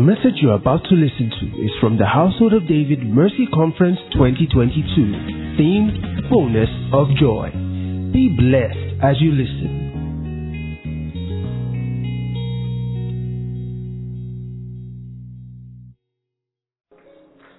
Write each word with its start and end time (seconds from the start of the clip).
The 0.00 0.06
message 0.06 0.40
you 0.40 0.48
are 0.48 0.54
about 0.56 0.80
to 0.88 0.94
listen 0.94 1.28
to 1.28 1.46
is 1.60 1.70
from 1.78 1.98
the 1.98 2.06
Household 2.06 2.54
of 2.54 2.66
David 2.66 3.04
Mercy 3.04 3.44
Conference 3.52 3.98
2022, 4.14 5.60
themed 5.60 6.26
Fullness 6.30 6.70
of 6.94 7.08
Joy. 7.20 7.50
Be 8.10 8.32
blessed 8.32 8.96
as 9.04 9.20
you 9.20 9.32
listen. 9.36 9.76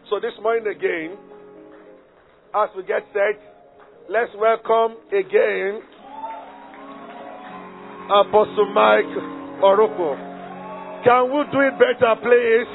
So 0.10 0.20
this 0.20 0.34
morning 0.42 0.66
again, 0.66 1.16
as 2.56 2.70
we 2.76 2.82
get 2.88 3.06
set, 3.14 3.38
let's 4.10 4.32
welcome 4.36 4.98
again 5.14 5.80
Apostle 8.10 8.74
Mike 8.74 9.14
Orokpo. 9.62 10.31
Can 11.04 11.24
we 11.34 11.44
do 11.52 11.60
it 11.62 11.74
better, 11.80 12.14
please? 12.22 12.70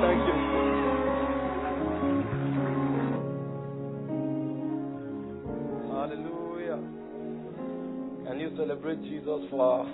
Thank 0.00 0.20
you. 0.24 0.36
Hallelujah. 5.92 6.80
Can 8.26 8.40
you 8.40 8.50
celebrate 8.56 9.02
Jesus 9.02 9.40
for 9.50 9.84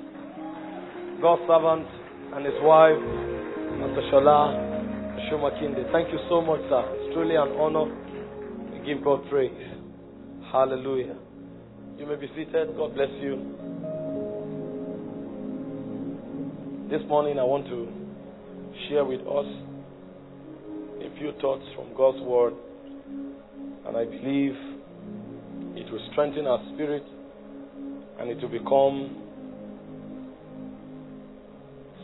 God's 1.21 1.43
servant 1.49 1.87
and 2.35 2.47
his 2.47 2.55
wife, 2.62 3.02
Pastor 3.80 4.02
Shola 4.13 4.55
Shumakinde? 5.29 5.91
Thank 5.91 6.13
you 6.13 6.19
so 6.29 6.41
much, 6.41 6.61
sir. 6.69 6.85
It's 6.95 7.15
truly 7.15 7.35
an 7.35 7.49
honor. 7.59 7.91
Give 8.87 9.02
God 9.02 9.29
praise. 9.30 9.51
Hallelujah. 10.52 11.16
You 11.99 12.07
may 12.07 12.16
be 12.16 12.29
seated. 12.37 12.77
God 12.77 12.95
bless 12.95 13.11
you. 13.21 13.63
This 16.95 17.09
morning, 17.09 17.40
I 17.40 17.42
want 17.42 17.66
to 17.66 17.90
share 18.87 19.04
with 19.04 19.23
us 19.23 19.50
a 21.02 21.18
few 21.18 21.32
thoughts 21.40 21.64
from 21.74 21.92
God's 21.96 22.23
Word, 22.23 22.54
and 23.84 23.96
I 23.96 24.04
believe 24.04 24.54
it 25.74 25.90
will 25.90 26.09
strengthen 26.12 26.46
our 26.46 26.62
spirit 26.72 27.02
and 28.20 28.30
it 28.30 28.40
will 28.40 28.48
become 28.48 29.26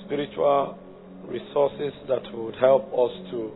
spiritual 0.06 0.76
resources 1.22 1.92
that 2.08 2.26
would 2.34 2.56
help 2.56 2.90
us 2.90 3.14
to 3.30 3.52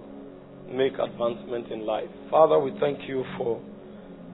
make 0.70 0.92
advancement 0.92 1.66
in 1.72 1.84
life. 1.84 2.14
Father, 2.30 2.60
we 2.60 2.70
thank 2.78 3.08
you 3.08 3.24
for 3.36 3.60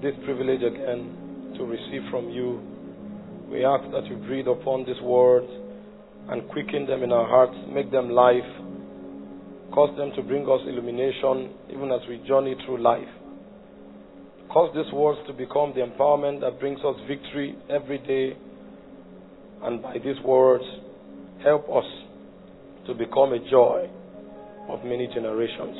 this 0.02 0.12
privilege 0.26 0.60
again 0.60 1.54
to 1.56 1.64
receive 1.64 2.02
from 2.10 2.28
you. 2.28 2.60
We 3.50 3.64
ask 3.64 3.90
that 3.90 4.04
you 4.04 4.16
breathe 4.16 4.48
upon 4.48 4.84
this 4.84 5.00
words 5.00 5.48
and 6.28 6.48
quicken 6.48 6.86
them 6.86 7.02
in 7.02 7.12
our 7.12 7.26
hearts, 7.26 7.56
make 7.72 7.90
them 7.90 8.10
life, 8.10 8.48
cause 9.72 9.96
them 9.96 10.12
to 10.16 10.22
bring 10.22 10.42
us 10.44 10.60
illumination 10.66 11.54
even 11.72 11.90
as 11.92 12.00
we 12.08 12.18
journey 12.27 12.54
through 12.66 12.82
life. 12.82 13.08
Cause 14.52 14.74
these 14.74 14.92
words 14.92 15.20
to 15.28 15.32
become 15.32 15.72
the 15.74 15.80
empowerment 15.80 16.40
that 16.40 16.58
brings 16.58 16.80
us 16.80 16.96
victory 17.06 17.56
every 17.68 17.98
day. 17.98 18.36
And 19.62 19.80
by 19.80 19.94
these 19.94 20.20
words, 20.24 20.64
help 21.44 21.68
us 21.70 21.84
to 22.86 22.94
become 22.94 23.32
a 23.32 23.50
joy 23.50 23.88
of 24.68 24.84
many 24.84 25.06
generations. 25.14 25.77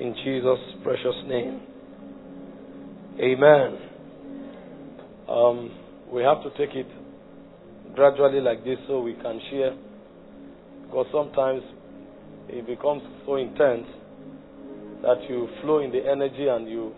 In 0.00 0.14
Jesus' 0.24 0.82
precious 0.82 1.16
name. 1.26 1.60
Amen. 3.20 3.78
Um, 5.28 5.70
we 6.10 6.22
have 6.22 6.42
to 6.44 6.50
take 6.56 6.74
it 6.74 6.86
gradually 7.98 8.40
like 8.40 8.62
this 8.64 8.78
so 8.86 9.00
we 9.00 9.14
can 9.14 9.40
share. 9.50 9.74
Because 10.84 11.06
sometimes 11.12 11.62
it 12.48 12.64
becomes 12.64 13.02
so 13.26 13.34
intense 13.34 13.88
that 15.02 15.18
you 15.28 15.48
flow 15.60 15.80
in 15.80 15.90
the 15.90 16.08
energy 16.08 16.46
and 16.46 16.68
you 16.68 16.94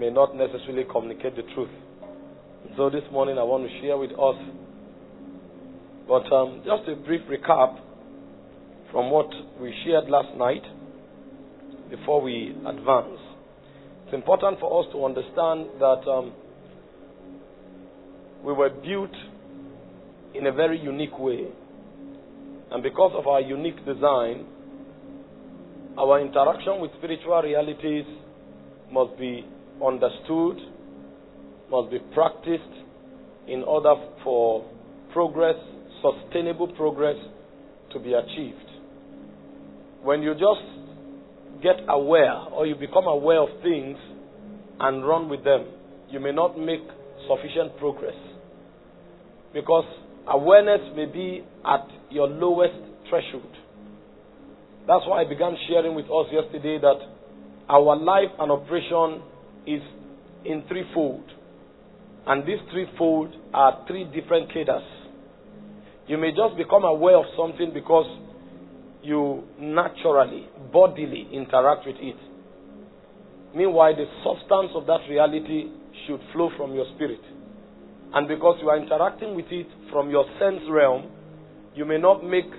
may 0.00 0.10
not 0.10 0.34
necessarily 0.34 0.84
communicate 0.90 1.36
the 1.36 1.42
truth. 1.54 1.70
So 2.76 2.90
this 2.90 3.04
morning 3.12 3.38
I 3.38 3.44
want 3.44 3.62
to 3.62 3.80
share 3.80 3.96
with 3.96 4.10
us, 4.10 4.34
but 6.08 6.34
um, 6.34 6.62
just 6.66 6.88
a 6.88 6.96
brief 6.96 7.20
recap 7.30 7.78
from 8.90 9.08
what 9.08 9.30
we 9.60 9.72
shared 9.84 10.10
last 10.10 10.36
night 10.36 10.62
before 11.90 12.20
we 12.20 12.56
advance. 12.66 13.20
It's 14.06 14.14
important 14.14 14.58
for 14.58 14.82
us 14.82 14.90
to 14.92 15.04
understand 15.04 15.68
that 15.78 16.10
um, 16.10 16.32
we 18.44 18.52
were 18.52 18.68
built 18.68 19.14
in 20.34 20.46
a 20.46 20.52
very 20.52 20.78
unique 20.78 21.18
way. 21.18 21.46
And 22.70 22.82
because 22.82 23.12
of 23.14 23.26
our 23.26 23.40
unique 23.40 23.84
design, 23.84 24.46
our 25.98 26.20
interaction 26.20 26.80
with 26.80 26.90
spiritual 26.98 27.40
realities 27.42 28.04
must 28.90 29.18
be 29.18 29.44
understood, 29.84 30.56
must 31.70 31.90
be 31.90 31.98
practiced 32.14 32.62
in 33.46 33.62
order 33.62 33.94
for 34.24 34.64
progress, 35.12 35.56
sustainable 36.00 36.68
progress, 36.68 37.16
to 37.92 37.98
be 37.98 38.14
achieved. 38.14 38.56
When 40.02 40.22
you 40.22 40.32
just 40.32 41.62
get 41.62 41.76
aware 41.88 42.32
or 42.52 42.66
you 42.66 42.74
become 42.74 43.06
aware 43.06 43.42
of 43.42 43.48
things 43.62 43.98
and 44.80 45.06
run 45.06 45.28
with 45.28 45.44
them, 45.44 45.66
you 46.10 46.20
may 46.20 46.32
not 46.32 46.58
make 46.58 46.80
sufficient 47.28 47.76
progress. 47.78 48.16
Because 49.52 49.84
awareness 50.28 50.80
may 50.94 51.06
be 51.06 51.44
at 51.64 51.86
your 52.10 52.28
lowest 52.28 52.78
threshold. 53.08 53.50
That's 54.86 55.06
why 55.06 55.22
I 55.22 55.28
began 55.28 55.56
sharing 55.68 55.94
with 55.94 56.06
us 56.06 56.26
yesterday 56.32 56.78
that 56.80 56.98
our 57.68 57.96
life 57.96 58.30
and 58.38 58.50
operation 58.50 59.22
is 59.66 59.82
in 60.44 60.64
threefold. 60.68 61.24
And 62.26 62.46
these 62.46 62.58
threefold 62.70 63.34
are 63.54 63.84
three 63.86 64.04
different 64.04 64.52
cadres. 64.52 64.82
You 66.06 66.18
may 66.18 66.30
just 66.30 66.56
become 66.56 66.84
aware 66.84 67.16
of 67.16 67.24
something 67.36 67.72
because 67.72 68.06
you 69.02 69.44
naturally, 69.58 70.48
bodily 70.72 71.28
interact 71.32 71.86
with 71.86 71.96
it. 71.98 72.16
Meanwhile, 73.54 73.96
the 73.96 74.06
substance 74.24 74.72
of 74.74 74.86
that 74.86 75.00
reality 75.08 75.70
should 76.06 76.20
flow 76.32 76.50
from 76.56 76.74
your 76.74 76.86
spirit. 76.94 77.20
And 78.14 78.28
because 78.28 78.58
you 78.60 78.68
are 78.68 78.76
interacting 78.76 79.34
with 79.34 79.46
it 79.50 79.66
from 79.90 80.10
your 80.10 80.24
sense 80.38 80.60
realm, 80.68 81.10
you 81.74 81.84
may 81.84 81.98
not 81.98 82.22
make 82.22 82.50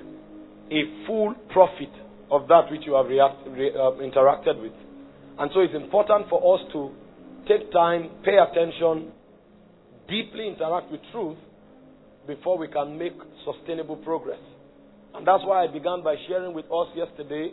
a 0.72 1.06
full 1.06 1.36
profit 1.50 1.92
of 2.32 2.48
that 2.48 2.72
which 2.72 2.82
you 2.86 2.96
have 2.96 3.06
react, 3.06 3.48
re, 3.48 3.70
uh, 3.70 3.92
interacted 4.02 4.60
with. 4.62 4.74
And 5.38 5.52
so 5.54 5.62
it's 5.62 5.76
important 5.76 6.30
for 6.30 6.56
us 6.56 6.62
to 6.74 6.92
take 7.48 7.72
time, 7.72 8.10
pay 8.24 8.38
attention, 8.38 9.12
deeply 10.08 10.48
interact 10.48 10.92
with 10.92 11.02
truth 11.12 11.38
before 12.26 12.58
we 12.58 12.68
can 12.68 12.98
make 12.98 13.14
sustainable 13.46 13.98
progress. 13.98 14.40
And 15.14 15.28
that's 15.28 15.44
why 15.46 15.64
I 15.64 15.68
began 15.68 16.04
by 16.04 16.16
sharing 16.28 16.56
with 16.56 16.66
us 16.66 16.88
yesterday, 16.96 17.52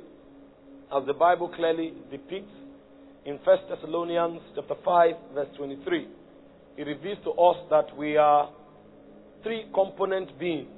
as 0.94 1.06
the 1.06 1.12
Bible 1.12 1.48
clearly 1.54 1.92
depicts 2.10 2.52
in 3.26 3.38
1 3.44 3.58
Thessalonians 3.68 4.40
chapter 4.54 4.74
5, 4.82 5.14
verse 5.34 5.48
23. 5.58 6.08
It 6.76 6.86
reveals 6.86 7.18
to 7.24 7.30
us 7.30 7.56
that 7.70 7.96
we 7.96 8.16
are 8.16 8.50
three 9.42 9.66
component 9.74 10.38
beings. 10.38 10.68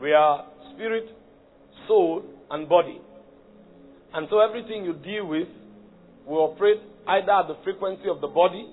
We 0.00 0.12
are 0.12 0.46
spirit, 0.74 1.08
soul, 1.86 2.22
and 2.50 2.68
body. 2.68 3.00
And 4.14 4.26
so 4.30 4.40
everything 4.40 4.84
you 4.84 4.94
deal 4.94 5.26
with 5.26 5.48
will 6.26 6.52
operate 6.52 6.80
either 7.06 7.32
at 7.32 7.48
the 7.48 7.56
frequency 7.64 8.08
of 8.08 8.20
the 8.20 8.28
body, 8.28 8.68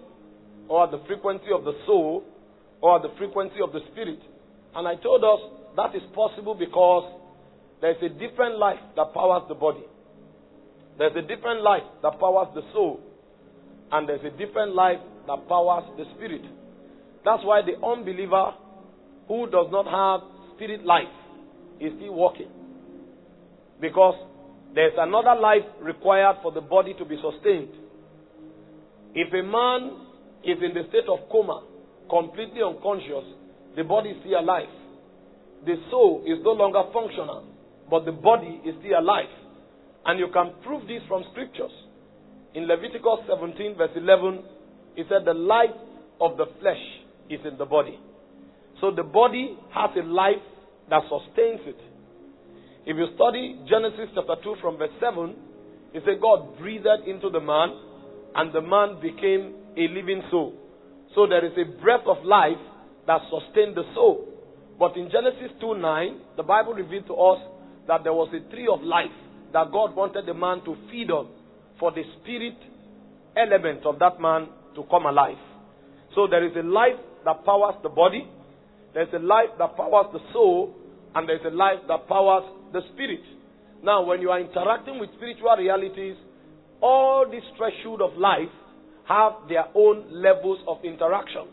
or 0.68 0.86
at 0.86 0.92
the 0.92 1.02
frequency 1.08 1.48
of 1.53 1.64
the 1.64 1.74
soul, 1.86 2.24
or 2.81 2.98
at 2.98 3.02
the 3.02 3.14
frequency 3.18 3.62
of 3.63 3.72
the 3.72 3.80
spirit. 3.92 4.19
And 4.75 4.88
I 4.88 4.95
told 4.95 5.24
us 5.24 5.40
that 5.75 5.95
is 5.95 6.04
possible 6.13 6.54
because 6.54 7.13
there's 7.81 8.01
a 8.01 8.10
different 8.10 8.57
life 8.57 8.80
that 8.95 9.13
powers 9.13 9.44
the 9.48 9.56
body. 9.56 9.83
There's 10.98 11.16
a 11.16 11.22
different 11.22 11.62
life 11.62 11.83
that 12.01 12.19
powers 12.19 12.48
the 12.56 12.63
soul. 12.74 13.00
And 13.92 14.10
there's 14.10 14.25
a 14.25 14.36
different 14.38 14.75
life 14.75 15.00
that 15.27 15.47
powers 15.47 15.83
the 15.97 16.06
spirit. 16.15 16.41
That's 17.24 17.44
why 17.44 17.62
the 17.62 17.75
unbeliever 17.85 18.53
who 19.27 19.50
does 19.50 19.68
not 19.71 19.85
have 19.85 20.27
spirit 20.56 20.85
life 20.85 21.12
is 21.79 21.91
still 21.97 22.13
walking. 22.13 22.50
Because 23.79 24.15
there's 24.74 24.94
another 24.97 25.39
life 25.39 25.63
required 25.81 26.38
for 26.41 26.51
the 26.51 26.62
body 26.62 26.94
to 26.97 27.06
be 27.06 27.19
sustained. 27.21 27.69
If 29.13 29.33
a 29.33 29.44
man 29.44 30.07
is 30.44 30.57
in 30.63 30.74
the 30.74 30.88
state 30.89 31.09
of 31.09 31.30
coma, 31.31 31.63
completely 32.09 32.62
unconscious, 32.63 33.25
the 33.75 33.83
body 33.83 34.09
is 34.12 34.18
still 34.21 34.39
alive. 34.39 34.69
The 35.65 35.75
soul 35.91 36.23
is 36.25 36.39
no 36.44 36.51
longer 36.51 36.83
functional, 36.94 37.44
but 37.89 38.06
the 38.06 38.12
body 38.12 38.62
is 38.65 38.75
still 38.80 39.00
alive. 39.00 39.30
And 40.06 40.19
you 40.19 40.27
can 40.31 40.53
prove 40.63 40.88
this 40.88 41.01
from 41.07 41.23
scriptures. 41.31 41.71
In 42.53 42.68
Leviticus 42.68 43.27
17, 43.27 43.75
verse 43.75 43.91
11, 43.95 44.44
it 44.97 45.05
said, 45.09 45.23
The 45.25 45.33
life 45.33 45.77
of 46.19 46.38
the 46.38 46.45
flesh 46.59 46.81
is 47.29 47.39
in 47.45 47.57
the 47.57 47.65
body. 47.65 47.97
So 48.81 48.91
the 48.91 49.03
body 49.03 49.57
has 49.73 49.91
a 49.95 50.05
life 50.05 50.44
that 50.89 51.03
sustains 51.07 51.61
it. 51.65 51.79
If 52.85 52.97
you 52.97 53.07
study 53.15 53.59
Genesis 53.69 54.09
chapter 54.15 54.35
2 54.44 54.55
from 54.61 54.77
verse 54.77 54.94
7, 54.99 55.35
it 55.94 56.03
says 56.05 56.17
God 56.21 56.57
breathed 56.57 56.88
into 57.05 57.29
the 57.29 57.39
man, 57.39 57.69
and 58.35 58.53
the 58.53 58.61
man 58.61 58.99
became 59.01 59.55
a 59.77 59.88
living 59.94 60.21
soul. 60.31 60.53
So 61.15 61.27
there 61.27 61.45
is 61.45 61.53
a 61.57 61.81
breath 61.81 62.05
of 62.05 62.23
life 62.23 62.59
that 63.07 63.21
sustained 63.29 63.75
the 63.75 63.83
soul. 63.94 64.27
But 64.79 64.95
in 64.95 65.09
Genesis 65.11 65.51
2 65.59 65.77
9, 65.77 66.21
the 66.38 66.44
Bible 66.44 66.73
revealed 66.73 67.07
to 67.07 67.15
us 67.15 67.39
that 67.88 68.03
there 68.03 68.13
was 68.13 68.29
a 68.33 68.39
tree 68.51 68.67
of 68.71 68.81
life 68.83 69.13
that 69.53 69.71
God 69.71 69.95
wanted 69.95 70.25
the 70.25 70.33
man 70.33 70.63
to 70.65 70.75
feed 70.91 71.09
on 71.09 71.29
for 71.79 71.91
the 71.91 72.03
spirit 72.21 72.57
element 73.35 73.85
of 73.85 73.99
that 73.99 74.19
man 74.19 74.47
to 74.77 74.83
come 74.89 75.06
alive. 75.06 75.41
So 76.15 76.27
there 76.29 76.45
is 76.45 76.56
a 76.56 76.63
life 76.63 77.01
that 77.25 77.44
powers 77.44 77.75
the 77.83 77.89
body, 77.89 78.29
there's 78.94 79.12
a 79.13 79.19
life 79.19 79.50
that 79.59 79.75
powers 79.75 80.07
the 80.13 80.19
soul, 80.31 80.74
and 81.13 81.27
there's 81.27 81.45
a 81.45 81.53
life 81.53 81.79
that 81.89 82.07
powers 82.07 82.44
the 82.71 82.81
spirit. 82.94 83.21
Now, 83.83 84.06
when 84.06 84.21
you 84.21 84.29
are 84.29 84.39
interacting 84.39 85.00
with 85.00 85.09
spiritual 85.18 85.56
realities, 85.57 86.15
all 86.81 87.25
these 87.29 87.45
threshold 87.57 88.01
of 88.01 88.18
life 88.18 88.53
have 89.07 89.33
their 89.50 89.65
own 89.75 90.06
levels 90.12 90.59
of 90.68 90.77
interaction. 90.83 91.47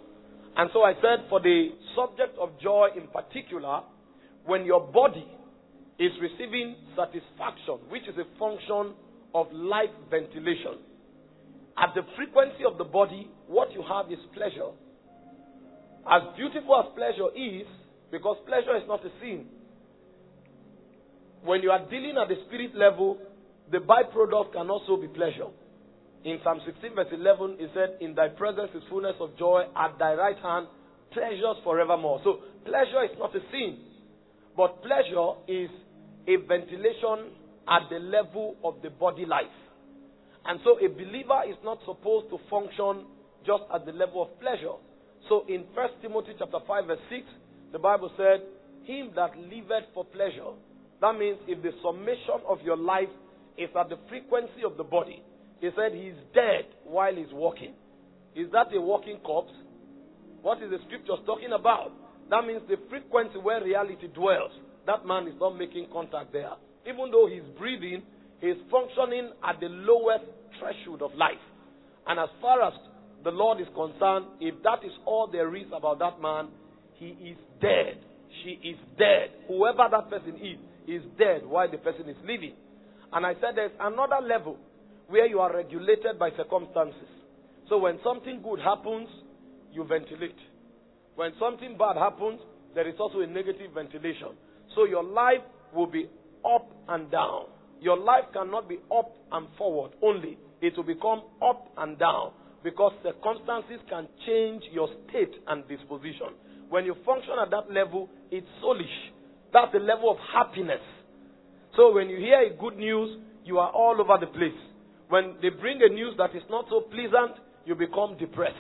And 0.57 0.71
so 0.73 0.83
I 0.83 0.95
said, 0.95 1.27
for 1.29 1.41
the 1.41 1.71
subject 1.97 2.39
of 2.39 2.51
joy 2.63 2.89
in 2.97 3.09
particular, 3.09 3.83
when 4.47 4.65
your 4.65 4.81
body 4.81 5.27
is 5.99 6.13
receiving 6.21 6.77
satisfaction, 6.97 7.79
which 7.89 8.03
is 8.03 8.15
a 8.19 8.39
function 8.39 8.95
of 9.35 9.47
life 9.53 9.91
ventilation, 10.11 10.79
at 11.77 11.95
the 11.95 12.03
frequency 12.17 12.65
of 12.65 12.79
the 12.79 12.85
body, 12.85 13.31
what 13.47 13.73
you 13.73 13.83
have 13.83 14.11
is 14.11 14.19
pleasure. 14.35 14.71
As 16.07 16.23
beautiful 16.37 16.79
as 16.79 16.95
pleasure 16.95 17.31
is, 17.35 17.67
because 18.11 18.37
pleasure 18.47 18.77
is 18.77 18.87
not 18.87 19.05
a 19.05 19.11
sin, 19.21 19.47
when 21.43 21.63
you 21.63 21.71
are 21.71 21.85
dealing 21.91 22.17
at 22.21 22.29
the 22.29 22.37
spirit 22.47 22.75
level, 22.75 23.19
the 23.71 23.79
byproduct 23.79 24.53
can 24.53 24.71
also 24.71 24.97
be 24.97 25.09
pleasure. 25.09 25.49
In 26.25 26.39
Psalm 26.43 26.61
16, 26.65 26.95
verse 26.95 27.13
11, 27.13 27.57
it 27.59 27.71
said, 27.75 27.99
In 28.01 28.15
thy 28.15 28.29
presence 28.29 28.71
is 28.75 28.83
fullness 28.89 29.17
of 29.21 29.37
joy, 29.39 29.65
at 29.77 29.99
thy 29.99 30.15
right 30.15 30.39
hand, 30.39 30.69
pleasures 31.13 31.57
forevermore. 31.63 32.21
So, 32.25 32.41
pleasure 32.65 33.05
is 33.05 33.17
not 33.19 33.35
a 33.37 33.41
sin, 33.53 33.79
but 34.57 34.83
pleasure 34.83 35.37
is 35.49 35.69
a 36.27 36.37
ventilation 36.49 37.37
at 37.69 37.89
the 37.91 37.99
level 37.99 38.57
of 38.65 38.77
the 38.83 38.91
body 38.91 39.27
life. 39.27 39.53
And 40.47 40.61
so, 40.65 40.77
a 40.79 40.89
believer 40.89 41.41
is 41.49 41.57
not 41.65 41.79
supposed 41.87 42.29
to 42.31 42.39
function 42.51 43.07
just 43.47 43.65
at 43.73 43.87
the 43.87 43.93
level 43.93 44.23
of 44.23 44.41
pleasure. 44.41 44.77
So, 45.29 45.45
in 45.49 45.65
1 45.73 45.89
Timothy 46.03 46.33
chapter 46.39 46.59
5, 46.67 46.87
verse 46.87 46.99
6, 47.09 47.23
the 47.73 47.79
Bible 47.79 48.11
said, 48.17 48.45
Him 48.85 49.11
that 49.17 49.37
liveth 49.37 49.89
for 49.95 50.05
pleasure. 50.05 50.53
That 51.01 51.17
means 51.19 51.39
if 51.49 51.63
the 51.63 51.73
summation 51.83 52.45
of 52.49 52.61
your 52.63 52.77
life 52.77 53.13
is 53.57 53.71
at 53.79 53.89
the 53.89 53.99
frequency 54.09 54.65
of 54.65 54.77
the 54.77 54.85
body, 54.85 55.23
he 55.61 55.71
said 55.77 55.93
he's 55.97 56.19
dead 56.35 56.69
while 56.85 57.15
he's 57.15 57.33
walking. 57.33 57.73
Is 58.35 58.51
that 58.53 58.75
a 58.75 58.81
walking 58.81 59.19
corpse? 59.25 59.53
What 60.43 60.63
is 60.63 60.71
the 60.71 60.79
scripture 60.87 61.17
talking 61.25 61.53
about? 61.53 61.93
That 62.31 62.45
means 62.47 62.63
the 62.69 62.77
frequency 62.91 63.39
where 63.39 63.63
reality 63.63 64.09
dwells. 64.09 64.53
That 64.87 65.07
man 65.07 65.27
is 65.29 65.35
not 65.41 65.57
making 65.57 65.89
contact 65.93 66.33
there. 66.33 66.53
Even 66.85 67.11
though 67.11 67.29
he's 67.29 67.45
breathing, 67.57 68.03
he's 68.45 68.63
functioning 68.71 69.31
at 69.43 69.61
the 69.61 69.69
lowest 69.69 70.25
threshold 70.59 71.03
of 71.03 71.15
life. 71.15 71.43
And 72.07 72.21
as 72.21 72.29
far 72.41 72.63
as 72.63 72.75
the 73.23 73.31
Lord 73.31 73.61
is 73.61 73.67
concerned, 73.75 74.27
if 74.41 74.55
that 74.63 74.85
is 74.85 74.93
all 75.07 75.29
there 75.31 75.55
is 75.57 75.67
about 75.75 75.99
that 76.01 76.21
man, 76.21 76.49
he 76.95 77.07
is 77.07 77.39
dead. 77.61 77.99
She 78.43 78.61
is 78.69 78.77
dead. 78.99 79.31
Whoever 79.49 79.89
that 79.91 80.11
person 80.11 80.37
is, 80.37 80.59
is 80.87 81.03
dead 81.19 81.47
while 81.47 81.71
the 81.71 81.79
person 81.79 82.09
is 82.09 82.17
living. 82.23 82.55
And 83.13 83.25
I 83.25 83.35
said 83.35 83.57
there's 83.57 83.73
another 83.81 84.21
level 84.27 84.59
where 85.09 85.27
you 85.27 85.41
are 85.41 85.55
regulated 85.55 86.19
by 86.19 86.31
circumstances. 86.37 87.09
So 87.69 87.79
when 87.79 87.99
something 88.05 88.43
good 88.43 88.61
happens, 88.61 89.09
you 89.73 89.85
ventilate. 89.85 90.37
When 91.15 91.33
something 91.39 91.77
bad 91.79 91.97
happens, 91.97 92.41
there 92.75 92.89
is 92.89 92.95
also 92.99 93.21
a 93.21 93.27
negative 93.27 93.73
ventilation. 93.73 94.37
So 94.75 94.85
your 94.85 95.05
life 95.05 95.43
will 95.75 95.87
be 95.87 96.09
up 96.45 96.69
and 96.89 97.11
down. 97.11 97.47
Your 97.85 97.99
life 97.99 98.25
cannot 98.33 98.67
be 98.67 98.79
up 98.91 99.13
and 99.31 99.47
forward 99.59 99.93
only. 100.01 100.39
It 100.63 100.73
will 100.75 100.89
become 100.89 101.21
up 101.45 101.69
and 101.77 101.99
down 101.99 102.33
because 102.65 102.93
circumstances 103.03 103.77
can 103.91 104.09
change 104.25 104.63
your 104.73 104.89
state 105.05 105.35
and 105.47 105.69
disposition. 105.69 106.33
When 106.71 106.87
you 106.87 106.97
function 107.05 107.35
at 107.37 107.51
that 107.51 107.71
level, 107.71 108.09
it's 108.31 108.47
soulish. 108.65 109.13
That's 109.53 109.71
the 109.75 109.81
level 109.81 110.11
of 110.11 110.17
happiness. 110.33 110.81
So 111.77 111.93
when 111.93 112.09
you 112.09 112.17
hear 112.17 112.41
a 112.41 112.57
good 112.57 112.79
news, 112.79 113.21
you 113.45 113.59
are 113.59 113.71
all 113.71 114.01
over 114.01 114.17
the 114.19 114.33
place. 114.33 114.57
When 115.11 115.37
they 115.43 115.51
bring 115.51 115.83
a 115.83 115.93
news 115.93 116.15
that 116.17 116.35
is 116.35 116.43
not 116.49 116.65
so 116.71 116.89
pleasant, 116.89 117.37
you 117.67 117.75
become 117.75 118.17
depressed. 118.17 118.57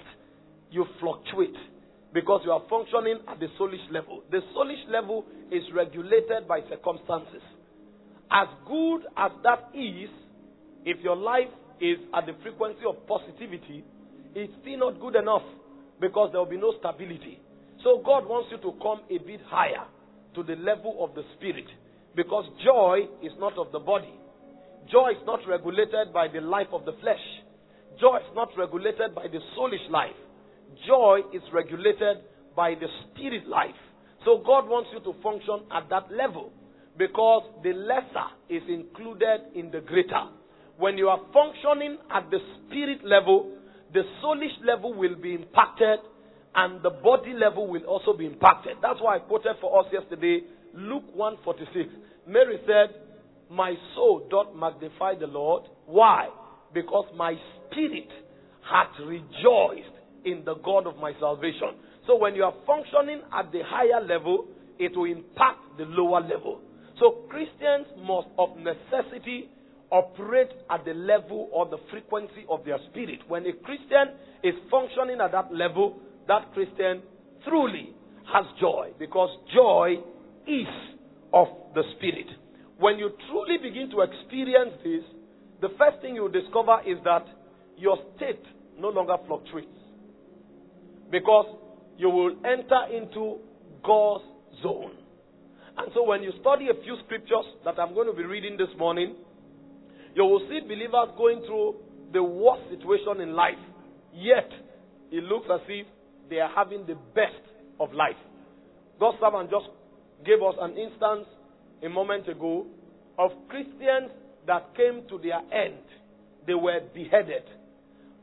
You 0.70 0.85
fluctuate 1.00 1.56
because 2.12 2.43
you 2.44 2.53
are 2.53 2.62
functioning 2.69 3.20
at 3.27 3.41
the 3.41 3.47
soulish 3.59 3.91
level. 3.91 4.23
The 4.31 4.41
soulish 4.55 4.85
level 4.93 5.25
is 5.50 5.62
regulated 5.75 6.47
by 6.47 6.61
circumstances. 6.69 7.41
As 8.34 8.48
good 8.66 9.06
as 9.16 9.31
that 9.44 9.70
is, 9.72 10.10
if 10.84 10.98
your 11.04 11.14
life 11.14 11.54
is 11.81 11.98
at 12.12 12.26
the 12.26 12.34
frequency 12.42 12.82
of 12.82 13.06
positivity, 13.06 13.84
it's 14.34 14.52
still 14.60 14.90
not 14.90 15.00
good 15.00 15.14
enough 15.14 15.46
because 16.00 16.31
there 16.32 16.40
will 16.40 16.50
be 16.50 16.58
no 16.58 16.75
stability. 16.81 17.38
So 17.84 18.02
God 18.04 18.26
wants 18.26 18.50
you 18.50 18.58
to 18.58 18.76
come 18.82 19.06
a 19.06 19.19
bit 19.22 19.38
higher 19.46 19.86
to 20.34 20.42
the 20.42 20.56
level 20.56 20.98
of 20.98 21.14
the 21.14 21.22
spirit 21.36 21.66
because 22.16 22.44
joy 22.64 23.06
is 23.22 23.31
not 23.38 23.56
of 23.56 23.70
the 23.70 23.78
body. 23.78 24.12
Joy 24.90 25.12
is 25.12 25.22
not 25.26 25.38
regulated 25.46 26.12
by 26.12 26.26
the 26.26 26.40
life 26.40 26.69
of 26.72 26.84
the 26.84 26.92
flesh. 27.00 27.22
Joy 28.00 28.16
is 28.16 28.34
not 28.34 28.48
regulated 28.58 29.14
by 29.14 29.28
the 29.31 29.38
soulish 29.56 29.88
life. 29.90 30.19
Joy 30.88 31.20
is 31.32 31.42
regulated 31.52 32.26
by 32.56 32.75
the 32.75 32.88
spirit 33.06 33.46
life. 33.46 33.78
So 34.25 34.42
God 34.44 34.66
wants 34.66 34.90
you 34.92 34.98
to 35.06 35.22
function 35.22 35.70
at 35.70 35.88
that 35.90 36.10
level 36.10 36.50
because 36.96 37.43
the 37.62 37.73
lesser 37.73 38.29
is 38.49 38.62
included 38.69 39.41
in 39.55 39.70
the 39.70 39.81
greater. 39.81 40.29
When 40.76 40.99
you 40.99 41.08
are 41.08 41.20
functioning 41.32 41.99
at 42.11 42.31
the 42.31 42.38
spirit 42.67 43.05
level, 43.05 43.56
the 43.93 44.02
soulish 44.23 44.64
level 44.64 44.94
will 44.94 45.17
be 45.17 45.35
impacted 45.35 46.00
and 46.55 46.82
the 46.82 46.91
body 46.91 47.32
level 47.32 47.67
will 47.67 47.85
also 47.85 48.17
be 48.17 48.26
impacted. 48.26 48.76
That's 48.82 49.00
why 49.00 49.17
I 49.17 49.19
quoted 49.20 49.56
for 49.60 49.81
us 49.81 49.86
yesterday 49.93 50.41
Luke 50.74 51.05
146. 51.15 51.91
Mary 52.27 52.58
said, 52.67 52.94
my 53.51 53.74
soul 53.94 54.27
doth 54.31 54.55
magnify 54.56 55.15
the 55.19 55.27
Lord. 55.27 55.65
Why? 55.86 56.29
Because 56.72 57.06
my 57.17 57.34
spirit 57.70 58.08
hath 58.69 58.98
rejoiced 59.06 59.94
in 60.24 60.43
the 60.44 60.55
God 60.65 60.86
of 60.86 60.96
my 60.96 61.13
salvation. 61.20 61.77
So 62.06 62.17
when 62.17 62.34
you 62.34 62.44
are 62.44 62.55
functioning 62.67 63.20
at 63.32 63.53
the 63.53 63.60
higher 63.65 64.05
level, 64.05 64.46
it 64.79 64.96
will 64.96 65.10
impact 65.10 65.79
the 65.79 65.84
lower 65.84 66.20
level. 66.20 66.60
So 66.98 67.27
Christians 67.29 67.86
must 67.98 68.29
of 68.39 68.56
necessity 68.56 69.51
operate 69.91 70.51
at 70.70 70.84
the 70.84 70.94
level 70.94 71.48
or 71.53 71.67
the 71.67 71.79
frequency 71.91 72.44
of 72.48 72.65
their 72.65 72.79
spirit. 72.91 73.20
When 73.29 73.46
a 73.46 73.53
Christian 73.53 74.19
is 74.43 74.55
functioning 74.70 75.20
at 75.20 75.32
that 75.32 75.53
level, 75.53 75.98
that 76.29 76.53
Christian 76.53 77.03
truly 77.46 77.91
has 78.32 78.44
joy 78.60 78.91
because 78.98 79.31
joy 79.55 79.96
is 80.46 80.67
of 81.32 81.48
the 81.74 81.82
spirit. 81.96 82.27
When 82.79 82.98
you 82.98 83.10
truly 83.31 83.58
begin 83.63 83.91
to 83.91 84.01
experience 84.01 84.72
this, 84.82 85.03
the 85.60 85.69
first 85.79 86.01
thing 86.01 86.15
you 86.17 86.29
discover 86.29 86.81
is 86.86 86.98
that 87.05 87.27
your 87.77 87.98
state 88.17 88.43
no 88.79 88.89
longer 88.89 89.17
fluctuates. 89.27 89.69
Because 91.10 91.46
you 91.96 92.10
will 92.10 92.36
enter 92.44 92.96
into 92.96 93.39
God's 93.84 94.24
zone. 94.63 95.04
And 95.76 95.90
so 95.94 96.04
when 96.04 96.22
you 96.22 96.32
study 96.40 96.69
a 96.69 96.82
few 96.82 96.96
scriptures 97.04 97.44
that 97.64 97.78
I'm 97.78 97.94
going 97.94 98.06
to 98.06 98.16
be 98.16 98.24
reading 98.24 98.56
this 98.56 98.70
morning, 98.78 99.16
you 100.14 100.24
will 100.24 100.46
see 100.48 100.60
believers 100.60 101.14
going 101.16 101.43
through 101.46 101.74
the 102.12 102.22
worst 102.22 102.62
situation 102.70 103.20
in 103.20 103.34
life. 103.34 103.58
Yet, 104.12 104.48
it 105.10 105.24
looks 105.24 105.46
as 105.52 105.60
if 105.69 105.86
they 106.31 106.38
are 106.38 106.50
having 106.54 106.86
the 106.86 106.94
best 107.14 107.43
of 107.81 107.93
life. 107.93 108.16
God's 109.00 109.19
servant 109.20 109.50
just 109.50 109.66
gave 110.24 110.40
us 110.43 110.54
an 110.60 110.78
instance 110.78 111.26
a 111.84 111.88
moment 111.88 112.28
ago 112.28 112.66
of 113.19 113.32
Christians 113.48 114.10
that 114.46 114.74
came 114.76 115.02
to 115.08 115.19
their 115.19 115.40
end. 115.52 115.82
They 116.46 116.54
were 116.54 116.81
beheaded. 116.94 117.43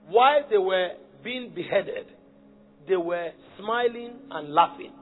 While 0.07 0.47
they 0.49 0.57
were 0.57 0.89
being 1.23 1.53
beheaded, 1.53 2.07
they 2.87 2.95
were 2.95 3.31
smiling 3.59 4.13
and 4.31 4.53
laughing. 4.53 4.93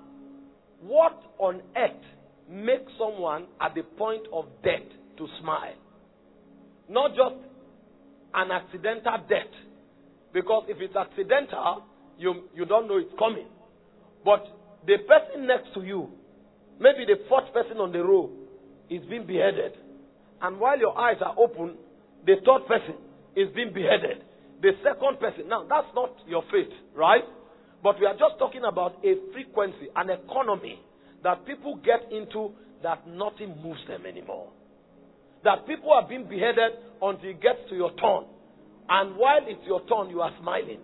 What 0.82 1.22
on 1.38 1.62
earth 1.78 2.06
makes 2.50 2.92
someone 2.98 3.46
at 3.62 3.76
the 3.76 3.84
point 3.84 4.24
of 4.34 4.46
death 4.64 4.88
to 5.18 5.28
smile? 5.42 5.76
Not 6.90 7.12
just 7.12 7.36
an 8.34 8.52
accidental 8.52 9.18
death. 9.30 9.54
Because 10.34 10.66
if 10.68 10.78
it's 10.80 10.96
accidental, 10.96 11.84
you, 12.18 12.44
you 12.56 12.66
don't 12.66 12.88
know 12.88 12.98
it's 12.98 13.14
coming. 13.18 13.48
But 14.24 14.46
the 14.86 14.98
person 15.08 15.48
next 15.48 15.74
to 15.76 15.82
you, 15.82 16.10
maybe 16.80 17.06
the 17.06 17.26
fourth 17.28 17.52
person 17.54 17.78
on 17.78 17.92
the 17.92 18.00
row, 18.00 18.30
is 18.90 19.02
being 19.10 19.26
beheaded. 19.26 19.74
And 20.42 20.60
while 20.60 20.78
your 20.80 20.98
eyes 20.98 21.18
are 21.24 21.36
open, 21.38 21.76
the 22.26 22.36
third 22.46 22.68
person 22.68 22.96
is 23.36 23.48
being 23.56 23.74
beheaded. 23.74 24.24
The 24.62 24.72
second 24.84 25.20
person. 25.20 25.48
Now, 25.48 25.66
that's 25.70 25.88
not 25.96 26.14
your 26.28 26.44
faith, 26.52 26.74
right? 26.96 27.24
But 27.84 28.00
we 28.00 28.06
are 28.06 28.14
just 28.14 28.38
talking 28.40 28.62
about 28.68 28.98
a 29.06 29.16
frequency, 29.34 29.88
an 29.96 30.10
economy 30.10 30.80
that 31.24 31.46
people 31.46 31.80
get 31.84 32.12
into 32.12 32.52
that 32.84 33.08
nothing 33.08 33.56
moves 33.62 33.82
them 33.88 34.06
anymore. 34.06 34.50
That 35.44 35.68
people 35.68 35.92
are 35.92 36.08
being 36.08 36.28
beheaded 36.28 36.80
until 37.02 37.30
it 37.30 37.42
gets 37.42 37.60
to 37.70 37.76
your 37.76 37.92
turn. 37.92 38.26
And 38.90 39.16
while 39.16 39.42
it's 39.46 39.62
your 39.68 39.82
turn, 39.88 40.10
you 40.10 40.22
are 40.22 40.32
smiling. 40.42 40.80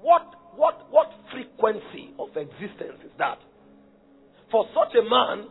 What, 0.00 0.26
what, 0.56 0.90
what 0.90 1.10
frequency 1.32 2.12
of 2.18 2.28
existence 2.36 3.00
is 3.04 3.12
that? 3.18 3.38
For 4.50 4.66
such 4.74 4.94
a 4.96 5.02
man, 5.08 5.46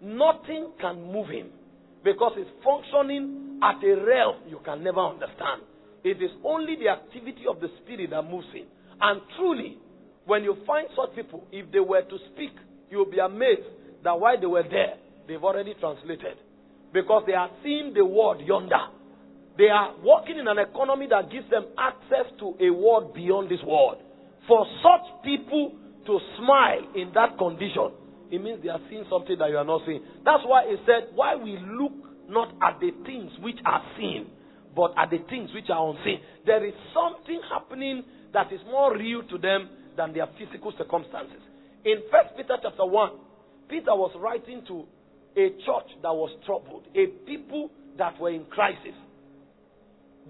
nothing 0.00 0.72
can 0.80 1.12
move 1.12 1.28
him 1.28 1.48
because 2.04 2.32
he's 2.36 2.46
functioning 2.64 3.60
at 3.62 3.82
a 3.82 4.04
realm 4.04 4.36
you 4.48 4.60
can 4.64 4.82
never 4.82 5.00
understand. 5.00 5.62
It 6.04 6.22
is 6.22 6.30
only 6.44 6.76
the 6.76 6.88
activity 6.88 7.42
of 7.48 7.60
the 7.60 7.68
Spirit 7.82 8.10
that 8.10 8.22
moves 8.22 8.46
him. 8.54 8.66
And 9.00 9.20
truly, 9.36 9.78
when 10.26 10.44
you 10.44 10.56
find 10.66 10.86
such 10.94 11.16
people, 11.16 11.46
if 11.50 11.70
they 11.72 11.80
were 11.80 12.02
to 12.02 12.18
speak, 12.32 12.52
you'll 12.90 13.10
be 13.10 13.18
amazed 13.18 13.68
that 14.04 14.18
while 14.18 14.38
they 14.38 14.46
were 14.46 14.62
there, 14.62 14.94
they've 15.26 15.42
already 15.42 15.74
translated. 15.80 16.38
Because 16.92 17.24
they 17.26 17.34
are 17.34 17.50
seeing 17.62 17.92
the 17.94 18.04
world 18.04 18.40
yonder. 18.44 18.88
They 19.58 19.68
are 19.68 19.94
working 20.02 20.38
in 20.38 20.46
an 20.48 20.58
economy 20.58 21.06
that 21.10 21.30
gives 21.30 21.50
them 21.50 21.66
access 21.76 22.30
to 22.38 22.54
a 22.60 22.70
world 22.70 23.12
beyond 23.14 23.50
this 23.50 23.60
world. 23.66 23.98
For 24.46 24.64
such 24.80 25.22
people 25.24 25.76
to 26.06 26.18
smile 26.38 26.88
in 26.94 27.10
that 27.14 27.36
condition, 27.36 27.92
it 28.30 28.42
means 28.42 28.62
they 28.62 28.70
are 28.70 28.80
seeing 28.88 29.04
something 29.10 29.36
that 29.38 29.50
you 29.50 29.56
are 29.56 29.64
not 29.64 29.82
seeing. 29.84 30.00
That's 30.24 30.44
why 30.46 30.64
he 30.68 30.76
said, 30.86 31.12
Why 31.14 31.36
we 31.36 31.58
look 31.58 31.92
not 32.28 32.52
at 32.62 32.78
the 32.80 32.92
things 33.04 33.32
which 33.40 33.56
are 33.64 33.82
seen, 33.98 34.28
but 34.76 34.92
at 34.96 35.10
the 35.10 35.18
things 35.28 35.50
which 35.52 35.68
are 35.70 35.90
unseen. 35.90 36.20
There 36.46 36.64
is 36.64 36.74
something 36.94 37.40
happening 37.50 38.04
that 38.32 38.52
is 38.52 38.60
more 38.70 38.96
real 38.96 39.22
to 39.24 39.38
them 39.38 39.68
than 39.96 40.12
their 40.12 40.28
physical 40.38 40.72
circumstances. 40.76 41.40
In 41.84 42.02
First 42.10 42.36
Peter 42.36 42.56
chapter 42.62 42.84
1, 42.84 43.10
Peter 43.68 43.94
was 43.94 44.12
writing 44.18 44.62
to 44.68 44.84
a 45.36 45.50
church 45.64 45.90
that 46.02 46.12
was 46.12 46.30
troubled, 46.44 46.84
a 46.94 47.06
people 47.26 47.70
that 47.98 48.18
were 48.20 48.30
in 48.30 48.44
crisis. 48.46 48.96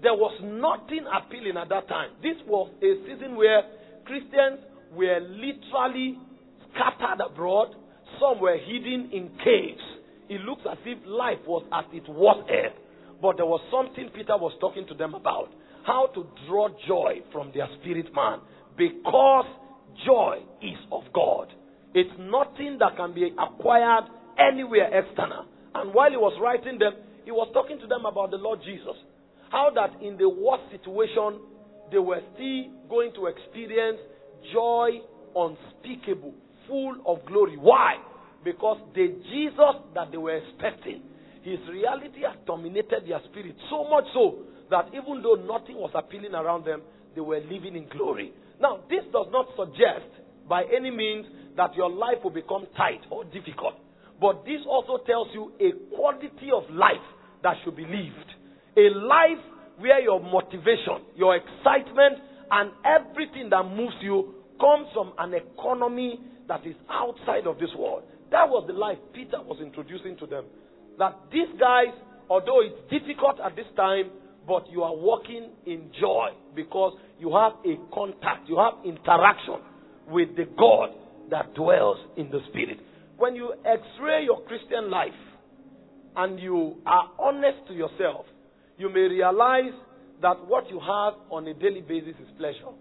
There 0.01 0.13
was 0.13 0.33
nothing 0.43 1.05
appealing 1.07 1.57
at 1.57 1.69
that 1.69 1.87
time. 1.87 2.11
This 2.21 2.37
was 2.47 2.69
a 2.81 2.91
season 3.07 3.35
where 3.35 3.63
Christians 4.05 4.59
were 4.93 5.19
literally 5.19 6.17
scattered 6.71 7.19
abroad 7.25 7.75
some 8.19 8.41
were 8.41 8.57
hidden 8.57 9.09
in 9.11 9.29
caves. 9.43 9.83
It 10.29 10.41
looks 10.41 10.61
as 10.69 10.77
if 10.85 10.97
life 11.05 11.39
was 11.45 11.63
at 11.71 11.93
its 11.93 12.07
worst 12.09 12.49
ebb. 12.49 12.73
But 13.21 13.37
there 13.37 13.45
was 13.45 13.61
something 13.71 14.09
Peter 14.15 14.37
was 14.37 14.53
talking 14.59 14.87
to 14.87 14.93
them 14.93 15.13
about 15.13 15.49
how 15.85 16.07
to 16.15 16.25
draw 16.47 16.69
joy 16.87 17.21
from 17.31 17.51
their 17.53 17.67
spirit 17.79 18.13
man. 18.13 18.39
Because 18.77 19.45
joy 20.05 20.39
is 20.61 20.77
of 20.91 21.03
God. 21.13 21.47
It's 21.93 22.09
nothing 22.19 22.77
that 22.79 22.95
can 22.97 23.13
be 23.13 23.33
acquired 23.37 24.05
anywhere 24.37 24.89
external. 24.93 25.45
And 25.75 25.93
while 25.93 26.09
he 26.09 26.17
was 26.17 26.37
writing 26.41 26.79
them, 26.79 26.93
he 27.25 27.31
was 27.31 27.49
talking 27.53 27.79
to 27.79 27.87
them 27.87 28.05
about 28.05 28.31
the 28.31 28.37
Lord 28.37 28.59
Jesus. 28.63 28.95
How 29.51 29.71
that 29.75 30.01
in 30.01 30.17
the 30.17 30.29
worst 30.29 30.63
situation, 30.71 31.41
they 31.91 31.97
were 31.97 32.21
still 32.35 32.73
going 32.89 33.11
to 33.15 33.27
experience 33.27 33.99
joy 34.53 35.01
unspeakable, 35.35 36.33
full 36.67 36.95
of 37.05 37.25
glory. 37.25 37.57
Why? 37.57 37.95
Because 38.43 38.77
the 38.95 39.07
Jesus 39.29 39.75
that 39.95 40.11
they 40.11 40.17
were 40.17 40.37
expecting, 40.37 41.01
his 41.43 41.59
reality 41.69 42.21
had 42.21 42.45
dominated 42.45 43.03
their 43.07 43.21
spirit 43.29 43.55
so 43.69 43.89
much 43.89 44.05
so 44.13 44.39
that 44.69 44.87
even 44.89 45.21
though 45.21 45.35
nothing 45.35 45.75
was 45.75 45.91
appealing 45.95 46.33
around 46.33 46.65
them, 46.65 46.81
they 47.15 47.21
were 47.21 47.39
living 47.39 47.75
in 47.75 47.87
glory. 47.89 48.33
Now, 48.59 48.79
this 48.89 49.03
does 49.11 49.27
not 49.31 49.47
suggest 49.55 50.09
by 50.47 50.63
any 50.75 50.91
means 50.91 51.25
that 51.55 51.75
your 51.75 51.89
life 51.89 52.17
will 52.23 52.31
become 52.31 52.67
tight 52.75 53.01
or 53.09 53.23
difficult. 53.25 53.75
But 54.19 54.43
this 54.43 54.59
also 54.67 55.03
tells 55.05 55.27
you 55.33 55.53
a 55.59 55.95
quality 55.95 56.51
of 56.53 56.63
life 56.71 57.05
that 57.43 57.55
should 57.63 57.75
be 57.75 57.83
lived. 57.83 58.29
A 58.75 58.89
life 58.95 59.43
where 59.77 60.01
your 60.01 60.19
motivation, 60.19 61.07
your 61.15 61.37
excitement, 61.37 62.19
and 62.51 62.71
everything 62.83 63.49
that 63.49 63.63
moves 63.63 63.95
you 64.01 64.35
comes 64.59 64.87
from 64.93 65.13
an 65.17 65.33
economy 65.33 66.19
that 66.47 66.65
is 66.65 66.75
outside 66.89 67.47
of 67.47 67.59
this 67.59 67.69
world. 67.77 68.03
That 68.31 68.49
was 68.49 68.65
the 68.67 68.73
life 68.73 68.97
Peter 69.13 69.41
was 69.41 69.59
introducing 69.61 70.17
to 70.17 70.25
them. 70.25 70.45
That 70.97 71.15
these 71.31 71.47
guys, 71.59 71.95
although 72.29 72.61
it's 72.61 72.75
difficult 72.91 73.39
at 73.39 73.55
this 73.55 73.67
time, 73.77 74.11
but 74.47 74.69
you 74.71 74.83
are 74.83 74.95
walking 74.95 75.49
in 75.65 75.91
joy 75.99 76.29
because 76.55 76.97
you 77.19 77.33
have 77.35 77.53
a 77.65 77.77
contact, 77.93 78.47
you 78.47 78.57
have 78.57 78.73
interaction 78.85 79.59
with 80.09 80.35
the 80.35 80.45
God 80.57 80.89
that 81.29 81.53
dwells 81.53 81.97
in 82.17 82.29
the 82.31 82.39
Spirit. 82.49 82.79
When 83.17 83.35
you 83.35 83.53
x 83.65 83.81
ray 84.01 84.23
your 84.23 84.41
Christian 84.43 84.89
life 84.89 85.09
and 86.15 86.39
you 86.39 86.77
are 86.85 87.11
honest 87.19 87.67
to 87.67 87.73
yourself, 87.73 88.25
you 88.77 88.89
may 88.89 89.01
realize 89.01 89.73
that 90.21 90.47
what 90.47 90.69
you 90.69 90.79
have 90.79 91.13
on 91.29 91.47
a 91.47 91.53
daily 91.53 91.81
basis 91.81 92.15
is 92.21 92.27
pleasure. 92.37 92.73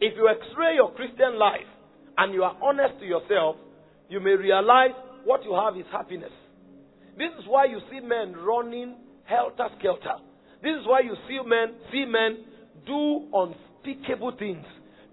If 0.00 0.14
you 0.16 0.28
x 0.28 0.40
ray 0.58 0.74
your 0.74 0.92
Christian 0.92 1.38
life 1.38 1.66
and 2.18 2.32
you 2.32 2.44
are 2.44 2.56
honest 2.62 3.00
to 3.00 3.06
yourself, 3.06 3.56
you 4.08 4.20
may 4.20 4.32
realize 4.32 4.94
what 5.24 5.42
you 5.44 5.54
have 5.54 5.76
is 5.76 5.86
happiness. 5.90 6.32
This 7.18 7.30
is 7.38 7.44
why 7.48 7.64
you 7.64 7.80
see 7.90 8.00
men 8.00 8.34
running 8.36 8.94
helter 9.26 9.68
skelter. 9.78 10.16
This 10.62 10.72
is 10.80 10.86
why 10.86 11.00
you 11.00 11.14
see 11.28 11.38
men 11.46 11.74
see 11.92 12.04
men 12.04 12.44
do 12.86 13.26
unspeakable 13.32 14.36
things 14.38 14.64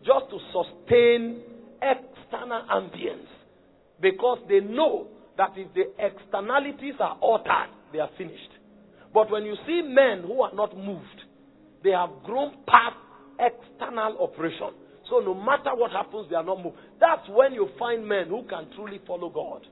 just 0.06 0.30
to 0.30 0.40
sustain 0.52 1.42
external 1.82 2.64
ambience. 2.72 3.28
Because 4.02 4.40
they 4.50 4.60
know 4.60 5.08
that 5.38 5.52
if 5.56 5.74
the 5.74 5.92
externalities 5.98 6.96
are 7.00 7.18
altered, 7.22 7.70
they 7.92 8.00
are 8.00 8.10
finished. 8.18 8.50
But 9.14 9.32
when 9.32 9.44
you 9.44 9.56
see 9.68 9.82
men 9.82 10.24
who 10.24 10.42
are 10.42 10.54
not 10.54 10.76
moved, 10.78 11.22
they 11.84 11.92
have 11.92 12.10
grown 12.24 12.54
past 12.68 12.98
external 13.40 14.18
operation. 14.20 14.72
So 15.10 15.20
no 15.20 15.34
matter 15.34 15.76
what 15.76 15.92
happens, 15.92 16.28
they 16.30 16.36
are 16.36 16.44
not 16.44 16.64
moved. 16.64 16.78
That's 17.00 17.28
when 17.30 17.54
you 17.54 17.70
find 17.78 18.08
men 18.08 18.28
who 18.28 18.44
can 18.44 18.68
truly 18.76 19.00
follow 19.06 19.30
God. 19.30 19.66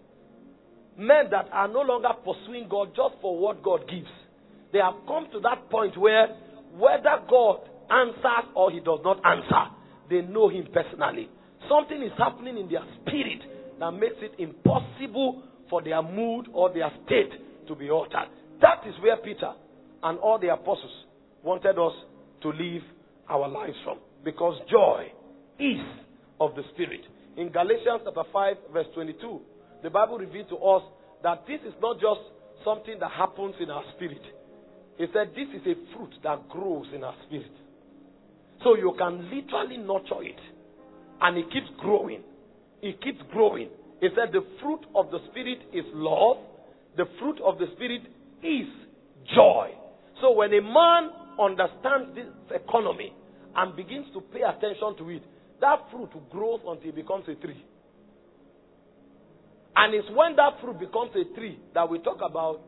Men 0.98 1.30
that 1.32 1.48
are 1.52 1.68
no 1.68 1.82
longer 1.82 2.10
pursuing 2.24 2.68
God 2.70 2.90
just 2.96 3.16
for 3.22 3.38
what 3.38 3.64
God 3.64 3.88
gives. 3.90 4.10
They 4.72 4.80
have 4.80 4.96
come 5.08 5.28
to 5.34 5.40
that 5.42 5.70
point 5.70 5.98
where 5.98 6.28
whether 6.78 7.20
God 7.30 7.68
answers 7.90 8.52
or 8.56 8.72
he 8.72 8.80
does 8.80 9.00
not 9.04 9.20
answer, 9.26 9.76
they 10.10 10.22
know 10.22 10.50
him 10.50 10.68
personally. 10.74 11.30
Something 11.70 12.02
is 12.02 12.12
happening 12.18 12.58
in 12.58 12.70
their 12.70 12.84
spirit 13.02 13.42
that 13.80 13.92
makes 13.92 14.16
it 14.22 14.34
impossible 14.40 15.44
for 15.70 15.82
their 15.82 16.02
mood 16.02 16.48
or 16.54 16.74
their 16.74 16.92
state 17.06 17.32
to 17.68 17.76
be 17.76 17.90
altered. 17.90 18.28
That 18.62 18.82
is 18.88 18.94
where 19.02 19.18
Peter 19.18 19.54
and 20.04 20.20
all 20.20 20.40
the 20.40 20.54
apostles 20.54 20.92
wanted 21.44 21.78
us 21.78 21.94
to 22.44 22.50
live 22.50 22.84
our 23.30 23.48
lives 23.48 23.76
from. 23.84 23.98
Because 24.24 24.56
joy 24.70 25.12
is 25.60 25.80
of 26.40 26.56
the 26.56 26.64
Spirit. 26.74 27.02
In 27.38 27.50
Galatians 27.52 28.02
chapter 28.04 28.24
5, 28.32 28.56
verse 28.74 28.88
22, 28.94 29.40
the 29.84 29.90
Bible 29.90 30.18
revealed 30.18 30.50
to 30.50 30.58
us 30.58 30.84
that 31.24 31.46
this 31.48 31.60
is 31.66 31.74
not 31.82 31.96
just 32.00 32.20
something 32.66 33.00
that 33.00 33.12
happens 33.12 33.56
in 33.60 33.70
our 33.70 33.84
spirit. 33.96 34.22
It 35.00 35.10
said 35.14 35.32
this 35.36 35.48
is 35.54 35.66
a 35.66 35.76
fruit 35.96 36.14
that 36.24 36.50
grows 36.50 36.88
in 36.94 37.04
our 37.04 37.16
spirit. 37.28 37.52
So 38.64 38.76
you 38.76 38.94
can 38.98 39.30
literally 39.30 39.78
nurture 39.78 40.24
it. 40.24 40.40
And 41.22 41.38
it 41.38 41.46
keeps 41.52 41.68
growing. 41.80 42.22
It 42.82 43.02
keeps 43.02 43.20
growing. 43.32 43.70
He 44.00 44.08
said 44.16 44.34
the 44.34 44.46
fruit 44.62 44.82
of 44.96 45.12
the 45.12 45.20
Spirit 45.30 45.60
is 45.74 45.86
love. 45.94 46.38
The 46.98 47.06
fruit 47.20 47.40
of 47.46 47.60
the 47.60 47.68
Spirit 47.76 48.02
is 48.44 48.68
joy. 49.34 49.70
So 50.20 50.32
when 50.32 50.54
a 50.54 50.62
man 50.62 51.10
understands 51.40 52.16
this 52.16 52.26
economy 52.54 53.14
and 53.56 53.76
begins 53.76 54.08
to 54.14 54.22
pay 54.22 54.42
attention 54.42 54.98
to 54.98 55.10
it, 55.10 55.24
that 55.62 55.78
fruit 55.92 56.10
grows 56.32 56.62
until 56.68 56.90
it 56.90 56.96
becomes 56.96 57.26
a 57.28 57.36
tree. 57.36 57.64
And 59.76 59.94
it's 59.94 60.08
when 60.10 60.36
that 60.36 60.60
fruit 60.62 60.80
becomes 60.80 61.12
a 61.16 61.24
tree 61.36 61.60
that 61.74 61.90
we 61.90 62.00
talk 62.00 62.18
about 62.28 62.62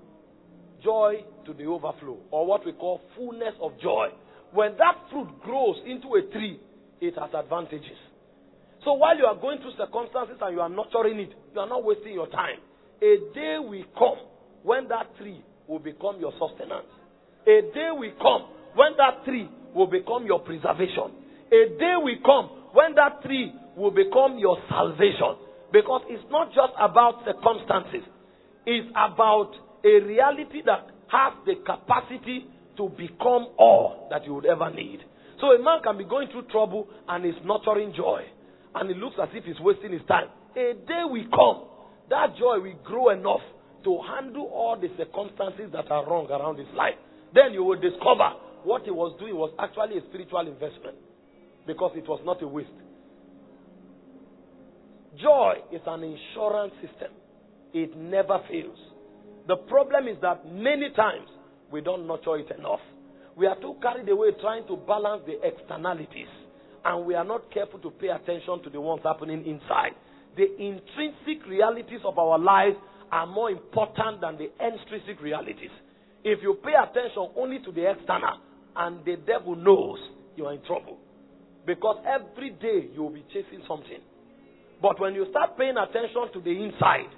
joy 0.83 1.23
to 1.45 1.53
the 1.53 1.65
overflow, 1.65 2.17
or 2.31 2.45
what 2.45 2.65
we 2.65 2.73
call 2.73 3.01
fullness 3.15 3.53
of 3.61 3.71
joy. 3.81 4.07
When 4.51 4.77
that 4.77 4.95
fruit 5.09 5.29
grows 5.41 5.77
into 5.85 6.15
a 6.15 6.21
tree, 6.31 6.59
it 7.01 7.15
has 7.17 7.29
advantages. 7.33 7.97
So 8.83 8.93
while 8.93 9.17
you 9.17 9.25
are 9.25 9.35
going 9.35 9.59
through 9.59 9.73
circumstances 9.77 10.37
and 10.41 10.53
you 10.55 10.61
are 10.61 10.69
nurturing 10.69 11.19
it, 11.19 11.31
you 11.53 11.59
are 11.59 11.67
not 11.67 11.83
wasting 11.83 12.13
your 12.13 12.27
time. 12.27 12.59
A 13.01 13.17
day 13.33 13.57
will 13.59 13.85
come 13.97 14.19
when 14.63 14.87
that 14.89 15.15
tree 15.17 15.41
will 15.67 15.79
become 15.79 16.19
your 16.19 16.33
sustenance. 16.33 16.87
A 17.47 17.61
day 17.73 17.89
will 17.91 18.13
come 18.21 18.47
when 18.75 18.93
that 18.97 19.25
tree 19.25 19.49
will 19.73 19.87
become 19.87 20.25
your 20.25 20.39
preservation. 20.39 21.11
A 21.51 21.69
day 21.79 21.95
will 21.97 22.19
come 22.25 22.49
when 22.73 22.95
that 22.95 23.21
tree 23.23 23.51
will 23.75 23.91
become 23.91 24.37
your 24.37 24.57
salvation. 24.69 25.35
Because 25.71 26.01
it's 26.07 26.23
not 26.29 26.49
just 26.53 26.73
about 26.79 27.25
circumstances. 27.25 28.07
it's 28.65 28.87
about 28.91 29.51
a 29.83 29.99
reality 29.99 30.61
that 30.65 30.87
has 31.11 31.33
the 31.45 31.55
capacity 31.65 32.47
to 32.77 32.89
become 32.89 33.53
all 33.57 34.07
that 34.09 34.25
you 34.25 34.33
would 34.33 34.45
ever 34.45 34.69
need. 34.71 34.99
So 35.39 35.47
a 35.47 35.61
man 35.61 35.81
can 35.83 35.97
be 35.97 36.05
going 36.05 36.29
through 36.31 36.47
trouble 36.47 36.87
and 37.07 37.25
is 37.25 37.35
nurturing 37.45 37.93
joy, 37.95 38.23
and 38.75 38.89
it 38.89 38.97
looks 38.97 39.17
as 39.21 39.29
if 39.33 39.43
he's 39.43 39.59
wasting 39.59 39.91
his 39.91 40.01
time. 40.07 40.27
A 40.55 40.73
day 40.73 41.03
will 41.03 41.27
come, 41.29 41.67
that 42.09 42.37
joy 42.39 42.59
will 42.61 42.79
grow 42.83 43.09
enough 43.09 43.41
to 43.83 43.99
handle 44.07 44.49
all 44.53 44.79
the 44.79 44.87
circumstances 44.97 45.69
that 45.73 45.91
are 45.91 46.07
wrong 46.07 46.27
around 46.29 46.57
his 46.57 46.71
life. 46.75 46.95
Then 47.33 47.53
you 47.53 47.63
will 47.63 47.79
discover 47.79 48.31
what 48.63 48.83
he 48.83 48.91
was 48.91 49.15
doing 49.19 49.35
was 49.35 49.51
actually 49.59 49.97
a 49.97 50.01
spiritual 50.07 50.47
investment 50.47 50.95
because 51.67 51.91
it 51.95 52.07
was 52.07 52.21
not 52.23 52.41
a 52.41 52.47
waste. 52.47 52.69
Joy 55.21 55.55
is 55.71 55.81
an 55.85 56.03
insurance 56.03 56.73
system, 56.81 57.11
it 57.73 57.95
never 57.97 58.39
fails. 58.49 58.77
The 59.47 59.57
problem 59.57 60.07
is 60.07 60.17
that 60.21 60.45
many 60.49 60.89
times 60.95 61.27
we 61.71 61.81
don't 61.81 62.07
nurture 62.07 62.37
it 62.37 62.47
enough. 62.57 62.79
We 63.35 63.47
are 63.47 63.59
too 63.59 63.75
carried 63.81 64.07
away 64.07 64.29
trying 64.39 64.67
to 64.67 64.77
balance 64.77 65.23
the 65.25 65.41
externalities, 65.45 66.29
and 66.85 67.05
we 67.05 67.15
are 67.15 67.25
not 67.25 67.51
careful 67.51 67.79
to 67.79 67.89
pay 67.91 68.09
attention 68.09 68.63
to 68.63 68.69
the 68.69 68.79
ones 68.79 69.01
happening 69.03 69.45
inside. 69.45 69.91
The 70.37 70.47
intrinsic 70.55 71.45
realities 71.47 72.01
of 72.05 72.17
our 72.17 72.39
lives 72.39 72.77
are 73.11 73.27
more 73.27 73.51
important 73.51 74.21
than 74.21 74.37
the 74.37 74.49
extrinsic 74.63 75.21
realities. 75.21 75.71
If 76.23 76.39
you 76.41 76.57
pay 76.63 76.73
attention 76.73 77.29
only 77.35 77.59
to 77.65 77.71
the 77.71 77.89
external, 77.91 78.39
and 78.75 79.05
the 79.05 79.17
devil 79.27 79.55
knows 79.55 79.99
you 80.35 80.45
are 80.45 80.53
in 80.53 80.61
trouble. 80.63 80.97
Because 81.65 82.03
every 82.05 82.51
day 82.51 82.89
you 82.93 83.03
will 83.03 83.13
be 83.13 83.23
chasing 83.29 83.61
something. 83.67 84.01
But 84.81 84.99
when 84.99 85.13
you 85.13 85.27
start 85.29 85.57
paying 85.57 85.77
attention 85.77 86.33
to 86.33 86.41
the 86.41 86.51
inside, 86.51 87.11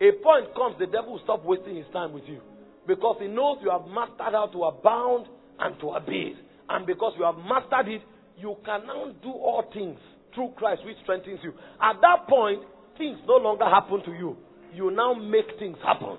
a 0.00 0.12
point 0.22 0.54
comes, 0.56 0.76
the 0.78 0.86
devil 0.86 1.12
will 1.12 1.24
stop 1.24 1.44
wasting 1.44 1.76
his 1.76 1.86
time 1.92 2.12
with 2.12 2.24
you. 2.26 2.40
Because 2.86 3.16
he 3.20 3.28
knows 3.28 3.58
you 3.62 3.70
have 3.70 3.86
mastered 3.86 4.32
how 4.32 4.48
to 4.52 4.64
abound 4.64 5.26
and 5.60 5.78
to 5.80 5.90
abase. 5.90 6.36
And 6.68 6.86
because 6.86 7.12
you 7.18 7.24
have 7.24 7.36
mastered 7.36 7.88
it, 7.92 8.02
you 8.38 8.56
can 8.64 8.86
now 8.86 9.12
do 9.22 9.30
all 9.30 9.64
things 9.72 9.98
through 10.34 10.52
Christ, 10.56 10.82
which 10.84 10.96
strengthens 11.02 11.40
you. 11.42 11.52
At 11.82 12.00
that 12.00 12.26
point, 12.28 12.62
things 12.96 13.18
no 13.26 13.36
longer 13.36 13.64
happen 13.64 14.02
to 14.04 14.12
you. 14.12 14.36
You 14.72 14.90
now 14.90 15.12
make 15.14 15.58
things 15.58 15.76
happen. 15.84 16.16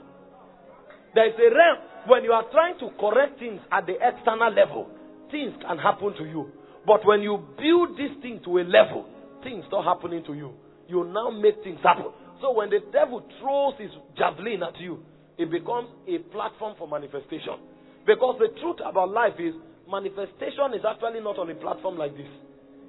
There 1.16 1.28
is 1.28 1.36
a 1.36 1.50
realm 1.56 1.78
when 2.08 2.24
you 2.24 2.32
are 2.32 2.46
trying 2.52 2.80
to 2.80 2.90
correct 3.00 3.40
things 3.40 3.62
at 3.72 3.86
the 3.86 3.94
external 4.02 4.52
level, 4.54 4.88
things 5.30 5.54
can 5.62 5.78
happen 5.78 6.14
to 6.18 6.26
you. 6.26 6.52
But 6.86 7.06
when 7.06 7.22
you 7.22 7.38
build 7.58 7.98
this 7.98 8.12
thing 8.22 8.42
to 8.46 8.58
a 8.58 8.66
level, 8.66 9.06
things 9.44 9.64
start 9.68 9.86
happening 9.86 10.24
to 10.26 10.34
you. 10.34 10.54
You 10.88 11.06
now 11.06 11.30
make 11.30 11.64
things 11.64 11.80
happen. 11.84 12.12
So 12.42 12.52
when 12.52 12.70
the 12.70 12.82
devil 12.92 13.24
throws 13.40 13.74
his 13.78 13.92
javelin 14.18 14.64
at 14.64 14.80
you, 14.82 15.00
it 15.38 15.50
becomes 15.50 15.90
a 16.10 16.18
platform 16.34 16.76
for 16.78 16.88
manifestation. 16.88 17.62
Because 18.06 18.42
the 18.42 18.50
truth 18.60 18.82
about 18.84 19.10
life 19.10 19.38
is 19.38 19.54
manifestation 19.90 20.74
is 20.74 20.82
actually 20.82 21.22
not 21.22 21.38
on 21.38 21.50
a 21.50 21.56
platform 21.56 21.98
like 21.98 22.18
this. 22.18 22.30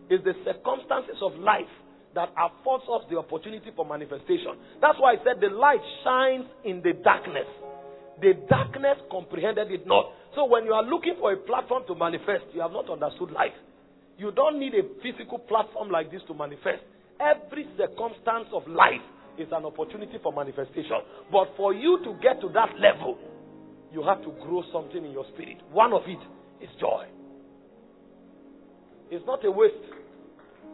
It's 0.08 0.24
the 0.24 0.34
circumstances 0.44 1.20
of 1.20 1.36
life 1.36 1.70
that 2.14 2.28
affords 2.36 2.84
us 2.92 3.04
the 3.08 3.16
opportunity 3.16 3.72
for 3.74 3.84
manifestation. 3.84 4.56
That's 4.80 4.96
why 5.00 5.14
I 5.14 5.18
said 5.24 5.40
the 5.40 5.48
light 5.48 5.80
shines 6.04 6.44
in 6.64 6.82
the 6.82 6.92
darkness. 7.04 7.48
The 8.20 8.34
darkness 8.48 9.00
comprehended 9.10 9.70
it 9.70 9.86
not. 9.86 10.12
So 10.34 10.44
when 10.44 10.64
you 10.64 10.72
are 10.72 10.84
looking 10.84 11.16
for 11.18 11.32
a 11.32 11.36
platform 11.36 11.84
to 11.88 11.94
manifest, 11.94 12.44
you 12.52 12.60
have 12.60 12.72
not 12.72 12.88
understood 12.88 13.32
life. 13.32 13.56
You 14.18 14.30
don't 14.32 14.60
need 14.60 14.74
a 14.74 14.84
physical 15.00 15.38
platform 15.38 15.90
like 15.90 16.12
this 16.12 16.20
to 16.28 16.34
manifest. 16.34 16.84
Every 17.20 17.66
circumstance 17.76 18.48
of 18.52 18.68
life 18.68 19.02
is 19.38 19.48
an 19.52 19.64
opportunity 19.64 20.18
for 20.22 20.32
manifestation. 20.32 21.00
But 21.30 21.48
for 21.56 21.72
you 21.72 21.98
to 22.04 22.14
get 22.22 22.40
to 22.40 22.48
that 22.54 22.78
level, 22.78 23.18
you 23.92 24.02
have 24.02 24.22
to 24.22 24.30
grow 24.42 24.62
something 24.72 25.04
in 25.04 25.12
your 25.12 25.24
spirit. 25.34 25.58
One 25.70 25.92
of 25.92 26.02
it 26.06 26.20
is 26.62 26.70
joy. 26.80 27.06
It's 29.10 29.24
not 29.26 29.44
a 29.44 29.50
waste, 29.50 29.74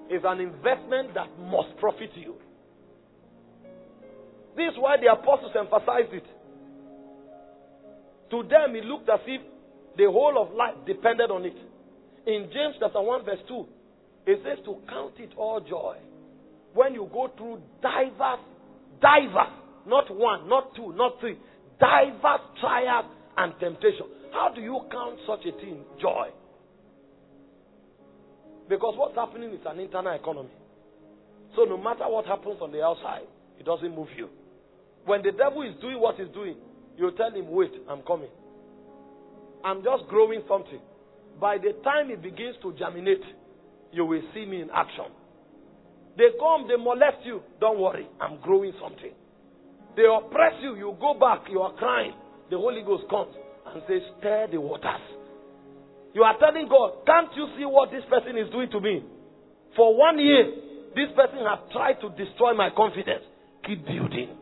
it's 0.08 0.24
an 0.26 0.40
investment 0.40 1.14
that 1.14 1.28
must 1.38 1.76
profit 1.78 2.10
you. 2.14 2.34
This 4.56 4.72
is 4.72 4.78
why 4.78 4.96
the 4.96 5.10
apostles 5.12 5.52
emphasized 5.58 6.14
it. 6.14 6.26
To 8.30 8.42
them, 8.42 8.76
it 8.76 8.84
looked 8.84 9.08
as 9.08 9.20
if 9.26 9.40
the 9.96 10.04
whole 10.04 10.40
of 10.40 10.54
life 10.54 10.74
depended 10.86 11.30
on 11.30 11.44
it. 11.44 11.56
In 12.26 12.50
James 12.52 12.76
chapter 12.78 13.00
1, 13.00 13.24
verse 13.24 13.38
2, 13.48 13.66
it 14.26 14.40
says 14.44 14.58
to 14.64 14.76
count 14.88 15.14
it 15.18 15.30
all 15.36 15.60
joy 15.60 15.96
when 16.74 16.94
you 16.94 17.08
go 17.12 17.30
through 17.36 17.60
diverse, 17.82 18.40
diverse, 19.00 19.54
not 19.86 20.04
one, 20.14 20.48
not 20.48 20.74
two, 20.76 20.92
not 20.94 21.18
three, 21.20 21.38
diverse 21.80 22.40
trials 22.60 23.06
and 23.36 23.52
temptation. 23.60 24.06
How 24.32 24.52
do 24.54 24.60
you 24.60 24.80
count 24.90 25.18
such 25.26 25.46
a 25.46 25.52
thing 25.58 25.84
joy? 26.00 26.28
Because 28.68 28.94
what's 28.96 29.14
happening 29.14 29.50
is 29.54 29.60
an 29.66 29.80
internal 29.80 30.12
economy. 30.14 30.50
So 31.56 31.64
no 31.64 31.78
matter 31.78 32.04
what 32.06 32.26
happens 32.26 32.58
on 32.60 32.70
the 32.70 32.82
outside, 32.82 33.24
it 33.58 33.64
doesn't 33.64 33.94
move 33.94 34.08
you. 34.16 34.28
When 35.06 35.22
the 35.22 35.32
devil 35.32 35.62
is 35.62 35.74
doing 35.80 35.98
what 35.98 36.16
he's 36.16 36.28
doing, 36.34 36.56
you 36.98 37.10
tell 37.16 37.30
him, 37.32 37.50
wait, 37.50 37.72
I'm 37.88 38.02
coming. 38.02 38.28
I'm 39.64 39.82
just 39.82 40.06
growing 40.08 40.42
something. 40.48 40.80
By 41.40 41.56
the 41.56 41.72
time 41.82 42.10
it 42.10 42.22
begins 42.22 42.56
to 42.62 42.74
germinate, 42.78 43.22
you 43.92 44.04
will 44.04 44.20
see 44.34 44.44
me 44.44 44.60
in 44.60 44.68
action. 44.70 45.06
They 46.18 46.34
come, 46.34 46.66
they 46.66 46.74
molest 46.74 47.22
you. 47.22 47.40
Don't 47.60 47.78
worry, 47.78 48.06
I'm 48.20 48.42
growing 48.42 48.72
something. 48.82 49.14
They 49.94 50.02
oppress 50.02 50.58
you, 50.60 50.74
you 50.74 50.96
go 51.00 51.14
back, 51.14 51.46
you 51.48 51.60
are 51.62 51.72
crying. 51.74 52.12
The 52.50 52.58
Holy 52.58 52.82
Ghost 52.82 53.04
comes 53.08 53.34
and 53.70 53.82
says, 53.86 54.02
Stir 54.18 54.48
the 54.50 54.60
waters. 54.60 55.00
You 56.14 56.22
are 56.22 56.34
telling 56.38 56.66
God, 56.68 57.06
Can't 57.06 57.30
you 57.36 57.46
see 57.56 57.64
what 57.64 57.90
this 57.90 58.02
person 58.10 58.36
is 58.36 58.50
doing 58.50 58.68
to 58.70 58.80
me? 58.80 59.04
For 59.76 59.94
one 59.94 60.18
year, 60.18 60.50
this 60.98 61.14
person 61.14 61.46
has 61.46 61.62
tried 61.70 62.02
to 62.02 62.10
destroy 62.18 62.54
my 62.54 62.70
confidence. 62.74 63.22
Keep 63.62 63.86
building. 63.86 64.34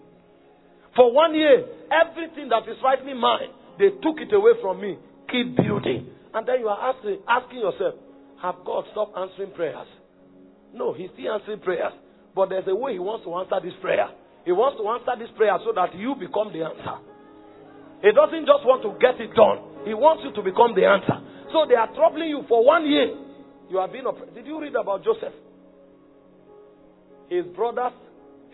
For 0.95 1.13
one 1.13 1.35
year, 1.35 1.61
everything 1.93 2.49
that 2.49 2.65
is 2.65 2.81
rightly 2.83 3.13
mine, 3.13 3.53
they 3.79 3.91
took 4.01 4.17
it 4.17 4.33
away 4.33 4.53
from 4.63 4.81
me. 4.81 4.97
Keep 5.29 5.57
building. 5.57 6.09
And 6.33 6.49
then 6.49 6.61
you 6.61 6.69
are 6.69 6.95
asking, 6.95 7.21
asking 7.29 7.59
yourself, 7.61 7.95
have 8.41 8.57
God 8.65 8.85
stopped 8.93 9.13
answering 9.19 9.53
prayers? 9.53 9.89
No, 10.75 10.93
He's 10.93 11.11
still 11.15 11.35
answering 11.35 11.61
prayers. 11.61 11.93
But 12.35 12.51
there's 12.51 12.69
a 12.69 12.75
way 12.75 12.95
He 12.95 12.99
wants 12.99 13.25
to 13.25 13.35
answer 13.35 13.59
this 13.63 13.77
prayer. 13.81 14.09
He 14.45 14.53
wants 14.53 14.79
to 14.79 14.87
answer 14.87 15.19
this 15.19 15.33
prayer 15.37 15.59
so 15.67 15.75
that 15.75 15.95
you 15.99 16.15
become 16.15 16.55
the 16.55 16.63
answer. 16.63 16.97
He 18.03 18.13
doesn't 18.15 18.47
just 18.47 18.63
want 18.63 18.85
to 18.87 18.95
get 19.03 19.19
it 19.19 19.35
done. 19.35 19.89
He 19.89 19.95
wants 19.95 20.23
you 20.23 20.31
to 20.37 20.43
become 20.43 20.77
the 20.77 20.87
answer. 20.87 21.19
So 21.51 21.67
they 21.67 21.75
are 21.75 21.91
troubling 21.95 22.31
you 22.31 22.47
for 22.47 22.63
one 22.63 22.87
year. 22.87 23.11
You 23.71 23.79
have 23.83 23.91
been 23.91 24.07
oppressed. 24.07 24.35
Did 24.35 24.47
you 24.47 24.61
read 24.61 24.75
about 24.75 25.03
Joseph? 25.03 25.35
His 27.29 27.47
brothers 27.57 27.93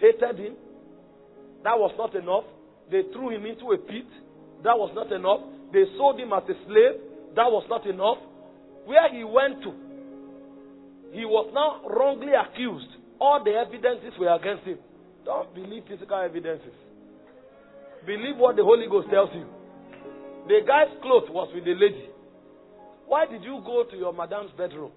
hated 0.01 0.39
him. 0.39 0.55
That 1.65 1.77
was 1.77 1.93
not 1.99 2.15
enough. 2.17 2.45
They 2.91 3.03
threw 3.13 3.31
him 3.31 3.45
into 3.45 3.73
a 3.73 3.79
pit. 3.79 4.09
That 4.65 4.79
was 4.79 4.91
not 4.95 5.13
enough. 5.13 5.41
They 5.73 5.85
sold 5.99 6.19
him 6.19 6.33
as 6.33 6.45
a 6.49 6.57
slave. 6.65 6.97
That 7.37 7.49
was 7.53 7.65
not 7.69 7.85
enough. 7.87 8.19
Where 8.85 9.09
he 9.13 9.25
went 9.25 9.63
to, 9.63 9.73
he 11.13 11.25
was 11.25 11.53
now 11.53 11.85
wrongly 11.89 12.33
accused. 12.33 12.89
All 13.21 13.45
the 13.45 13.53
evidences 13.53 14.19
were 14.19 14.33
against 14.35 14.65
him. 14.65 14.79
Don't 15.25 15.55
believe 15.55 15.85
physical 15.87 16.19
evidences. 16.19 16.75
Believe 18.07 18.37
what 18.37 18.57
the 18.57 18.65
Holy 18.65 18.89
Ghost 18.89 19.09
tells 19.11 19.31
you. 19.35 19.47
The 20.49 20.67
guy's 20.67 20.91
clothes 21.03 21.31
was 21.31 21.53
with 21.55 21.65
the 21.65 21.75
lady. 21.79 22.11
Why 23.07 23.27
did 23.27 23.45
you 23.45 23.63
go 23.65 23.85
to 23.89 23.97
your 23.97 24.13
madam's 24.13 24.51
bedroom? 24.57 24.91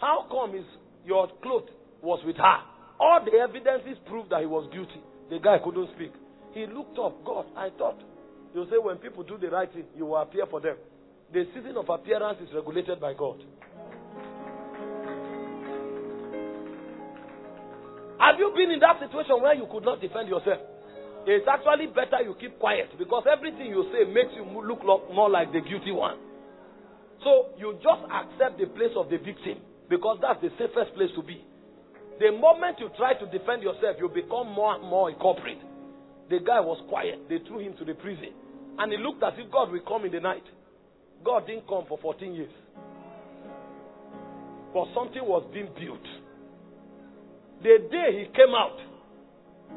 How 0.00 0.26
come 0.28 0.56
his, 0.56 0.64
your 1.06 1.28
clothes 1.42 1.70
was 2.02 2.18
with 2.26 2.36
her? 2.36 2.58
All 2.98 3.20
the 3.22 3.38
evidences 3.38 4.00
proved 4.06 4.30
that 4.30 4.40
he 4.40 4.46
was 4.46 4.68
guilty. 4.72 4.98
The 5.30 5.38
guy 5.38 5.58
couldn't 5.62 5.90
speak. 5.94 6.12
He 6.52 6.66
looked 6.66 6.98
up. 6.98 7.24
God, 7.24 7.46
I 7.56 7.70
thought. 7.78 8.00
You 8.54 8.64
say 8.70 8.76
when 8.82 8.96
people 8.96 9.22
do 9.22 9.38
the 9.38 9.48
right 9.48 9.72
thing, 9.72 9.84
you 9.96 10.06
will 10.06 10.18
appear 10.18 10.46
for 10.50 10.60
them. 10.60 10.76
The 11.32 11.44
season 11.54 11.76
of 11.76 11.88
appearance 11.88 12.38
is 12.42 12.48
regulated 12.54 13.00
by 13.00 13.14
God. 13.14 13.40
Have 18.18 18.38
you 18.38 18.52
been 18.56 18.70
in 18.70 18.80
that 18.80 19.00
situation 19.00 19.40
where 19.40 19.54
you 19.54 19.66
could 19.70 19.84
not 19.84 20.00
defend 20.00 20.28
yourself? 20.28 20.60
It's 21.24 21.46
actually 21.46 21.86
better 21.86 22.18
you 22.22 22.34
keep 22.34 22.58
quiet 22.58 22.90
because 22.98 23.24
everything 23.30 23.70
you 23.70 23.86
say 23.94 24.10
makes 24.10 24.34
you 24.34 24.42
look 24.42 24.82
more 24.82 25.30
like 25.30 25.52
the 25.52 25.60
guilty 25.60 25.92
one. 25.92 26.18
So 27.22 27.54
you 27.58 27.78
just 27.78 28.02
accept 28.10 28.58
the 28.58 28.66
place 28.74 28.90
of 28.98 29.06
the 29.08 29.18
victim 29.18 29.62
because 29.88 30.18
that's 30.20 30.42
the 30.42 30.50
safest 30.58 30.94
place 30.98 31.10
to 31.14 31.22
be. 31.22 31.44
The 32.18 32.32
moment 32.32 32.78
you 32.78 32.90
try 32.98 33.14
to 33.14 33.26
defend 33.26 33.62
yourself, 33.62 33.96
you 33.98 34.08
become 34.08 34.50
more 34.50 34.74
and 34.74 34.82
more 34.82 35.10
a 35.10 35.14
culprit. 35.14 35.58
The 36.30 36.38
guy 36.38 36.60
was 36.60 36.82
quiet. 36.88 37.28
They 37.28 37.38
threw 37.46 37.60
him 37.60 37.74
to 37.78 37.84
the 37.84 37.94
prison. 37.94 38.34
And 38.78 38.92
it 38.92 39.00
looked 39.00 39.22
as 39.22 39.34
if 39.38 39.50
God 39.50 39.70
will 39.70 39.82
come 39.86 40.04
in 40.04 40.12
the 40.12 40.20
night. 40.20 40.44
God 41.24 41.46
didn't 41.46 41.68
come 41.68 41.84
for 41.88 41.98
14 42.02 42.34
years. 42.34 42.50
But 44.74 44.86
something 44.94 45.22
was 45.22 45.44
being 45.52 45.68
built. 45.78 46.02
The 47.62 47.78
day 47.90 48.08
he 48.18 48.24
came 48.34 48.54
out, 48.54 48.76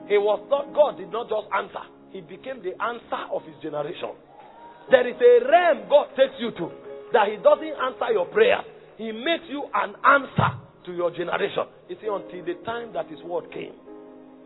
he 0.09 0.17
was 0.17 0.41
not, 0.49 0.73
God 0.73 0.97
did 0.97 1.11
not 1.11 1.29
just 1.29 1.47
answer. 1.53 1.85
he 2.15 2.21
became 2.21 2.63
the 2.63 2.71
answer 2.79 3.27
of 3.27 3.43
his 3.43 3.59
generation. 3.61 4.15
There 4.89 5.03
is 5.03 5.19
a 5.19 5.33
realm 5.43 5.89
God 5.89 6.15
takes 6.15 6.39
you 6.39 6.51
to 6.55 6.71
that 7.11 7.27
he 7.27 7.35
doesn't 7.43 7.75
answer 7.75 8.15
your 8.15 8.25
prayer. 8.31 8.63
He 8.95 9.11
makes 9.11 9.43
you 9.51 9.67
an 9.75 9.99
answer 9.99 10.55
to 10.87 10.91
your 10.95 11.11
generation. 11.11 11.67
You 11.89 11.97
see, 11.99 12.07
until 12.07 12.39
the 12.45 12.55
time 12.63 12.93
that 12.93 13.11
his 13.11 13.19
word 13.23 13.51
came, 13.51 13.75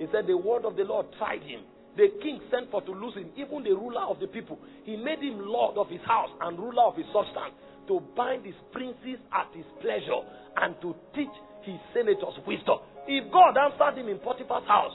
he 0.01 0.07
said, 0.11 0.25
The 0.25 0.35
word 0.35 0.65
of 0.65 0.75
the 0.75 0.83
Lord 0.83 1.07
tried 1.21 1.43
him. 1.43 1.61
The 1.93 2.09
king 2.23 2.41
sent 2.49 2.71
for 2.71 2.81
to 2.81 2.91
lose 2.91 3.13
him, 3.13 3.29
even 3.37 3.61
the 3.61 3.77
ruler 3.77 4.07
of 4.09 4.19
the 4.19 4.27
people. 4.27 4.57
He 4.85 4.95
made 4.97 5.19
him 5.19 5.37
lord 5.37 5.77
of 5.77 5.89
his 5.89 6.01
house 6.07 6.29
and 6.41 6.57
ruler 6.57 6.89
of 6.89 6.95
his 6.95 7.05
substance, 7.13 7.53
to 7.87 8.01
bind 8.15 8.45
his 8.45 8.57
princes 8.71 9.21
at 9.29 9.53
his 9.53 9.65
pleasure 9.81 10.25
and 10.57 10.73
to 10.81 10.95
teach 11.13 11.33
his 11.63 11.77
senators 11.93 12.33
wisdom. 12.47 12.81
If 13.07 13.31
God 13.31 13.55
answered 13.57 13.99
him 13.99 14.09
in 14.09 14.19
Potiphar's 14.19 14.67
house, 14.67 14.93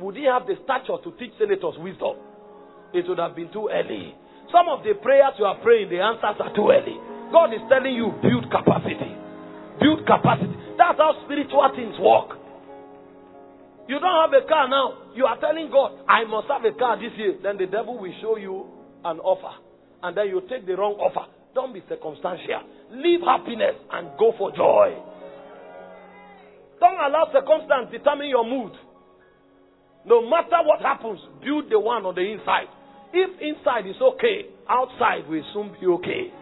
would 0.00 0.16
he 0.16 0.24
have 0.24 0.46
the 0.46 0.56
stature 0.64 0.98
to 1.02 1.10
teach 1.18 1.32
senators 1.38 1.76
wisdom? 1.78 2.16
It 2.92 3.08
would 3.08 3.18
have 3.18 3.36
been 3.36 3.52
too 3.52 3.68
early. 3.72 4.14
Some 4.50 4.68
of 4.68 4.84
the 4.84 4.94
prayers 5.00 5.32
you 5.38 5.44
are 5.44 5.58
praying, 5.62 5.88
the 5.88 6.00
answers 6.00 6.36
are 6.40 6.52
too 6.54 6.68
early. 6.68 6.96
God 7.32 7.54
is 7.54 7.64
telling 7.68 7.94
you, 7.94 8.12
build 8.20 8.50
capacity. 8.52 9.16
Build 9.80 10.04
capacity. 10.04 10.52
That's 10.76 10.98
how 10.98 11.16
spiritual 11.24 11.64
things 11.72 11.96
work. 11.96 12.36
You 13.88 13.98
don't 13.98 14.18
have 14.24 14.34
a 14.36 14.46
car 14.46 14.68
now. 14.68 15.14
You 15.14 15.26
are 15.26 15.38
telling 15.40 15.70
God, 15.70 16.04
I 16.08 16.24
must 16.24 16.48
have 16.48 16.64
a 16.64 16.76
car 16.76 16.96
this 16.96 17.12
year. 17.16 17.38
Then 17.42 17.56
the 17.56 17.66
devil 17.66 17.98
will 17.98 18.14
show 18.20 18.36
you 18.36 18.66
an 19.04 19.18
offer. 19.20 19.56
And 20.02 20.16
then 20.16 20.28
you 20.28 20.42
take 20.48 20.66
the 20.66 20.76
wrong 20.76 20.94
offer. 21.00 21.26
Don't 21.54 21.72
be 21.72 21.82
circumstantial. 21.88 22.62
Leave 22.92 23.20
happiness 23.20 23.76
and 23.92 24.10
go 24.18 24.32
for 24.38 24.52
joy. 24.52 24.96
Don't 26.82 26.98
allow 26.98 27.30
circumstance 27.30 27.94
determine 27.94 28.26
your 28.26 28.42
mood. 28.42 28.72
No 30.04 30.28
matter 30.28 30.58
what 30.66 30.82
happens, 30.82 31.20
build 31.38 31.70
the 31.70 31.78
one 31.78 32.02
on 32.04 32.16
the 32.16 32.26
inside. 32.26 32.66
If 33.14 33.30
inside 33.38 33.86
is 33.86 33.94
okay, 34.02 34.50
outside 34.68 35.30
will 35.30 35.46
soon 35.54 35.70
be 35.78 35.86
okay. 35.86 36.34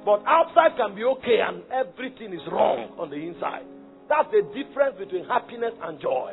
But 0.00 0.24
outside 0.24 0.80
can 0.80 0.96
be 0.96 1.04
okay 1.04 1.44
and 1.44 1.60
everything 1.68 2.32
is 2.32 2.40
wrong 2.50 2.96
on 2.96 3.10
the 3.10 3.20
inside. 3.20 3.68
That's 4.08 4.32
the 4.32 4.48
difference 4.56 4.96
between 4.96 5.28
happiness 5.28 5.76
and 5.82 6.00
joy. 6.00 6.32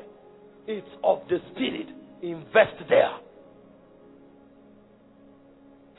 It's 0.66 0.88
of 1.04 1.20
the 1.28 1.44
spirit. 1.52 1.92
Invest 2.24 2.80
there. 2.88 3.12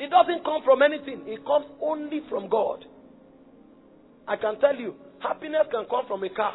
It 0.00 0.08
doesn't 0.08 0.44
come 0.48 0.62
from 0.64 0.80
anything, 0.80 1.28
it 1.28 1.44
comes 1.44 1.66
only 1.82 2.22
from 2.30 2.48
God. 2.48 2.86
I 4.26 4.36
can 4.36 4.58
tell 4.60 4.76
you, 4.76 4.94
happiness 5.20 5.68
can 5.70 5.84
come 5.90 6.06
from 6.08 6.24
a 6.24 6.30
car, 6.30 6.54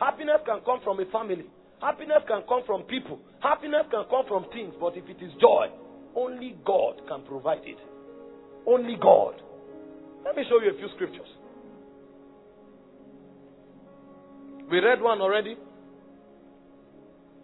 happiness 0.00 0.40
can 0.46 0.60
come 0.64 0.80
from 0.82 0.98
a 0.98 1.04
family, 1.12 1.44
happiness 1.80 2.24
can 2.26 2.42
come 2.48 2.62
from 2.66 2.82
people, 2.84 3.20
happiness 3.40 3.84
can 3.90 4.04
come 4.10 4.24
from 4.26 4.46
things, 4.52 4.74
but 4.80 4.96
if 4.96 5.04
it 5.08 5.22
is 5.22 5.30
joy, 5.40 5.68
only 6.16 6.56
God 6.64 7.02
can 7.06 7.22
provide 7.22 7.62
it. 7.64 7.78
Only 8.66 8.96
God. 9.00 9.34
Let 10.24 10.34
me 10.36 10.42
show 10.48 10.60
you 10.60 10.72
a 10.74 10.78
few 10.78 10.88
scriptures. 10.96 11.28
We 14.70 14.78
read 14.78 15.00
one 15.00 15.20
already. 15.20 15.56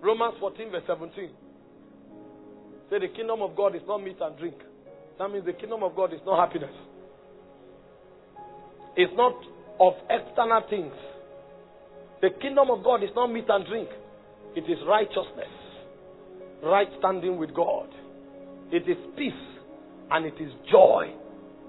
Romans 0.01 0.35
14, 0.40 0.71
verse 0.71 0.83
17. 0.87 1.31
Say 2.90 2.99
the 3.01 3.09
kingdom 3.09 3.42
of 3.42 3.57
God 3.57 3.75
is 3.75 3.83
not 3.87 3.99
meat 3.99 4.19
and 4.21 4.38
drink. 4.38 4.57
That 5.19 5.31
means 5.31 5.45
the 5.45 5.55
kingdom 5.55 5.83
of 5.83 5.97
God 5.97 6.12
is 6.12 6.21
not 6.25 6.47
happiness. 6.47 6.75
It's 8.97 9.12
not 9.16 9.35
of 9.81 9.95
external 10.09 10.62
things. 10.71 10.92
The 12.22 12.31
kingdom 12.40 12.70
of 12.70 12.83
God 12.83 13.02
is 13.02 13.11
not 13.14 13.29
meat 13.29 13.44
and 13.48 13.66
drink. 13.66 13.88
It 14.55 14.64
is 14.70 14.79
righteousness, 14.88 15.52
right 16.62 16.88
standing 16.98 17.37
with 17.37 17.55
God. 17.55 17.88
It 18.72 18.88
is 18.88 18.96
peace 19.16 19.33
and 20.11 20.24
it 20.24 20.35
is 20.40 20.50
joy 20.70 21.12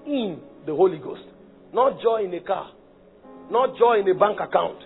in 0.06 0.40
the 0.66 0.74
Holy 0.74 0.98
Ghost. 0.98 1.22
Not 1.72 2.00
joy 2.00 2.24
in 2.24 2.32
a 2.32 2.40
car, 2.40 2.72
not 3.50 3.76
joy 3.78 4.00
in 4.00 4.08
a 4.08 4.14
bank 4.18 4.38
account, 4.40 4.78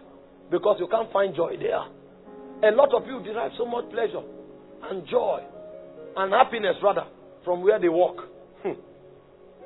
because 0.51 0.77
you 0.81 0.89
can't 0.89 1.13
find 1.13 1.35
joy 1.35 1.57
there. 1.59 1.85
A 2.69 2.75
lot 2.75 2.93
of 2.95 3.07
you 3.07 3.23
derive 3.23 3.53
so 3.57 3.65
much 3.65 3.89
pleasure 3.91 4.23
and 4.91 5.07
joy 5.09 5.43
and 6.17 6.33
happiness, 6.33 6.77
rather, 6.83 7.05
from 7.45 7.63
where 7.63 7.79
they 7.79 7.89
work. 7.89 8.17
Hmm. 8.63 8.73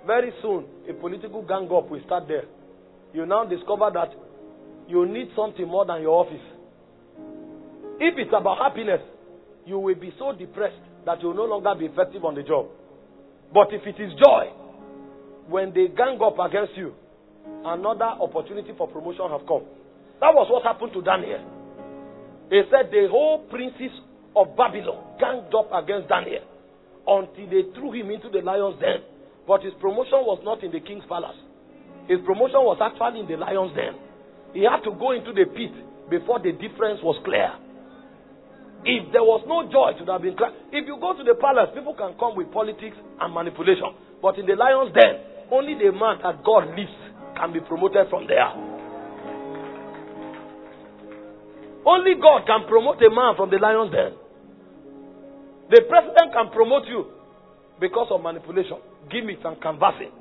Very 0.06 0.32
soon, 0.42 0.66
a 0.88 0.92
political 0.92 1.42
gang 1.42 1.68
up 1.72 1.90
will 1.90 2.02
start 2.04 2.28
there. 2.28 2.44
You 3.12 3.24
now 3.26 3.44
discover 3.44 3.90
that 3.94 4.12
you 4.88 5.06
need 5.06 5.28
something 5.36 5.66
more 5.66 5.84
than 5.84 6.02
your 6.02 6.24
office. 6.24 6.44
If 7.98 8.14
it's 8.18 8.32
about 8.36 8.58
happiness, 8.58 9.00
you 9.64 9.78
will 9.78 9.94
be 9.94 10.12
so 10.18 10.32
depressed 10.32 10.78
that 11.04 11.22
you 11.22 11.28
will 11.28 11.36
no 11.36 11.44
longer 11.44 11.74
be 11.78 11.86
effective 11.86 12.24
on 12.24 12.34
the 12.34 12.42
job. 12.42 12.66
But 13.52 13.68
if 13.72 13.82
it 13.86 14.00
is 14.00 14.12
joy, 14.18 14.52
when 15.48 15.72
they 15.72 15.88
gang 15.88 16.18
up 16.22 16.38
against 16.38 16.76
you, 16.76 16.94
another 17.64 18.18
opportunity 18.20 18.72
for 18.76 18.88
promotion 18.88 19.30
has 19.30 19.40
come. 19.46 19.62
That 20.20 20.34
was 20.34 20.46
what 20.50 20.62
happened 20.62 20.92
to 20.94 21.02
Daniel. 21.02 21.42
They 22.50 22.62
said 22.70 22.90
the 22.90 23.08
whole 23.10 23.46
princes 23.50 23.90
of 24.34 24.56
Babylon 24.56 25.18
ganged 25.18 25.54
up 25.54 25.70
against 25.72 26.08
Daniel 26.08 26.42
until 27.06 27.46
they 27.50 27.70
threw 27.74 27.92
him 27.92 28.10
into 28.10 28.28
the 28.30 28.42
lion's 28.42 28.78
den. 28.80 29.02
But 29.46 29.62
his 29.62 29.74
promotion 29.80 30.26
was 30.26 30.42
not 30.42 30.62
in 30.62 30.70
the 30.70 30.80
king's 30.80 31.06
palace. 31.08 31.38
His 32.10 32.18
promotion 32.26 32.62
was 32.66 32.78
actually 32.82 33.22
in 33.22 33.26
the 33.26 33.38
lion's 33.38 33.74
den. 33.74 33.94
He 34.54 34.62
had 34.62 34.82
to 34.84 34.92
go 34.94 35.12
into 35.12 35.32
the 35.32 35.46
pit 35.46 35.72
before 36.10 36.38
the 36.38 36.52
difference 36.52 37.00
was 37.02 37.18
clear. 37.24 37.50
If 38.86 39.10
there 39.10 39.26
was 39.26 39.42
no 39.50 39.66
joy, 39.66 39.94
it 39.94 40.00
would 40.00 40.12
have 40.12 40.22
been 40.22 40.36
clear. 40.38 40.54
If 40.70 40.86
you 40.86 40.94
go 41.00 41.16
to 41.16 41.24
the 41.26 41.34
palace, 41.34 41.74
people 41.74 41.94
can 41.94 42.14
come 42.14 42.36
with 42.38 42.52
politics 42.54 42.94
and 42.94 43.34
manipulation. 43.34 43.90
But 44.22 44.38
in 44.38 44.46
the 44.46 44.54
lion's 44.54 44.94
den, 44.94 45.50
only 45.50 45.74
the 45.74 45.90
man 45.90 46.22
that 46.22 46.44
God 46.46 46.70
lives 46.78 46.94
can 47.34 47.52
be 47.52 47.60
promoted 47.60 48.06
from 48.08 48.26
there. 48.30 48.46
Only 51.86 52.14
God 52.18 52.46
can 52.46 52.66
promote 52.66 53.02
a 53.02 53.10
man 53.10 53.34
from 53.34 53.50
the 53.50 53.58
lion's 53.58 53.90
den. 53.90 54.14
The 55.70 55.82
president 55.90 56.30
can 56.30 56.50
promote 56.54 56.86
you 56.86 57.06
because 57.80 58.06
of 58.10 58.22
manipulation, 58.22 58.78
gimmicks, 59.10 59.42
and 59.44 59.60
canvassing. 59.60 60.14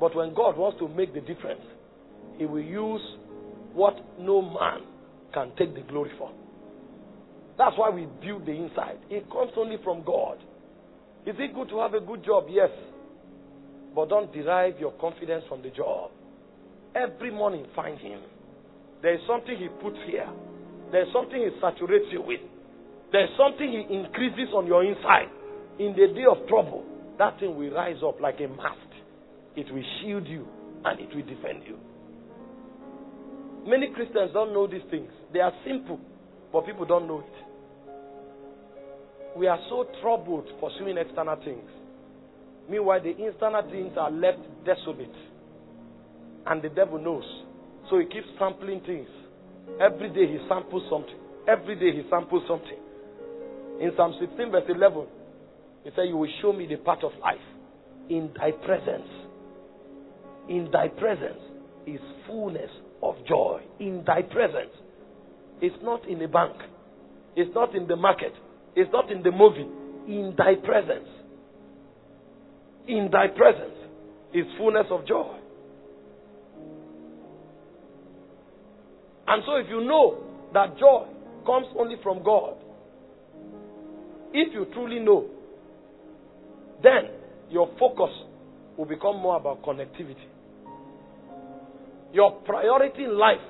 But 0.00 0.16
when 0.16 0.32
God 0.34 0.56
wants 0.56 0.78
to 0.80 0.88
make 0.88 1.12
the 1.12 1.20
difference, 1.20 1.60
He 2.38 2.46
will 2.46 2.62
use 2.62 3.02
what 3.74 3.96
no 4.18 4.42
man 4.42 4.82
can 5.32 5.52
take 5.58 5.74
the 5.74 5.82
glory 5.82 6.10
for. 6.18 6.30
That's 7.58 7.76
why 7.76 7.90
we 7.90 8.06
build 8.20 8.46
the 8.46 8.52
inside. 8.52 8.98
It 9.10 9.30
comes 9.30 9.52
only 9.56 9.76
from 9.84 10.02
God. 10.04 10.38
Is 11.26 11.36
it 11.38 11.54
good 11.54 11.68
to 11.68 11.78
have 11.80 11.94
a 11.94 12.00
good 12.00 12.24
job? 12.24 12.46
Yes. 12.48 12.70
But 13.94 14.08
don't 14.08 14.32
derive 14.32 14.80
your 14.80 14.92
confidence 14.92 15.44
from 15.48 15.62
the 15.62 15.70
job. 15.70 16.10
Every 16.94 17.30
morning, 17.30 17.66
find 17.76 17.98
Him. 17.98 18.20
There 19.02 19.14
is 19.14 19.20
something 19.28 19.56
He 19.56 19.68
puts 19.82 19.98
here. 20.06 20.28
There 20.90 21.02
is 21.02 21.08
something 21.12 21.38
He 21.38 21.50
saturates 21.60 22.06
you 22.10 22.22
with. 22.22 22.40
There 23.12 23.24
is 23.24 23.30
something 23.36 23.70
He 23.70 23.94
increases 23.94 24.52
on 24.54 24.66
your 24.66 24.84
inside. 24.84 25.28
In 25.78 25.92
the 25.92 26.12
day 26.14 26.24
of 26.28 26.46
trouble, 26.48 26.84
that 27.18 27.38
thing 27.38 27.56
will 27.56 27.70
rise 27.70 28.02
up 28.04 28.20
like 28.20 28.40
a 28.40 28.48
mast. 28.48 28.78
It 29.56 29.72
will 29.72 29.84
shield 30.00 30.26
you 30.26 30.46
and 30.84 31.00
it 31.00 31.14
will 31.14 31.24
defend 31.24 31.62
you. 31.66 31.78
Many 33.66 33.88
Christians 33.94 34.30
don't 34.32 34.52
know 34.52 34.66
these 34.66 34.82
things. 34.90 35.10
They 35.32 35.40
are 35.40 35.52
simple, 35.64 36.00
but 36.52 36.66
people 36.66 36.84
don't 36.84 37.06
know 37.06 37.20
it. 37.20 37.32
We 39.36 39.46
are 39.46 39.58
so 39.70 39.86
troubled 40.02 40.48
pursuing 40.60 40.98
external 40.98 41.36
things. 41.36 41.68
Meanwhile, 42.68 43.02
the 43.02 43.16
internal 43.16 43.62
things 43.70 43.92
are 43.96 44.10
left 44.10 44.40
desolate. 44.64 45.14
And 46.46 46.60
the 46.60 46.68
devil 46.70 46.98
knows. 46.98 47.24
So 47.88 47.98
he 47.98 48.06
keeps 48.06 48.26
sampling 48.38 48.80
things. 48.84 49.08
Every 49.80 50.08
day 50.10 50.26
he 50.26 50.38
samples 50.48 50.82
something. 50.90 51.16
Every 51.48 51.76
day 51.76 51.96
he 51.96 52.02
samples 52.10 52.42
something. 52.48 52.78
In 53.80 53.92
Psalm 53.96 54.14
16, 54.20 54.50
verse 54.50 54.64
11, 54.68 55.06
he 55.84 55.90
said, 55.96 56.08
You 56.08 56.16
will 56.16 56.30
show 56.42 56.52
me 56.52 56.66
the 56.66 56.76
path 56.76 57.02
of 57.04 57.12
life. 57.20 57.38
In 58.10 58.30
thy 58.36 58.50
presence. 58.50 59.08
In 60.48 60.68
thy 60.72 60.88
presence 60.88 61.40
is 61.86 62.00
fullness 62.26 62.70
of 63.02 63.16
joy. 63.26 63.60
In 63.80 64.04
thy 64.06 64.22
presence. 64.22 64.72
It's 65.60 65.76
not 65.82 66.08
in 66.08 66.18
the 66.18 66.28
bank. 66.28 66.56
It's 67.36 67.54
not 67.54 67.74
in 67.74 67.86
the 67.86 67.96
market. 67.96 68.32
It's 68.74 68.90
not 68.92 69.10
in 69.10 69.22
the 69.22 69.30
movie. 69.30 69.68
In 70.06 70.34
thy 70.36 70.54
presence. 70.54 71.08
In 72.88 73.08
thy 73.12 73.28
presence 73.28 73.76
is 74.34 74.44
fullness 74.58 74.86
of 74.90 75.06
joy. 75.06 75.38
And 79.28 79.42
so, 79.46 79.56
if 79.56 79.66
you 79.68 79.84
know 79.84 80.18
that 80.52 80.78
joy 80.78 81.06
comes 81.46 81.66
only 81.78 81.96
from 82.02 82.22
God, 82.24 82.56
if 84.34 84.52
you 84.52 84.66
truly 84.74 84.98
know, 84.98 85.26
then 86.82 87.10
your 87.50 87.70
focus 87.78 88.10
will 88.76 88.86
become 88.86 89.16
more 89.16 89.36
about 89.36 89.62
connectivity. 89.62 90.31
Your 92.12 92.32
priority 92.44 93.04
in 93.04 93.18
life 93.18 93.40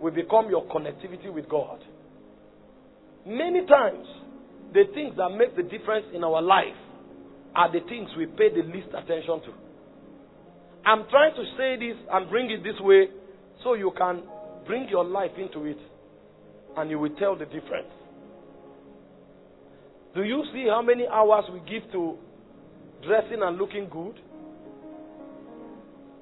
will 0.00 0.12
become 0.12 0.50
your 0.50 0.64
connectivity 0.66 1.32
with 1.32 1.48
God. 1.48 1.78
Many 3.26 3.66
times, 3.66 4.06
the 4.72 4.84
things 4.94 5.14
that 5.16 5.30
make 5.30 5.56
the 5.56 5.62
difference 5.62 6.06
in 6.14 6.22
our 6.24 6.42
life 6.42 6.76
are 7.54 7.72
the 7.72 7.80
things 7.88 8.08
we 8.16 8.26
pay 8.26 8.50
the 8.50 8.62
least 8.68 8.88
attention 8.88 9.40
to. 9.40 9.52
I'm 10.84 11.08
trying 11.10 11.34
to 11.34 11.44
say 11.56 11.76
this 11.76 11.96
and 12.12 12.28
bring 12.30 12.50
it 12.50 12.62
this 12.62 12.78
way 12.80 13.08
so 13.64 13.74
you 13.74 13.92
can 13.96 14.22
bring 14.66 14.88
your 14.88 15.04
life 15.04 15.32
into 15.38 15.64
it 15.64 15.78
and 16.76 16.90
you 16.90 16.98
will 16.98 17.14
tell 17.16 17.36
the 17.36 17.46
difference. 17.46 17.90
Do 20.14 20.22
you 20.22 20.44
see 20.52 20.66
how 20.68 20.82
many 20.82 21.06
hours 21.06 21.44
we 21.52 21.60
give 21.60 21.90
to 21.92 22.16
dressing 23.06 23.42
and 23.42 23.58
looking 23.58 23.88
good? 23.90 24.14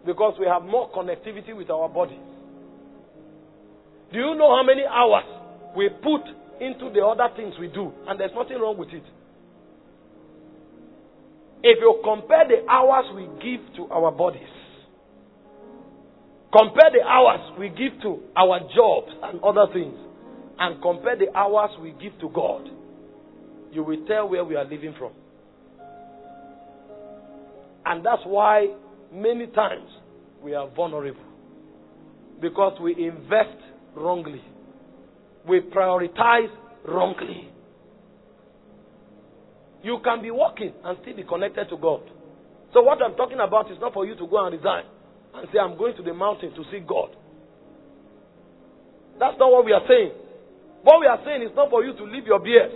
Because 0.06 0.34
we 0.38 0.46
have 0.46 0.62
more 0.62 0.90
connectivity 0.90 1.56
with 1.56 1.70
our 1.70 1.88
bodies. 1.88 2.18
Do 4.12 4.18
you 4.18 4.34
know 4.34 4.54
how 4.54 4.62
many 4.62 4.82
hours 4.84 5.24
we 5.76 5.88
put 5.88 6.22
into 6.60 6.92
the 6.92 7.04
other 7.04 7.34
things 7.34 7.54
we 7.58 7.68
do? 7.68 7.92
And 8.06 8.20
there's 8.20 8.30
nothing 8.34 8.58
wrong 8.60 8.76
with 8.78 8.90
it. 8.90 9.02
If 11.62 11.78
you 11.80 12.00
compare 12.04 12.44
the 12.46 12.70
hours 12.70 13.06
we 13.16 13.24
give 13.40 13.74
to 13.76 13.86
our 13.90 14.12
bodies, 14.12 14.42
compare 16.52 16.90
the 16.92 17.02
hours 17.02 17.58
we 17.58 17.70
give 17.70 18.00
to 18.02 18.20
our 18.36 18.60
jobs 18.76 19.10
and 19.22 19.42
other 19.42 19.72
things, 19.72 19.96
and 20.58 20.80
compare 20.82 21.16
the 21.16 21.36
hours 21.36 21.70
we 21.80 21.92
give 21.92 22.12
to 22.20 22.28
God, 22.28 22.68
you 23.72 23.82
will 23.82 24.06
tell 24.06 24.28
where 24.28 24.44
we 24.44 24.54
are 24.54 24.64
living 24.64 24.94
from. 24.98 25.12
And 27.86 28.04
that's 28.04 28.22
why 28.24 28.68
many 29.14 29.46
times 29.48 29.88
we 30.42 30.54
are 30.54 30.68
vulnerable. 30.68 31.22
Because 32.40 32.78
we 32.82 32.92
invest 33.06 33.56
wrongly, 33.94 34.42
we 35.48 35.60
prioritize 35.60 36.50
wrongly. 36.86 37.48
You 39.82 39.98
can 40.02 40.20
be 40.22 40.30
working 40.30 40.72
and 40.82 40.98
still 41.02 41.16
be 41.16 41.22
connected 41.22 41.68
to 41.70 41.76
God. 41.76 42.02
So, 42.72 42.82
what 42.82 42.98
I'm 43.02 43.14
talking 43.14 43.38
about 43.38 43.70
is 43.70 43.78
not 43.80 43.94
for 43.94 44.04
you 44.04 44.16
to 44.16 44.26
go 44.26 44.44
and 44.44 44.56
resign 44.56 44.84
and 45.34 45.46
say, 45.52 45.58
I'm 45.58 45.78
going 45.78 45.96
to 45.96 46.02
the 46.02 46.12
mountain 46.12 46.50
to 46.54 46.64
see 46.72 46.80
God. 46.80 47.14
That's 49.20 49.38
not 49.38 49.52
what 49.52 49.64
we 49.64 49.72
are 49.72 49.86
saying. 49.86 50.10
What 50.82 51.00
we 51.00 51.06
are 51.06 51.20
saying 51.24 51.42
is 51.42 51.50
not 51.54 51.70
for 51.70 51.84
you 51.84 51.94
to 51.94 52.04
leave 52.04 52.26
your 52.26 52.40
beard 52.40 52.72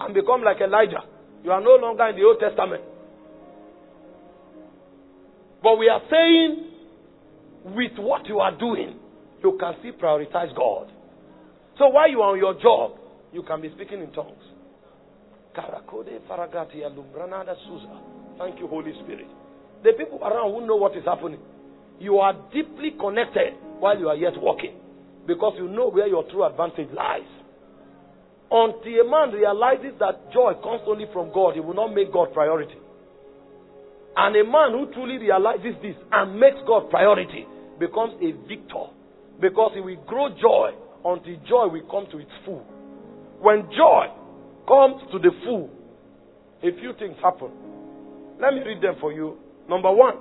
and 0.00 0.14
become 0.14 0.42
like 0.42 0.60
Elijah. 0.60 1.02
You 1.42 1.50
are 1.50 1.60
no 1.60 1.76
longer 1.76 2.06
in 2.08 2.16
the 2.16 2.24
Old 2.24 2.38
Testament. 2.40 2.82
But 5.68 5.76
we 5.80 5.90
are 5.90 6.00
saying, 6.10 6.64
with 7.76 7.98
what 7.98 8.26
you 8.26 8.38
are 8.38 8.56
doing, 8.56 8.98
you 9.44 9.58
can 9.60 9.74
still 9.80 9.92
prioritize 10.00 10.56
God. 10.56 10.90
So 11.76 11.90
while 11.90 12.08
you 12.08 12.22
are 12.22 12.32
on 12.32 12.38
your 12.38 12.54
job, 12.54 12.92
you 13.34 13.42
can 13.42 13.60
be 13.60 13.68
speaking 13.76 14.00
in 14.00 14.10
tongues. 14.12 14.42
Thank 18.38 18.58
you, 18.58 18.66
Holy 18.66 18.94
Spirit. 19.04 19.26
The 19.84 19.92
people 19.92 20.24
around 20.24 20.54
who 20.54 20.66
know 20.66 20.76
what 20.76 20.96
is 20.96 21.04
happening. 21.04 21.40
You 22.00 22.16
are 22.16 22.32
deeply 22.50 22.92
connected 22.98 23.52
while 23.78 23.98
you 23.98 24.08
are 24.08 24.16
yet 24.16 24.40
walking 24.40 24.72
because 25.26 25.52
you 25.58 25.68
know 25.68 25.90
where 25.90 26.08
your 26.08 26.24
true 26.30 26.46
advantage 26.46 26.88
lies. 26.96 27.28
Until 28.50 29.00
a 29.02 29.04
man 29.04 29.34
realizes 29.36 29.92
that 30.00 30.32
joy 30.32 30.54
comes 30.62 30.80
only 30.86 31.04
from 31.12 31.30
God, 31.34 31.56
he 31.56 31.60
will 31.60 31.74
not 31.74 31.92
make 31.92 32.10
God 32.10 32.32
priority. 32.32 32.78
And 34.18 34.34
a 34.34 34.42
man 34.42 34.72
who 34.72 34.92
truly 34.92 35.18
realizes 35.18 35.78
this 35.80 35.94
and 36.10 36.40
makes 36.40 36.58
God 36.66 36.90
priority 36.90 37.46
becomes 37.78 38.14
a 38.20 38.32
victor 38.48 38.90
because 39.40 39.70
he 39.74 39.80
will 39.80 40.02
grow 40.06 40.28
joy 40.34 40.74
until 41.04 41.36
joy 41.48 41.68
will 41.70 41.86
come 41.88 42.10
to 42.10 42.18
its 42.18 42.30
full. 42.44 42.66
When 43.40 43.70
joy 43.70 44.10
comes 44.66 45.02
to 45.12 45.20
the 45.20 45.30
full, 45.44 45.70
a 46.58 46.70
few 46.80 46.94
things 46.98 47.14
happen. 47.22 47.50
Let 48.42 48.54
me 48.54 48.60
read 48.66 48.82
them 48.82 48.96
for 49.00 49.12
you. 49.12 49.38
Number 49.68 49.92
one, 49.92 50.16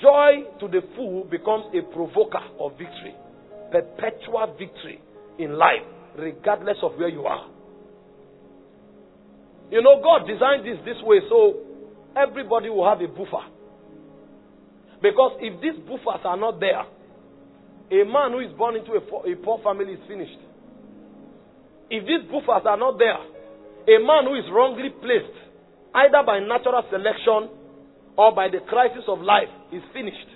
joy 0.00 0.48
to 0.60 0.68
the 0.68 0.80
full 0.96 1.24
becomes 1.24 1.66
a 1.76 1.82
provoker 1.92 2.40
of 2.58 2.72
victory, 2.72 3.14
perpetual 3.70 4.56
victory 4.58 5.02
in 5.38 5.58
life, 5.58 5.84
regardless 6.18 6.78
of 6.82 6.92
where 6.96 7.10
you 7.10 7.26
are. 7.26 7.50
You 9.70 9.82
know, 9.82 10.00
God 10.02 10.26
designed 10.26 10.64
this 10.64 10.78
this 10.84 11.02
way 11.02 11.20
so 11.28 11.58
everybody 12.16 12.70
will 12.70 12.86
have 12.86 13.00
a 13.00 13.08
buffer. 13.08 13.44
Because 15.02 15.38
if 15.40 15.60
these 15.60 15.76
buffers 15.84 16.22
are 16.24 16.36
not 16.36 16.60
there, 16.60 16.82
a 17.90 18.04
man 18.04 18.32
who 18.32 18.40
is 18.40 18.52
born 18.56 18.76
into 18.76 18.92
a, 18.92 19.02
a 19.02 19.36
poor 19.36 19.60
family 19.62 19.92
is 19.94 20.00
finished. 20.08 20.38
If 21.90 22.02
these 22.06 22.26
buffers 22.30 22.66
are 22.66 22.78
not 22.78 22.98
there, 22.98 23.18
a 23.18 23.98
man 24.02 24.26
who 24.26 24.34
is 24.34 24.44
wrongly 24.50 24.90
placed, 24.90 25.36
either 25.94 26.22
by 26.26 26.40
natural 26.40 26.82
selection 26.90 27.50
or 28.16 28.34
by 28.34 28.48
the 28.48 28.58
crisis 28.66 29.04
of 29.06 29.20
life, 29.20 29.50
is 29.72 29.82
finished. 29.92 30.26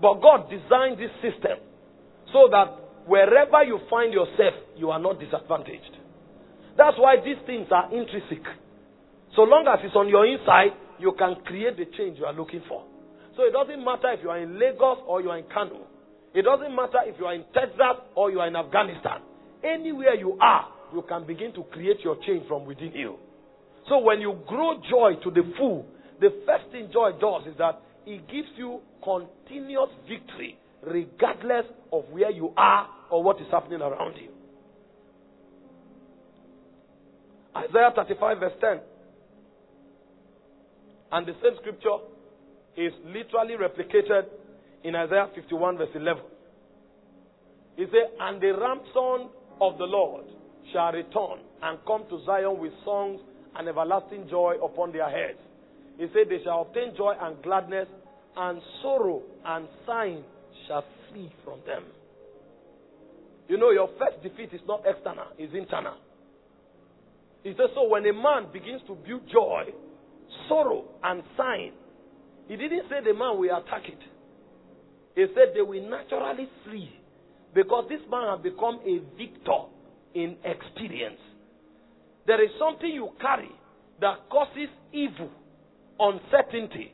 But 0.00 0.20
God 0.20 0.50
designed 0.50 0.98
this 0.98 1.12
system 1.22 1.62
so 2.32 2.48
that 2.50 3.06
wherever 3.06 3.62
you 3.62 3.78
find 3.88 4.12
yourself, 4.12 4.54
you 4.76 4.90
are 4.90 4.98
not 4.98 5.20
disadvantaged. 5.20 5.95
That's 6.76 6.96
why 6.98 7.16
these 7.24 7.40
things 7.46 7.68
are 7.72 7.88
intrinsic. 7.92 8.44
So 9.34 9.42
long 9.42 9.66
as 9.68 9.80
it's 9.84 9.96
on 9.96 10.08
your 10.08 10.26
inside, 10.26 10.76
you 10.98 11.12
can 11.18 11.36
create 11.44 11.76
the 11.76 11.84
change 11.96 12.18
you 12.18 12.24
are 12.24 12.32
looking 12.32 12.62
for. 12.68 12.84
So 13.36 13.44
it 13.44 13.52
doesn't 13.52 13.84
matter 13.84 14.12
if 14.12 14.20
you 14.22 14.30
are 14.30 14.38
in 14.40 14.58
Lagos 14.58 15.04
or 15.06 15.20
you 15.20 15.30
are 15.30 15.38
in 15.38 15.44
Kano. 15.52 15.86
It 16.34 16.42
doesn't 16.42 16.74
matter 16.74 17.00
if 17.04 17.16
you 17.18 17.26
are 17.26 17.34
in 17.34 17.44
Texas 17.52 18.04
or 18.14 18.30
you 18.30 18.40
are 18.40 18.48
in 18.48 18.56
Afghanistan. 18.56 19.20
Anywhere 19.64 20.14
you 20.14 20.38
are, 20.40 20.68
you 20.92 21.02
can 21.08 21.26
begin 21.26 21.52
to 21.54 21.64
create 21.72 22.00
your 22.04 22.16
change 22.26 22.46
from 22.48 22.64
within 22.64 22.92
you. 22.92 23.16
So 23.88 23.98
when 23.98 24.20
you 24.20 24.36
grow 24.46 24.80
joy 24.88 25.20
to 25.22 25.30
the 25.30 25.42
full, 25.56 25.86
the 26.20 26.30
first 26.46 26.72
thing 26.72 26.88
joy 26.92 27.12
does 27.20 27.46
is 27.46 27.56
that 27.58 27.80
it 28.06 28.26
gives 28.28 28.48
you 28.56 28.80
continuous 29.02 29.90
victory 30.08 30.58
regardless 30.82 31.66
of 31.92 32.04
where 32.10 32.30
you 32.30 32.52
are 32.56 32.88
or 33.10 33.22
what 33.22 33.40
is 33.40 33.46
happening 33.50 33.80
around 33.80 34.16
you. 34.16 34.28
Isaiah 37.56 37.90
35, 37.94 38.38
verse 38.38 38.52
10. 38.60 38.80
And 41.12 41.26
the 41.26 41.32
same 41.42 41.56
scripture 41.60 41.98
is 42.76 42.92
literally 43.06 43.54
replicated 43.56 44.26
in 44.84 44.94
Isaiah 44.94 45.28
51, 45.34 45.78
verse 45.78 45.88
11. 45.94 46.22
He 47.76 47.84
said, 47.84 48.12
And 48.20 48.40
the 48.40 48.52
ransom 48.52 49.30
of 49.60 49.78
the 49.78 49.84
Lord 49.84 50.24
shall 50.72 50.92
return 50.92 51.40
and 51.62 51.78
come 51.86 52.04
to 52.10 52.24
Zion 52.26 52.58
with 52.60 52.72
songs 52.84 53.20
and 53.56 53.68
everlasting 53.68 54.28
joy 54.28 54.56
upon 54.62 54.92
their 54.92 55.08
heads. 55.08 55.38
He 55.98 56.06
said, 56.12 56.28
They 56.28 56.42
shall 56.44 56.62
obtain 56.62 56.94
joy 56.96 57.14
and 57.20 57.42
gladness, 57.42 57.88
and 58.36 58.60
sorrow 58.82 59.22
and 59.46 59.66
sighing 59.86 60.22
shall 60.68 60.84
flee 61.10 61.32
from 61.42 61.60
them. 61.66 61.84
You 63.48 63.56
know, 63.56 63.70
your 63.70 63.88
first 63.98 64.22
defeat 64.22 64.52
is 64.52 64.60
not 64.66 64.82
external, 64.84 65.26
it's 65.38 65.54
internal. 65.54 65.94
He 67.46 67.52
says, 67.52 67.70
So 67.76 67.86
when 67.86 68.04
a 68.04 68.12
man 68.12 68.50
begins 68.52 68.82
to 68.88 68.96
build 69.06 69.22
joy, 69.32 69.70
sorrow, 70.48 70.84
and 71.04 71.22
sighing, 71.36 71.74
he 72.48 72.56
didn't 72.56 72.90
say 72.90 72.96
the 73.06 73.14
man 73.14 73.38
will 73.38 73.56
attack 73.56 73.86
it. 73.86 74.02
He 75.14 75.26
said 75.32 75.54
they 75.54 75.62
will 75.62 75.88
naturally 75.88 76.48
flee 76.64 76.90
because 77.54 77.86
this 77.88 78.00
man 78.10 78.34
has 78.34 78.42
become 78.42 78.80
a 78.82 78.98
victor 79.16 79.62
in 80.14 80.36
experience. 80.42 81.22
There 82.26 82.42
is 82.42 82.50
something 82.58 82.90
you 82.90 83.10
carry 83.20 83.52
that 84.00 84.28
causes 84.28 84.66
evil, 84.92 85.30
uncertainty, 86.00 86.92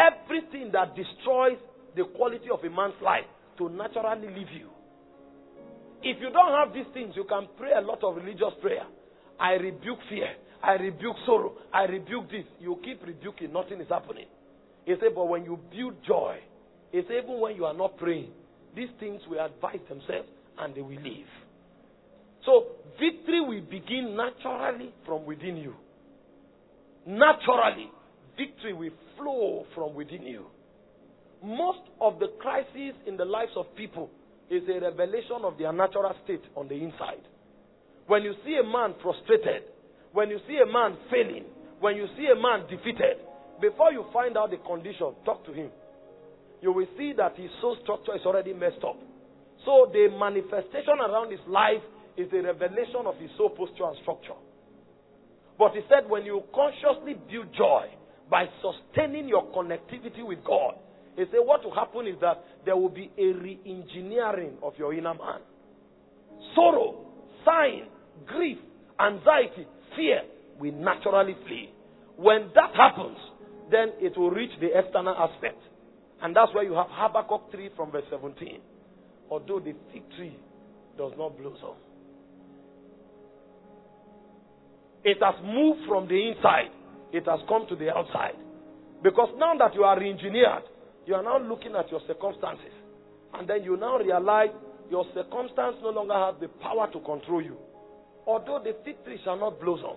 everything 0.00 0.72
that 0.72 0.96
destroys 0.96 1.60
the 1.94 2.04
quality 2.16 2.48
of 2.50 2.64
a 2.64 2.70
man's 2.74 2.96
life 3.04 3.28
to 3.58 3.68
naturally 3.68 4.28
leave 4.28 4.48
you. 4.56 4.70
If 6.02 6.16
you 6.22 6.30
don't 6.32 6.56
have 6.56 6.72
these 6.72 6.88
things, 6.94 7.12
you 7.16 7.24
can 7.24 7.48
pray 7.58 7.72
a 7.76 7.82
lot 7.82 8.02
of 8.02 8.16
religious 8.16 8.56
prayer. 8.62 8.86
I 9.40 9.52
rebuke 9.52 9.98
fear. 10.08 10.28
I 10.62 10.72
rebuke 10.72 11.16
sorrow. 11.24 11.54
I 11.72 11.84
rebuke 11.84 12.30
this. 12.30 12.44
You 12.60 12.78
keep 12.84 13.02
rebuking, 13.04 13.52
nothing 13.52 13.80
is 13.80 13.88
happening. 13.88 14.26
He 14.84 14.94
said, 15.00 15.14
but 15.14 15.28
when 15.28 15.44
you 15.44 15.58
build 15.70 15.94
joy, 16.06 16.36
he 16.92 17.00
said, 17.08 17.24
even 17.24 17.40
when 17.40 17.56
you 17.56 17.64
are 17.64 17.74
not 17.74 17.96
praying, 17.96 18.30
these 18.76 18.88
things 18.98 19.20
will 19.28 19.44
advise 19.44 19.80
themselves 19.88 20.28
and 20.58 20.74
they 20.74 20.82
will 20.82 21.00
leave. 21.00 21.26
So, 22.44 22.66
victory 22.98 23.40
will 23.40 23.62
begin 23.62 24.16
naturally 24.16 24.92
from 25.06 25.24
within 25.24 25.56
you. 25.56 25.74
Naturally, 27.06 27.90
victory 28.36 28.72
will 28.72 28.92
flow 29.16 29.66
from 29.74 29.94
within 29.94 30.22
you. 30.22 30.46
Most 31.42 31.80
of 32.00 32.18
the 32.18 32.28
crises 32.40 32.94
in 33.06 33.16
the 33.16 33.24
lives 33.24 33.52
of 33.56 33.66
people 33.76 34.10
is 34.50 34.62
a 34.68 34.80
revelation 34.80 35.44
of 35.44 35.56
their 35.58 35.72
natural 35.72 36.14
state 36.24 36.42
on 36.56 36.68
the 36.68 36.74
inside. 36.74 37.22
When 38.10 38.24
you 38.24 38.34
see 38.44 38.58
a 38.58 38.66
man 38.66 38.98
frustrated, 39.00 39.70
when 40.10 40.30
you 40.30 40.40
see 40.48 40.58
a 40.58 40.66
man 40.66 40.98
failing, 41.12 41.44
when 41.78 41.94
you 41.94 42.08
see 42.18 42.26
a 42.26 42.34
man 42.34 42.66
defeated, 42.66 43.22
before 43.60 43.92
you 43.92 44.04
find 44.12 44.36
out 44.36 44.50
the 44.50 44.56
condition, 44.56 45.14
talk 45.24 45.46
to 45.46 45.52
him. 45.52 45.70
You 46.60 46.72
will 46.72 46.88
see 46.98 47.12
that 47.16 47.36
his 47.36 47.50
soul 47.60 47.76
structure 47.84 48.16
is 48.16 48.26
already 48.26 48.52
messed 48.52 48.82
up. 48.82 48.98
So 49.64 49.94
the 49.94 50.10
manifestation 50.18 50.98
around 50.98 51.30
his 51.30 51.38
life 51.46 51.86
is 52.16 52.26
a 52.34 52.42
revelation 52.42 53.06
of 53.06 53.14
his 53.14 53.30
soul 53.38 53.50
posture 53.50 53.86
and 53.86 53.96
structure. 54.02 54.34
But 55.56 55.78
he 55.78 55.82
said, 55.86 56.10
when 56.10 56.26
you 56.26 56.42
consciously 56.52 57.14
build 57.30 57.54
joy 57.54 57.94
by 58.28 58.46
sustaining 58.58 59.28
your 59.28 59.46
connectivity 59.54 60.26
with 60.26 60.42
God, 60.42 60.74
he 61.14 61.30
said, 61.30 61.46
what 61.46 61.62
will 61.62 61.78
happen 61.78 62.08
is 62.08 62.18
that 62.20 62.42
there 62.66 62.74
will 62.74 62.90
be 62.90 63.08
a 63.16 63.38
re 63.38 63.54
engineering 63.64 64.58
of 64.64 64.72
your 64.78 64.92
inner 64.92 65.14
man. 65.14 65.46
Sorrow, 66.56 67.06
sighing, 67.44 67.86
grief, 68.26 68.58
anxiety, 68.98 69.66
fear 69.96 70.22
will 70.58 70.72
naturally 70.72 71.36
flee. 71.46 71.70
When 72.16 72.50
that 72.54 72.74
happens, 72.76 73.16
then 73.70 73.92
it 74.00 74.16
will 74.18 74.30
reach 74.30 74.50
the 74.60 74.78
external 74.78 75.14
aspect. 75.14 75.58
And 76.22 76.36
that's 76.36 76.52
why 76.54 76.62
you 76.62 76.74
have 76.74 76.88
Habakkuk 76.90 77.50
3 77.50 77.70
from 77.76 77.90
verse 77.90 78.04
17. 78.10 78.60
Although 79.30 79.60
the 79.60 79.74
fig 79.92 80.02
tree 80.16 80.36
does 80.98 81.12
not 81.16 81.38
blossom, 81.38 81.76
it 85.02 85.16
has 85.22 85.34
moved 85.42 85.80
from 85.88 86.08
the 86.08 86.28
inside, 86.28 86.70
it 87.12 87.24
has 87.26 87.40
come 87.48 87.66
to 87.68 87.76
the 87.76 87.90
outside. 87.90 88.36
Because 89.02 89.30
now 89.38 89.54
that 89.56 89.74
you 89.74 89.84
are 89.84 89.98
re 89.98 90.10
engineered, 90.10 90.64
you 91.06 91.14
are 91.14 91.22
now 91.22 91.38
looking 91.38 91.74
at 91.74 91.90
your 91.90 92.00
circumstances. 92.06 92.72
And 93.32 93.48
then 93.48 93.64
you 93.64 93.76
now 93.76 93.96
realize 93.96 94.50
your 94.90 95.06
circumstance 95.14 95.76
no 95.82 95.90
longer 95.90 96.14
has 96.14 96.34
the 96.40 96.48
power 96.60 96.90
to 96.92 97.00
control 97.00 97.40
you. 97.40 97.56
Although 98.26 98.60
the 98.64 98.76
fig 98.84 99.04
tree 99.04 99.18
shall 99.24 99.38
not 99.38 99.60
blossom, 99.60 99.96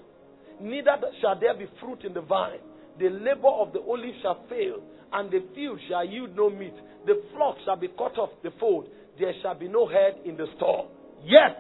neither 0.62 0.98
shall 1.22 1.40
there 1.40 1.54
be 1.54 1.66
fruit 1.80 2.04
in 2.06 2.14
the 2.14 2.22
vine. 2.22 2.60
The 3.00 3.10
labor 3.10 3.50
of 3.50 3.74
the 3.74 3.80
olive 3.80 4.16
shall 4.22 4.46
fail, 4.50 4.82
and 5.12 5.32
the 5.32 5.44
field 5.56 5.80
shall 5.90 6.06
yield 6.06 6.36
no 6.36 6.50
meat. 6.50 6.74
The 7.06 7.22
flock 7.34 7.58
shall 7.66 7.76
be 7.78 7.88
cut 7.90 8.18
off 8.18 8.30
the 8.44 8.52
fold. 8.60 8.88
There 9.20 9.34
shall 9.42 9.56
be 9.56 9.68
no 9.68 9.88
herd 9.88 10.16
in 10.26 10.38
the 10.38 10.46
store. 10.58 10.88
Yet, 11.24 11.60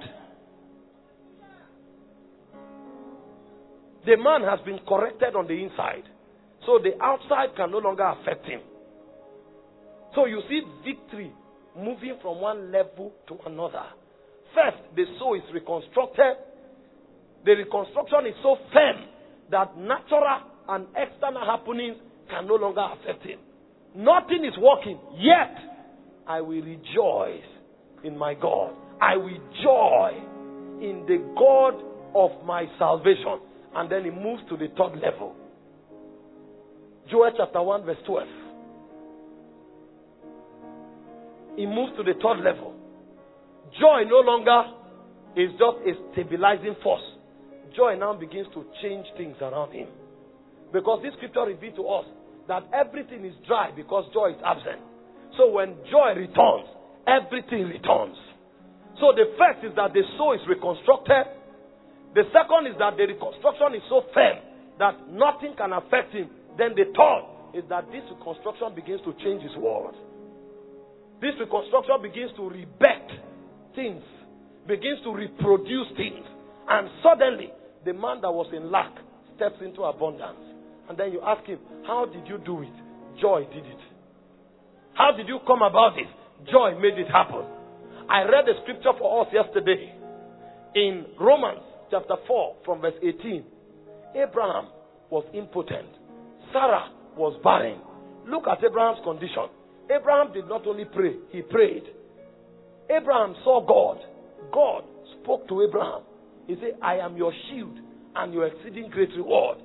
the 4.05 4.17
man 4.17 4.41
has 4.43 4.59
been 4.65 4.79
corrected 4.87 5.35
on 5.35 5.47
the 5.47 5.53
inside. 5.53 6.03
So 6.65 6.79
the 6.81 7.01
outside 7.03 7.55
can 7.55 7.71
no 7.71 7.79
longer 7.79 8.03
affect 8.03 8.45
him. 8.45 8.61
So 10.15 10.25
you 10.25 10.41
see 10.49 10.61
victory 10.85 11.31
moving 11.75 12.17
from 12.21 12.39
one 12.39 12.71
level 12.71 13.11
to 13.27 13.37
another. 13.45 13.83
First, 14.53 14.77
the 14.95 15.05
soul 15.19 15.35
is 15.35 15.43
reconstructed. 15.53 16.37
The 17.45 17.51
reconstruction 17.51 18.27
is 18.27 18.35
so 18.41 18.57
firm 18.71 19.05
that 19.51 19.77
natural 19.77 20.41
and 20.69 20.87
external 20.95 21.45
happenings 21.45 21.97
can 22.29 22.47
no 22.47 22.55
longer 22.55 22.81
affect 22.81 23.23
him. 23.25 23.39
Nothing 23.95 24.45
is 24.45 24.57
working, 24.59 24.97
yet 25.17 25.55
I 26.25 26.41
will 26.41 26.61
rejoice 26.61 27.43
in 28.03 28.17
my 28.17 28.33
God. 28.33 28.73
I 29.01 29.17
will 29.17 29.37
joy 29.61 30.11
in 30.81 31.05
the 31.05 31.17
God 31.37 31.83
of 32.15 32.45
my 32.45 32.65
salvation. 32.79 33.39
And 33.75 33.91
then 33.91 34.05
he 34.05 34.11
moves 34.11 34.43
to 34.49 34.57
the 34.57 34.67
third 34.77 34.99
level. 35.01 35.35
Joel 37.11 37.31
chapter 37.35 37.61
1, 37.61 37.85
verse 37.85 37.97
12. 38.05 38.27
He 41.57 41.65
moves 41.65 41.91
to 41.97 42.03
the 42.03 42.13
third 42.13 42.43
level. 42.43 42.73
Joy 43.79 44.03
no 44.07 44.21
longer 44.21 44.63
is 45.35 45.51
just 45.51 45.77
a 45.85 45.93
stabilizing 46.13 46.75
force. 46.81 47.01
Joy 47.75 47.95
now 47.97 48.13
begins 48.13 48.47
to 48.53 48.65
change 48.81 49.07
things 49.17 49.35
around 49.41 49.71
him. 49.71 49.87
Because 50.71 51.01
this 51.03 51.13
scripture 51.17 51.45
reveals 51.45 51.75
to 51.77 51.85
us 51.87 52.05
that 52.47 52.67
everything 52.73 53.25
is 53.25 53.33
dry 53.47 53.71
because 53.75 54.05
joy 54.13 54.31
is 54.31 54.41
absent. 54.43 54.81
So 55.37 55.49
when 55.49 55.75
joy 55.89 56.13
returns, 56.17 56.67
everything 57.07 57.69
returns. 57.69 58.17
So 58.99 59.13
the 59.15 59.33
first 59.37 59.65
is 59.65 59.73
that 59.75 59.93
the 59.93 60.03
soul 60.17 60.33
is 60.33 60.41
reconstructed. 60.47 61.25
The 62.13 62.25
second 62.29 62.69
is 62.69 62.77
that 62.77 62.97
the 62.97 63.09
reconstruction 63.09 63.73
is 63.77 63.85
so 63.89 64.05
firm 64.13 64.37
that 64.77 65.09
nothing 65.09 65.57
can 65.57 65.73
affect 65.73 66.13
him. 66.13 66.29
Then 66.57 66.77
the 66.77 66.93
third 66.93 67.23
is 67.57 67.65
that 67.69 67.89
this 67.89 68.05
reconstruction 68.09 68.73
begins 68.75 69.01
to 69.05 69.13
change 69.21 69.41
his 69.41 69.55
world. 69.57 69.95
This 71.21 71.33
reconstruction 71.39 72.01
begins 72.01 72.31
to 72.37 72.49
rebirth 72.49 73.11
things, 73.73 74.03
begins 74.67 75.01
to 75.05 75.13
reproduce 75.13 75.89
things. 75.97 76.25
And 76.69 76.89
suddenly, 77.03 77.51
the 77.85 77.93
man 77.93 78.21
that 78.21 78.31
was 78.31 78.47
in 78.55 78.71
lack 78.71 78.91
steps 79.35 79.55
into 79.61 79.83
abundance. 79.83 80.39
And 80.89 80.97
then 80.97 81.11
you 81.11 81.21
ask 81.21 81.45
him, 81.45 81.59
How 81.85 82.05
did 82.05 82.27
you 82.27 82.37
do 82.37 82.61
it? 82.61 82.73
Joy 83.21 83.45
did 83.53 83.65
it. 83.65 83.79
How 84.93 85.11
did 85.15 85.27
you 85.27 85.39
come 85.47 85.61
about 85.61 85.97
it? 85.97 86.07
Joy 86.51 86.77
made 86.79 86.97
it 86.99 87.07
happen. 87.07 87.45
I 88.09 88.23
read 88.23 88.45
the 88.45 88.53
scripture 88.63 88.91
for 88.97 89.25
us 89.25 89.33
yesterday 89.33 89.93
in 90.75 91.05
Romans 91.19 91.61
chapter 91.89 92.15
4 92.27 92.55
from 92.65 92.81
verse 92.81 92.95
18. 93.01 93.43
Abraham 94.15 94.67
was 95.09 95.25
impotent, 95.33 95.87
Sarah 96.51 96.89
was 97.15 97.39
barren. 97.43 97.79
Look 98.27 98.47
at 98.47 98.63
Abraham's 98.63 99.03
condition. 99.03 99.47
Abraham 99.89 100.33
did 100.33 100.47
not 100.47 100.65
only 100.65 100.85
pray, 100.85 101.15
he 101.31 101.41
prayed. 101.41 101.83
Abraham 102.89 103.35
saw 103.43 103.65
God. 103.65 104.03
God 104.51 104.83
spoke 105.21 105.47
to 105.49 105.61
Abraham. 105.61 106.01
He 106.47 106.55
said, 106.55 106.77
I 106.81 106.97
am 106.97 107.15
your 107.17 107.33
shield 107.49 107.77
and 108.15 108.33
your 108.33 108.47
exceeding 108.47 108.89
great 108.89 109.09
reward. 109.15 109.59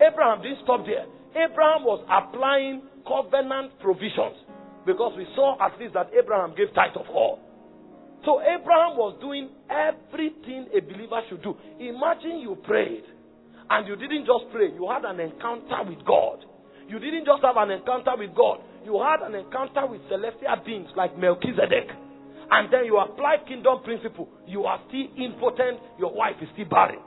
Abraham 0.00 0.42
didn't 0.42 0.58
stop 0.64 0.84
there. 0.84 1.06
Abraham 1.30 1.84
was 1.84 2.04
applying 2.10 2.82
covenant 3.06 3.78
provisions 3.80 4.36
because 4.86 5.14
we 5.16 5.26
saw 5.34 5.56
at 5.60 5.78
least 5.78 5.94
that 5.94 6.10
Abraham 6.16 6.54
gave 6.56 6.74
tithe 6.74 6.96
of 6.96 7.06
all. 7.10 7.40
So 8.24 8.40
Abraham 8.40 8.96
was 8.96 9.16
doing 9.20 9.50
everything 9.68 10.68
a 10.72 10.80
believer 10.80 11.20
should 11.28 11.42
do. 11.42 11.56
Imagine 11.78 12.40
you 12.40 12.56
prayed 12.64 13.04
and 13.70 13.88
you 13.88 13.96
didn't 13.96 14.26
just 14.26 14.50
pray, 14.52 14.72
you 14.72 14.88
had 14.88 15.04
an 15.04 15.20
encounter 15.20 15.84
with 15.88 16.04
God. 16.04 16.44
You 16.88 16.98
didn't 16.98 17.24
just 17.24 17.42
have 17.42 17.56
an 17.56 17.70
encounter 17.70 18.12
with 18.16 18.34
God, 18.36 18.60
you 18.84 19.00
had 19.00 19.24
an 19.24 19.34
encounter 19.34 19.86
with 19.86 20.00
celestial 20.08 20.56
beings 20.64 20.88
like 20.96 21.16
Melchizedek. 21.16 21.88
And 22.50 22.72
then 22.72 22.84
you 22.84 22.98
apply 22.98 23.36
kingdom 23.48 23.82
principle. 23.84 24.28
You 24.46 24.64
are 24.64 24.80
still 24.88 25.06
impotent, 25.16 25.80
your 25.98 26.14
wife 26.14 26.36
is 26.42 26.48
still 26.52 26.68
barren. 26.68 27.00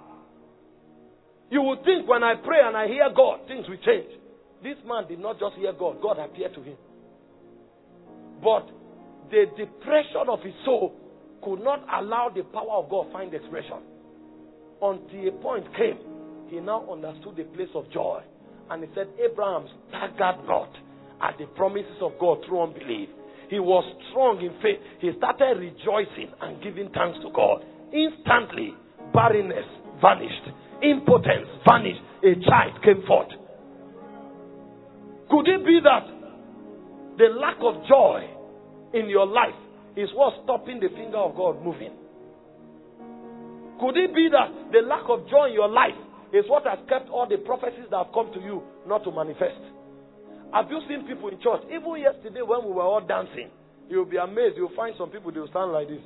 You 1.49 1.61
would 1.61 1.83
think 1.83 2.07
when 2.07 2.23
I 2.23 2.35
pray 2.35 2.59
and 2.63 2.75
I 2.75 2.87
hear 2.87 3.07
God, 3.15 3.47
things 3.47 3.65
will 3.69 3.77
change. 3.85 4.11
This 4.63 4.75
man 4.85 5.07
did 5.07 5.19
not 5.19 5.39
just 5.39 5.55
hear 5.55 5.71
God, 5.71 6.01
God 6.01 6.17
appeared 6.19 6.53
to 6.55 6.61
him. 6.61 6.75
But 8.43 8.67
the 9.29 9.45
depression 9.57 10.27
of 10.29 10.41
his 10.41 10.53
soul 10.65 10.93
could 11.43 11.63
not 11.63 11.85
allow 11.93 12.29
the 12.33 12.43
power 12.43 12.83
of 12.83 12.89
God 12.89 13.11
find 13.11 13.33
expression. 13.33 13.79
Until 14.81 15.27
a 15.27 15.31
point 15.41 15.65
came, 15.75 15.97
he 16.49 16.59
now 16.59 16.85
understood 16.91 17.35
the 17.37 17.43
place 17.55 17.69
of 17.75 17.89
joy. 17.91 18.21
And 18.69 18.83
he 18.83 18.89
said, 18.93 19.07
Abraham 19.23 19.67
staggered 19.89 20.45
not 20.45 20.71
at 21.21 21.37
the 21.37 21.45
promises 21.55 21.97
of 22.01 22.13
God 22.19 22.39
through 22.45 22.63
unbelief. 22.63 23.09
He 23.49 23.59
was 23.59 23.85
strong 24.09 24.41
in 24.41 24.51
faith. 24.61 24.79
He 24.99 25.11
started 25.17 25.57
rejoicing 25.59 26.31
and 26.41 26.61
giving 26.61 26.89
thanks 26.91 27.19
to 27.23 27.31
God. 27.31 27.63
Instantly, 27.93 28.73
barrenness 29.13 29.65
vanished 30.01 30.51
impotence 30.81 31.47
vanished, 31.65 32.01
a 32.23 32.33
child 32.45 32.81
came 32.83 33.01
forth. 33.07 33.29
Could 35.29 35.47
it 35.47 35.65
be 35.65 35.79
that 35.83 36.07
the 37.17 37.33
lack 37.33 37.57
of 37.61 37.85
joy 37.87 38.29
in 38.93 39.09
your 39.09 39.25
life 39.25 39.57
is 39.95 40.09
what's 40.13 40.37
stopping 40.43 40.79
the 40.79 40.89
finger 40.89 41.17
of 41.17 41.35
God 41.35 41.63
moving? 41.63 41.93
Could 43.79 43.97
it 43.97 44.13
be 44.13 44.29
that 44.31 44.71
the 44.71 44.87
lack 44.87 45.03
of 45.09 45.27
joy 45.29 45.47
in 45.47 45.53
your 45.53 45.69
life 45.69 45.97
is 46.33 46.45
what 46.47 46.65
has 46.65 46.79
kept 46.89 47.09
all 47.09 47.27
the 47.27 47.37
prophecies 47.37 47.85
that 47.89 47.97
have 47.97 48.13
come 48.13 48.31
to 48.33 48.39
you 48.39 48.61
not 48.87 49.03
to 49.03 49.11
manifest? 49.11 49.61
Have 50.53 50.71
you 50.71 50.79
seen 50.87 51.05
people 51.07 51.29
in 51.29 51.39
church? 51.41 51.61
Even 51.67 52.01
yesterday 52.01 52.41
when 52.41 52.63
we 52.65 52.71
were 52.71 52.83
all 52.83 53.01
dancing, 53.01 53.49
you'll 53.89 54.05
be 54.05 54.17
amazed. 54.17 54.55
You'll 54.55 54.75
find 54.75 54.95
some 54.97 55.09
people, 55.09 55.31
they'll 55.31 55.47
stand 55.49 55.71
like 55.71 55.87
this. 55.87 56.01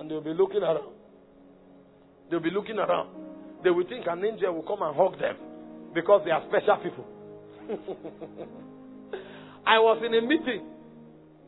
And 0.00 0.10
they'll 0.10 0.20
be 0.20 0.34
looking 0.34 0.62
around. 0.62 0.92
They'll 2.30 2.40
be 2.40 2.50
looking 2.50 2.78
around. 2.78 3.10
They 3.62 3.70
will 3.70 3.86
think 3.86 4.06
an 4.08 4.24
angel 4.24 4.54
will 4.54 4.62
come 4.62 4.82
and 4.82 4.96
hug 4.96 5.18
them 5.20 5.36
because 5.94 6.22
they 6.24 6.30
are 6.32 6.42
special 6.48 6.76
people. 6.82 7.06
I 9.66 9.78
was 9.78 10.02
in 10.04 10.14
a 10.14 10.20
meeting 10.20 10.66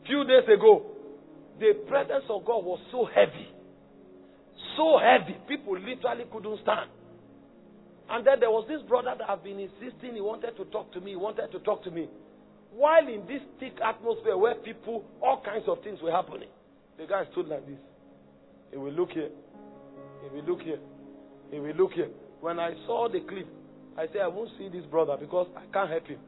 few 0.07 0.23
days 0.23 0.47
ago. 0.47 0.91
The 1.59 1.73
presence 1.87 2.23
of 2.29 2.45
God 2.45 2.63
was 2.63 2.79
so 2.91 3.05
heavy. 3.05 3.47
So 4.77 4.99
heavy. 4.99 5.37
People 5.47 5.73
literally 5.79 6.25
couldn't 6.31 6.59
stand. 6.63 6.89
And 8.09 8.25
then 8.25 8.39
there 8.39 8.51
was 8.51 8.65
this 8.67 8.81
brother 8.87 9.15
that 9.17 9.29
I've 9.29 9.43
been 9.43 9.59
insisting 9.59 10.13
he 10.13 10.21
wanted 10.21 10.55
to 10.57 10.65
talk 10.65 10.91
to 10.93 11.01
me. 11.01 11.11
He 11.11 11.17
wanted 11.17 11.51
to 11.51 11.59
talk 11.59 11.83
to 11.83 11.91
me. 11.91 12.07
While 12.71 13.07
in 13.07 13.25
this 13.25 13.41
thick 13.59 13.79
atmosphere 13.83 14.37
where 14.37 14.55
people, 14.55 15.03
all 15.21 15.41
kinds 15.43 15.65
of 15.67 15.81
things 15.83 15.99
were 16.03 16.11
happening, 16.11 16.49
the 16.97 17.07
guy 17.07 17.23
stood 17.31 17.47
like 17.47 17.65
this. 17.65 17.79
He 18.71 18.77
will 18.77 18.91
look 18.91 19.11
here. 19.11 19.29
He 20.23 20.35
will 20.35 20.45
look 20.45 20.61
here. 20.61 20.79
He 21.51 21.59
will 21.59 21.75
look 21.75 21.93
here. 21.93 22.09
When 22.41 22.59
I 22.59 22.73
saw 22.85 23.07
the 23.09 23.21
clip, 23.21 23.47
I 23.97 24.07
said, 24.07 24.21
I 24.21 24.27
won't 24.27 24.49
see 24.57 24.69
this 24.69 24.85
brother 24.85 25.15
because 25.19 25.47
I 25.55 25.63
can't 25.71 25.89
help 25.89 26.05
him. 26.05 26.19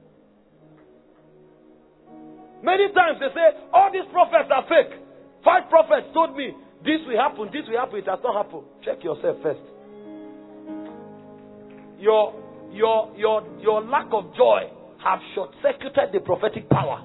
Many 2.63 2.91
times 2.93 3.19
they 3.19 3.30
say, 3.36 3.47
all 3.73 3.91
these 3.91 4.07
prophets 4.11 4.49
are 4.49 4.65
fake. 4.65 4.97
Five 5.43 5.69
prophets 5.69 6.07
told 6.13 6.36
me 6.36 6.55
this 6.84 6.99
will 7.05 7.19
happen, 7.19 7.49
this 7.51 7.67
will 7.69 7.78
happen. 7.78 7.99
It 7.99 8.07
has 8.07 8.19
not 8.23 8.45
happened. 8.45 8.63
Check 8.84 9.03
yourself 9.03 9.38
first. 9.43 9.61
Your 12.00 12.34
your 12.72 13.14
your 13.18 13.43
your 13.62 13.82
lack 13.82 14.08
of 14.12 14.36
joy 14.36 14.70
have 15.04 15.20
short 15.36 15.52
circuited 15.62 16.14
the 16.14 16.20
prophetic 16.20 16.70
power. 16.70 17.04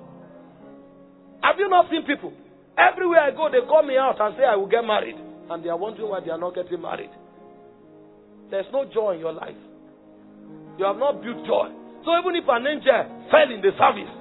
Have 1.42 1.56
you 1.58 1.68
not 1.68 1.90
seen 1.90 2.04
people? 2.06 2.32
Everywhere 2.78 3.20
I 3.20 3.30
go, 3.30 3.48
they 3.50 3.66
call 3.66 3.82
me 3.82 3.96
out 3.96 4.20
and 4.20 4.34
say 4.36 4.44
I 4.44 4.56
will 4.56 4.68
get 4.68 4.82
married. 4.84 5.16
And 5.50 5.64
they 5.64 5.68
are 5.68 5.76
wondering 5.76 6.08
why 6.08 6.20
they 6.20 6.30
are 6.30 6.38
not 6.38 6.54
getting 6.54 6.80
married. 6.80 7.10
There's 8.50 8.66
no 8.72 8.84
joy 8.84 9.14
in 9.14 9.20
your 9.20 9.32
life. 9.32 9.56
You 10.78 10.84
have 10.84 10.96
not 10.96 11.22
built 11.22 11.44
joy. 11.46 11.68
So 12.04 12.10
even 12.18 12.36
if 12.36 12.44
an 12.48 12.66
angel 12.66 13.28
fell 13.30 13.48
in 13.52 13.60
the 13.60 13.72
service 13.76 14.12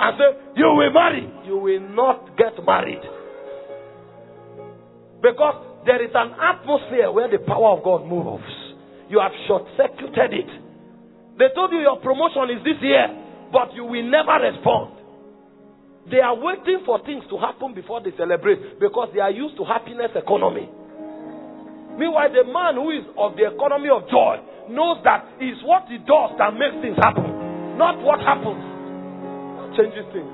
and 0.00 0.10
said, 0.16 0.56
You 0.56 0.66
will 0.66 0.92
marry, 0.92 1.28
you 1.46 1.58
will 1.58 1.80
not 1.94 2.36
get 2.36 2.52
married. 2.64 3.02
Because 5.20 5.82
there 5.84 6.02
is 6.02 6.10
an 6.14 6.32
atmosphere 6.38 7.10
where 7.10 7.28
the 7.30 7.38
power 7.38 7.76
of 7.76 7.84
God 7.84 8.06
moves. 8.06 8.57
You 9.08 9.20
have 9.20 9.32
short 9.48 9.64
circuited 9.76 10.32
it. 10.32 10.50
They 11.38 11.48
told 11.54 11.72
you 11.72 11.80
your 11.80 11.96
promotion 12.00 12.50
is 12.52 12.62
this 12.64 12.76
year, 12.82 13.08
but 13.52 13.72
you 13.72 13.84
will 13.84 14.04
never 14.04 14.36
respond. 14.42 14.98
They 16.10 16.20
are 16.20 16.36
waiting 16.36 16.82
for 16.84 17.00
things 17.04 17.24
to 17.30 17.36
happen 17.38 17.74
before 17.74 18.00
they 18.02 18.12
celebrate 18.16 18.80
because 18.80 19.08
they 19.14 19.20
are 19.20 19.30
used 19.30 19.56
to 19.56 19.64
happiness 19.64 20.10
economy. 20.16 20.68
Meanwhile, 21.98 22.32
the 22.32 22.44
man 22.44 22.74
who 22.76 22.90
is 22.90 23.04
of 23.16 23.36
the 23.36 23.48
economy 23.48 23.88
of 23.90 24.08
joy 24.08 24.40
knows 24.70 24.98
that 25.04 25.24
it's 25.40 25.60
what 25.64 25.84
he 25.88 25.98
does 25.98 26.36
that 26.38 26.54
makes 26.54 26.76
things 26.80 26.96
happen, 27.00 27.76
not 27.76 28.00
what 28.00 28.20
happens 28.20 28.60
that 29.58 29.68
changes 29.76 30.06
things. 30.12 30.32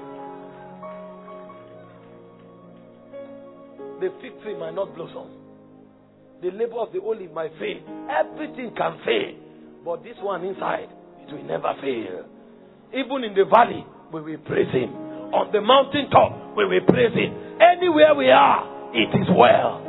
The 4.00 4.10
fig 4.20 4.34
tree 4.42 4.58
might 4.58 4.74
not 4.74 4.94
blossom. 4.94 5.43
The 6.44 6.50
labor 6.50 6.76
of 6.76 6.92
the 6.92 7.00
olive 7.00 7.32
might 7.32 7.52
fail. 7.58 7.80
Everything 8.12 8.76
can 8.76 9.00
fail. 9.02 9.32
But 9.82 10.04
this 10.04 10.12
one 10.20 10.44
inside, 10.44 10.92
it 11.26 11.32
will 11.32 11.42
never 11.42 11.72
fail. 11.80 12.28
Even 12.92 13.24
in 13.24 13.32
the 13.32 13.48
valley, 13.48 13.80
we 14.12 14.20
will 14.20 14.38
praise 14.44 14.68
him. 14.70 14.92
On 15.32 15.50
the 15.50 15.62
mountaintop, 15.62 16.54
we 16.54 16.66
will 16.66 16.84
praise 16.86 17.16
him. 17.16 17.32
Anywhere 17.56 18.14
we 18.14 18.28
are, 18.28 18.92
it 18.92 19.08
is 19.08 19.26
well. 19.32 19.80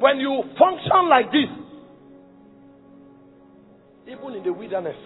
When 0.00 0.20
you 0.20 0.42
function 0.58 1.10
like 1.10 1.26
this, 1.26 1.52
even 4.08 4.36
in 4.36 4.42
the 4.42 4.54
wilderness, 4.54 4.96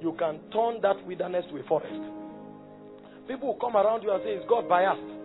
you 0.00 0.16
can 0.18 0.40
turn 0.50 0.80
that 0.80 1.06
wilderness 1.06 1.44
to 1.52 1.58
a 1.58 1.62
forest. 1.64 1.92
People 3.28 3.48
will 3.48 3.60
come 3.60 3.76
around 3.76 4.02
you 4.02 4.10
and 4.10 4.22
say, 4.24 4.30
Is 4.30 4.44
God 4.48 4.66
biased? 4.66 5.17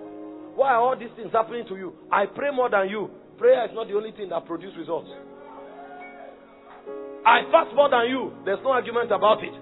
Why 0.56 0.74
are 0.74 0.82
all 0.82 0.97
these 0.97 1.10
things 1.16 1.32
happening 1.32 1.66
to 1.70 1.76
you? 1.76 1.93
I 2.12 2.26
pray 2.26 2.51
more 2.54 2.70
than 2.70 2.89
you. 2.89 3.10
Prayer 3.38 3.66
is 3.66 3.72
not 3.74 3.88
the 3.88 3.95
only 3.95 4.12
thing 4.12 4.30
that 4.30 4.45
produces 4.45 4.78
results. 4.78 5.10
I 7.26 7.43
fast 7.51 7.74
more 7.76 7.89
than 7.89 8.10
you. 8.10 8.34
There's 8.45 8.60
no 8.64 8.72
argument 8.72 9.12
about 9.12 9.43
it. 9.43 9.54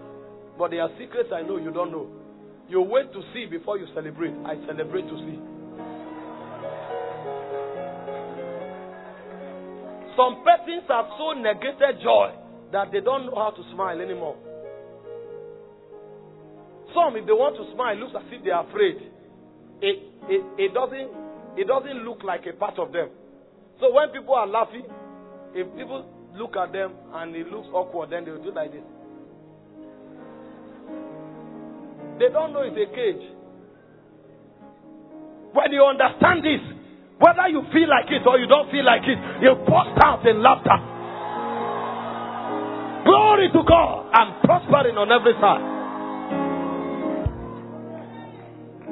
But 0.58 0.72
there 0.72 0.82
are 0.82 0.90
secrets 1.00 1.30
I 1.34 1.42
know 1.42 1.58
you 1.58 1.72
don't 1.72 1.92
know. 1.92 2.10
You 2.68 2.82
wait 2.82 3.14
to 3.14 3.22
see 3.34 3.46
before 3.46 3.78
you 3.78 3.88
celebrate. 3.94 4.34
I 4.46 4.56
celebrate 4.66 5.08
to 5.08 5.18
see. 5.24 5.40
Some 10.16 10.44
persons 10.44 10.84
have 10.90 11.06
so 11.18 11.32
negated 11.40 12.04
joy 12.04 12.36
that 12.72 12.92
they 12.92 13.00
don't 13.00 13.28
know 13.28 13.36
how 13.36 13.52
to 13.52 13.64
smile 13.74 14.00
anymore. 14.00 14.36
Some, 16.94 17.16
if 17.16 17.26
they 17.26 17.32
want 17.32 17.56
to 17.56 17.74
smile, 17.74 17.96
looks 17.96 18.16
as 18.16 18.28
if 18.32 18.44
they 18.44 18.52
are 18.52 18.68
afraid. 18.68 19.11
It, 19.82 19.98
it, 20.30 20.44
it, 20.58 20.74
doesn't, 20.74 21.10
it 21.58 21.68
doesn't 21.68 22.06
look 22.06 22.24
like 22.24 22.46
a 22.46 22.54
part 22.54 22.78
of 22.78 22.92
them. 22.92 23.10
So 23.80 23.92
when 23.92 24.10
people 24.10 24.36
are 24.36 24.48
laughing, 24.48 24.86
if 25.54 25.68
people 25.76 26.06
look 26.36 26.56
at 26.56 26.72
them 26.72 26.94
and 27.14 27.36
it 27.36 27.48
looks 27.48 27.68
awkward, 27.74 28.12
then 28.12 28.26
they 28.26 28.32
will 28.32 28.44
do 28.44 28.54
like 28.54 28.72
this. 28.72 28.84
They 32.20 32.30
don't 32.30 32.54
know 32.54 32.62
it's 32.62 32.78
a 32.78 32.86
cage. 32.94 33.26
When 35.54 35.72
you 35.74 35.84
understand 35.84 36.46
this, 36.46 36.62
whether 37.18 37.50
you 37.50 37.66
feel 37.74 37.90
like 37.90 38.06
it 38.14 38.22
or 38.26 38.38
you 38.38 38.46
don't 38.46 38.70
feel 38.70 38.86
like 38.86 39.02
it, 39.04 39.18
you 39.42 39.58
burst 39.66 39.98
out 40.06 40.22
in 40.30 40.42
laughter. 40.42 40.78
Glory 43.04 43.50
to 43.50 43.62
God 43.66 44.14
and 44.14 44.42
prospering 44.46 44.96
on 44.98 45.10
every 45.10 45.34
side. 45.42 45.81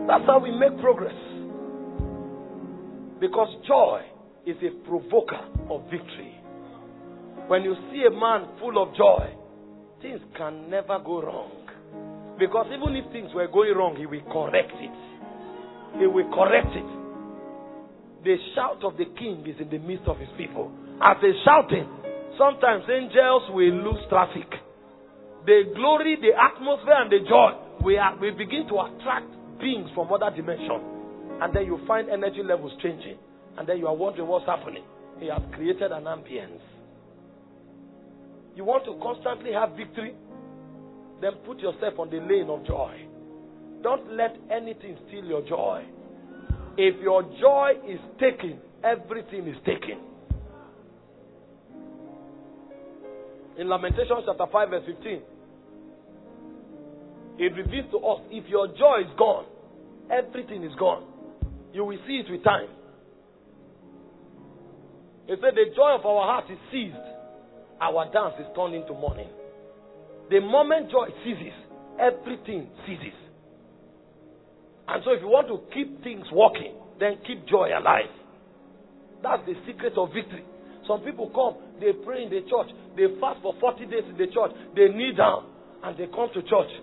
That's 0.10 0.26
how 0.26 0.40
we 0.40 0.50
make 0.50 0.74
progress. 0.82 1.14
Because 3.22 3.54
joy 3.68 4.02
is 4.44 4.58
a 4.66 4.74
provoker 4.90 5.38
of 5.70 5.84
victory. 5.86 6.34
When 7.46 7.62
you 7.62 7.76
see 7.94 8.02
a 8.08 8.10
man 8.10 8.58
full 8.58 8.82
of 8.82 8.98
joy, 8.98 9.30
things 10.02 10.20
can 10.36 10.68
never 10.68 10.98
go 10.98 11.22
wrong. 11.22 11.54
Because 12.40 12.66
even 12.74 12.96
if 12.98 13.12
things 13.14 13.30
were 13.36 13.46
going 13.54 13.78
wrong, 13.78 13.98
he 14.02 14.08
will 14.08 14.26
correct 14.34 14.74
it. 14.82 14.98
He 16.02 16.08
will 16.10 16.34
correct 16.34 16.74
it. 16.74 16.90
The 18.26 18.36
shout 18.56 18.82
of 18.82 18.98
the 18.98 19.06
king 19.14 19.46
is 19.46 19.62
in 19.62 19.70
the 19.70 19.78
midst 19.78 20.08
of 20.10 20.18
his 20.18 20.30
people. 20.42 20.72
As 21.06 21.18
they 21.22 21.38
shouting, 21.46 21.86
sometimes 22.34 22.82
angels 22.90 23.54
will 23.54 23.78
lose 23.86 24.02
traffic. 24.10 24.50
The 25.46 25.70
glory, 25.78 26.18
the 26.18 26.34
atmosphere, 26.34 26.98
and 26.98 27.12
the 27.14 27.22
joy 27.30 27.62
are, 27.94 28.18
we 28.18 28.32
begin 28.32 28.66
to 28.74 28.90
attract 28.90 29.39
beings 29.60 29.90
from 29.94 30.12
other 30.12 30.32
dimension, 30.36 30.82
And 31.42 31.56
then 31.56 31.66
you 31.66 31.80
find 31.88 32.10
energy 32.10 32.44
levels 32.44 32.74
changing. 32.82 33.18
And 33.58 33.68
then 33.68 33.78
you 33.78 33.88
are 33.88 33.96
wondering 33.96 34.28
what's 34.28 34.46
happening. 34.46 34.84
He 35.20 35.28
has 35.28 35.42
created 35.54 35.92
an 35.92 36.04
ambience. 36.04 36.62
You 38.56 38.66
want 38.66 38.86
to 38.86 39.00
constantly 39.02 39.54
have 39.54 39.72
victory? 39.76 40.16
Then 41.22 41.32
put 41.46 41.60
yourself 41.60 42.00
on 42.00 42.10
the 42.10 42.18
lane 42.18 42.50
of 42.50 42.66
joy. 42.66 43.06
Don't 43.84 44.14
let 44.14 44.36
anything 44.52 44.98
steal 45.08 45.26
your 45.26 45.42
joy. 45.48 45.86
If 46.78 47.02
your 47.02 47.24
joy 47.24 47.72
is 47.88 48.00
taken, 48.20 48.60
everything 48.84 49.48
is 49.48 49.56
taken. 49.66 50.00
In 53.58 53.68
Lamentations 53.68 54.24
chapter 54.26 54.46
5, 54.52 54.70
verse 54.70 54.84
15, 54.86 55.22
it 57.40 57.56
reveals 57.56 57.90
to 57.92 57.98
us 58.04 58.20
if 58.30 58.50
your 58.50 58.68
joy 58.68 59.08
is 59.08 59.14
gone, 59.18 59.46
everything 60.12 60.62
is 60.64 60.76
gone. 60.78 61.08
You 61.72 61.86
will 61.86 61.98
see 62.06 62.20
it 62.20 62.30
with 62.30 62.44
time. 62.44 62.68
It 65.30 65.40
said, 65.40 65.56
The 65.56 65.72
joy 65.74 65.96
of 65.96 66.06
our 66.06 66.28
heart 66.28 66.52
is 66.52 66.60
seized, 66.70 67.00
our 67.80 68.12
dance 68.12 68.36
is 68.44 68.48
turned 68.56 68.76
into 68.76 68.92
mourning. 68.92 69.30
The 70.30 70.42
moment 70.42 70.92
joy 70.92 71.08
ceases, 71.24 71.56
everything 71.96 72.68
ceases. 72.86 73.16
And 74.90 75.02
so, 75.06 75.14
if 75.14 75.22
you 75.22 75.30
want 75.30 75.48
to 75.48 75.64
keep 75.72 76.04
things 76.04 76.26
working, 76.34 76.76
then 77.00 77.24
keep 77.26 77.48
joy 77.48 77.70
alive. 77.72 78.12
That's 79.24 79.46
the 79.46 79.54
secret 79.66 79.94
of 79.96 80.10
victory. 80.12 80.44
Some 80.88 81.02
people 81.08 81.32
come, 81.32 81.62
they 81.80 81.94
pray 82.04 82.24
in 82.24 82.30
the 82.30 82.42
church, 82.50 82.74
they 82.98 83.08
fast 83.22 83.40
for 83.42 83.54
40 83.62 83.86
days 83.86 84.04
in 84.10 84.18
the 84.18 84.28
church, 84.28 84.52
they 84.76 84.90
kneel 84.90 85.16
down, 85.16 85.46
and 85.86 85.96
they 85.96 86.08
come 86.08 86.28
to 86.34 86.42
church. 86.42 86.74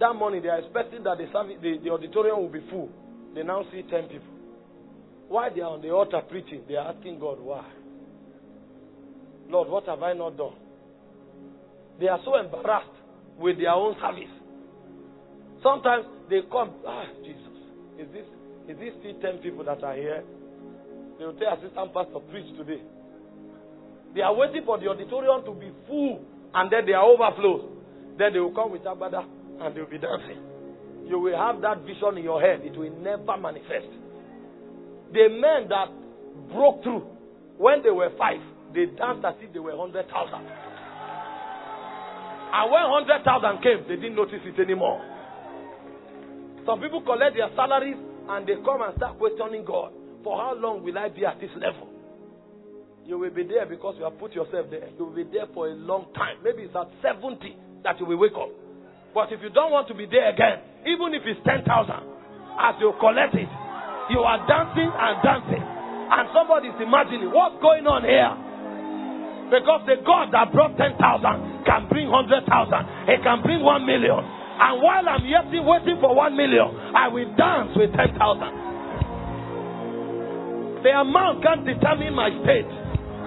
That 0.00 0.14
morning, 0.14 0.42
they 0.42 0.48
are 0.48 0.58
expecting 0.58 1.04
that 1.04 1.18
the, 1.18 1.26
service, 1.32 1.56
the, 1.62 1.78
the 1.82 1.90
auditorium 1.90 2.40
will 2.40 2.48
be 2.48 2.62
full. 2.70 2.90
They 3.34 3.42
now 3.42 3.62
see 3.70 3.82
10 3.82 4.04
people. 4.04 4.34
While 5.28 5.54
they 5.54 5.60
are 5.60 5.70
on 5.70 5.82
the 5.82 5.90
altar 5.90 6.20
preaching, 6.28 6.62
they 6.68 6.74
are 6.76 6.92
asking 6.92 7.18
God, 7.18 7.40
why? 7.40 7.64
Lord, 9.48 9.68
what 9.68 9.86
have 9.86 10.02
I 10.02 10.12
not 10.12 10.36
done? 10.36 10.54
They 12.00 12.08
are 12.08 12.20
so 12.24 12.36
embarrassed 12.36 12.90
with 13.38 13.58
their 13.58 13.70
own 13.70 13.94
service. 14.00 14.30
Sometimes 15.62 16.06
they 16.28 16.40
come, 16.50 16.72
ah, 16.86 17.04
Jesus, 17.22 17.54
is 17.98 18.08
this 18.12 18.26
is 18.68 18.78
this 18.78 18.92
still 19.00 19.14
ten 19.20 19.38
people 19.38 19.64
that 19.64 19.82
are 19.82 19.94
here? 19.94 20.24
They 21.18 21.24
will 21.24 21.34
tell 21.34 21.54
assistant 21.54 21.92
pastor 21.92 22.20
preach 22.30 22.56
today. 22.56 22.82
They 24.14 24.22
are 24.22 24.34
waiting 24.34 24.62
for 24.64 24.78
the 24.78 24.88
auditorium 24.88 25.44
to 25.44 25.52
be 25.52 25.70
full, 25.86 26.24
and 26.54 26.72
then 26.72 26.86
they 26.86 26.92
are 26.92 27.04
overflow. 27.04 27.68
Then 28.18 28.32
they 28.32 28.40
will 28.40 28.54
come 28.54 28.72
with 28.72 28.82
agbada 28.82 29.24
and 29.60 29.76
you'll 29.76 29.86
be 29.86 29.98
dancing. 29.98 30.40
You 31.06 31.18
will 31.18 31.36
have 31.36 31.60
that 31.60 31.82
vision 31.84 32.18
in 32.18 32.24
your 32.24 32.40
head. 32.40 32.60
It 32.64 32.76
will 32.76 32.94
never 32.98 33.36
manifest. 33.36 33.92
The 35.12 35.28
men 35.28 35.68
that 35.68 35.92
broke 36.50 36.82
through 36.82 37.06
when 37.58 37.82
they 37.82 37.90
were 37.90 38.10
five, 38.18 38.40
they 38.74 38.86
danced 38.86 39.24
as 39.24 39.34
if 39.40 39.52
they 39.52 39.60
were 39.60 39.76
hundred 39.76 40.08
thousand. 40.08 40.48
And 42.54 42.64
when 42.70 42.82
hundred 42.82 43.22
thousand 43.22 43.62
came, 43.62 43.84
they 43.86 43.96
didn't 43.96 44.16
notice 44.16 44.42
it 44.42 44.58
anymore. 44.58 45.02
Some 46.66 46.80
people 46.80 47.02
collect 47.02 47.36
their 47.36 47.50
salaries 47.54 48.00
and 48.28 48.46
they 48.46 48.54
come 48.64 48.80
and 48.80 48.96
start 48.96 49.18
questioning 49.18 49.64
God. 49.64 49.92
For 50.24 50.40
how 50.40 50.54
long 50.56 50.82
will 50.82 50.96
I 50.96 51.10
be 51.10 51.26
at 51.26 51.38
this 51.38 51.52
level? 51.60 51.92
You 53.04 53.18
will 53.18 53.30
be 53.30 53.44
there 53.44 53.66
because 53.66 53.96
you 53.98 54.04
have 54.04 54.18
put 54.18 54.32
yourself 54.32 54.66
there. 54.70 54.88
You 54.98 55.04
will 55.04 55.14
be 55.14 55.24
there 55.24 55.44
for 55.52 55.68
a 55.68 55.74
long 55.74 56.06
time. 56.14 56.40
Maybe 56.42 56.62
it's 56.62 56.74
at 56.74 56.88
70 57.04 57.36
that 57.84 58.00
you 58.00 58.06
will 58.06 58.16
wake 58.16 58.32
up. 58.32 58.48
But 59.14 59.30
if 59.30 59.38
you 59.46 59.50
don't 59.54 59.70
want 59.70 59.86
to 59.88 59.94
be 59.94 60.10
there 60.10 60.26
again, 60.34 60.58
even 60.90 61.14
if 61.14 61.22
it's 61.22 61.38
10,000, 61.46 61.62
as 61.62 62.74
you 62.82 62.90
collect 62.98 63.38
it, 63.38 63.46
you 64.10 64.20
are 64.26 64.42
dancing 64.44 64.90
and 64.90 65.14
dancing. 65.22 65.62
And 65.62 66.28
somebody 66.34 66.68
is 66.74 66.78
imagining 66.82 67.30
what's 67.30 67.56
going 67.62 67.86
on 67.86 68.02
here. 68.02 68.34
Because 69.54 69.86
the 69.86 70.02
God 70.02 70.34
that 70.34 70.50
brought 70.50 70.74
10,000 70.74 70.98
can 71.62 71.86
bring 71.86 72.10
100,000, 72.10 72.42
He 73.06 73.16
can 73.22 73.38
bring 73.46 73.62
1 73.62 73.86
million. 73.86 74.18
And 74.18 74.82
while 74.82 75.06
I'm 75.06 75.22
yet 75.30 75.46
waiting 75.46 76.02
for 76.02 76.10
1 76.10 76.34
million, 76.34 76.68
I 76.94 77.06
will 77.06 77.30
dance 77.38 77.70
with 77.78 77.94
10,000. 77.94 78.18
The 80.82 80.90
amount 80.90 81.42
can't 81.42 81.64
determine 81.64 82.12
my 82.12 82.28
state. 82.42 82.68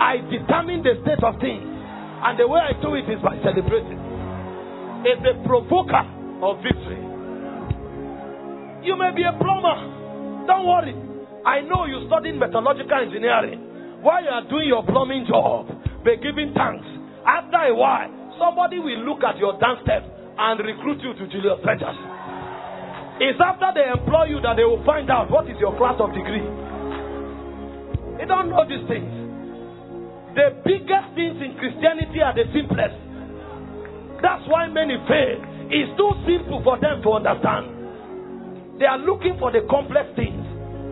I 0.04 0.20
determine 0.30 0.84
the 0.84 1.00
state 1.02 1.24
of 1.24 1.40
things. 1.40 1.64
And 1.64 2.38
the 2.38 2.48
way 2.48 2.60
I 2.60 2.76
do 2.78 2.94
it 2.94 3.08
is 3.10 3.24
by 3.24 3.40
celebrating. 3.42 4.07
It's 5.06 5.22
a 5.22 5.36
provoker 5.46 6.06
of 6.42 6.58
victory. 6.64 7.02
You 8.86 8.96
may 8.98 9.12
be 9.14 9.22
a 9.22 9.34
plumber. 9.38 9.78
Don't 10.48 10.66
worry. 10.66 10.96
I 11.46 11.62
know 11.62 11.86
you 11.86 12.08
studied 12.08 12.40
metallurgical 12.40 12.98
engineering. 12.98 14.02
While 14.02 14.24
you 14.24 14.30
are 14.30 14.46
doing 14.50 14.68
your 14.68 14.86
plumbing 14.86 15.26
job, 15.28 15.68
be 16.06 16.18
giving 16.18 16.54
thanks. 16.54 16.86
After 17.26 17.58
a 17.68 17.76
while, 17.76 18.10
somebody 18.40 18.80
will 18.80 19.04
look 19.04 19.24
at 19.24 19.38
your 19.38 19.60
dance 19.60 19.82
step 19.84 20.06
and 20.38 20.60
recruit 20.62 21.02
you 21.02 21.14
to 21.18 21.24
Julius 21.28 21.60
Ventures. 21.66 21.98
It's 23.20 23.42
after 23.42 23.74
they 23.74 23.90
employ 23.90 24.30
you 24.30 24.40
that 24.46 24.56
they 24.56 24.64
will 24.64 24.86
find 24.86 25.10
out 25.10 25.32
what 25.32 25.50
is 25.50 25.58
your 25.60 25.76
class 25.76 25.98
of 25.98 26.14
degree. 26.14 26.46
They 28.22 28.30
don't 28.30 28.54
know 28.54 28.62
these 28.70 28.86
things. 28.86 29.10
The 30.38 30.62
biggest 30.62 31.18
things 31.18 31.42
in 31.42 31.58
Christianity 31.58 32.22
are 32.22 32.38
the 32.38 32.46
simplest. 32.54 33.07
That's 34.22 34.44
why 34.48 34.68
many 34.68 34.98
fail. 35.08 35.40
It's 35.70 35.92
too 35.98 36.12
simple 36.26 36.64
for 36.64 36.80
them 36.80 37.02
to 37.04 37.10
understand. 37.20 38.80
They 38.80 38.86
are 38.86 38.98
looking 38.98 39.38
for 39.40 39.52
the 39.52 39.66
complex 39.70 40.10
things 40.16 40.46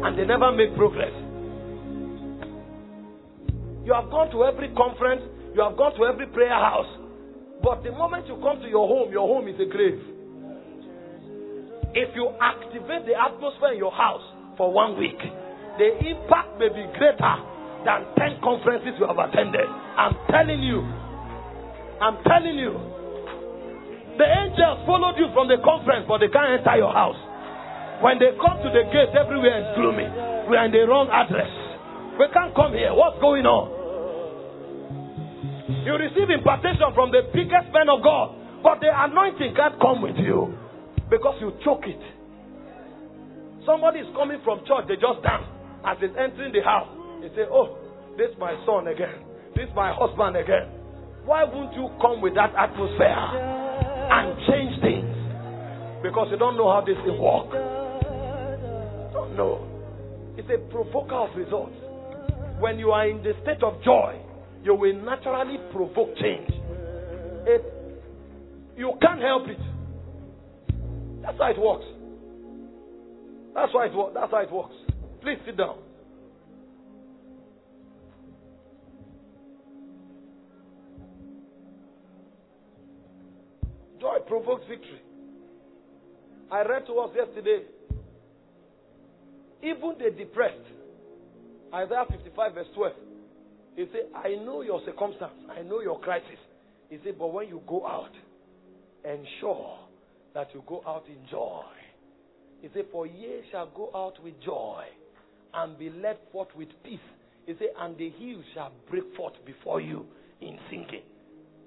and 0.03 0.17
they 0.17 0.25
never 0.25 0.51
make 0.51 0.75
progress. 0.75 1.13
You 3.85 3.93
have 3.93 4.09
gone 4.09 4.31
to 4.31 4.43
every 4.45 4.73
conference, 4.73 5.21
you 5.53 5.61
have 5.61 5.77
gone 5.77 5.93
to 5.97 6.05
every 6.05 6.25
prayer 6.27 6.49
house, 6.49 6.89
but 7.61 7.83
the 7.83 7.91
moment 7.91 8.27
you 8.27 8.35
come 8.41 8.59
to 8.61 8.67
your 8.67 8.87
home, 8.87 9.11
your 9.11 9.27
home 9.29 9.47
is 9.47 9.55
a 9.61 9.69
grave. 9.69 10.01
If 11.93 12.13
you 12.15 12.33
activate 12.41 13.05
the 13.05 13.13
atmosphere 13.15 13.73
in 13.73 13.77
your 13.77 13.93
house 13.93 14.25
for 14.57 14.73
one 14.73 14.97
week, 14.99 15.21
the 15.77 15.95
impact 16.01 16.59
may 16.59 16.69
be 16.69 16.83
greater 16.97 17.35
than 17.85 18.09
10 18.17 18.41
conferences 18.43 18.97
you 18.99 19.05
have 19.07 19.21
attended. 19.21 19.69
I'm 19.69 20.17
telling 20.29 20.61
you. 20.61 20.81
I'm 22.01 22.17
telling 22.25 22.57
you. 22.57 22.94
The 24.15 24.23
angels 24.23 24.87
followed 24.87 25.19
you 25.19 25.27
from 25.35 25.51
the 25.51 25.59
conference, 25.59 26.07
but 26.07 26.23
they 26.23 26.31
can't 26.31 26.55
enter 26.55 26.79
your 26.79 26.95
house. 26.95 27.19
When 27.99 28.15
they 28.15 28.31
come 28.39 28.63
to 28.63 28.69
the 28.71 28.87
gate, 28.87 29.11
everywhere 29.11 29.59
is 29.59 29.67
gloomy. 29.75 30.07
We 30.47 30.55
are 30.55 30.65
in 30.67 30.71
the 30.71 30.87
wrong 30.87 31.11
address. 31.11 31.51
We 32.15 32.31
can't 32.31 32.55
come 32.55 32.71
here. 32.71 32.95
What's 32.95 33.19
going 33.19 33.43
on? 33.43 33.75
You 35.83 35.99
receive 35.99 36.31
impartation 36.31 36.95
from 36.95 37.11
the 37.11 37.27
biggest 37.35 37.75
men 37.75 37.91
of 37.91 37.99
God, 37.99 38.63
but 38.63 38.79
the 38.79 38.87
anointing 38.87 39.51
can't 39.51 39.75
come 39.83 39.99
with 39.99 40.15
you 40.15 40.55
because 41.11 41.35
you 41.43 41.51
choke 41.67 41.83
it. 41.83 41.99
Somebody 43.67 43.99
is 43.99 44.07
coming 44.15 44.39
from 44.47 44.63
church, 44.63 44.87
they 44.87 44.95
just 44.95 45.19
dance 45.27 45.43
as 45.83 45.99
he's 45.99 46.15
entering 46.15 46.55
the 46.55 46.63
house. 46.63 46.87
They 47.19 47.35
say, 47.35 47.51
Oh, 47.51 47.75
this 48.15 48.31
is 48.31 48.37
my 48.39 48.55
son 48.63 48.87
again. 48.87 49.27
This 49.59 49.67
is 49.67 49.75
my 49.75 49.91
husband 49.91 50.39
again. 50.39 50.71
Why 51.27 51.43
won't 51.43 51.75
you 51.75 51.91
come 51.99 52.21
with 52.21 52.35
that 52.39 52.55
atmosphere 52.55 53.64
and 54.09 54.37
change 54.47 54.81
things? 54.81 55.15
Because 56.03 56.27
you 56.31 56.37
don't 56.37 56.57
know 56.57 56.69
how 56.71 56.81
this 56.85 56.97
thing 57.05 57.17
works. 57.19 57.55
Don't 59.13 59.35
know. 59.35 59.65
It's 60.37 60.49
a 60.49 60.57
provoker 60.71 61.15
of 61.15 61.35
results. 61.35 61.75
When 62.59 62.79
you 62.79 62.91
are 62.91 63.07
in 63.07 63.23
the 63.23 63.33
state 63.43 63.63
of 63.63 63.81
joy, 63.83 64.19
you 64.63 64.75
will 64.75 64.93
naturally 64.93 65.57
provoke 65.71 66.15
change. 66.17 66.49
It, 67.47 67.63
you 68.77 68.93
can't 69.01 69.21
help 69.21 69.47
it. 69.47 69.59
That's 71.21 71.37
how 71.37 71.51
it 71.51 71.59
works. 71.59 71.85
That's 73.53 73.73
why 73.73 73.87
it 73.87 73.93
works. 73.93 74.11
That's 74.13 74.31
how 74.31 74.41
it 74.41 74.51
works. 74.51 74.75
Please 75.21 75.37
sit 75.45 75.57
down. 75.57 75.77
Joy 84.05 84.19
provokes 84.27 84.61
victory. 84.69 85.01
I 86.51 86.61
read 86.61 86.85
to 86.85 86.93
us 86.99 87.09
yesterday. 87.15 87.63
Even 89.63 89.95
the 89.97 90.11
depressed, 90.15 90.61
Isaiah 91.73 92.05
55, 92.11 92.53
verse 92.53 92.67
12, 92.75 92.93
he 93.75 93.85
said, 93.91 94.01
I 94.13 94.35
know 94.45 94.61
your 94.61 94.79
circumstance, 94.85 95.33
I 95.49 95.63
know 95.63 95.81
your 95.81 95.99
crisis. 96.01 96.37
He 96.91 96.99
said, 97.03 97.15
but 97.17 97.33
when 97.33 97.47
you 97.47 97.63
go 97.67 97.87
out, 97.87 98.11
ensure 99.03 99.79
that 100.35 100.49
you 100.53 100.63
go 100.67 100.83
out 100.85 101.05
in 101.07 101.17
joy. 101.31 101.63
He 102.61 102.69
said, 102.75 102.85
For 102.91 103.07
ye 103.07 103.41
shall 103.51 103.71
go 103.75 103.89
out 103.95 104.23
with 104.23 104.35
joy 104.45 104.83
and 105.51 105.79
be 105.79 105.89
led 105.89 106.17
forth 106.31 106.49
with 106.55 106.69
peace. 106.83 106.99
He 107.47 107.53
said, 107.57 107.69
And 107.79 107.97
the 107.97 108.11
hills 108.11 108.43
shall 108.53 108.71
break 108.87 109.15
forth 109.17 109.33
before 109.47 109.81
you 109.81 110.05
in 110.41 110.59
singing. 110.69 111.01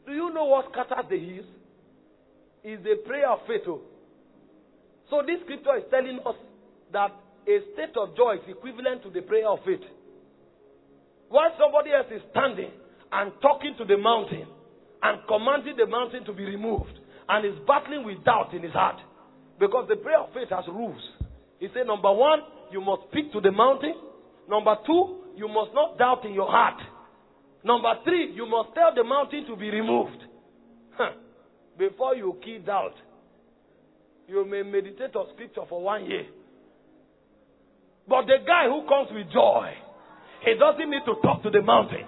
Do 0.07 0.13
you 0.13 0.33
know 0.33 0.45
what 0.45 0.67
scatters 0.73 1.05
the 1.11 1.19
hills? 1.19 1.47
Is 2.65 2.83
the 2.83 2.97
prayer 3.07 3.31
of 3.31 3.41
faith. 3.47 3.63
Oh. 3.67 3.81
So 5.11 5.23
this 5.27 5.41
scripture 5.45 5.77
is 5.79 5.85
telling 5.91 6.19
us 6.27 6.35
that 6.93 7.13
a 7.47 7.57
state 7.73 7.97
of 7.97 8.17
joy 8.17 8.37
is 8.37 8.49
equivalent 8.49 9.03
to 9.05 9.11
the 9.11 9.23
prayer 9.23 9.49
of 9.49 9.61
faith. 9.65 9.85
While 11.29 11.51
somebody 11.59 11.93
else 11.93 12.07
is 12.11 12.23
standing 12.31 12.71
and 13.13 13.33
talking 13.41 13.75
to 13.79 13.85
the 13.85 13.97
mountain 13.97 14.47
and 15.03 15.21
commanding 15.29 15.77
the 15.77 15.87
mountain 15.87 16.25
to 16.25 16.33
be 16.33 16.45
removed 16.45 16.93
and 17.29 17.47
is 17.47 17.59
battling 17.67 18.05
with 18.05 18.25
doubt 18.25 18.53
in 18.55 18.63
his 18.63 18.73
heart. 18.73 18.97
Because 19.61 19.87
the 19.89 19.97
prayer 19.97 20.21
of 20.21 20.33
faith 20.33 20.49
has 20.51 20.65
rules. 20.69 21.01
He 21.59 21.69
said, 21.75 21.87
number 21.87 22.13
one, 22.13 22.41
you 22.71 22.81
must 22.81 23.03
speak 23.11 23.33
to 23.33 23.41
the 23.41 23.53
mountain. 23.53 23.95
Number 24.49 24.77
two, 24.87 25.19
you 25.37 25.49
must 25.49 25.73
not 25.75 25.99
doubt 25.99 26.25
in 26.25 26.33
your 26.33 26.51
heart. 26.51 26.81
Number 27.65 27.93
three, 28.05 28.33
you 28.33 28.47
must 28.47 28.75
tell 28.75 28.95
the 28.95 29.05
mountain 29.05 29.47
to 29.47 29.57
be 29.57 29.71
removed. 29.71 30.23
Before 31.79 32.15
you 32.17 32.37
kill 32.45 32.61
doubt, 32.67 32.95
you 34.27 34.45
may 34.45 34.63
meditate 34.63 35.15
on 35.15 35.27
scripture 35.35 35.63
for 35.69 35.81
one 35.81 36.05
year. 36.07 36.27
But 38.09 38.27
the 38.27 38.39
guy 38.45 38.67
who 38.67 38.83
comes 38.89 39.09
with 39.13 39.31
joy, 39.33 39.73
he 40.45 40.55
doesn't 40.59 40.91
need 40.91 41.07
to 41.07 41.15
talk 41.23 41.43
to 41.45 41.51
the 41.51 41.63
mountain. 41.63 42.05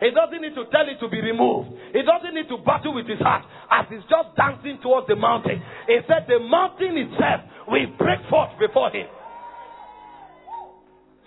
He 0.00 0.10
doesn't 0.14 0.40
need 0.40 0.54
to 0.54 0.70
tell 0.70 0.86
it 0.86 1.00
to 1.00 1.08
be 1.08 1.20
removed. 1.20 1.70
He 1.92 2.02
doesn't 2.06 2.32
need 2.32 2.48
to 2.48 2.58
battle 2.62 2.94
with 2.94 3.08
his 3.08 3.18
heart 3.18 3.44
as 3.70 3.86
he's 3.90 4.06
just 4.06 4.36
dancing 4.36 4.78
towards 4.80 5.08
the 5.08 5.16
mountain. 5.16 5.60
He 5.88 5.98
said 6.06 6.26
the 6.28 6.38
mountain 6.38 6.96
itself 6.96 7.40
will 7.66 7.90
break 7.98 8.20
forth 8.30 8.54
before 8.60 8.90
him. 8.90 9.08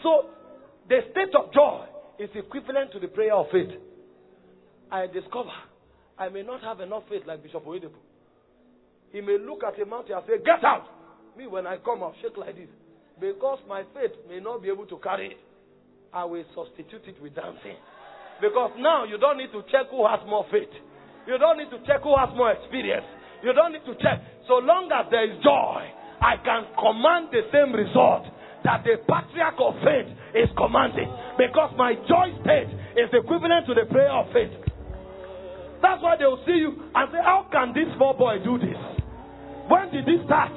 So, 0.01 0.31
the 0.87 1.01
state 1.11 1.35
of 1.35 1.51
joy 1.53 1.85
is 2.17 2.29
equivalent 2.33 2.93
to 2.93 2.99
the 2.99 3.07
prayer 3.07 3.35
of 3.35 3.47
faith. 3.51 3.75
I 4.89 5.07
discover 5.07 5.51
I 6.21 6.29
may 6.29 6.43
not 6.43 6.61
have 6.61 6.79
enough 6.81 7.01
faith 7.09 7.23
like 7.25 7.41
Bishop 7.41 7.65
Oyedepo. 7.65 7.97
He 9.11 9.21
may 9.21 9.41
look 9.41 9.65
at 9.65 9.73
a 9.81 9.85
mountain 9.89 10.13
and 10.13 10.23
say, 10.29 10.37
Get 10.45 10.61
out! 10.63 10.85
Me, 11.35 11.47
when 11.47 11.65
I 11.65 11.77
come, 11.81 12.03
I'll 12.03 12.13
shake 12.21 12.37
like 12.37 12.53
this. 12.53 12.69
Because 13.19 13.57
my 13.67 13.81
faith 13.97 14.13
may 14.29 14.39
not 14.39 14.61
be 14.61 14.69
able 14.69 14.85
to 14.85 15.01
carry 15.01 15.33
it, 15.33 15.41
I 16.13 16.25
will 16.25 16.45
substitute 16.53 17.09
it 17.09 17.17
with 17.23 17.33
dancing. 17.33 17.73
Because 18.37 18.69
now 18.77 19.03
you 19.03 19.17
don't 19.17 19.37
need 19.41 19.49
to 19.49 19.65
check 19.73 19.89
who 19.89 20.05
has 20.05 20.21
more 20.29 20.45
faith. 20.53 20.69
You 21.25 21.41
don't 21.41 21.57
need 21.57 21.73
to 21.73 21.81
check 21.89 22.05
who 22.05 22.13
has 22.13 22.29
more 22.37 22.53
experience. 22.53 23.05
You 23.41 23.53
don't 23.57 23.73
need 23.73 23.85
to 23.89 23.97
check. 23.97 24.21
So 24.45 24.61
long 24.61 24.93
as 24.93 25.09
there 25.09 25.25
is 25.25 25.41
joy, 25.41 25.89
I 26.21 26.37
can 26.45 26.69
command 26.77 27.33
the 27.33 27.49
same 27.49 27.73
result 27.73 28.29
that 28.61 28.85
the 28.85 29.01
patriarch 29.09 29.57
of 29.57 29.73
faith 29.81 30.09
is 30.37 30.53
commanding 30.53 31.09
because 31.41 31.73
my 31.73 31.97
joy 32.05 32.29
state 32.45 32.69
is 32.93 33.09
equivalent 33.09 33.65
to 33.65 33.73
the 33.73 33.89
prayer 33.89 34.13
of 34.13 34.29
faith. 34.29 34.70
That's 35.81 36.01
why 36.01 36.15
they 36.17 36.25
will 36.25 36.43
see 36.45 36.57
you 36.61 36.77
and 36.93 37.11
say, 37.11 37.19
How 37.23 37.47
can 37.51 37.73
this 37.73 37.89
small 37.97 38.13
boy 38.13 38.37
do 38.43 38.57
this? 38.57 38.77
When 39.67 39.89
did 39.91 40.05
this 40.05 40.25
start? 40.25 40.53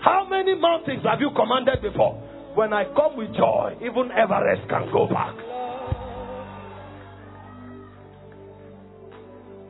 How 0.00 0.26
many 0.28 0.54
mountains 0.54 1.04
have 1.04 1.20
you 1.20 1.30
commanded 1.36 1.82
before? 1.82 2.18
When 2.54 2.72
I 2.72 2.84
come 2.96 3.16
with 3.16 3.34
joy, 3.34 3.76
even 3.80 4.10
Everest 4.12 4.68
can 4.68 4.90
go 4.92 5.06
back. 5.06 5.34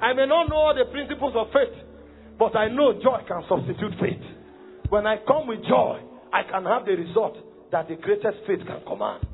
I 0.02 0.14
may 0.14 0.26
not 0.26 0.48
know 0.48 0.56
all 0.56 0.74
the 0.74 0.90
principles 0.90 1.34
of 1.36 1.46
faith, 1.52 1.78
but 2.38 2.56
I 2.56 2.68
know 2.68 2.94
joy 2.94 3.22
can 3.28 3.42
substitute 3.48 3.92
faith. 4.00 4.24
When 4.88 5.06
I 5.06 5.18
come 5.26 5.46
with 5.46 5.62
joy, 5.62 6.00
I 6.32 6.42
can 6.50 6.64
have 6.64 6.84
the 6.84 6.92
result 6.92 7.36
that 7.70 7.88
the 7.88 7.96
greatest 7.96 8.38
faith 8.46 8.66
can 8.66 8.82
command. 8.86 9.26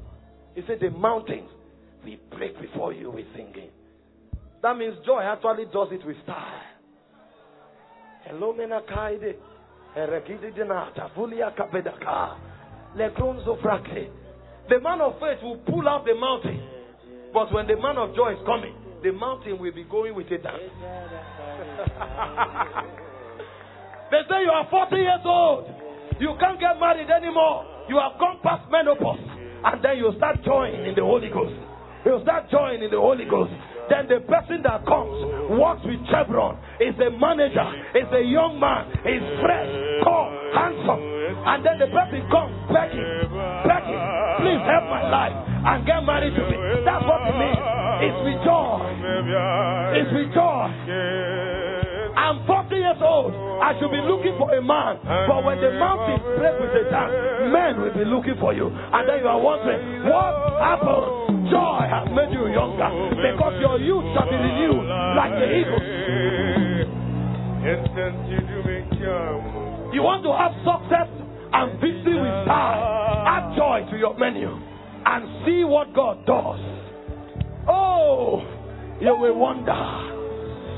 He 0.54 0.62
said, 0.66 0.78
The 0.80 0.90
mountains 0.90 1.48
we 2.04 2.20
break 2.36 2.60
before 2.60 2.92
you 2.92 3.10
with 3.10 3.26
singing. 3.34 3.70
That 4.62 4.76
means 4.76 4.96
joy 5.06 5.22
actually 5.22 5.66
does 5.66 5.88
it 5.92 6.04
with 6.04 6.16
style. 6.24 6.62
The 14.68 14.80
man 14.80 15.00
of 15.00 15.14
faith 15.20 15.38
will 15.42 15.58
pull 15.64 15.88
out 15.88 16.04
the 16.04 16.14
mountain. 16.14 16.60
But 17.32 17.50
when 17.52 17.66
the 17.66 17.76
man 17.76 17.96
of 17.96 18.14
joy 18.14 18.32
is 18.32 18.38
coming, 18.44 18.74
the 19.02 19.12
mountain 19.12 19.58
will 19.58 19.72
be 19.72 19.84
going 19.84 20.14
with 20.14 20.26
a 20.26 20.38
dance. 20.38 20.60
they 24.10 24.20
say 24.28 24.42
you 24.42 24.50
are 24.50 24.68
40 24.70 24.96
years 24.96 25.20
old. 25.24 25.66
You 26.20 26.34
can't 26.40 26.60
get 26.60 26.78
married 26.80 27.08
anymore. 27.08 27.64
You 27.88 27.96
have 27.96 28.18
gone 28.18 28.40
past 28.42 28.70
menopause. 28.70 29.20
And 29.64 29.84
then 29.84 29.98
you 29.98 30.12
start 30.16 30.42
joining 30.44 30.86
in 30.86 30.94
the 30.94 31.02
Holy 31.02 31.30
Ghost. 31.30 31.54
You 32.04 32.20
start 32.22 32.50
joining 32.50 32.82
in 32.82 32.90
the 32.90 33.00
Holy 33.00 33.24
Ghost. 33.24 33.52
Then 33.88 34.04
the 34.08 34.20
person 34.28 34.60
that 34.64 34.84
comes 34.84 35.16
works 35.56 35.80
with 35.84 36.00
Chevron, 36.12 36.60
is 36.80 36.94
a 37.00 37.10
manager, 37.16 37.64
is 37.96 38.08
a 38.12 38.22
young 38.22 38.60
man, 38.60 38.84
is 39.04 39.24
fresh, 39.40 39.70
tall, 40.04 40.28
handsome. 40.52 41.00
And 41.48 41.64
then 41.64 41.76
the 41.80 41.88
person 41.88 42.20
comes 42.28 42.52
begging, 42.68 43.08
begging, 43.64 44.02
please 44.44 44.60
help 44.68 44.84
my 44.92 45.08
life 45.08 45.36
and 45.36 45.86
get 45.88 46.00
married 46.04 46.36
to 46.36 46.42
me. 46.52 46.56
That's 46.84 47.04
what 47.04 47.20
it 47.32 47.36
means. 47.40 47.64
It's 47.98 48.20
with 48.28 48.40
joy. 48.44 48.76
It's 49.96 50.12
with 50.12 50.30
joy. 50.36 50.68
I'm 52.18 52.44
40 52.46 52.76
years 52.76 53.00
old. 53.00 53.32
I 53.62 53.72
should 53.80 53.90
be 53.90 54.02
looking 54.04 54.36
for 54.36 54.52
a 54.52 54.60
man. 54.60 55.00
But 55.02 55.44
when 55.44 55.60
the 55.60 55.72
mountain 55.80 56.20
breaks 56.36 56.60
with 56.60 56.72
the 56.76 56.84
dance, 56.90 57.14
men 57.50 57.80
will 57.80 57.94
be 57.94 58.04
looking 58.04 58.36
for 58.38 58.52
you. 58.52 58.68
And 58.68 59.08
then 59.08 59.24
you 59.24 59.28
are 59.28 59.40
wondering, 59.40 60.04
what 60.04 60.60
happened? 60.60 61.27
Joy 61.50 61.80
has 61.88 62.08
made 62.12 62.32
you 62.32 62.46
younger 62.52 62.90
because 63.16 63.54
your 63.60 63.78
youth 63.80 64.04
shall 64.12 64.28
be 64.28 64.36
renewed 64.36 64.84
like 65.16 65.32
the 65.32 65.48
eagles. 65.48 65.82
You 69.92 70.02
want 70.02 70.22
to 70.24 70.32
have 70.36 70.52
success 70.64 71.08
and 71.52 71.80
victory 71.80 72.20
with 72.20 72.38
time. 72.46 72.80
Add 73.26 73.56
joy 73.56 73.90
to 73.90 73.96
your 73.96 74.16
menu 74.18 74.48
and 74.48 75.44
see 75.44 75.64
what 75.64 75.94
God 75.94 76.24
does. 76.26 76.60
Oh, 77.68 78.44
you 79.00 79.14
will 79.16 79.36
wonder. 79.36 79.76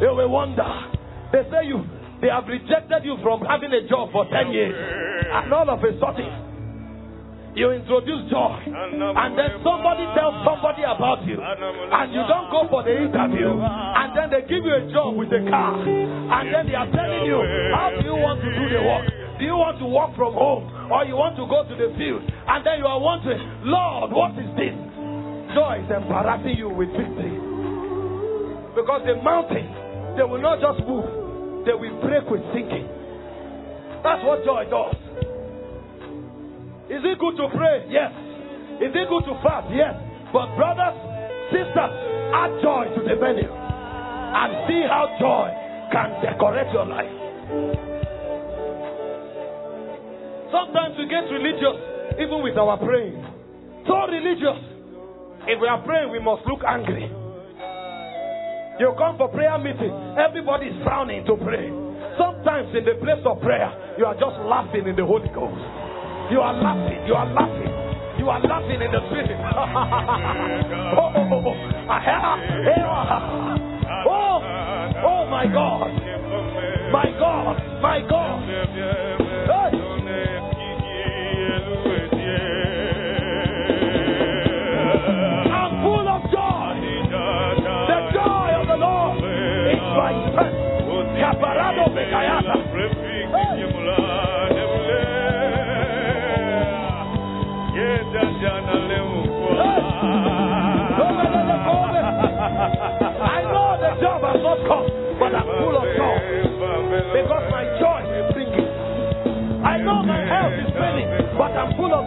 You 0.00 0.14
will 0.14 0.30
wonder. 0.30 0.70
They 1.32 1.42
say 1.50 1.66
you 1.66 1.84
they 2.20 2.28
have 2.28 2.44
rejected 2.46 3.00
you 3.04 3.16
from 3.22 3.40
having 3.48 3.72
a 3.72 3.88
job 3.88 4.12
for 4.12 4.28
10 4.28 4.52
years. 4.52 4.76
And 5.32 5.52
all 5.52 5.68
of 5.70 5.80
a 5.80 5.92
sudden, 5.96 6.28
you 7.54 7.70
introduce 7.72 8.30
joy. 8.30 8.58
And 8.66 9.32
then 9.34 9.58
somebody 9.62 10.04
tells 10.14 10.36
somebody 10.46 10.82
about 10.86 11.26
you. 11.26 11.38
And 11.40 12.06
you 12.12 12.22
don't 12.26 12.48
go 12.50 12.66
for 12.70 12.82
the 12.82 12.94
interview. 12.94 13.50
And 13.58 14.14
then 14.14 14.30
they 14.30 14.42
give 14.46 14.62
you 14.62 14.74
a 14.74 14.84
job 14.92 15.16
with 15.16 15.32
a 15.34 15.42
car. 15.50 15.82
And 15.82 16.54
then 16.54 16.66
they 16.66 16.76
are 16.76 16.90
telling 16.90 17.26
you, 17.26 17.38
how 17.74 17.90
do 17.94 18.02
you 18.06 18.16
want 18.16 18.40
to 18.42 18.50
do 18.50 18.64
the 18.70 18.80
work? 18.82 19.06
Do 19.38 19.44
you 19.48 19.56
want 19.56 19.80
to 19.80 19.86
work 19.88 20.12
from 20.14 20.34
home? 20.36 20.68
Or 20.92 21.04
you 21.06 21.16
want 21.16 21.34
to 21.40 21.46
go 21.48 21.64
to 21.64 21.74
the 21.74 21.96
field? 21.96 22.22
And 22.26 22.60
then 22.66 22.78
you 22.78 22.86
are 22.86 23.00
wondering, 23.00 23.40
Lord, 23.64 24.12
what 24.12 24.36
is 24.36 24.50
this? 24.58 24.76
Joy 25.56 25.82
is 25.82 25.90
embarrassing 25.90 26.54
you 26.60 26.68
with 26.68 26.92
victory. 26.92 27.34
Because 28.76 29.02
the 29.08 29.16
mountains, 29.22 29.72
they 30.14 30.22
will 30.22 30.42
not 30.42 30.60
just 30.60 30.86
move 30.86 31.20
they 31.64 31.76
will 31.76 32.00
break 32.00 32.24
with 32.30 32.40
thinking. 32.52 32.88
That's 34.02 34.24
what 34.24 34.44
joy 34.44 34.64
does. 34.72 34.96
Is 36.90 37.02
it 37.06 37.18
good 37.22 37.36
to 37.38 37.46
pray? 37.54 37.86
Yes. 37.86 38.10
Is 38.82 38.90
it 38.90 39.06
good 39.06 39.24
to 39.30 39.34
fast? 39.46 39.70
Yes. 39.70 39.94
But 40.34 40.50
brothers, 40.58 40.98
sisters, 41.54 41.94
add 42.34 42.50
joy 42.58 42.90
to 42.98 43.00
the 43.06 43.14
menu 43.14 43.46
and 43.46 44.50
see 44.66 44.82
how 44.90 45.06
joy 45.22 45.46
can 45.94 46.18
decorate 46.18 46.66
your 46.74 46.86
life. 46.90 47.14
Sometimes 50.50 50.98
we 50.98 51.06
get 51.06 51.30
religious 51.30 51.78
even 52.18 52.42
with 52.42 52.58
our 52.58 52.74
praying. 52.78 53.22
So 53.86 53.94
religious. 54.10 54.58
If 55.46 55.62
we 55.62 55.68
are 55.70 55.82
praying, 55.86 56.10
we 56.10 56.18
must 56.18 56.42
look 56.46 56.66
angry. 56.66 57.06
You 58.82 58.94
come 58.98 59.16
for 59.16 59.28
prayer 59.28 59.58
meeting, 59.58 59.94
everybody 60.18 60.74
is 60.74 60.76
frowning 60.82 61.24
to 61.26 61.36
pray. 61.36 61.70
Sometimes 62.18 62.74
in 62.74 62.82
the 62.82 62.98
place 62.98 63.22
of 63.24 63.40
prayer, 63.40 63.94
you 63.98 64.06
are 64.06 64.14
just 64.14 64.40
laughing 64.42 64.88
in 64.88 64.96
the 64.96 65.04
Holy 65.04 65.28
Ghost. 65.30 65.89
You 66.30 66.40
are 66.40 66.54
laughing, 66.54 67.06
you 67.08 67.14
are 67.14 67.26
laughing, 67.26 67.72
you 68.18 68.30
are 68.30 68.40
laughing 68.40 68.80
in 68.80 68.92
the 68.92 69.00
spirit. 69.10 69.30
oh, 69.56 71.10
oh, 71.16 71.28
oh, 71.32 71.42
oh. 71.44 71.56
Ah, 71.90 72.36
oh, 74.06 74.42
oh 75.04 75.26
my 75.28 75.46
God, 75.46 75.90
my 76.92 77.10
God, 77.18 77.82
my 77.82 78.00
God. 78.08 78.48
Hey. 79.50 79.80
I 92.12 92.59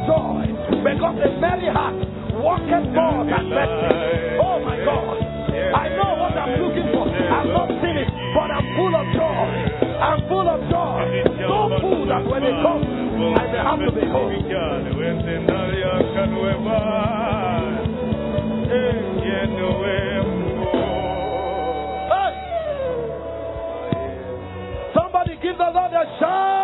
joy 0.07 0.45
because 0.83 1.17
a 1.23 1.29
merry 1.39 1.69
heart 1.71 1.95
walketh 2.37 2.87
more 2.91 3.23
than 3.25 3.43
blessing. 3.49 4.39
Oh 4.41 4.59
my 4.63 4.77
God. 4.83 5.17
I 5.73 5.89
know 5.95 6.11
what 6.19 6.35
I'm 6.37 6.53
looking 6.61 6.87
for. 6.93 7.07
I'm 7.07 7.47
not 7.53 7.69
seen 7.81 7.97
it, 7.97 8.09
but 8.35 8.49
I'm 8.51 8.67
full 8.75 8.93
of 8.93 9.05
joy. 9.13 9.45
I'm 9.99 10.19
full 10.27 10.47
of 10.49 10.59
joy. 10.69 10.99
So 11.47 11.57
full 11.81 12.05
that 12.07 12.23
when 12.25 12.43
it 12.43 12.55
comes, 12.61 12.85
I 12.85 13.47
may 13.47 13.57
have 13.57 13.79
to 13.79 13.91
be 13.91 14.07
home. 14.07 14.33
Somebody 24.93 25.37
give 25.41 25.57
the 25.57 25.69
Lord 25.73 25.93
a 25.93 26.19
shout. 26.19 26.62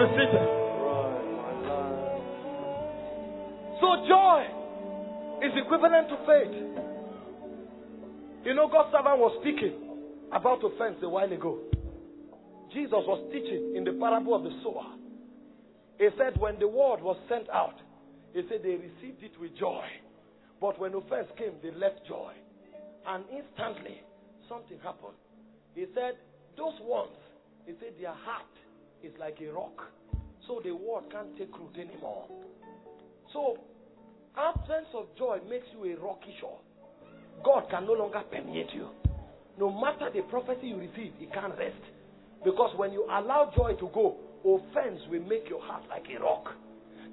Seated. 0.00 0.48
So 3.80 3.88
joy 4.08 4.46
is 5.44 5.52
equivalent 5.60 6.08
to 6.08 6.16
faith. 6.24 6.54
You 8.46 8.54
know, 8.54 8.68
God's 8.72 8.92
servant 8.92 9.18
was 9.18 9.36
speaking 9.42 9.76
about 10.32 10.64
offense 10.64 10.96
a 11.02 11.08
while 11.08 11.30
ago. 11.30 11.58
Jesus 12.72 13.04
was 13.04 13.28
teaching 13.30 13.74
in 13.76 13.84
the 13.84 13.92
parable 13.92 14.34
of 14.34 14.42
the 14.42 14.56
sower. 14.62 14.96
He 15.98 16.08
said, 16.16 16.40
when 16.40 16.58
the 16.58 16.68
word 16.68 17.02
was 17.02 17.18
sent 17.28 17.50
out, 17.50 17.76
he 18.32 18.40
said 18.48 18.62
they 18.62 18.80
received 18.80 19.22
it 19.22 19.38
with 19.38 19.54
joy. 19.58 19.84
But 20.62 20.80
when 20.80 20.94
offense 20.94 21.28
came, 21.36 21.52
they 21.62 21.72
left 21.72 22.06
joy. 22.08 22.32
And 23.06 23.24
instantly, 23.28 24.00
something 24.48 24.78
happened. 24.82 25.20
He 25.74 25.84
said, 25.94 26.16
those 26.56 26.80
ones, 26.80 27.12
he 27.66 27.72
said, 27.80 27.92
their 28.00 28.14
heart 28.16 28.48
is 29.02 29.12
like 29.18 29.38
a 29.40 29.52
rock. 29.52 29.78
So 30.46 30.60
the 30.64 30.72
word 30.72 31.04
can't 31.12 31.36
take 31.38 31.52
root 31.58 31.74
anymore. 31.74 32.26
So, 33.32 33.58
absence 34.36 34.88
of 34.94 35.06
joy 35.16 35.38
makes 35.48 35.66
you 35.72 35.94
a 35.94 36.00
rocky 36.00 36.34
shore. 36.40 36.58
God 37.44 37.64
can 37.70 37.86
no 37.86 37.92
longer 37.92 38.22
permeate 38.30 38.74
you. 38.74 38.88
No 39.58 39.70
matter 39.70 40.10
the 40.12 40.22
prophecy 40.22 40.68
you 40.68 40.76
receive, 40.76 41.12
it 41.20 41.32
can't 41.32 41.56
rest. 41.58 41.80
Because 42.44 42.72
when 42.76 42.92
you 42.92 43.04
allow 43.04 43.52
joy 43.54 43.74
to 43.78 43.88
go, 43.92 44.16
offense 44.44 45.00
will 45.10 45.22
make 45.22 45.48
your 45.48 45.62
heart 45.62 45.84
like 45.88 46.04
a 46.16 46.22
rock. 46.22 46.48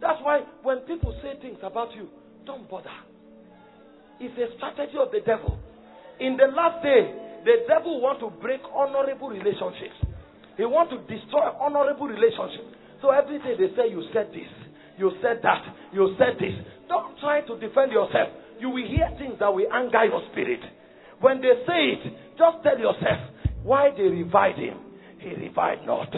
That's 0.01 0.19
why 0.21 0.41
when 0.63 0.79
people 0.81 1.15
say 1.21 1.39
things 1.41 1.59
about 1.63 1.93
you, 1.95 2.07
don't 2.45 2.69
bother. 2.69 2.89
It's 4.19 4.33
a 4.38 4.55
strategy 4.57 4.97
of 4.97 5.11
the 5.11 5.19
devil. 5.19 5.59
In 6.19 6.38
the 6.38 6.47
last 6.55 6.81
day, 6.81 7.13
the 7.45 7.67
devil 7.67 8.01
want 8.01 8.19
to 8.21 8.29
break 8.41 8.61
honorable 8.73 9.29
relationships. 9.29 10.06
He 10.57 10.65
want 10.65 10.89
to 10.89 10.97
destroy 11.05 11.45
honorable 11.61 12.09
relationship. 12.09 12.65
So 13.01 13.13
every 13.13 13.37
day 13.39 13.53
they 13.53 13.69
say 13.77 13.93
you 13.93 14.01
said 14.11 14.33
this, 14.33 14.49
you 14.97 15.13
said 15.21 15.39
that, 15.45 15.61
you 15.93 16.17
said 16.17 16.41
this. 16.41 16.57
Don't 16.89 17.13
try 17.21 17.41
to 17.45 17.53
defend 17.61 17.93
yourself. 17.93 18.33
You 18.59 18.73
will 18.73 18.87
hear 18.89 19.05
things 19.21 19.37
that 19.39 19.53
will 19.53 19.69
anger 19.71 20.03
your 20.05 20.25
spirit. 20.33 20.61
When 21.21 21.41
they 21.41 21.53
say 21.65 21.81
it, 21.93 22.03
just 22.37 22.57
tell 22.65 22.77
yourself 22.77 23.37
why 23.61 23.93
they 23.95 24.09
revived 24.09 24.57
him. 24.57 24.81
He 25.19 25.29
revived 25.29 25.85
not. 25.85 26.09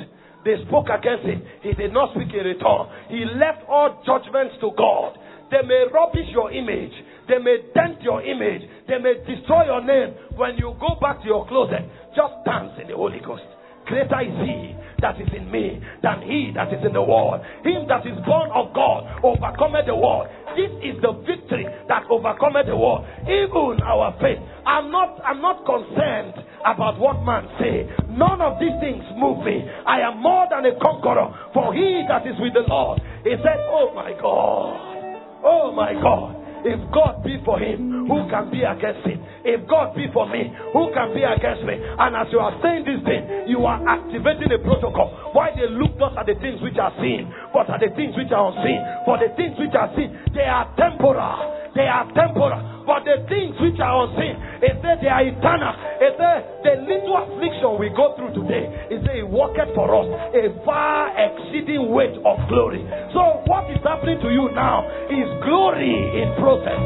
They 0.45 0.55
spoke 0.67 0.87
against 0.87 1.27
him. 1.27 1.43
He 1.61 1.73
did 1.73 1.91
not 1.91 2.15
speak 2.15 2.31
in 2.31 2.47
return. 2.47 2.87
He 3.11 3.27
left 3.35 3.67
all 3.67 3.99
judgments 4.07 4.55
to 4.63 4.71
God. 4.77 5.19
They 5.51 5.67
may 5.67 5.83
rubbish 5.91 6.31
your 6.31 6.51
image. 6.51 6.95
They 7.27 7.39
may 7.39 7.57
dent 7.75 8.01
your 8.01 8.23
image. 8.23 8.61
They 8.87 8.99
may 8.99 9.19
destroy 9.27 9.65
your 9.65 9.83
name. 9.83 10.15
When 10.37 10.55
you 10.55 10.75
go 10.79 10.95
back 11.01 11.19
to 11.21 11.27
your 11.27 11.47
closet, 11.47 11.83
just 12.15 12.33
dance 12.45 12.79
in 12.79 12.87
the 12.87 12.95
Holy 12.95 13.19
Ghost. 13.19 13.43
Greater 13.89 14.21
is 14.21 14.37
he 14.45 14.77
that 15.01 15.19
is 15.19 15.27
in 15.33 15.49
me 15.49 15.81
than 16.03 16.21
he 16.21 16.51
that 16.55 16.69
is 16.69 16.79
in 16.85 16.93
the 16.93 17.01
world. 17.01 17.41
Him 17.63 17.87
that 17.87 18.05
is 18.05 18.13
born 18.25 18.51
of 18.53 18.73
God 18.73 19.07
overcometh 19.23 19.87
the 19.87 19.95
world. 19.95 20.27
This 20.53 20.71
is 20.85 21.01
the 21.01 21.13
victory 21.25 21.65
that 21.87 22.03
overcometh 22.09 22.67
the 22.67 22.77
world. 22.77 23.05
Even 23.25 23.81
our 23.81 24.13
faith. 24.21 24.37
I'm 24.65 24.91
not 24.91 25.17
I'm 25.25 25.41
not 25.41 25.65
concerned 25.65 26.37
about 26.61 26.99
what 26.99 27.23
man 27.25 27.47
say. 27.57 27.87
None 28.13 28.41
of 28.41 28.59
these 28.59 28.75
things 28.79 29.03
move 29.17 29.43
me. 29.43 29.63
I 29.87 30.01
am 30.05 30.21
more 30.21 30.45
than 30.51 30.65
a 30.65 30.77
conqueror. 30.79 31.33
For 31.53 31.73
he 31.73 32.05
that 32.07 32.27
is 32.27 32.35
with 32.39 32.53
the 32.53 32.67
Lord. 32.67 33.01
He 33.23 33.33
said, 33.41 33.59
Oh 33.73 33.91
my 33.95 34.11
God. 34.13 35.41
Oh 35.43 35.71
my 35.71 35.93
God. 35.93 36.38
If 36.65 36.79
God 36.91 37.23
be 37.23 37.39
for 37.45 37.59
him, 37.59 38.07
who 38.07 38.27
can 38.29 38.51
be 38.51 38.63
against 38.63 39.05
him? 39.07 39.19
If 39.43 39.67
God 39.67 39.95
be 39.95 40.07
for 40.11 40.27
me, 40.27 40.51
who 40.73 40.91
can 40.93 41.13
be 41.13 41.23
against 41.23 41.63
me? 41.63 41.75
And 41.75 42.15
as 42.15 42.27
you 42.31 42.39
are 42.39 42.55
saying 42.61 42.83
this 42.83 42.99
thing, 43.07 43.47
you 43.47 43.63
are 43.65 43.79
activating 43.87 44.51
a 44.51 44.59
protocol. 44.59 45.31
Why 45.31 45.51
they 45.55 45.67
look 45.69 45.95
not 45.97 46.17
at 46.17 46.25
the 46.25 46.35
things 46.39 46.61
which 46.61 46.77
are 46.77 46.93
seen, 46.99 47.31
but 47.53 47.69
at 47.69 47.79
the 47.79 47.91
things 47.95 48.15
which 48.15 48.31
are 48.31 48.51
unseen. 48.51 48.79
For 49.05 49.15
the 49.19 49.31
things 49.35 49.55
which 49.59 49.75
are 49.75 49.91
seen, 49.95 50.11
they 50.33 50.47
are 50.47 50.67
temporal. 50.75 51.58
They 51.79 51.87
are 51.87 52.03
temporal. 52.11 52.83
But 52.83 53.07
the 53.07 53.23
things 53.31 53.55
which 53.63 53.79
are 53.79 54.03
unseen, 54.03 54.35
it 54.59 54.83
says 54.83 54.99
they 54.99 55.07
are 55.07 55.23
eternal. 55.23 55.71
It 56.03 56.11
says 56.19 56.39
the 56.59 56.73
little 56.83 57.15
affliction 57.15 57.79
we 57.79 57.87
go 57.95 58.19
through 58.19 58.35
today, 58.35 58.67
it 58.91 58.99
says 58.99 59.23
it 59.23 59.29
worketh 59.31 59.71
for 59.71 59.87
us 59.87 60.03
a 60.35 60.51
far 60.67 61.15
exceeding 61.15 61.87
weight 61.95 62.19
of 62.19 62.35
glory. 62.51 62.83
So 63.15 63.47
what 63.47 63.71
is 63.71 63.79
happening 63.79 64.19
to 64.19 64.27
you 64.27 64.51
now 64.51 64.83
is 65.07 65.23
glory 65.47 65.95
in 66.19 66.35
process. 66.35 66.83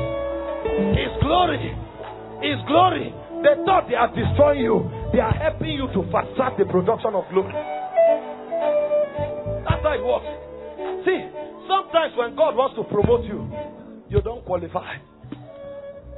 It's 0.93 1.17
glory. 1.25 1.73
It's 2.45 2.61
glory. 2.69 3.09
They 3.41 3.57
thought 3.65 3.89
they 3.89 3.97
are 3.97 4.13
destroying 4.13 4.61
you. 4.61 4.85
They 5.09 5.25
are 5.25 5.33
helping 5.33 5.73
you 5.73 5.89
to 5.89 6.05
track 6.37 6.53
the 6.61 6.69
production 6.69 7.17
of 7.17 7.25
glory. 7.33 7.57
That's 9.65 9.81
how 9.81 9.97
it 9.97 10.05
works. 10.05 10.29
See, 11.01 11.17
sometimes 11.65 12.13
when 12.13 12.37
God 12.37 12.53
wants 12.53 12.77
to 12.77 12.85
promote 12.85 13.25
you, 13.25 13.49
you 14.13 14.21
don't 14.21 14.45
qualify. 14.45 14.95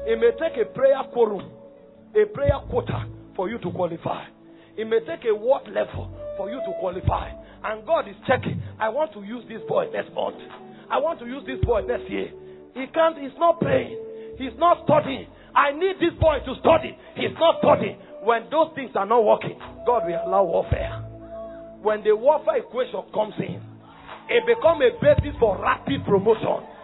It 0.05 0.19
may 0.19 0.31
take 0.35 0.59
a 0.59 0.67
prayer 0.75 1.01
quorum, 1.13 1.49
a 2.11 2.25
prayer 2.27 2.59
quota 2.69 3.07
for 3.35 3.49
you 3.49 3.57
to 3.59 3.71
qualify. 3.71 4.25
It 4.77 4.85
may 4.85 4.99
take 5.07 5.23
a 5.23 5.33
word 5.33 5.71
level 5.71 6.11
for 6.35 6.51
you 6.51 6.59
to 6.59 6.73
qualify. 6.81 7.31
And 7.63 7.87
God 7.87 8.09
is 8.09 8.15
checking. 8.27 8.61
I 8.79 8.89
want 8.89 9.13
to 9.13 9.23
use 9.23 9.45
this 9.47 9.63
boy 9.67 9.87
next 9.93 10.13
month. 10.13 10.35
I 10.91 10.99
want 10.99 11.19
to 11.19 11.25
use 11.25 11.47
this 11.47 11.63
boy 11.63 11.87
next 11.87 12.11
year. 12.11 12.29
He 12.75 12.85
can't, 12.93 13.17
he's 13.17 13.33
not 13.39 13.61
praying. 13.61 13.95
He's 14.37 14.53
not 14.59 14.83
studying. 14.83 15.27
I 15.55 15.71
need 15.71 15.95
this 16.03 16.13
boy 16.19 16.43
to 16.43 16.53
study. 16.59 16.99
He's 17.15 17.33
not 17.39 17.63
studying. 17.63 17.95
When 18.27 18.51
those 18.51 18.75
things 18.75 18.91
are 18.95 19.07
not 19.07 19.23
working, 19.23 19.55
God 19.87 20.03
will 20.03 20.19
allow 20.19 20.43
warfare. 20.43 20.99
When 21.79 22.03
the 22.03 22.11
warfare 22.11 22.59
equation 22.59 23.07
comes 23.15 23.33
in, 23.39 23.63
it 24.27 24.43
becomes 24.43 24.83
a 24.83 24.91
basis 24.99 25.31
for 25.39 25.55
rapid 25.57 26.03
promotion. 26.03 26.74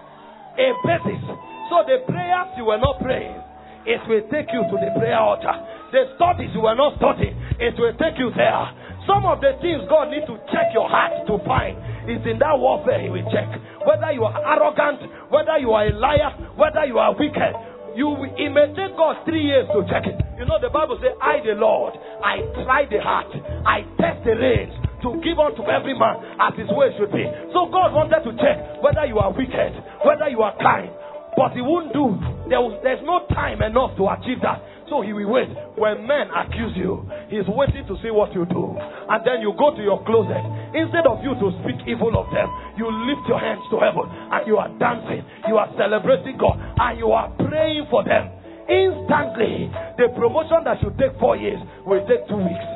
A 0.57 0.67
basis 0.83 1.51
so 1.71 1.87
the 1.87 2.03
prayers 2.03 2.51
you 2.59 2.67
were 2.67 2.77
not 2.83 2.99
praying, 2.99 3.39
it 3.87 4.03
will 4.11 4.27
take 4.27 4.51
you 4.51 4.59
to 4.59 4.75
the 4.75 4.91
prayer 4.99 5.15
altar. 5.15 5.55
The 5.95 6.11
studies 6.19 6.51
you 6.51 6.67
were 6.67 6.75
not 6.75 6.99
studying, 6.99 7.31
it 7.63 7.79
will 7.79 7.95
take 7.95 8.19
you 8.19 8.27
there. 8.35 8.67
Some 9.07 9.23
of 9.23 9.39
the 9.39 9.55
things 9.63 9.87
God 9.87 10.11
needs 10.11 10.27
to 10.27 10.35
check 10.51 10.75
your 10.75 10.91
heart 10.91 11.23
to 11.31 11.39
find 11.47 11.79
is 12.11 12.19
in 12.27 12.43
that 12.43 12.59
warfare 12.59 12.99
He 12.99 13.07
will 13.07 13.23
check. 13.31 13.47
Whether 13.87 14.11
you 14.11 14.27
are 14.27 14.35
arrogant, 14.35 15.31
whether 15.31 15.55
you 15.63 15.71
are 15.71 15.87
a 15.87 15.95
liar, 15.95 16.35
whether 16.59 16.83
you 16.83 16.99
are 16.99 17.15
wicked. 17.15 17.55
You, 17.95 18.19
it 18.35 18.51
may 18.51 18.67
take 18.75 18.95
God 18.99 19.23
three 19.23 19.47
years 19.47 19.67
to 19.71 19.87
check 19.87 20.03
it. 20.07 20.19
You 20.39 20.43
know, 20.51 20.59
the 20.59 20.69
Bible 20.75 20.99
says, 20.99 21.15
I, 21.23 21.39
the 21.39 21.55
Lord, 21.55 21.95
I 22.19 22.43
try 22.67 22.83
the 22.83 22.99
heart, 22.99 23.31
I 23.63 23.87
test 23.95 24.27
the 24.27 24.35
reins 24.35 24.75
to 25.03 25.09
give 25.21 25.37
unto 25.37 25.65
every 25.65 25.97
man 25.97 26.17
as 26.39 26.53
his 26.57 26.69
way 26.69 26.93
should 26.97 27.11
be. 27.11 27.25
So 27.53 27.69
God 27.69 27.93
wanted 27.93 28.21
to 28.25 28.31
check 28.37 28.81
whether 28.81 29.05
you 29.05 29.17
are 29.17 29.33
wicked, 29.33 29.73
whether 30.05 30.29
you 30.29 30.41
are 30.41 30.55
kind, 30.57 30.89
but 31.35 31.55
he 31.55 31.61
won't 31.63 31.95
do. 31.95 32.19
There 32.51 32.59
was, 32.59 32.75
there's 32.83 33.01
no 33.07 33.23
time 33.31 33.63
enough 33.63 33.95
to 33.95 34.03
achieve 34.11 34.43
that. 34.43 34.59
So 34.91 34.99
he 34.99 35.15
will 35.15 35.31
wait. 35.31 35.47
When 35.79 36.03
men 36.03 36.27
accuse 36.35 36.75
you, 36.75 37.07
he's 37.31 37.47
waiting 37.47 37.87
to 37.87 37.95
see 38.03 38.11
what 38.11 38.35
you 38.35 38.43
do. 38.43 38.75
And 38.75 39.23
then 39.23 39.39
you 39.39 39.55
go 39.55 39.71
to 39.71 39.79
your 39.79 40.03
closet. 40.03 40.43
Instead 40.75 41.07
of 41.07 41.23
you 41.23 41.31
to 41.31 41.47
speak 41.63 41.79
evil 41.87 42.11
of 42.19 42.27
them, 42.35 42.51
you 42.75 42.91
lift 43.07 43.23
your 43.31 43.39
hands 43.39 43.63
to 43.71 43.79
heaven 43.79 44.03
and 44.03 44.43
you 44.43 44.59
are 44.59 44.67
dancing. 44.75 45.23
You 45.47 45.55
are 45.55 45.71
celebrating 45.79 46.35
God 46.35 46.59
and 46.59 46.99
you 46.99 47.15
are 47.15 47.31
praying 47.39 47.87
for 47.87 48.03
them. 48.03 48.35
Instantly, 48.67 49.71
the 49.95 50.11
promotion 50.11 50.67
that 50.67 50.83
should 50.83 50.99
take 50.99 51.15
four 51.23 51.39
years 51.39 51.59
will 51.87 52.03
take 52.03 52.27
two 52.27 52.43
weeks. 52.43 52.67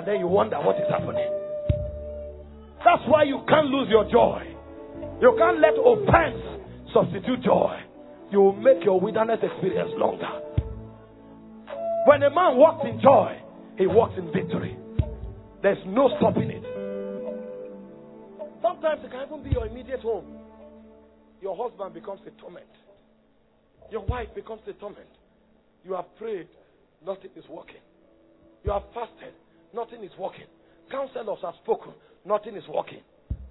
And 0.00 0.08
then 0.08 0.24
you 0.24 0.26
wonder 0.26 0.56
what 0.64 0.80
is 0.80 0.88
happening. 0.88 1.43
That's 2.84 3.02
why 3.08 3.24
you 3.24 3.40
can't 3.48 3.68
lose 3.68 3.88
your 3.88 4.04
joy. 4.10 4.44
You 5.20 5.34
can't 5.38 5.60
let 5.60 5.72
offense 5.80 6.54
substitute 6.94 7.42
joy, 7.42 7.76
you 8.30 8.40
will 8.40 8.54
make 8.54 8.84
your 8.84 9.00
wilderness 9.00 9.40
experience 9.42 9.90
longer. 9.96 10.30
When 12.06 12.22
a 12.22 12.30
man 12.30 12.56
walks 12.56 12.86
in 12.88 13.00
joy, 13.00 13.36
he 13.76 13.86
walks 13.86 14.14
in 14.16 14.30
victory. 14.32 14.76
There's 15.62 15.78
no 15.86 16.08
stopping 16.18 16.50
it. 16.50 16.62
Sometimes 18.62 19.00
it 19.04 19.10
can 19.10 19.26
even 19.26 19.42
be 19.42 19.50
your 19.50 19.66
immediate 19.66 20.00
home. 20.00 20.38
Your 21.42 21.56
husband 21.56 21.94
becomes 21.94 22.20
a 22.26 22.40
torment. 22.40 22.66
Your 23.90 24.04
wife 24.06 24.28
becomes 24.34 24.62
a 24.68 24.72
torment. 24.74 25.08
You 25.84 25.94
have 25.94 26.06
prayed, 26.16 26.48
nothing 27.04 27.30
is 27.36 27.44
working. 27.48 27.82
You 28.64 28.72
have 28.72 28.82
fasted, 28.94 29.34
nothing 29.74 30.02
is 30.04 30.12
working. 30.18 30.46
Counselors 30.90 31.38
have 31.42 31.54
spoken, 31.62 31.92
nothing 32.24 32.56
is 32.56 32.64
working. 32.68 33.02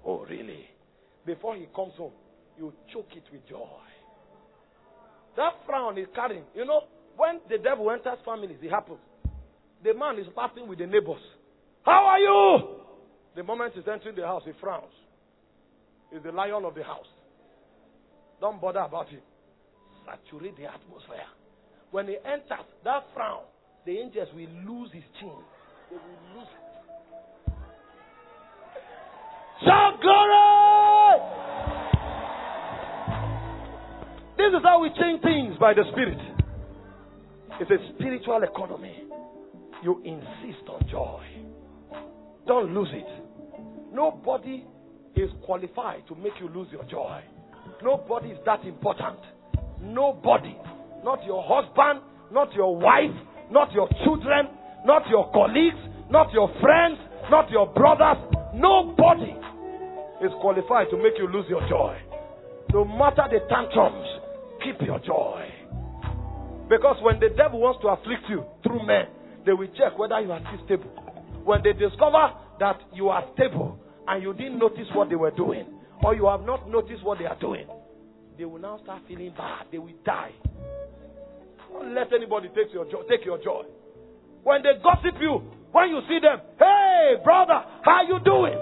Oh, 0.04 0.24
really? 0.28 0.66
Before 1.26 1.56
he 1.56 1.66
comes 1.74 1.92
home, 1.96 2.12
you 2.58 2.72
choke 2.92 3.08
it 3.16 3.24
with 3.32 3.46
joy. 3.48 3.66
That 5.36 5.52
frown 5.66 5.98
is 5.98 6.06
carrying. 6.14 6.44
You 6.54 6.64
know, 6.64 6.82
when 7.16 7.40
the 7.48 7.58
devil 7.58 7.90
enters 7.90 8.18
families, 8.24 8.58
it 8.62 8.70
happens. 8.70 8.98
The 9.82 9.94
man 9.94 10.18
is 10.18 10.26
laughing 10.36 10.68
with 10.68 10.78
the 10.78 10.86
neighbors. 10.86 11.22
How 11.84 12.04
are 12.06 12.18
you? 12.18 12.80
The 13.36 13.42
moment 13.42 13.72
he's 13.74 13.84
entering 13.90 14.16
the 14.16 14.22
house, 14.22 14.42
he 14.44 14.52
frowns. 14.60 14.92
He's 16.12 16.22
the 16.22 16.32
lion 16.32 16.64
of 16.64 16.74
the 16.74 16.84
house. 16.84 17.06
Don't 18.40 18.60
bother 18.60 18.80
about 18.80 19.08
him. 19.08 19.20
Saturate 20.06 20.56
the 20.56 20.64
atmosphere. 20.64 21.26
When 21.90 22.06
he 22.06 22.16
enters, 22.24 22.66
that 22.84 23.04
frown, 23.14 23.42
the 23.86 23.98
angels 23.98 24.28
will 24.34 24.48
lose 24.66 24.90
his 24.92 25.04
chin. 25.20 25.32
They 25.90 25.96
will 25.96 26.38
lose 26.38 26.48
it. 26.48 26.63
Shout 29.62 30.00
glory! 30.00 31.20
This 34.36 34.50
is 34.58 34.62
how 34.64 34.82
we 34.82 34.88
change 34.98 35.22
things 35.22 35.56
by 35.60 35.74
the 35.74 35.84
Spirit. 35.92 36.18
It's 37.60 37.70
a 37.70 37.94
spiritual 37.94 38.42
economy. 38.42 39.04
You 39.82 40.02
insist 40.04 40.68
on 40.68 40.82
joy. 40.90 41.22
Don't 42.46 42.74
lose 42.74 42.88
it. 42.92 43.06
Nobody 43.92 44.64
is 45.14 45.30
qualified 45.44 46.06
to 46.08 46.14
make 46.16 46.32
you 46.40 46.48
lose 46.48 46.68
your 46.72 46.84
joy. 46.84 47.22
Nobody 47.82 48.30
is 48.30 48.38
that 48.44 48.64
important. 48.64 49.18
Nobody. 49.80 50.56
Not 51.04 51.24
your 51.24 51.44
husband, 51.46 52.00
not 52.32 52.52
your 52.54 52.76
wife, 52.76 53.14
not 53.50 53.72
your 53.72 53.88
children, 54.04 54.48
not 54.84 55.08
your 55.08 55.30
colleagues, 55.32 55.78
not 56.10 56.32
your 56.32 56.48
friends, 56.60 56.98
not 57.30 57.50
your 57.50 57.66
brothers. 57.72 58.18
Nobody 58.54 59.34
is 60.22 60.30
qualified 60.40 60.88
to 60.90 60.96
make 60.96 61.18
you 61.18 61.28
lose 61.28 61.46
your 61.48 61.66
joy. 61.68 61.98
No 62.72 62.84
matter 62.84 63.26
the 63.30 63.40
tantrums, 63.48 64.06
keep 64.62 64.80
your 64.86 64.98
joy. 65.00 65.46
Because 66.68 66.96
when 67.02 67.20
the 67.20 67.28
devil 67.36 67.60
wants 67.60 67.80
to 67.82 67.88
afflict 67.88 68.24
you 68.28 68.44
through 68.62 68.86
men, 68.86 69.06
they 69.44 69.52
will 69.52 69.68
check 69.76 69.98
whether 69.98 70.20
you 70.20 70.32
are 70.32 70.40
still 70.40 70.64
stable. 70.64 70.90
When 71.44 71.62
they 71.62 71.72
discover 71.72 72.32
that 72.60 72.80
you 72.94 73.08
are 73.10 73.24
stable 73.34 73.78
and 74.08 74.22
you 74.22 74.32
didn't 74.32 74.58
notice 74.58 74.88
what 74.94 75.10
they 75.10 75.16
were 75.16 75.32
doing, 75.32 75.66
or 76.02 76.14
you 76.14 76.26
have 76.26 76.42
not 76.42 76.68
noticed 76.68 77.04
what 77.04 77.18
they 77.18 77.26
are 77.26 77.38
doing, 77.38 77.66
they 78.38 78.44
will 78.44 78.60
now 78.60 78.80
start 78.82 79.02
feeling 79.06 79.32
bad. 79.36 79.66
They 79.70 79.78
will 79.78 79.94
die. 80.04 80.32
Don't 81.72 81.94
let 81.94 82.12
anybody 82.12 82.48
take 82.54 82.72
your 82.72 82.84
joy. 82.90 83.02
Take 83.08 83.24
your 83.24 83.38
joy. 83.42 83.64
When 84.42 84.62
they 84.62 84.80
gossip 84.82 85.20
you, 85.20 85.42
when 85.74 85.90
you 85.90 86.00
see 86.06 86.20
them, 86.22 86.38
hey 86.56 87.16
brother, 87.24 87.58
how 87.82 88.06
you 88.06 88.22
doing? 88.22 88.54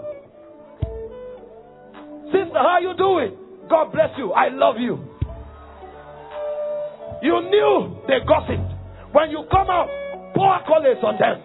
Sister, 2.33 2.57
how 2.57 2.79
you 2.81 2.97
doing? 2.97 3.37
God 3.69 3.93
bless 3.93 4.17
you. 4.17 4.33
I 4.33 4.49
love 4.49 4.77
you. 4.81 4.97
You 7.21 7.37
knew 7.53 8.01
they 8.09 8.25
gossiped. 8.27 8.65
When 9.13 9.29
you 9.29 9.45
come 9.53 9.69
out, 9.69 9.93
pour 10.35 10.57
accolades 10.57 11.05
on 11.05 11.21
them. 11.21 11.37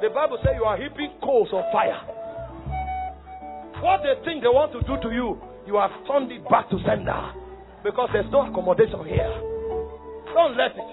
The 0.00 0.14
Bible 0.14 0.38
says 0.44 0.54
you 0.54 0.62
are 0.62 0.78
heaping 0.78 1.18
coals 1.20 1.48
of 1.52 1.64
fire. 1.72 1.98
What 3.82 4.02
they 4.06 4.14
think 4.24 4.42
they 4.42 4.48
want 4.48 4.70
to 4.78 4.80
do 4.86 4.94
to 5.02 5.12
you, 5.12 5.42
you 5.66 5.74
have 5.74 5.90
turned 6.06 6.30
it 6.30 6.48
back 6.48 6.70
to 6.70 6.78
sender. 6.86 7.18
Because 7.82 8.10
there's 8.12 8.30
no 8.30 8.46
accommodation 8.46 9.02
here. 9.10 9.26
Don't 10.34 10.56
let 10.56 10.70
it. 10.70 10.90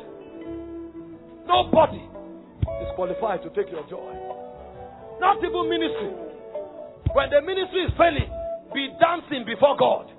Nobody 1.45 2.12
is 2.83 2.91
qualified 2.95 3.41
to 3.43 3.49
take 3.55 3.71
your 3.71 3.87
joy. 3.87 4.11
Not 5.19 5.39
even 5.39 5.71
ministry. 5.71 6.11
When 7.15 7.29
the 7.31 7.41
ministry 7.41 7.87
is 7.87 7.93
failing, 7.97 8.29
be 8.73 8.91
dancing 8.99 9.45
before 9.45 9.77
God. 9.77 10.11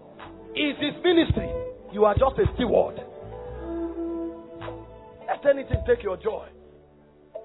It's 0.54 0.80
his 0.80 0.96
ministry. 1.04 1.50
You 1.92 2.04
are 2.04 2.14
just 2.14 2.38
a 2.40 2.46
steward. 2.56 2.96
Let 5.28 5.44
anything 5.44 5.82
take 5.86 6.02
your 6.02 6.16
joy. 6.16 6.48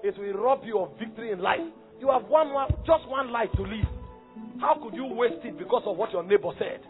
It 0.02 0.16
will 0.16 0.40
rob 0.40 0.62
you 0.64 0.78
of 0.78 0.98
victory 0.98 1.32
in 1.32 1.40
life. 1.40 1.60
You 2.00 2.08
have 2.08 2.24
one, 2.24 2.48
just 2.86 3.06
one 3.08 3.30
life 3.30 3.50
to 3.56 3.62
live. 3.62 3.88
How 4.60 4.80
could 4.82 4.94
you 4.94 5.06
waste 5.06 5.44
it 5.44 5.58
because 5.58 5.82
of 5.86 5.96
what 5.96 6.12
your 6.12 6.22
neighbor 6.22 6.50
said? 6.58 6.80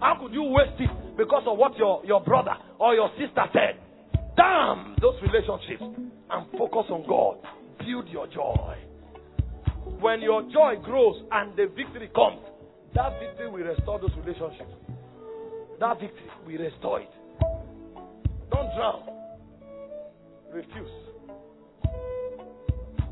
How 0.00 0.18
could 0.20 0.32
you 0.32 0.42
waste 0.42 0.78
it 0.78 0.90
because 1.16 1.42
of 1.46 1.58
what 1.58 1.76
your, 1.78 2.04
your 2.04 2.20
brother 2.20 2.54
or 2.78 2.94
your 2.94 3.10
sister 3.18 3.44
said? 3.52 3.80
Damn 4.36 4.96
those 5.00 5.14
relationships 5.22 5.82
and 5.82 6.46
focus 6.58 6.86
on 6.90 7.04
God. 7.08 7.38
Build 7.86 8.08
your 8.08 8.26
joy. 8.28 8.76
When 10.00 10.20
your 10.20 10.42
joy 10.52 10.76
grows 10.82 11.22
and 11.32 11.56
the 11.56 11.66
victory 11.66 12.10
comes, 12.14 12.40
that 12.94 13.18
victory 13.18 13.50
will 13.50 13.64
restore 13.64 13.98
those 13.98 14.10
relationships. 14.24 14.70
That 15.80 16.00
victory 16.00 16.30
will 16.46 16.58
restore 16.58 17.00
it. 17.00 17.10
Don't 18.50 18.74
drown. 18.76 19.02
Refuse. 20.52 20.90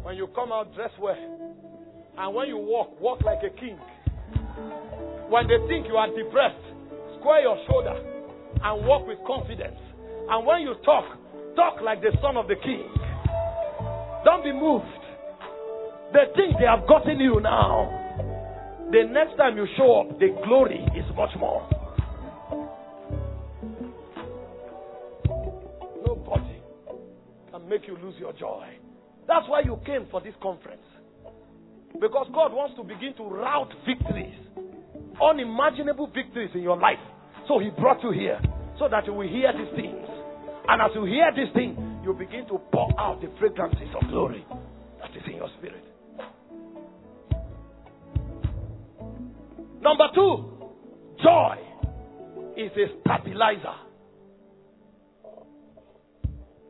When 0.03 0.17
you 0.17 0.29
come 0.35 0.53
out, 0.53 0.75
dress 0.75 0.91
well. 1.01 1.17
And 2.19 2.35
when 2.35 2.49
you 2.49 2.59
walk, 2.59 3.01
walk 3.01 3.23
like 3.23 3.39
a 3.43 3.51
king. 3.59 3.79
When 5.29 5.47
they 5.47 5.59
think 5.69 5.87
you 5.87 5.97
are 5.97 6.09
depressed, 6.09 6.63
square 7.19 7.43
your 7.43 7.59
shoulder 7.69 7.97
and 8.63 8.87
walk 8.87 9.07
with 9.07 9.19
confidence. 9.27 9.79
And 10.29 10.47
when 10.47 10.63
you 10.63 10.75
talk, 10.85 11.05
talk 11.57 11.81
like 11.83 12.03
the 12.03 12.13
son 12.21 12.37
of 12.37 12.47
the 12.47 12.57
king. 12.57 12.85
Don't 14.43 14.55
be 14.55 14.59
moved. 14.59 14.85
They 16.13 16.25
think 16.35 16.59
they 16.59 16.67
have 16.67 16.89
gotten 16.89 17.21
you 17.21 17.41
now. 17.41 17.89
The 18.91 19.05
next 19.11 19.37
time 19.37 19.57
you 19.57 19.67
show 19.77 20.01
up, 20.01 20.19
the 20.19 20.29
glory 20.45 20.83
is 20.97 21.05
much 21.15 21.31
more. 21.39 21.69
Nobody 26.07 26.63
can 27.51 27.69
make 27.69 27.87
you 27.87 27.99
lose 28.03 28.15
your 28.19 28.33
joy. 28.33 28.67
That's 29.29 29.47
why 29.47 29.61
you 29.61 29.79
came 29.85 30.07
for 30.11 30.21
this 30.21 30.35
conference. 30.43 30.83
Because 32.01 32.27
God 32.33 32.53
wants 32.53 32.77
to 32.77 32.83
begin 32.83 33.15
to 33.19 33.25
route 33.25 33.73
victories, 33.87 34.35
unimaginable 35.23 36.11
victories 36.15 36.51
in 36.55 36.63
your 36.63 36.79
life. 36.79 37.03
So 37.47 37.59
He 37.59 37.71
brought 37.79 38.03
you 38.03 38.13
here 38.13 38.41
so 38.79 38.89
that 38.89 39.07
you 39.07 39.13
will 39.13 39.29
hear 39.29 39.53
these 39.53 39.75
things. 39.77 40.07
And 40.67 40.81
as 40.81 40.91
you 40.95 41.05
hear 41.05 41.31
these 41.37 41.53
things, 41.55 41.90
you 42.03 42.15
begin 42.15 42.47
to 42.49 42.59
pour 42.73 42.99
out 42.99 43.21
the 43.21 43.31
fragrances 43.39 43.89
of 44.01 44.09
glory 44.09 44.45
that 45.01 45.11
is 45.17 45.23
in 45.27 45.37
your 45.37 45.49
spirit. 45.59 45.85
Number 49.83 50.09
two, 50.15 50.45
joy 51.23 51.57
is 52.57 52.71
a 52.77 53.01
stabilizer. 53.01 53.77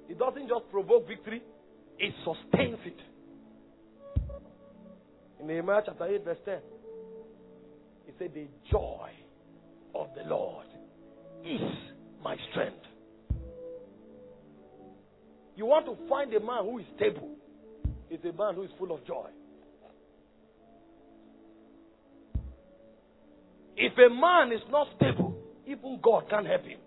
It 0.09 0.19
doesn't 0.19 0.49
just 0.49 0.71
provoke 0.71 1.07
victory, 1.07 1.43
it 1.99 2.15
sustains 2.25 2.79
it. 2.85 2.97
In 5.41 5.47
Nehemiah 5.47 5.83
chapter 5.87 6.07
8, 6.07 6.25
verse 6.25 6.39
10, 6.45 6.55
it 8.09 8.15
said, 8.19 8.35
The 8.35 8.47
joy 8.71 9.11
of 9.95 10.09
the 10.17 10.29
Lord 10.29 10.67
is 11.45 11.61
my 12.23 12.37
strength. 12.51 12.90
You 15.61 15.67
want 15.67 15.85
to 15.85 16.09
find 16.09 16.33
a 16.33 16.41
man 16.41 16.65
who 16.65 16.79
is 16.79 16.87
stable, 16.97 17.37
it's 18.09 18.25
a 18.25 18.33
man 18.33 18.55
who 18.55 18.63
is 18.63 18.71
full 18.79 18.93
of 18.95 19.07
joy. 19.07 19.29
If 23.77 23.93
a 23.99 24.09
man 24.09 24.57
is 24.57 24.63
not 24.71 24.87
stable, 24.97 25.37
even 25.67 26.01
God 26.03 26.31
can't 26.31 26.47
help 26.47 26.65
him. 26.65 26.79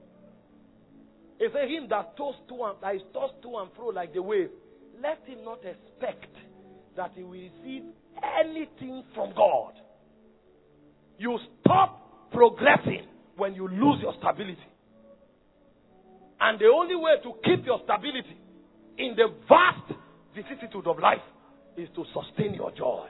It's 1.40 1.54
a 1.54 1.68
him 1.68 1.86
that 1.92 2.18
tossed 2.18 2.48
to 2.50 2.64
and 2.64 2.78
that 2.82 2.96
is 2.96 3.04
tossed 3.14 3.44
to 3.44 3.58
and 3.58 3.70
fro 3.76 3.90
like 3.90 4.12
the 4.12 4.24
wave. 4.24 4.50
Let 5.00 5.20
him 5.28 5.46
not 5.46 5.60
expect 5.64 6.34
that 6.98 7.12
he 7.14 7.22
will 7.22 7.30
receive 7.30 7.84
anything 8.42 9.04
from 9.14 9.36
God. 9.36 9.74
You 11.20 11.38
stop 11.62 12.32
progressing 12.32 13.06
when 13.38 13.54
you 13.54 13.68
lose 13.68 14.00
your 14.02 14.16
stability. 14.18 14.58
And 16.42 16.58
the 16.58 16.74
only 16.74 16.96
way 16.96 17.22
to 17.22 17.34
keep 17.46 17.68
your 17.68 17.80
stability 17.84 18.40
in 18.98 19.16
the 19.16 19.28
vast 19.48 20.00
vicissitude 20.36 20.88
of 20.88 21.00
life 21.00 21.24
is 21.78 21.90
to 21.96 22.06
sustain 22.14 22.54
your 22.54 22.72
joy. 22.72 23.08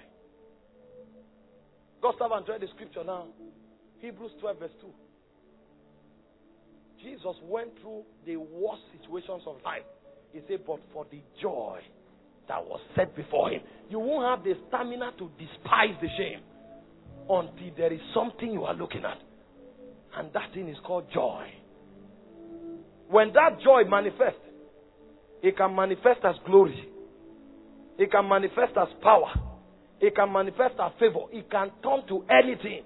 Gustav 2.02 2.32
read 2.48 2.62
the 2.62 2.68
scripture 2.76 3.04
now. 3.04 3.28
Hebrews 4.00 4.32
12, 4.42 4.60
verse 4.60 4.72
2. 4.82 4.88
Jesus 7.02 7.36
went 7.44 7.70
through 7.82 8.04
the 8.26 8.38
worst 8.38 8.82
situations 9.00 9.44
of 9.46 9.58
life. 9.64 9.84
He 10.32 10.40
said, 10.48 10.62
But 10.66 10.80
for 10.92 11.06
the 11.12 11.22
joy 11.42 11.80
that 12.48 12.64
was 12.64 12.80
set 12.96 13.16
before 13.16 13.52
him, 13.52 13.62
you 13.90 14.00
won't 14.00 14.26
have 14.26 14.44
the 14.44 14.60
stamina 14.68 15.12
to 15.18 15.30
despise 15.38 15.96
the 16.02 16.08
shame 16.18 16.42
until 17.30 17.76
there 17.78 17.94
is 17.94 18.02
something 18.14 18.52
you 18.52 18.64
are 18.64 18.74
looking 18.74 19.04
at. 19.06 19.20
And 20.18 20.32
that 20.34 20.54
thing 20.54 20.70
is 20.70 20.78
called 20.86 21.06
joy. 21.14 21.48
When 23.10 23.34
that 23.34 23.60
joy 23.64 23.84
manifests, 23.90 24.40
it 25.44 25.58
can 25.58 25.76
manifest 25.76 26.22
as 26.24 26.36
glory, 26.46 26.88
it 28.00 28.10
can 28.10 28.28
manifest 28.28 28.78
as 28.82 28.88
power, 29.02 29.32
it 30.00 30.16
can 30.16 30.32
manifest 30.32 30.76
as 30.82 30.92
favor, 31.00 31.26
it 31.32 31.52
can 31.52 31.70
turn 31.84 32.08
to 32.08 32.26
anything. 32.32 32.84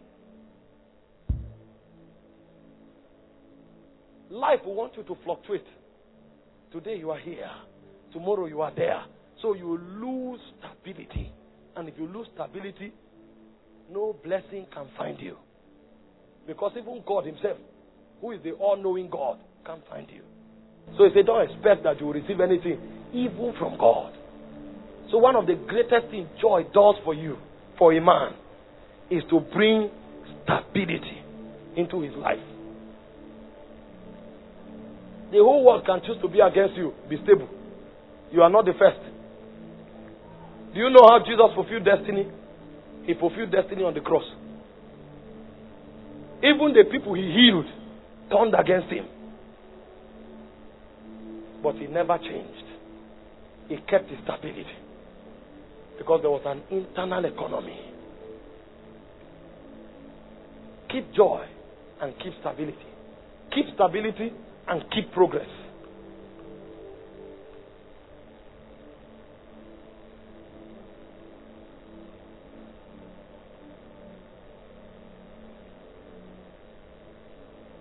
Life 4.29 4.59
will 4.65 4.73
want 4.73 4.97
you 4.97 5.03
to 5.03 5.15
fluctuate. 5.23 5.65
Today 6.71 6.97
you 6.97 7.11
are 7.11 7.19
here, 7.19 7.49
tomorrow 8.11 8.47
you 8.47 8.61
are 8.61 8.73
there. 8.75 9.03
So 9.41 9.53
you 9.53 9.77
lose 9.77 10.39
stability. 10.59 11.31
And 11.75 11.87
if 11.87 11.93
you 11.97 12.07
lose 12.07 12.27
stability, 12.33 12.91
no 13.91 14.15
blessing 14.23 14.65
can 14.73 14.87
find 14.97 15.19
you. 15.19 15.37
Because 16.47 16.71
even 16.75 17.03
God 17.05 17.27
Himself, 17.27 17.57
who 18.19 18.31
is 18.31 18.41
the 18.43 18.53
all 18.53 18.75
knowing 18.77 19.09
God, 19.09 19.37
can't 19.63 19.87
find 19.87 20.07
you. 20.09 20.23
So 20.95 21.03
He 21.03 21.09
said, 21.13 21.25
Don't 21.25 21.49
expect 21.49 21.83
that 21.83 21.99
you 21.99 22.07
will 22.07 22.13
receive 22.13 22.39
anything, 22.39 22.79
evil 23.13 23.53
from 23.59 23.77
God. 23.77 24.13
So, 25.11 25.17
one 25.17 25.35
of 25.35 25.47
the 25.47 25.55
greatest 25.55 26.11
things 26.11 26.27
joy 26.39 26.63
does 26.73 26.95
for 27.03 27.13
you, 27.13 27.37
for 27.77 27.93
a 27.93 28.01
man, 28.01 28.33
is 29.09 29.23
to 29.29 29.39
bring 29.39 29.89
stability 30.43 31.23
into 31.77 32.01
his 32.01 32.13
life. 32.15 32.43
The 35.31 35.37
whole 35.37 35.63
world 35.63 35.85
can 35.85 36.01
choose 36.05 36.17
to 36.21 36.27
be 36.27 36.39
against 36.39 36.75
you. 36.75 36.93
Be 37.09 37.17
stable. 37.23 37.47
You 38.31 38.41
are 38.41 38.49
not 38.49 38.65
the 38.65 38.73
first. 38.77 38.99
Do 40.73 40.79
you 40.79 40.89
know 40.89 41.07
how 41.07 41.19
Jesus 41.19 41.51
fulfilled 41.55 41.85
destiny? 41.85 42.27
He 43.05 43.13
fulfilled 43.13 43.51
destiny 43.51 43.83
on 43.83 43.93
the 43.93 44.01
cross. 44.01 44.23
Even 46.43 46.73
the 46.75 46.83
people 46.91 47.13
he 47.13 47.23
healed 47.31 47.65
turned 48.29 48.55
against 48.55 48.91
him. 48.91 49.07
But 51.63 51.75
he 51.75 51.87
never 51.87 52.17
changed. 52.17 52.63
He 53.69 53.77
kept 53.89 54.09
his 54.09 54.19
stability. 54.23 54.65
Because 55.97 56.19
there 56.21 56.31
was 56.31 56.43
an 56.45 56.61
internal 56.71 57.25
economy. 57.25 57.79
Keep 60.91 61.13
joy 61.15 61.45
and 62.01 62.13
keep 62.23 62.33
stability. 62.39 62.77
Keep 63.53 63.65
stability 63.75 64.31
and 64.67 64.83
keep 64.93 65.11
progress. 65.11 65.47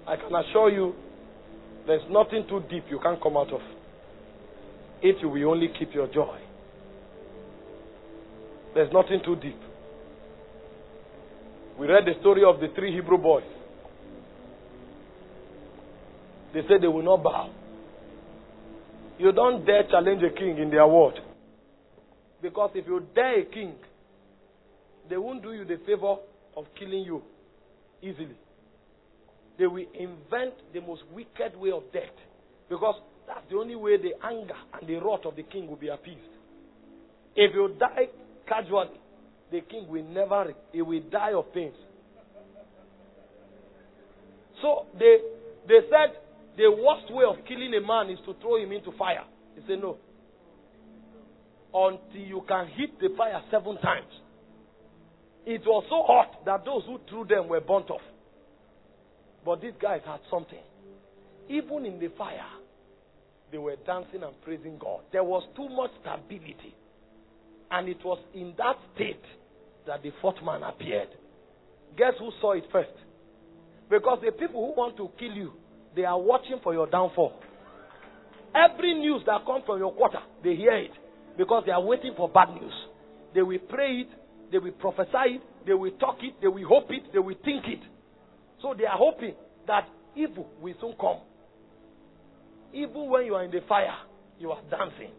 I 0.09 0.16
can 0.16 0.35
assure 0.35 0.70
you 0.70 0.95
there's 1.87 2.03
nothing 2.11 2.47
too 2.49 2.62
deep 2.68 2.84
you 2.91 2.99
can't 3.03 3.22
come 3.22 3.37
out 3.37 3.53
of 3.53 3.61
if 5.03 5.16
you 5.20 5.28
will 5.28 5.51
only 5.51 5.68
keep 5.78 5.95
your 5.95 6.07
joy. 6.09 6.39
There's 8.74 8.93
nothing 8.93 9.20
too 9.24 9.37
deep. 9.37 9.59
We 11.78 11.87
read 11.87 12.05
the 12.07 12.18
story 12.20 12.43
of 12.45 12.61
the 12.61 12.68
three 12.74 12.93
Hebrew 12.93 13.18
boys. 13.18 13.45
They 16.53 16.62
said 16.62 16.80
they 16.80 16.89
will 16.89 17.03
not 17.03 17.22
bow. 17.22 17.51
You 19.18 19.32
don't 19.32 19.64
dare 19.64 19.84
challenge 19.91 20.22
a 20.22 20.30
king 20.30 20.59
in 20.59 20.70
their 20.70 20.87
word. 20.87 21.14
Because 22.43 22.70
if 22.74 22.87
you 22.87 23.03
dare 23.14 23.41
a 23.41 23.45
king, 23.45 23.74
they 25.09 25.16
won't 25.16 25.43
do 25.43 25.53
you 25.53 25.64
the 25.64 25.78
favor 25.87 26.16
of 26.57 26.64
killing 26.78 27.03
you 27.03 27.22
easily. 28.03 28.37
They 29.59 29.66
will 29.66 29.86
invent 29.94 30.54
the 30.72 30.80
most 30.80 31.02
wicked 31.12 31.57
way 31.57 31.70
of 31.70 31.84
death. 31.92 32.14
Because 32.68 32.96
that's 33.26 33.48
the 33.50 33.57
only 33.57 33.76
way 33.76 33.96
the 33.96 34.12
anger 34.24 34.54
and 34.78 34.88
the 34.88 34.96
wrath 34.96 35.24
of 35.24 35.36
the 35.36 35.42
king 35.44 35.66
will 35.68 35.76
be 35.76 35.88
appeased. 35.88 36.20
If 37.34 37.54
you 37.54 37.74
die 37.78 38.09
casually, 38.48 39.00
the 39.50 39.61
king 39.62 39.86
will 39.88 40.04
never, 40.04 40.52
he 40.72 40.82
will 40.82 41.02
die 41.11 41.32
of 41.32 41.52
pains. 41.52 41.74
So 44.62 44.86
they, 44.98 45.18
they 45.68 45.80
said 45.90 46.18
the 46.57 46.70
worst 46.70 47.12
way 47.12 47.24
of 47.28 47.44
killing 47.46 47.74
a 47.74 47.86
man 47.86 48.11
is 48.11 48.18
to 48.26 48.34
throw 48.40 48.57
him 48.57 48.72
into 48.72 48.92
fire. 48.96 49.24
He 49.54 49.61
said, 49.68 49.80
no. 49.80 49.98
Until 51.74 52.20
you 52.20 52.42
can 52.48 52.68
hit 52.68 52.98
the 52.98 53.11
fire 53.16 53.42
seven 53.50 53.76
times. 53.78 54.12
It 55.44 55.61
was 55.66 55.84
so 55.88 56.02
hot 56.07 56.44
that 56.46 56.64
those 56.64 56.82
who 56.86 56.98
threw 57.09 57.24
them 57.26 57.48
were 57.48 57.61
burnt 57.61 57.90
off. 57.90 58.00
But 59.47 59.62
these 59.62 59.78
guys 59.80 60.01
had 60.05 60.18
something. 60.28 60.59
Even 61.49 61.86
in 61.86 62.01
the 62.01 62.09
fire, 62.18 62.51
they 63.53 63.59
were 63.59 63.76
dancing 63.86 64.24
and 64.24 64.34
praising 64.42 64.76
God. 64.76 65.03
There 65.12 65.22
was 65.22 65.44
too 65.55 65.68
much 65.68 65.92
stability. 66.01 66.74
And 67.70 67.88
it 67.88 68.05
was 68.05 68.18
in 68.34 68.55
that 68.59 68.74
state 68.94 69.22
that 69.86 70.03
the 70.03 70.11
fourth 70.20 70.42
man 70.44 70.64
appeared. 70.64 71.09
Guess 71.97 72.14
who 72.18 72.30
saw 72.40 72.53
it 72.53 72.64
first? 72.72 72.90
Because 73.88 74.18
the 74.24 74.32
people 74.32 74.66
who 74.66 74.80
want 74.80 74.97
to 74.97 75.09
kill 75.16 75.32
you, 75.32 75.53
they 75.94 76.05
are 76.05 76.20
watching 76.20 76.59
for 76.64 76.74
your 76.74 76.88
downfall. 76.88 77.32
Every 78.53 78.94
news 78.94 79.22
that 79.26 79.47
comes 79.47 79.62
from 79.64 79.78
your 79.78 79.92
quarter, 79.92 80.18
they 80.42 80.57
hear 80.57 80.76
it 80.76 80.90
because 81.38 81.62
they 81.66 81.72
are 81.72 81.82
waiting 81.82 82.14
for 82.16 82.28
bad 82.28 82.49
news. 82.51 82.74
They 83.32 83.42
will 83.42 83.61
pray 83.68 84.01
it, 84.01 84.09
they 84.51 84.59
will 84.59 84.72
prophesy 84.72 85.36
it, 85.36 85.42
they 85.66 85.74
will 85.74 85.92
talk 85.92 86.16
it, 86.22 86.34
they 86.40 86.49
will 86.49 86.66
hope 86.66 86.90
it, 86.90 87.12
they 87.12 87.20
will 87.20 87.36
think 87.44 87.64
it. 87.66 87.80
So 88.62 88.74
they 88.76 88.84
are 88.84 88.96
hoping 88.96 89.34
that 89.66 89.88
evil 90.14 90.48
will 90.61 90.74
soon 90.80 90.94
come. 91.00 91.18
Even 92.72 93.09
when 93.09 93.24
you 93.26 93.34
are 93.34 93.44
in 93.44 93.50
the 93.50 93.61
fire, 93.68 93.94
you 94.38 94.50
are 94.50 94.61
dancing. 94.70 95.11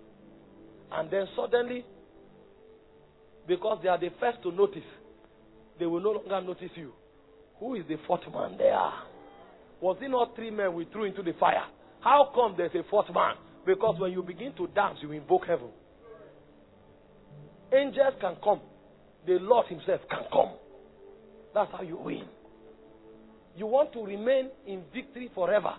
And 0.91 1.09
then 1.11 1.25
suddenly, 1.35 1.85
because 3.47 3.79
they 3.81 3.89
are 3.89 3.99
the 3.99 4.09
first 4.19 4.41
to 4.43 4.51
notice, 4.51 4.83
they 5.79 5.85
will 5.85 6.01
no 6.01 6.11
longer 6.11 6.41
notice 6.41 6.71
you. 6.75 6.91
Who 7.59 7.75
is 7.75 7.83
the 7.87 7.97
fourth 8.05 8.21
man 8.33 8.57
there? 8.57 8.77
Was 9.81 9.97
it 10.01 10.09
not 10.09 10.35
three 10.35 10.51
men 10.51 10.73
we 10.73 10.85
threw 10.85 11.05
into 11.05 11.23
the 11.23 11.33
fire? 11.39 11.63
How 12.01 12.31
come 12.33 12.55
there's 12.57 12.73
a 12.75 12.83
fourth 12.89 13.13
man? 13.13 13.35
Because 13.65 13.99
when 13.99 14.11
you 14.11 14.23
begin 14.23 14.53
to 14.57 14.67
dance, 14.67 14.97
you 15.01 15.11
invoke 15.11 15.45
heaven. 15.45 15.69
Angels 17.73 18.13
can 18.21 18.35
come. 18.43 18.61
The 19.25 19.33
Lord 19.41 19.67
Himself 19.67 20.01
can 20.09 20.23
come. 20.31 20.51
That's 21.53 21.71
how 21.71 21.81
you 21.81 21.97
win. 21.97 22.23
You 23.57 23.65
want 23.65 23.91
to 23.93 24.05
remain 24.05 24.49
in 24.67 24.83
victory 24.93 25.31
forever. 25.33 25.73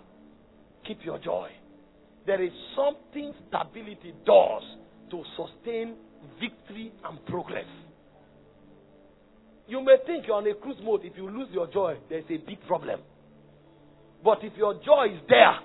Keep 0.85 1.05
your 1.05 1.17
joy. 1.17 1.47
There 2.25 2.43
is 2.43 2.51
something 2.75 3.33
stability 3.47 4.13
does 4.25 4.63
to 5.11 5.23
sustain 5.37 5.95
victory 6.41 6.91
and 7.05 7.25
progress. 7.25 7.65
You 9.65 9.81
may 9.81 9.95
think 10.05 10.27
you're 10.27 10.35
on 10.35 10.47
a 10.47 10.55
cruise 10.55 10.75
mode. 10.83 11.01
If 11.05 11.13
you 11.15 11.29
lose 11.29 11.47
your 11.53 11.67
joy, 11.67 11.95
there's 12.09 12.25
a 12.25 12.37
big 12.37 12.59
problem. 12.67 12.99
But 14.23 14.39
if 14.43 14.53
your 14.57 14.73
joy 14.73 15.13
is 15.13 15.21
there, 15.29 15.55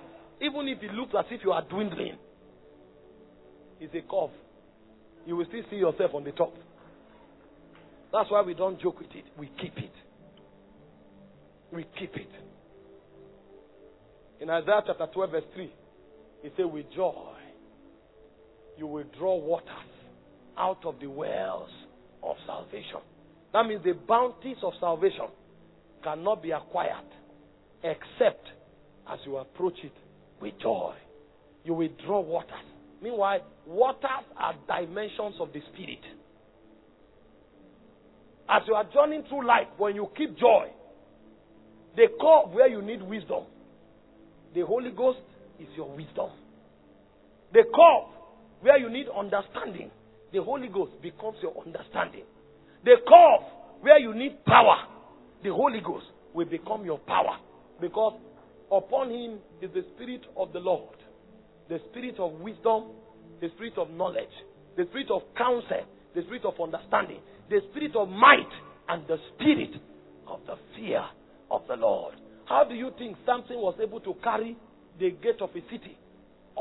even 0.41 0.69
if 0.69 0.81
it 0.81 0.93
looks 0.93 1.13
as 1.19 1.25
if 1.31 1.41
you 1.43 1.51
are 1.51 1.63
dwindling, 1.63 2.15
it's 3.81 3.93
a 3.93 4.01
curve. 4.09 4.29
You 5.25 5.35
will 5.35 5.45
still 5.47 5.63
see 5.69 5.77
yourself 5.77 6.11
on 6.13 6.23
the 6.23 6.31
top. 6.31 6.53
That's 8.13 8.31
why 8.31 8.41
we 8.41 8.53
don't 8.53 8.79
joke 8.79 8.99
with 8.99 9.11
it. 9.13 9.25
We 9.37 9.51
keep 9.59 9.77
it. 9.77 9.91
We 11.75 11.85
keep 11.99 12.15
it. 12.15 12.29
In 14.39 14.49
Isaiah 14.49 14.81
chapter 14.87 15.07
12, 15.13 15.31
verse 15.31 15.43
3, 15.53 15.73
he 16.43 16.49
said, 16.55 16.65
With 16.65 16.85
joy 16.95 17.33
you 18.77 18.87
will 18.87 19.03
draw 19.17 19.35
waters 19.35 19.67
out 20.57 20.85
of 20.85 20.95
the 21.01 21.07
wells 21.07 21.69
of 22.23 22.37
salvation. 22.45 22.99
That 23.51 23.65
means 23.65 23.83
the 23.83 23.93
bounties 23.93 24.57
of 24.63 24.73
salvation 24.79 25.27
cannot 26.01 26.41
be 26.41 26.51
acquired 26.51 27.07
except 27.83 28.47
as 29.11 29.19
you 29.25 29.37
approach 29.37 29.77
it 29.83 29.93
with 30.41 30.53
joy. 30.61 30.93
You 31.65 31.73
will 31.73 31.89
draw 32.05 32.21
waters. 32.21 32.53
Meanwhile, 33.01 33.41
waters 33.67 34.25
are 34.37 34.55
dimensions 34.67 35.35
of 35.41 35.51
the 35.51 35.59
Spirit. 35.73 35.99
As 38.47 38.61
you 38.65 38.75
are 38.75 38.85
journeying 38.93 39.23
through 39.27 39.45
life, 39.45 39.67
when 39.77 39.95
you 39.95 40.07
keep 40.15 40.37
joy, 40.37 40.69
the 41.95 42.07
core 42.19 42.47
where 42.49 42.67
you 42.67 42.81
need 42.81 43.01
wisdom, 43.01 43.43
the 44.53 44.65
Holy 44.65 44.91
Ghost 44.91 45.19
is 45.59 45.67
your 45.75 45.89
wisdom. 45.95 46.29
The 47.53 47.63
core 47.73 48.09
where 48.61 48.77
you 48.77 48.89
need 48.89 49.07
understanding, 49.07 49.91
the 50.33 50.43
Holy 50.43 50.67
Ghost 50.67 50.91
becomes 51.01 51.37
your 51.41 51.53
understanding. 51.65 52.23
The 52.83 52.95
core 53.07 53.39
where 53.81 53.99
you 53.99 54.13
need 54.13 54.43
power, 54.45 54.75
the 55.43 55.53
Holy 55.53 55.79
Ghost 55.79 56.05
will 56.33 56.45
become 56.45 56.83
your 56.83 56.99
power. 56.99 57.37
Because 57.79 58.19
upon 58.71 59.11
him 59.11 59.39
is 59.61 59.69
the 59.73 59.85
Spirit 59.95 60.21
of 60.35 60.51
the 60.51 60.59
Lord, 60.59 60.95
the 61.69 61.79
Spirit 61.91 62.19
of 62.19 62.33
wisdom, 62.41 62.91
the 63.41 63.49
Spirit 63.55 63.77
of 63.77 63.89
knowledge, 63.91 64.33
the 64.75 64.85
Spirit 64.89 65.11
of 65.11 65.21
counsel, 65.37 65.83
the 66.13 66.21
Spirit 66.23 66.43
of 66.45 66.53
understanding, 66.61 67.19
the 67.49 67.59
Spirit 67.71 67.95
of 67.95 68.09
might, 68.09 68.51
and 68.89 69.07
the 69.07 69.17
Spirit 69.33 69.75
of 70.27 70.39
the 70.45 70.55
fear 70.75 71.03
of 71.51 71.61
the 71.67 71.75
Lord. 71.75 72.15
How 72.45 72.63
do 72.63 72.75
you 72.75 72.91
think 72.97 73.17
Samson 73.25 73.57
was 73.57 73.75
able 73.81 73.99
to 74.01 74.15
carry 74.23 74.55
the 74.99 75.11
gate 75.11 75.41
of 75.41 75.49
a 75.51 75.61
city 75.71 75.97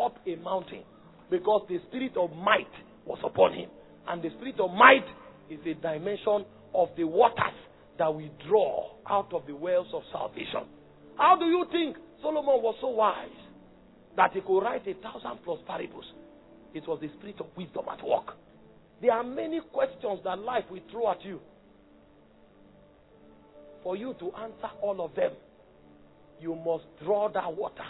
up 0.01 0.17
a 0.27 0.37
mountain? 0.37 0.83
Because 1.31 1.67
the 1.69 1.79
Spirit 1.89 2.17
of 2.17 2.31
might 2.37 2.71
was 3.07 3.19
upon 3.25 3.55
him. 3.55 3.69
And 4.09 4.23
the 4.23 4.31
Spirit 4.31 4.61
of 4.61 4.71
might 4.71 5.07
is 5.51 5.61
a 5.67 5.75
dimension 5.75 6.45
of 6.75 6.89
the 6.97 7.05
waters 7.05 7.55
that 7.99 8.13
we 8.13 8.31
draw 8.49 8.95
out 9.09 9.33
of 9.33 9.47
the 9.47 9.55
wells 9.55 9.87
of 9.93 10.03
salvation. 10.13 10.67
How 11.17 11.37
do 11.39 11.45
you 11.45 11.65
think 11.71 11.97
Solomon 12.23 12.63
was 12.63 12.75
so 12.81 12.89
wise 12.89 13.29
that 14.17 14.33
he 14.33 14.41
could 14.41 14.61
write 14.61 14.87
a 14.87 14.95
thousand 14.95 15.39
plus 15.45 15.61
parables? 15.67 16.05
It 16.75 16.89
was 16.89 16.99
the 17.01 17.09
spirit 17.19 17.37
of 17.41 17.47
wisdom 17.57 17.85
at 17.93 18.05
work. 18.05 18.35
There 19.01 19.13
are 19.13 19.23
many 19.23 19.61
questions 19.73 20.21
that 20.25 20.39
life 20.39 20.65
will 20.71 20.81
throw 20.91 21.13
at 21.13 21.25
you. 21.25 21.41
For 23.85 23.97
you 23.97 24.15
to 24.19 24.33
answer 24.33 24.71
all 24.83 25.05
of 25.05 25.15
them, 25.15 25.33
you 26.41 26.57
must 26.57 26.85
draw 27.05 27.29
that 27.29 27.55
water 27.55 27.85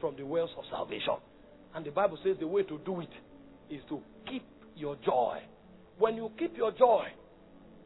from 0.00 0.14
the 0.16 0.24
wells 0.24 0.50
of 0.56 0.64
salvation. 0.70 1.16
And 1.74 1.84
the 1.84 1.90
Bible 1.90 2.18
says 2.22 2.36
the 2.38 2.46
way 2.46 2.62
to 2.62 2.78
do 2.84 3.00
it 3.00 3.08
is 3.70 3.80
to 3.88 4.00
keep 4.30 4.44
your 4.76 4.96
joy. 5.04 5.38
When 5.98 6.16
you 6.16 6.30
keep 6.38 6.56
your 6.56 6.70
joy, 6.72 7.06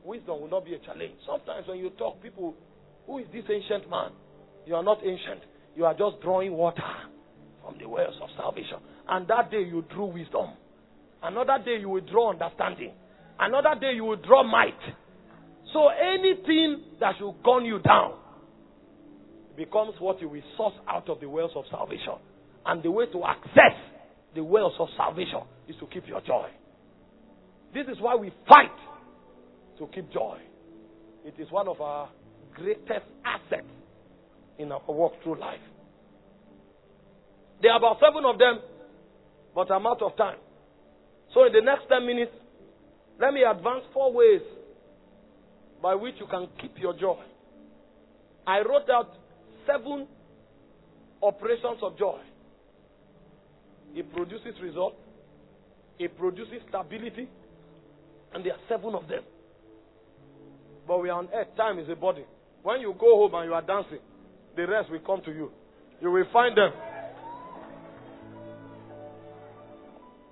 wisdom 0.05 0.41
will 0.41 0.51
not 0.51 0.65
be 0.65 0.75
a 0.75 0.79
challenge. 0.81 1.15
Sometimes 1.27 1.67
when 1.67 1.79
you 1.79 1.91
talk, 1.91 2.21
people, 2.23 2.55
who 3.07 3.19
is 3.19 3.27
this 3.33 3.45
ancient 3.49 3.89
man? 3.89 4.11
You 4.67 4.75
are 4.75 4.85
not 4.85 4.99
ancient. 4.99 5.43
You 5.77 5.87
are 5.87 5.95
just 5.95 6.21
drawing 6.21 6.53
water 6.53 6.83
from 7.63 7.79
the 7.79 7.89
wells 7.89 8.15
of 8.21 8.29
salvation. 8.37 8.79
And 9.09 9.27
that 9.29 9.51
day 9.51 9.63
you 9.63 9.85
drew 9.93 10.07
wisdom. 10.07 10.51
Another 11.23 11.59
day 11.65 11.79
you 11.81 11.89
will 11.89 12.05
draw 12.05 12.31
understanding. 12.31 12.93
Another 13.39 13.81
day 13.81 13.93
you 13.95 14.05
will 14.05 14.17
draw 14.17 14.43
might. 14.43 14.79
So 15.73 15.89
anything 15.89 16.83
that 17.01 17.15
should 17.19 17.43
gun 17.43 17.65
you 17.65 17.79
down 17.79 18.15
becomes 19.57 19.95
what 19.99 20.21
you 20.21 20.29
will 20.29 20.43
source 20.57 20.75
out 20.89 21.09
of 21.09 21.21
the 21.21 21.29
wells 21.29 21.53
of 21.57 21.65
salvation. 21.71 22.15
And 22.65 22.83
the 22.83 22.91
way 22.91 23.07
to 23.13 23.25
access 23.25 23.77
the 24.35 24.45
wells 24.45 24.75
of 24.79 24.89
salvation 24.97 25.41
is 25.69 25.77
to 25.81 25.87
keep 25.87 26.07
your 26.07 26.21
joy. 26.21 26.49
This 27.75 27.87
is 27.91 28.01
why 28.01 28.15
we 28.17 28.31
fight 28.49 28.77
to 29.79 29.87
keep 29.95 30.13
joy. 30.13 30.39
It 31.25 31.35
is 31.39 31.51
one 31.51 31.69
of 31.69 31.81
our 31.81 32.09
greatest 32.55 33.07
assets 33.25 33.69
in 34.59 34.71
our 34.73 34.81
walk 34.89 35.15
through 35.23 35.41
life. 35.41 35.61
There 37.63 37.71
are 37.71 37.79
about 37.79 37.99
seven 38.01 38.25
of 38.25 38.39
them, 38.39 38.61
but 39.55 39.71
I'm 39.71 39.87
out 39.87 40.03
of 40.03 40.17
time. 40.17 40.39
So, 41.33 41.45
in 41.45 41.53
the 41.53 41.61
next 41.63 41.89
10 41.89 42.05
minutes, 42.07 42.33
let 43.21 43.33
me 43.33 43.43
advance 43.43 43.85
four 43.95 44.13
ways 44.13 44.43
by 45.83 45.97
which 45.97 46.15
you 46.21 46.27
can 46.27 46.49
keep 46.61 46.79
your 46.79 46.95
joy. 46.95 47.19
I 48.47 48.59
wrote 48.61 48.89
out 48.89 49.11
seven 49.67 50.07
operations 51.21 51.79
of 51.83 51.99
joy. 51.99 52.21
It 53.95 54.11
produces 54.15 54.55
result, 54.63 54.95
it 55.99 56.17
produces 56.17 56.63
stability, 56.69 57.29
and 58.33 58.45
there 58.45 58.53
are 58.53 58.61
seven 58.69 58.95
of 58.95 59.09
them. 59.09 59.23
But 60.87 61.03
we 61.03 61.11
are 61.11 61.19
on 61.19 61.29
earth, 61.35 61.49
time 61.57 61.79
is 61.79 61.89
a 61.91 61.97
body. 61.97 62.25
When 62.63 62.81
you 62.81 62.95
go 62.99 63.17
home 63.17 63.35
and 63.35 63.47
you 63.47 63.55
are 63.55 63.63
dancing, 63.63 63.99
the 64.57 64.67
rest 64.67 64.91
will 64.91 65.01
come 65.01 65.21
to 65.25 65.33
you. 65.33 65.51
You 66.01 66.11
will 66.11 66.27
find 66.33 66.57
them. 66.57 66.71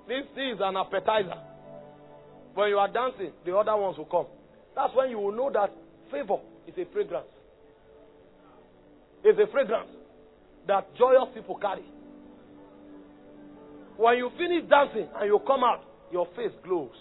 This 0.08 0.24
is 0.36 0.58
an 0.60 0.76
appetizer. 0.76 1.38
When 2.54 2.68
you 2.68 2.78
are 2.78 2.90
dancing, 2.92 3.32
the 3.44 3.56
other 3.56 3.76
ones 3.76 3.96
will 3.98 4.06
come. 4.06 4.26
That's 4.80 4.96
when 4.96 5.10
you 5.10 5.18
will 5.18 5.36
know 5.36 5.50
that 5.52 5.70
favor 6.10 6.38
is 6.66 6.72
a 6.78 6.90
fragrance. 6.90 7.28
It's 9.22 9.38
a 9.38 9.52
fragrance 9.52 9.90
that 10.66 10.96
joyous 10.96 11.28
people 11.34 11.56
carry. 11.56 11.84
When 13.98 14.16
you 14.16 14.30
finish 14.38 14.70
dancing 14.70 15.06
and 15.20 15.26
you 15.26 15.38
come 15.46 15.64
out, 15.64 15.84
your 16.10 16.26
face 16.34 16.56
glows. 16.64 16.96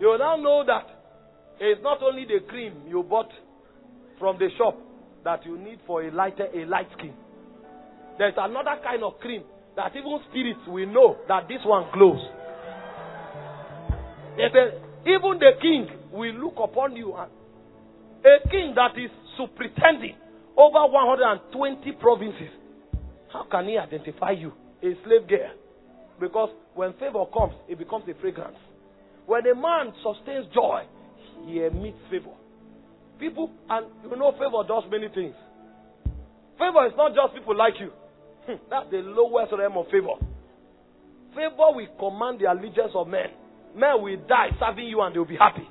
You 0.00 0.08
will 0.08 0.18
now 0.18 0.34
know 0.34 0.64
that 0.66 0.86
it's 1.60 1.80
not 1.84 2.02
only 2.02 2.24
the 2.24 2.40
cream 2.48 2.74
you 2.88 3.04
bought 3.04 3.30
from 4.18 4.36
the 4.38 4.48
shop 4.58 4.76
that 5.22 5.46
you 5.46 5.56
need 5.56 5.78
for 5.86 6.02
a 6.02 6.10
lighter, 6.10 6.48
a 6.52 6.64
light 6.64 6.88
skin. 6.98 7.14
There's 8.18 8.34
another 8.36 8.82
kind 8.82 9.04
of 9.04 9.20
cream 9.20 9.44
that 9.76 9.92
even 9.94 10.18
spirits 10.28 10.66
will 10.66 10.88
know 10.88 11.18
that 11.28 11.46
this 11.46 11.60
one 11.64 11.86
glows. 11.94 12.18
Even 15.06 15.38
the 15.38 15.52
king 15.62 15.86
will 16.12 16.34
look 16.34 16.54
upon 16.62 16.96
you. 16.96 17.14
And 17.14 17.30
a 18.24 18.48
king 18.48 18.74
that 18.76 18.98
is 18.98 19.10
superintending 19.36 20.16
over 20.56 20.86
120 20.92 21.92
provinces. 22.00 22.50
How 23.32 23.46
can 23.50 23.68
he 23.68 23.78
identify 23.78 24.30
you? 24.32 24.52
A 24.82 24.92
slave 25.04 25.28
girl. 25.28 25.52
Because 26.20 26.50
when 26.74 26.92
favor 26.94 27.24
comes, 27.32 27.54
it 27.68 27.78
becomes 27.78 28.04
a 28.08 28.20
fragrance. 28.20 28.56
When 29.26 29.46
a 29.46 29.54
man 29.54 29.92
sustains 30.02 30.46
joy, 30.54 30.84
he 31.46 31.62
emits 31.62 31.98
favor. 32.10 32.32
People, 33.18 33.50
and 33.68 33.86
you 34.04 34.16
know, 34.16 34.32
favor 34.32 34.62
does 34.66 34.84
many 34.90 35.08
things. 35.08 35.34
Favor 36.58 36.86
is 36.86 36.92
not 36.96 37.14
just 37.14 37.34
people 37.34 37.56
like 37.56 37.74
you. 37.80 37.90
Hmm, 38.46 38.56
that's 38.70 38.90
the 38.90 38.98
lowest 38.98 39.52
realm 39.52 39.76
of 39.76 39.86
favor. 39.86 40.16
Favor 41.34 41.68
will 41.74 41.88
command 41.98 42.40
the 42.40 42.50
allegiance 42.50 42.92
of 42.94 43.08
men. 43.08 43.28
Men 43.74 44.00
will 44.00 44.16
die 44.28 44.48
serving 44.58 44.86
you 44.86 45.00
and 45.02 45.14
they 45.14 45.18
will 45.18 45.26
be 45.26 45.36
happy. 45.36 45.68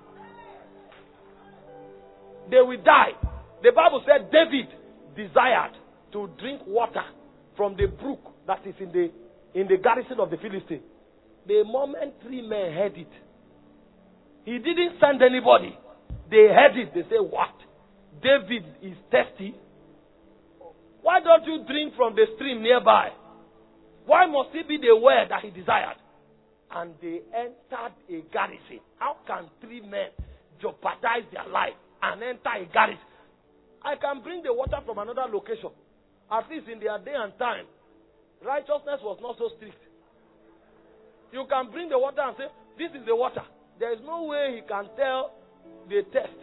They 2.49 2.61
will 2.61 2.81
die. 2.83 3.13
The 3.63 3.71
Bible 3.71 4.03
said 4.05 4.31
David 4.31 4.67
desired 5.15 5.73
to 6.13 6.29
drink 6.39 6.61
water 6.67 7.03
from 7.57 7.75
the 7.75 7.87
brook 7.87 8.19
that 8.47 8.65
is 8.65 8.75
in 8.79 8.91
the 8.91 9.11
in 9.53 9.67
the 9.67 9.77
garrison 9.77 10.19
of 10.19 10.29
the 10.29 10.37
Philistine. 10.37 10.83
The 11.47 11.63
moment 11.63 12.13
three 12.21 12.41
men 12.41 12.73
heard 12.73 12.97
it, 12.97 13.09
he 14.43 14.57
didn't 14.59 14.99
send 14.99 15.21
anybody. 15.21 15.77
They 16.29 16.47
heard 16.51 16.77
it. 16.77 16.93
They 16.93 17.01
say, 17.09 17.19
What? 17.19 17.55
David 18.21 18.65
is 18.81 18.95
thirsty. 19.11 19.55
Why 21.01 21.19
don't 21.19 21.45
you 21.45 21.65
drink 21.67 21.93
from 21.95 22.15
the 22.15 22.25
stream 22.35 22.63
nearby? 22.63 23.09
Why 24.05 24.25
must 24.25 24.49
it 24.53 24.67
be 24.67 24.77
the 24.77 24.95
well 24.95 25.25
that 25.29 25.41
he 25.41 25.51
desired? 25.51 25.97
And 26.71 26.93
they 27.01 27.21
entered 27.33 27.93
a 28.09 28.21
garrison. 28.33 28.81
How 28.97 29.17
can 29.27 29.49
three 29.61 29.81
men 29.81 30.09
jeopardize 30.61 31.25
their 31.31 31.47
life 31.47 31.77
and 32.01 32.23
enter 32.23 32.55
a 32.57 32.65
garrison? 32.71 33.11
I 33.83 33.95
can 33.95 34.21
bring 34.23 34.41
the 34.41 34.53
water 34.53 34.77
from 34.85 34.97
another 34.97 35.25
location. 35.31 35.69
At 36.31 36.49
least 36.49 36.67
in 36.67 36.79
their 36.79 36.97
day 36.99 37.13
and 37.13 37.37
time, 37.37 37.65
righteousness 38.43 38.99
was 39.03 39.19
not 39.21 39.37
so 39.37 39.49
strict. 39.57 39.77
You 41.31 41.45
can 41.49 41.71
bring 41.71 41.89
the 41.89 41.99
water 41.99 42.21
and 42.21 42.35
say, 42.37 42.49
This 42.77 42.89
is 42.99 43.05
the 43.05 43.15
water. 43.15 43.43
There 43.79 43.93
is 43.93 43.99
no 44.05 44.23
way 44.23 44.55
he 44.55 44.61
can 44.67 44.89
tell 44.97 45.35
the 45.89 46.01
test 46.11 46.33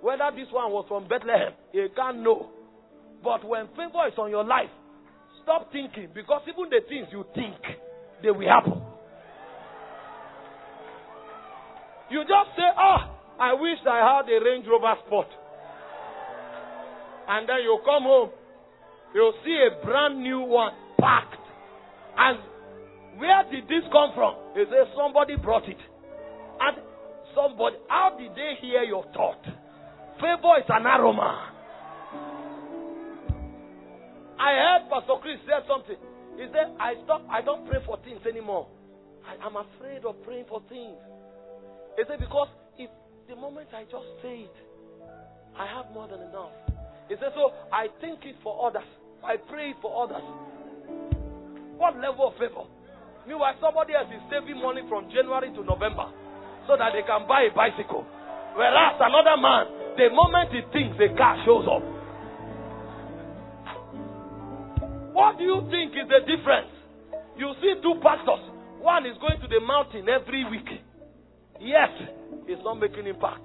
whether 0.00 0.30
this 0.34 0.48
one 0.50 0.72
was 0.72 0.86
from 0.88 1.06
Bethlehem. 1.06 1.52
He 1.72 1.86
can't 1.94 2.22
know. 2.22 2.50
But 3.22 3.44
when 3.46 3.66
favor 3.68 4.06
is 4.06 4.18
on 4.18 4.30
your 4.30 4.44
life, 4.44 4.70
stop 5.42 5.70
thinking 5.72 6.08
because 6.14 6.42
even 6.48 6.70
the 6.70 6.80
things 6.88 7.08
you 7.12 7.24
think, 7.34 7.56
they 8.22 8.30
will 8.30 8.48
happen. 8.48 8.80
You 12.10 12.22
just 12.22 12.56
say, 12.56 12.66
Ah, 12.76 13.17
I 13.40 13.54
wish 13.54 13.78
I 13.88 13.98
had 14.02 14.28
a 14.28 14.44
Range 14.44 14.66
Rover 14.66 14.94
Sport. 15.06 15.28
And 17.28 17.48
then 17.48 17.62
you 17.62 17.78
come 17.84 18.02
home, 18.02 18.30
you 19.14 19.32
see 19.44 19.66
a 19.68 19.84
brand 19.84 20.22
new 20.22 20.40
one 20.40 20.72
packed. 20.98 21.36
And 22.16 22.38
where 23.18 23.44
did 23.50 23.64
this 23.64 23.84
come 23.92 24.10
from? 24.14 24.34
He 24.54 24.64
says 24.64 24.88
somebody 24.96 25.36
brought 25.36 25.68
it. 25.68 25.78
And 26.60 26.78
somebody, 27.34 27.76
how 27.88 28.16
did 28.18 28.32
they 28.34 28.54
hear 28.60 28.82
your 28.82 29.04
thought? 29.14 29.42
Favor 30.18 30.58
is 30.58 30.66
an 30.68 30.86
aroma. 30.86 31.52
I 34.40 34.50
heard 34.54 34.90
Pastor 34.90 35.14
Chris 35.22 35.38
say 35.46 35.58
something. 35.68 35.96
He 36.36 36.46
said, 36.50 36.74
I 36.80 36.94
stop, 37.04 37.22
I 37.30 37.42
don't 37.42 37.68
pray 37.68 37.78
for 37.84 37.98
things 38.02 38.20
anymore. 38.26 38.66
I 39.26 39.34
am 39.46 39.54
afraid 39.54 40.04
of 40.04 40.22
praying 40.24 40.46
for 40.48 40.62
things. 40.68 40.98
He 41.96 42.02
said, 42.08 42.18
because 42.18 42.48
the 43.28 43.36
moment 43.36 43.68
I 43.76 43.84
just 43.84 44.08
say 44.24 44.48
it, 44.48 44.56
I 45.52 45.68
have 45.68 45.92
more 45.92 46.08
than 46.08 46.24
enough. 46.24 46.48
He 47.12 47.14
says, 47.20 47.28
So 47.36 47.52
I 47.68 47.92
think 48.00 48.24
it 48.24 48.36
for 48.42 48.56
others. 48.56 48.88
I 49.20 49.36
pray 49.36 49.76
it 49.76 49.78
for 49.84 49.92
others. 49.92 50.24
What 51.76 52.00
level 52.00 52.32
of 52.32 52.40
favor? 52.40 52.64
Meanwhile, 53.28 53.60
somebody 53.60 53.92
else 53.92 54.08
is 54.08 54.24
saving 54.32 54.56
money 54.56 54.80
from 54.88 55.12
January 55.12 55.52
to 55.52 55.60
November 55.60 56.08
so 56.64 56.80
that 56.80 56.96
they 56.96 57.04
can 57.04 57.28
buy 57.28 57.44
a 57.44 57.52
bicycle. 57.52 58.08
Whereas 58.56 58.96
another 58.96 59.36
man, 59.36 59.92
the 60.00 60.08
moment 60.08 60.48
he 60.48 60.64
thinks 60.72 60.96
the 60.96 61.12
car 61.12 61.36
shows 61.44 61.68
up. 61.68 61.84
What 65.12 65.36
do 65.36 65.44
you 65.44 65.68
think 65.68 65.92
is 65.92 66.08
the 66.08 66.24
difference? 66.24 66.72
You 67.36 67.52
see 67.60 67.76
two 67.84 68.00
pastors. 68.00 68.40
One 68.80 69.04
is 69.04 69.20
going 69.20 69.36
to 69.44 69.48
the 69.52 69.60
mountain 69.60 70.08
every 70.08 70.48
week. 70.48 70.87
Yet, 71.60 71.90
he's 72.46 72.62
not 72.64 72.80
making 72.80 73.06
impact. 73.06 73.44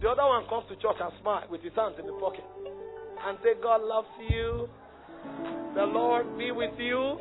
The 0.00 0.08
other 0.08 0.22
one 0.22 0.46
comes 0.48 0.64
to 0.70 0.76
church 0.76 0.96
and 1.00 1.12
smile 1.20 1.42
with 1.50 1.62
his 1.62 1.74
hands 1.74 1.96
in 1.98 2.06
the 2.06 2.14
pocket 2.22 2.44
and 3.26 3.38
say, 3.42 3.58
God 3.60 3.82
loves 3.82 4.08
you. 4.30 4.68
The 5.74 5.82
Lord 5.82 6.38
be 6.38 6.52
with 6.52 6.78
you. 6.78 7.18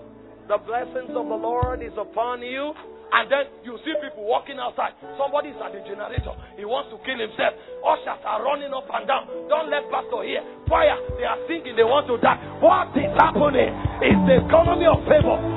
The 0.47 0.57
blessings 0.61 1.09
of 1.09 1.25
the 1.25 1.39
Lord 1.41 1.81
is 1.81 1.91
upon 1.97 2.41
you. 2.41 2.73
And 3.07 3.31
then 3.31 3.47
you 3.63 3.79
see 3.81 3.95
people 4.03 4.27
walking 4.27 4.59
outside. 4.59 4.93
Somebody 5.17 5.49
is 5.49 5.59
at 5.63 5.71
the 5.71 5.79
generator. 5.88 6.35
He 6.59 6.67
wants 6.67 6.91
to 6.91 6.99
kill 7.01 7.17
himself. 7.17 7.55
Ushers 7.81 8.21
are 8.21 8.43
running 8.43 8.69
up 8.75 8.85
and 8.93 9.07
down. 9.07 9.25
Don't 9.47 9.71
let 9.71 9.88
pastor 9.89 10.21
hear. 10.27 10.43
Fire. 10.67 10.99
They 11.17 11.23
are 11.23 11.39
singing. 11.47 11.73
They 11.79 11.88
want 11.88 12.05
to 12.11 12.19
die. 12.19 12.38
What 12.59 12.91
is 12.93 13.09
happening 13.15 13.71
is 14.05 14.17
the 14.27 14.43
economy 14.43 14.85
of 14.85 15.01
favor. 15.07 15.57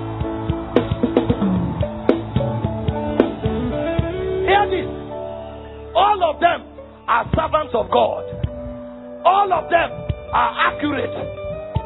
Hear 4.51 4.67
this. 4.67 4.91
All 5.95 6.19
of 6.27 6.43
them 6.43 6.67
are 7.07 7.23
servants 7.39 7.71
of 7.71 7.87
God. 7.87 8.27
All 9.23 9.47
of 9.47 9.71
them 9.71 9.91
are 10.35 10.53
accurate. 10.75 11.15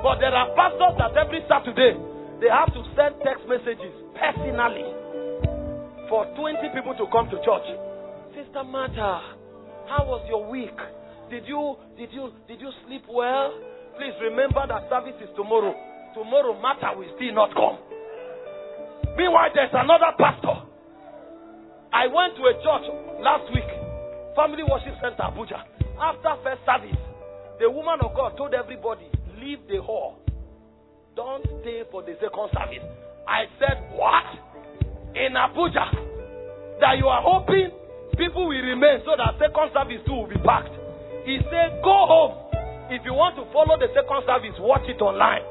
But 0.00 0.24
there 0.24 0.32
are 0.32 0.48
pastors 0.56 0.96
that 0.96 1.12
every 1.12 1.44
Saturday 1.44 1.92
they 2.40 2.48
have 2.48 2.72
to 2.72 2.80
send 2.96 3.20
text 3.20 3.44
messages 3.44 3.92
personally 4.16 4.88
for 6.08 6.24
20 6.40 6.56
people 6.72 6.96
to 6.96 7.04
come 7.12 7.28
to 7.28 7.36
church. 7.44 7.68
Sister 8.32 8.64
Martha, 8.64 9.36
how 9.92 10.08
was 10.08 10.24
your 10.32 10.48
week? 10.48 10.72
Did 11.28 11.44
you 11.44 11.76
did 12.00 12.16
you 12.16 12.32
did 12.48 12.64
you 12.64 12.72
sleep 12.88 13.04
well? 13.12 13.52
Please 14.00 14.16
remember 14.24 14.64
that 14.72 14.88
service 14.88 15.20
is 15.20 15.28
tomorrow. 15.36 15.76
Tomorrow 16.16 16.56
Martha 16.64 16.96
will 16.96 17.12
still 17.20 17.36
not 17.36 17.52
come. 17.52 17.76
Meanwhile, 19.20 19.52
there's 19.52 19.76
another 19.76 20.16
pastor. 20.16 20.64
I 21.94 22.10
went 22.10 22.34
to 22.34 22.42
a 22.50 22.54
church 22.58 22.86
last 23.22 23.46
week, 23.54 23.70
Family 24.34 24.66
Worship 24.66 24.98
Center, 24.98 25.30
Abuja. 25.30 25.62
After 25.94 26.34
first 26.42 26.66
service, 26.66 26.98
the 27.62 27.70
woman 27.70 28.02
of 28.02 28.10
God 28.18 28.34
told 28.36 28.50
everybody, 28.52 29.06
leave 29.38 29.62
the 29.70 29.78
hall. 29.80 30.18
Don't 31.14 31.46
stay 31.62 31.86
for 31.94 32.02
the 32.02 32.18
second 32.18 32.50
service. 32.50 32.82
I 33.30 33.46
said, 33.62 33.94
What? 33.94 34.26
In 35.14 35.38
Abuja. 35.38 36.82
That 36.82 36.98
you 36.98 37.06
are 37.06 37.22
hoping 37.22 37.70
people 38.18 38.50
will 38.50 38.58
remain 38.66 38.98
so 39.06 39.14
that 39.14 39.38
second 39.38 39.70
service 39.70 40.02
too 40.02 40.18
will 40.18 40.26
be 40.26 40.42
packed. 40.42 40.74
He 41.22 41.38
said, 41.46 41.78
Go 41.86 41.94
home. 42.10 42.34
If 42.90 43.06
you 43.06 43.14
want 43.14 43.38
to 43.38 43.46
follow 43.54 43.78
the 43.78 43.86
second 43.94 44.26
service, 44.26 44.58
watch 44.58 44.82
it 44.90 44.98
online. 44.98 45.46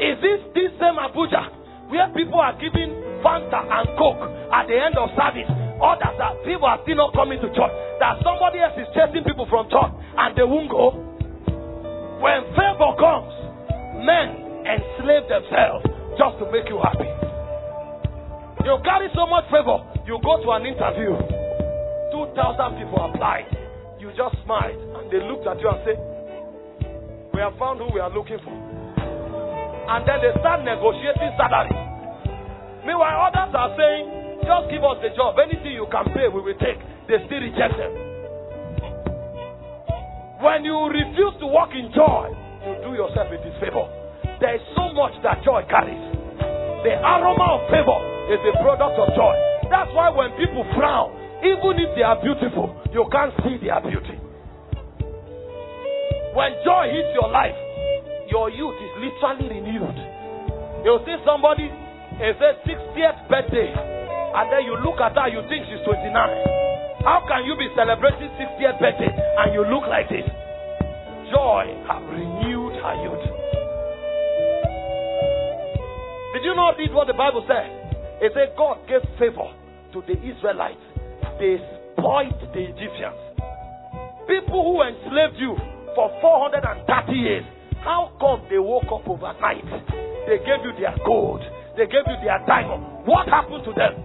Is 0.00 0.16
this 0.24 0.40
this 0.56 0.72
same 0.80 0.96
Abuja 0.96 1.60
where 1.88 2.08
people 2.14 2.40
are 2.40 2.54
giving 2.60 2.92
Fanta 3.24 3.62
and 3.62 3.88
Coke 3.98 4.22
at 4.52 4.66
the 4.68 4.76
end 4.76 4.94
of 4.98 5.10
service? 5.16 5.50
Others 5.82 6.14
that 6.18 6.34
people 6.46 6.66
are 6.70 6.78
still 6.86 6.98
not 6.98 7.10
coming 7.14 7.42
to 7.42 7.48
church. 7.50 7.74
That 7.98 8.22
somebody 8.22 8.62
else 8.62 8.78
is 8.78 8.86
chasing 8.94 9.26
people 9.26 9.46
from 9.50 9.66
church 9.66 9.90
and 9.90 10.30
they 10.38 10.46
won't 10.46 10.70
go. 10.70 10.94
When 12.22 12.46
favor 12.54 12.92
comes, 13.02 13.34
men 14.06 14.62
enslave 14.62 15.26
themselves 15.26 15.82
just 16.14 16.38
to 16.38 16.46
make 16.54 16.70
you 16.70 16.78
happy. 16.78 17.10
You 18.62 18.78
carry 18.86 19.10
so 19.10 19.26
much 19.26 19.50
favor, 19.50 19.82
you 20.06 20.22
go 20.22 20.38
to 20.38 20.48
an 20.54 20.62
interview, 20.70 21.18
2,000 22.14 22.78
people 22.78 23.02
applied. 23.10 23.50
You 23.98 24.14
just 24.14 24.38
smiled 24.46 24.78
and 24.78 25.10
they 25.10 25.18
looked 25.18 25.46
at 25.50 25.58
you 25.58 25.66
and 25.66 25.80
said, 25.82 25.98
We 27.34 27.40
have 27.40 27.58
found 27.58 27.80
who 27.80 27.90
we 27.92 27.98
are 27.98 28.10
looking 28.10 28.38
for. 28.44 28.71
And 29.88 30.06
then 30.06 30.18
they 30.22 30.32
start 30.38 30.62
negotiating 30.62 31.32
salary. 31.34 31.74
Meanwhile, 32.86 33.30
others 33.30 33.54
are 33.54 33.72
saying, 33.78 34.04
Just 34.42 34.70
give 34.70 34.82
us 34.82 34.98
the 35.02 35.14
job. 35.14 35.38
Anything 35.38 35.78
you 35.78 35.86
can 35.90 36.10
pay, 36.14 36.26
we 36.26 36.42
will 36.42 36.58
take. 36.58 36.78
They 37.06 37.18
still 37.26 37.42
reject 37.42 37.78
them. 37.78 37.92
When 40.42 40.66
you 40.66 40.74
refuse 40.90 41.38
to 41.38 41.46
walk 41.46 41.70
in 41.70 41.94
joy, 41.94 42.34
you 42.66 42.74
do 42.82 42.90
yourself 42.98 43.30
a 43.30 43.38
disfavor. 43.38 43.86
There 44.42 44.58
is 44.58 44.64
so 44.74 44.90
much 44.90 45.14
that 45.22 45.46
joy 45.46 45.62
carries. 45.70 46.02
The 46.82 46.98
aroma 46.98 47.62
of 47.62 47.70
favor 47.70 47.98
is 48.26 48.42
a 48.42 48.54
product 48.58 48.98
of 48.98 49.08
joy. 49.14 49.34
That's 49.70 49.94
why 49.94 50.10
when 50.10 50.34
people 50.34 50.66
frown, 50.74 51.14
even 51.46 51.78
if 51.78 51.94
they 51.94 52.02
are 52.02 52.18
beautiful, 52.18 52.74
you 52.90 53.06
can't 53.14 53.30
see 53.46 53.62
their 53.62 53.78
beauty. 53.86 54.18
When 56.34 56.50
joy 56.66 56.90
hits 56.90 57.14
your 57.14 57.30
life, 57.30 57.54
your 58.32 58.48
youth 58.48 58.80
is 58.80 58.92
literally 58.96 59.60
renewed. 59.60 59.98
You'll 60.80 61.04
see 61.04 61.20
somebody, 61.20 61.68
it's 62.16 62.40
a 62.40 62.56
60th 62.64 63.28
birthday, 63.28 63.68
and 63.76 64.48
then 64.48 64.64
you 64.64 64.80
look 64.80 64.96
at 65.04 65.12
her, 65.12 65.28
you 65.28 65.44
think 65.52 65.68
she's 65.68 65.84
29. 65.84 66.08
How 67.04 67.20
can 67.28 67.44
you 67.44 67.52
be 67.60 67.68
celebrating 67.76 68.32
60th 68.40 68.80
birthday 68.80 69.12
and 69.12 69.52
you 69.52 69.68
look 69.68 69.84
like 69.84 70.08
this? 70.08 70.24
Joy 71.28 71.76
have 71.84 72.00
renewed 72.08 72.80
her 72.80 72.96
youth. 73.04 73.26
Did 76.32 76.48
you 76.48 76.56
not 76.56 76.80
read 76.80 76.96
what 76.96 77.12
the 77.12 77.18
Bible 77.18 77.44
said? 77.44 77.68
It 78.24 78.32
said 78.32 78.56
God 78.56 78.80
gave 78.88 79.04
favor 79.20 79.52
to 79.92 80.00
the 80.08 80.16
Israelites 80.24 80.80
they 81.42 81.58
spoiled 81.92 82.38
the 82.54 82.62
Egyptians. 82.70 83.18
People 84.30 84.62
who 84.62 84.80
enslaved 84.86 85.36
you 85.36 85.58
for 85.98 86.08
430 86.22 87.12
years, 87.12 87.44
how 87.82 88.14
come 88.18 88.46
they 88.48 88.58
woke 88.58 88.86
up 88.88 89.06
overnight? 89.06 89.66
They 90.26 90.38
gave 90.42 90.62
you 90.62 90.72
their 90.78 90.94
gold, 91.04 91.42
they 91.76 91.86
gave 91.86 92.06
you 92.06 92.18
their 92.22 92.38
diamond. 92.46 93.06
What 93.06 93.28
happened 93.28 93.66
to 93.66 93.72
them? 93.74 93.98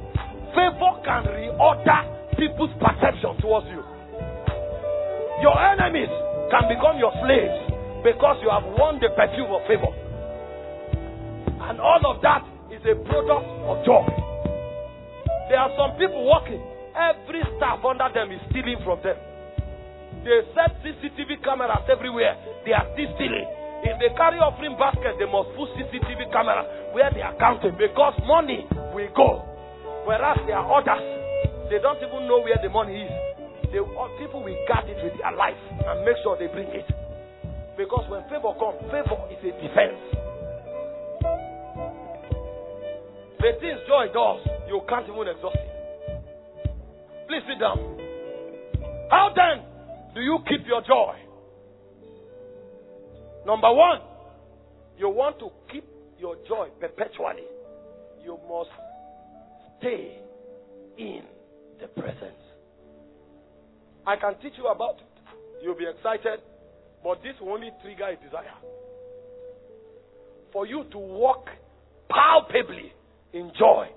Favor 0.52 0.94
can 1.06 1.30
reorder 1.30 2.02
people's 2.36 2.74
perception 2.82 3.38
towards 3.42 3.70
you. 3.70 3.82
Your 5.46 5.54
enemies 5.54 6.10
can 6.50 6.66
become 6.68 6.98
your 6.98 7.14
slaves 7.22 7.58
because 8.02 8.42
you 8.42 8.50
have 8.50 8.66
won 8.78 8.98
the 8.98 9.14
perfume 9.14 9.54
of 9.54 9.62
favor. 9.70 9.94
And 11.70 11.78
all 11.80 12.02
of 12.10 12.22
that 12.26 12.42
is 12.74 12.82
a 12.86 12.96
product 13.06 13.46
of 13.70 13.86
joy. 13.86 14.06
There 15.50 15.60
are 15.62 15.72
some 15.78 15.96
people 16.02 16.26
walking 16.26 16.60
Every 16.98 17.46
staff 17.58 17.86
under 17.86 18.10
them 18.10 18.34
is 18.34 18.42
stealing 18.50 18.82
from 18.84 18.98
them. 19.06 19.14
They 20.26 20.42
set 20.58 20.82
CCTV 20.82 21.46
cameras 21.46 21.86
everywhere. 21.86 22.34
They 22.66 22.74
are 22.74 22.90
still 22.98 23.14
stealing. 23.14 23.46
If 23.86 23.96
they 24.02 24.10
carry 24.18 24.42
offering 24.42 24.74
basket, 24.78 25.22
they 25.22 25.30
must 25.30 25.54
put 25.54 25.70
CCTV 25.78 26.34
camera 26.34 26.66
where 26.94 27.12
they 27.14 27.22
are 27.22 27.36
counting 27.38 27.78
because 27.78 28.18
money 28.26 28.66
will 28.94 29.12
go. 29.14 29.46
Whereas 30.10 30.40
there 30.48 30.58
are 30.58 30.66
others, 30.66 31.04
they 31.70 31.78
don't 31.84 32.00
even 32.02 32.26
know 32.26 32.42
where 32.42 32.58
the 32.58 32.70
money 32.70 33.06
is. 33.06 33.14
They, 33.70 33.84
uh, 33.84 34.08
people 34.18 34.42
will 34.42 34.58
guard 34.66 34.88
it 34.88 34.98
with 35.04 35.14
their 35.20 35.36
life 35.36 35.60
and 35.70 36.06
make 36.08 36.16
sure 36.24 36.40
they 36.40 36.48
bring 36.48 36.72
it. 36.72 36.88
Because 37.76 38.08
when 38.10 38.24
favor 38.32 38.56
comes, 38.58 38.80
favor 38.90 39.20
is 39.30 39.42
a 39.44 39.52
defense. 39.62 40.02
The 43.38 43.54
things 43.62 43.80
joy 43.86 44.10
does, 44.10 44.42
you 44.68 44.82
can't 44.90 45.06
even 45.06 45.28
exhaust 45.30 45.60
it. 45.62 45.70
Please 47.28 47.44
sit 47.46 47.60
down. 47.60 47.78
How 49.12 49.30
then 49.36 49.62
do 50.16 50.22
you 50.22 50.40
keep 50.48 50.66
your 50.66 50.82
joy? 50.82 51.27
Number 53.48 53.72
one, 53.72 54.02
you 54.98 55.08
want 55.08 55.40
to 55.40 55.48
keep 55.72 55.86
your 56.20 56.36
joy 56.50 56.68
perpetually. 56.82 57.48
You 58.22 58.38
must 58.44 58.70
stay 59.80 60.20
in 60.98 61.22
the 61.80 61.88
presence. 61.88 62.44
I 64.06 64.18
can 64.18 64.36
teach 64.42 64.52
you 64.58 64.68
about 64.68 64.96
it. 64.96 65.64
You'll 65.64 65.78
be 65.78 65.86
excited, 65.88 66.42
but 67.02 67.24
this 67.24 67.36
will 67.40 67.54
only 67.54 67.72
trigger 67.82 68.10
a 68.10 68.16
desire. 68.18 68.52
For 70.52 70.68
you 70.68 70.84
to 70.92 70.98
walk 70.98 71.48
palpably 72.10 72.92
in 73.32 73.54
joy, 73.58 73.88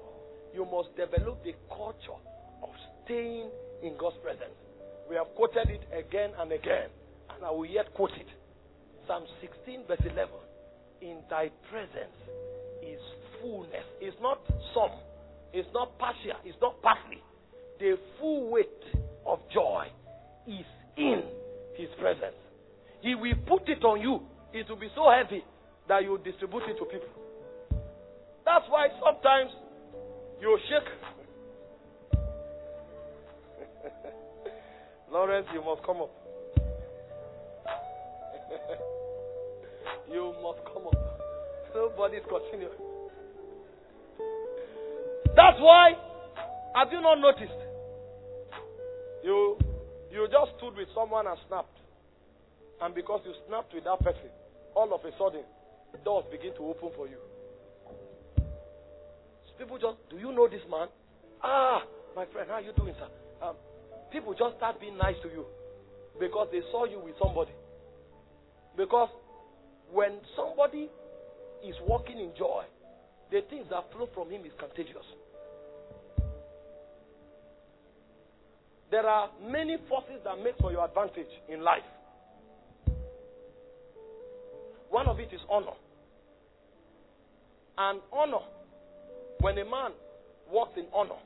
you 0.54 0.64
must 0.64 0.94
develop 0.94 1.42
the 1.42 1.54
culture 1.68 2.22
of 2.62 2.70
staying 3.04 3.50
in 3.82 3.96
God's 3.98 4.16
presence. 4.22 4.54
We 5.08 5.16
have 5.16 5.26
quoted 5.34 5.70
it 5.70 5.82
again 5.90 6.30
and 6.38 6.52
again, 6.52 6.86
and 7.34 7.44
I 7.44 7.50
will 7.50 7.66
yet 7.66 7.92
quote 7.94 8.12
it. 8.14 8.28
Psalm 9.06 9.24
16, 9.40 9.84
verse 9.88 10.00
11. 10.00 10.28
In 11.02 11.18
thy 11.28 11.50
presence 11.70 12.16
is 12.82 13.00
fullness. 13.40 13.84
It's 14.00 14.16
not 14.20 14.40
some, 14.74 14.90
it's 15.52 15.68
not 15.72 15.98
partial, 15.98 16.36
it's 16.44 16.58
not 16.60 16.80
partly. 16.82 17.22
The 17.78 17.96
full 18.18 18.50
weight 18.50 18.68
of 19.26 19.38
joy 19.52 19.86
is 20.46 20.66
in 20.96 21.22
his 21.76 21.88
presence. 21.98 22.36
He 23.00 23.14
will 23.14 23.34
put 23.46 23.68
it 23.68 23.82
on 23.84 24.00
you. 24.00 24.20
It 24.52 24.68
will 24.68 24.76
be 24.76 24.90
so 24.94 25.10
heavy 25.10 25.42
that 25.88 26.02
you 26.02 26.18
distribute 26.22 26.64
it 26.68 26.78
to 26.78 26.84
people. 26.84 27.08
That's 28.44 28.64
why 28.68 28.88
sometimes 29.02 29.50
you 30.40 30.58
shake 30.68 30.88
Lawrence, 35.12 35.46
you 35.54 35.64
must 35.64 35.82
come 35.84 36.02
up. 36.02 36.19
you 40.12 40.34
must 40.42 40.60
come 40.66 40.86
up. 40.86 41.20
Nobody's 41.74 42.22
continuing. 42.28 42.76
That's 45.36 45.58
why, 45.60 45.92
have 46.74 46.88
you 46.92 47.00
not 47.00 47.20
noticed? 47.20 47.60
You 49.22 49.58
you 50.10 50.26
just 50.26 50.58
stood 50.58 50.74
with 50.74 50.88
someone 50.94 51.26
and 51.26 51.38
snapped. 51.46 51.78
And 52.82 52.94
because 52.94 53.20
you 53.24 53.32
snapped 53.46 53.72
with 53.72 53.84
that 53.84 54.00
person, 54.00 54.30
all 54.74 54.92
of 54.92 55.04
a 55.04 55.12
sudden, 55.16 55.44
doors 56.04 56.24
begin 56.32 56.52
to 56.56 56.66
open 56.66 56.90
for 56.96 57.06
you. 57.06 57.18
So 59.46 59.50
people 59.58 59.78
just, 59.78 59.98
do 60.10 60.18
you 60.18 60.32
know 60.32 60.48
this 60.48 60.62
man? 60.70 60.88
Ah, 61.42 61.82
my 62.16 62.26
friend, 62.32 62.48
how 62.48 62.56
are 62.56 62.60
you 62.60 62.72
doing, 62.76 62.94
sir? 62.98 63.08
Um, 63.46 63.54
people 64.10 64.34
just 64.34 64.56
start 64.56 64.80
being 64.80 64.96
nice 64.96 65.16
to 65.22 65.28
you 65.28 65.46
because 66.18 66.48
they 66.50 66.60
saw 66.72 66.84
you 66.86 66.98
with 66.98 67.14
somebody. 67.22 67.52
Because 68.80 69.10
when 69.92 70.12
somebody 70.34 70.88
is 71.62 71.74
walking 71.86 72.18
in 72.18 72.30
joy, 72.38 72.62
the 73.30 73.42
things 73.50 73.66
that 73.68 73.84
flow 73.92 74.08
from 74.14 74.30
him 74.30 74.40
is 74.46 74.52
contagious. 74.58 75.04
There 78.90 79.06
are 79.06 79.28
many 79.46 79.76
forces 79.86 80.22
that 80.24 80.42
make 80.42 80.56
for 80.58 80.72
your 80.72 80.86
advantage 80.86 81.28
in 81.50 81.62
life. 81.62 81.84
One 84.88 85.06
of 85.08 85.20
it 85.20 85.28
is 85.30 85.40
honor. 85.50 85.76
And 87.76 88.00
honor, 88.10 88.44
when 89.40 89.58
a 89.58 89.64
man 89.64 89.90
walks 90.50 90.72
in 90.78 90.86
honor, 90.94 91.20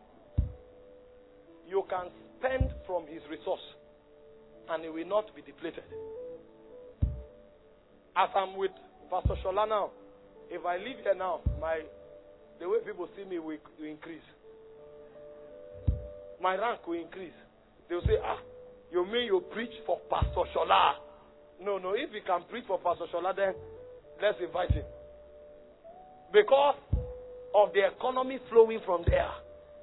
you 1.68 1.84
can 1.88 2.06
spend 2.40 2.72
from 2.84 3.06
his 3.06 3.22
resource 3.30 3.62
and 4.70 4.82
he 4.82 4.90
will 4.90 5.06
not 5.06 5.34
be 5.36 5.42
depleted. 5.42 5.84
As 8.16 8.28
I'm 8.34 8.56
with 8.56 8.70
Pastor 9.10 9.34
Shola 9.44 9.68
now, 9.68 9.90
if 10.50 10.64
I 10.64 10.76
leave 10.76 10.98
here 11.02 11.14
now, 11.14 11.40
my 11.60 11.80
the 12.60 12.68
way 12.68 12.78
people 12.86 13.08
see 13.16 13.24
me 13.24 13.38
will, 13.38 13.58
will 13.78 13.86
increase. 13.88 14.22
My 16.40 16.56
rank 16.56 16.86
will 16.86 17.00
increase. 17.00 17.32
They'll 17.88 18.02
say, 18.02 18.18
Ah, 18.22 18.38
you 18.92 19.04
mean 19.06 19.26
you 19.26 19.42
preach 19.52 19.72
for 19.86 19.98
Pastor 20.10 20.46
Shola? 20.54 20.94
No, 21.60 21.78
no, 21.78 21.94
if 21.94 22.10
he 22.12 22.20
can 22.20 22.42
preach 22.50 22.64
for 22.66 22.78
Pastor 22.78 23.06
Shola, 23.12 23.34
then 23.34 23.54
let's 24.22 24.38
invite 24.40 24.70
him. 24.70 24.84
Because 26.32 26.76
of 27.54 27.72
the 27.72 27.86
economy 27.86 28.38
flowing 28.50 28.80
from 28.84 29.04
there. 29.06 29.30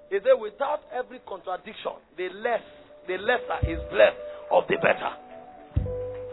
He 0.10 0.20
said, 0.20 0.36
without 0.40 0.82
every 0.94 1.20
contradiction, 1.26 1.96
the 2.18 2.28
less, 2.44 2.62
the 3.08 3.16
lesser 3.16 3.64
is 3.64 3.80
blessed 3.90 4.20
of 4.52 4.68
the 4.68 4.76
better. 4.76 5.31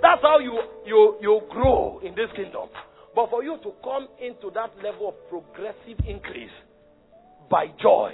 That's 0.01 0.23
how 0.23 0.39
you, 0.39 0.61
you, 0.87 1.16
you 1.20 1.41
grow 1.51 2.01
in 2.05 2.15
this 2.15 2.31
kingdom. 2.37 2.69
But 3.15 3.31
for 3.31 3.43
you 3.43 3.59
to 3.62 3.73
come 3.83 4.09
into 4.20 4.51
that 4.55 4.70
level 4.83 5.09
of 5.09 5.15
progressive 5.29 5.99
increase 6.07 6.55
by 7.51 7.66
joy, 7.83 8.12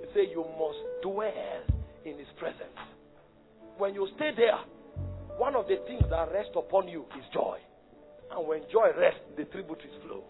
he 0.00 0.06
say 0.12 0.30
you 0.30 0.44
must 0.58 0.78
dwell 1.02 1.62
in 2.04 2.18
his 2.18 2.28
presence. 2.38 2.76
When 3.78 3.94
you 3.94 4.08
stay 4.16 4.30
there, 4.36 4.60
one 5.38 5.56
of 5.56 5.66
the 5.68 5.76
things 5.86 6.04
that 6.10 6.32
rest 6.32 6.50
upon 6.54 6.88
you 6.88 7.06
is 7.16 7.24
joy. 7.32 7.58
And 8.30 8.46
when 8.46 8.60
joy 8.70 8.90
rests, 8.98 9.20
the 9.36 9.44
tributaries 9.44 9.92
flow. 10.06 10.24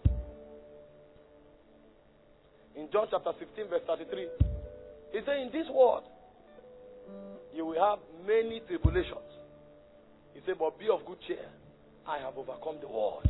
In 2.75 2.87
John 2.91 3.07
chapter 3.11 3.31
15, 3.37 3.67
verse 3.69 3.81
33, 3.85 4.27
he 5.11 5.19
said, 5.25 5.37
In 5.37 5.51
this 5.51 5.67
world, 5.69 6.03
you 7.53 7.65
will 7.65 7.79
have 7.79 7.99
many 8.25 8.61
tribulations. 8.67 9.42
He 10.33 10.41
said, 10.45 10.55
But 10.59 10.79
be 10.79 10.89
of 10.89 11.05
good 11.05 11.17
cheer. 11.27 11.45
I 12.07 12.19
have 12.19 12.37
overcome 12.37 12.77
the 12.81 12.87
world. 12.87 13.27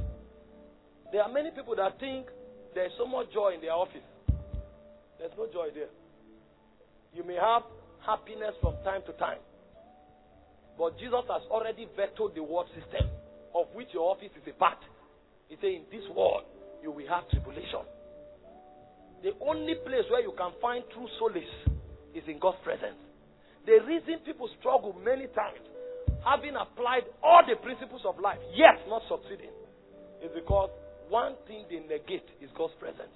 There 1.12 1.22
are 1.22 1.32
many 1.32 1.52
people 1.52 1.76
that 1.76 2.00
think 2.00 2.28
there's 2.74 2.92
so 2.98 3.06
much 3.06 3.32
joy 3.32 3.54
in 3.56 3.62
their 3.62 3.74
office. 3.74 4.08
There's 5.20 5.32
no 5.38 5.46
joy 5.48 5.70
there. 5.74 5.94
You 7.14 7.24
may 7.24 7.36
have 7.36 7.62
happiness 8.06 8.56
from 8.62 8.76
time 8.84 9.02
to 9.06 9.14
time. 9.14 9.38
But 10.78 10.98
Jesus 10.98 11.22
has 11.30 11.44
already 11.52 11.88
vetoed 11.96 12.34
the 12.34 12.42
world 12.42 12.68
system, 12.74 13.08
of 13.54 13.68
which 13.76 13.90
your 13.94 14.10
office 14.10 14.34
is 14.34 14.48
a 14.50 14.58
part. 14.58 14.80
He 15.48 15.56
said, 15.62 15.70
In 15.70 15.86
this 15.92 16.04
world, 16.16 16.44
you 16.82 16.90
will 16.90 17.08
have 17.08 17.30
tribulation. 17.30 17.86
The 19.22 19.32
only 19.40 19.76
place 19.86 20.04
where 20.10 20.22
you 20.22 20.34
can 20.36 20.52
find 20.60 20.84
true 20.92 21.08
solace 21.20 21.56
is 22.14 22.24
in 22.28 22.40
God's 22.40 22.58
presence. 22.64 22.98
The 23.66 23.80
reason 23.88 24.20
people 24.26 24.50
struggle 24.60 24.98
many 25.00 25.28
times, 25.28 25.64
having 26.26 26.56
applied 26.56 27.04
all 27.22 27.44
the 27.48 27.56
principles 27.62 28.02
of 28.06 28.20
life, 28.20 28.40
yet 28.56 28.80
not 28.88 29.04
succeeding, 29.08 29.52
is 30.24 30.32
because 30.34 30.70
one 31.10 31.36
thing 31.48 31.66
they 31.70 31.80
negate 31.84 32.28
is 32.42 32.50
God's 32.58 32.74
presence. 32.80 33.14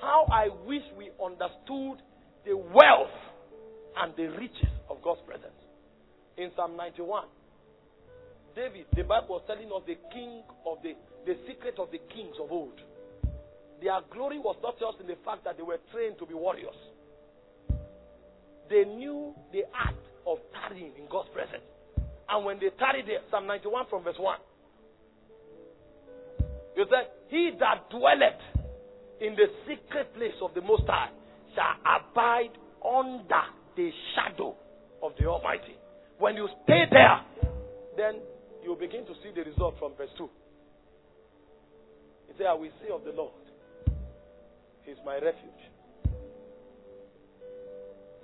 How 0.00 0.26
I 0.30 0.48
wish 0.66 0.82
we 0.96 1.10
understood 1.22 2.02
the 2.44 2.56
wealth 2.56 3.16
and 3.98 4.14
the 4.16 4.30
riches 4.38 4.72
of 4.88 5.02
God's 5.02 5.20
presence. 5.26 5.56
In 6.36 6.50
Psalm 6.54 6.76
91, 6.76 7.24
David, 8.54 8.86
the 8.94 9.02
Bible 9.02 9.40
was 9.40 9.42
telling 9.46 9.68
us 9.72 9.82
the 9.86 9.96
king 10.12 10.42
of 10.64 10.78
the, 10.82 10.92
the 11.24 11.36
secret 11.48 11.76
of 11.78 11.90
the 11.90 12.00
kings 12.14 12.36
of 12.40 12.52
old. 12.52 12.78
Their 13.82 14.00
glory 14.12 14.38
was 14.38 14.56
not 14.62 14.78
just 14.78 15.00
in 15.00 15.06
the 15.06 15.16
fact 15.24 15.44
that 15.44 15.56
they 15.56 15.62
were 15.62 15.80
trained 15.92 16.16
to 16.18 16.26
be 16.26 16.34
warriors. 16.34 16.76
They 18.68 18.84
knew 18.84 19.34
the 19.52 19.64
act 19.74 20.00
of 20.26 20.38
tarrying 20.52 20.92
in 20.98 21.06
God's 21.10 21.28
presence. 21.32 21.64
And 22.28 22.44
when 22.44 22.58
they 22.58 22.70
tarried 22.78 23.06
there, 23.06 23.20
Psalm 23.30 23.46
91 23.46 23.86
from 23.88 24.02
verse 24.02 24.18
1, 24.18 24.38
you 26.76 26.84
said, 26.90 27.08
He 27.28 27.52
that 27.58 27.88
dwelleth 27.90 28.42
in 29.20 29.34
the 29.34 29.46
secret 29.64 30.12
place 30.14 30.36
of 30.42 30.52
the 30.54 30.60
Most 30.60 30.82
High 30.86 31.10
shall 31.54 31.78
abide 31.86 32.52
under 32.84 33.42
the 33.76 33.90
shadow 34.14 34.54
of 35.02 35.12
the 35.18 35.26
Almighty. 35.26 35.78
When 36.18 36.36
you 36.36 36.48
stay 36.64 36.84
there, 36.90 37.20
then 37.96 38.20
you 38.62 38.76
begin 38.78 39.06
to 39.06 39.14
see 39.22 39.30
the 39.34 39.48
result 39.48 39.76
from 39.78 39.94
verse 39.96 40.10
2. 40.18 40.28
He 42.28 42.32
said, 42.36 42.46
I 42.46 42.54
will 42.54 42.70
say 42.82 42.92
of 42.92 43.04
the 43.04 43.12
Lord, 43.12 43.32
He's 44.84 44.96
my 45.04 45.14
refuge. 45.14 45.62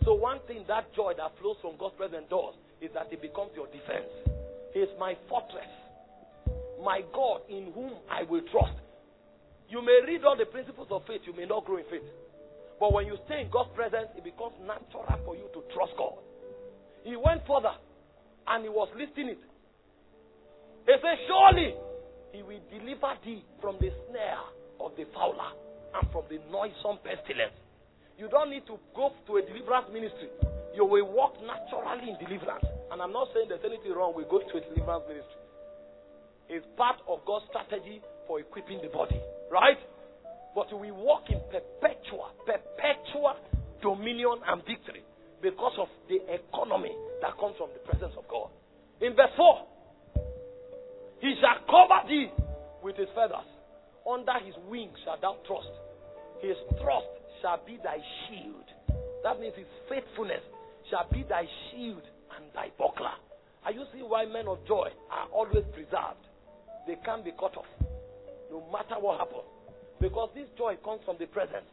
So, 0.04 0.14
one 0.14 0.40
thing 0.46 0.64
that 0.66 0.92
joy 0.94 1.14
that 1.16 1.30
flows 1.40 1.56
from 1.62 1.78
God's 1.78 1.94
presence 1.94 2.26
does 2.28 2.54
is 2.80 2.90
that 2.94 3.06
it 3.12 3.22
becomes 3.22 3.54
your 3.54 3.66
defense. 3.70 4.10
He 4.74 4.80
is 4.80 4.90
my 4.98 5.14
fortress, 5.28 5.70
my 6.82 7.02
God 7.14 7.42
in 7.48 7.70
whom 7.72 7.94
I 8.10 8.24
will 8.26 8.42
trust. 8.50 8.74
You 9.68 9.80
may 9.80 10.02
read 10.04 10.24
all 10.24 10.36
the 10.36 10.46
principles 10.46 10.88
of 10.90 11.06
faith, 11.06 11.22
you 11.24 11.32
may 11.32 11.46
not 11.46 11.64
grow 11.64 11.78
in 11.78 11.86
faith. 11.88 12.04
But 12.80 12.92
when 12.92 13.06
you 13.06 13.16
stay 13.26 13.46
in 13.46 13.50
God's 13.50 13.70
presence, 13.78 14.10
it 14.18 14.24
becomes 14.24 14.58
natural 14.66 15.06
for 15.24 15.36
you 15.36 15.46
to 15.54 15.62
trust 15.72 15.94
God. 15.96 16.18
He 17.04 17.14
went 17.14 17.46
further 17.46 17.78
and 18.48 18.64
he 18.64 18.68
was 18.68 18.90
listing 18.98 19.30
it. 19.30 19.38
He 20.86 20.94
said, 20.98 21.16
Surely 21.30 21.78
he 22.34 22.42
will 22.42 22.58
deliver 22.74 23.14
thee 23.24 23.44
from 23.60 23.78
the 23.78 23.94
snare 24.10 24.42
of 24.80 24.98
the 24.98 25.06
fowler 25.14 25.54
and 25.94 26.10
from 26.10 26.26
the 26.26 26.42
noisome 26.50 26.98
pestilence. 27.06 27.54
You 28.18 28.28
don't 28.28 28.50
need 28.50 28.66
to 28.66 28.78
go 28.94 29.12
to 29.26 29.36
a 29.36 29.42
deliverance 29.42 29.88
ministry. 29.92 30.28
You 30.74 30.84
will 30.84 31.08
walk 31.10 31.36
naturally 31.40 32.12
in 32.12 32.16
deliverance. 32.20 32.64
And 32.90 33.00
I'm 33.00 33.12
not 33.12 33.28
saying 33.34 33.48
there's 33.48 33.64
anything 33.64 33.92
wrong 33.92 34.14
with 34.14 34.28
going 34.28 34.48
to 34.48 34.56
a 34.58 34.62
deliverance 34.62 35.04
ministry. 35.08 35.40
It's 36.48 36.66
part 36.76 37.00
of 37.08 37.24
God's 37.24 37.46
strategy 37.48 38.00
for 38.26 38.40
equipping 38.40 38.80
the 38.82 38.88
body. 38.88 39.20
Right? 39.50 39.80
But 40.54 40.68
we 40.78 40.90
walk 40.90 41.30
in 41.30 41.40
perpetual, 41.48 42.28
perpetual 42.44 43.36
dominion 43.80 44.44
and 44.46 44.60
victory 44.64 45.02
because 45.40 45.72
of 45.78 45.88
the 46.08 46.20
economy 46.28 46.92
that 47.20 47.36
comes 47.40 47.56
from 47.56 47.70
the 47.72 47.82
presence 47.88 48.12
of 48.16 48.28
God. 48.28 48.48
In 49.00 49.16
verse 49.16 49.32
4, 49.36 49.66
He 51.20 51.34
shall 51.40 51.58
cover 51.66 52.06
thee 52.06 52.30
with 52.82 52.96
his 52.96 53.08
feathers. 53.14 53.46
Under 54.06 54.34
his 54.44 54.54
wings 54.68 54.94
shalt 55.04 55.20
thou 55.20 55.36
trust. 55.46 55.70
His 56.42 56.58
trust 56.82 57.06
shall 57.42 57.60
be 57.66 57.78
thy 57.82 57.98
shield. 58.26 58.64
That 59.22 59.40
means 59.40 59.54
his 59.58 59.66
faithfulness 59.90 60.42
shall 60.88 61.06
be 61.12 61.26
thy 61.28 61.44
shield 61.70 62.02
and 62.38 62.46
thy 62.54 62.70
buckler. 62.78 63.18
Are 63.64 63.72
you 63.72 63.84
seeing 63.92 64.08
why 64.08 64.24
men 64.24 64.48
of 64.48 64.58
joy 64.66 64.88
are 65.10 65.28
always 65.30 65.66
preserved? 65.74 66.22
They 66.86 66.96
can't 67.04 67.24
be 67.24 67.30
cut 67.38 67.54
off, 67.56 67.68
no 68.50 68.62
matter 68.72 68.98
what 68.98 69.18
happens. 69.18 69.46
Because 70.00 70.30
this 70.34 70.48
joy 70.58 70.74
comes 70.82 71.00
from 71.04 71.16
the 71.18 71.26
presence. 71.26 71.68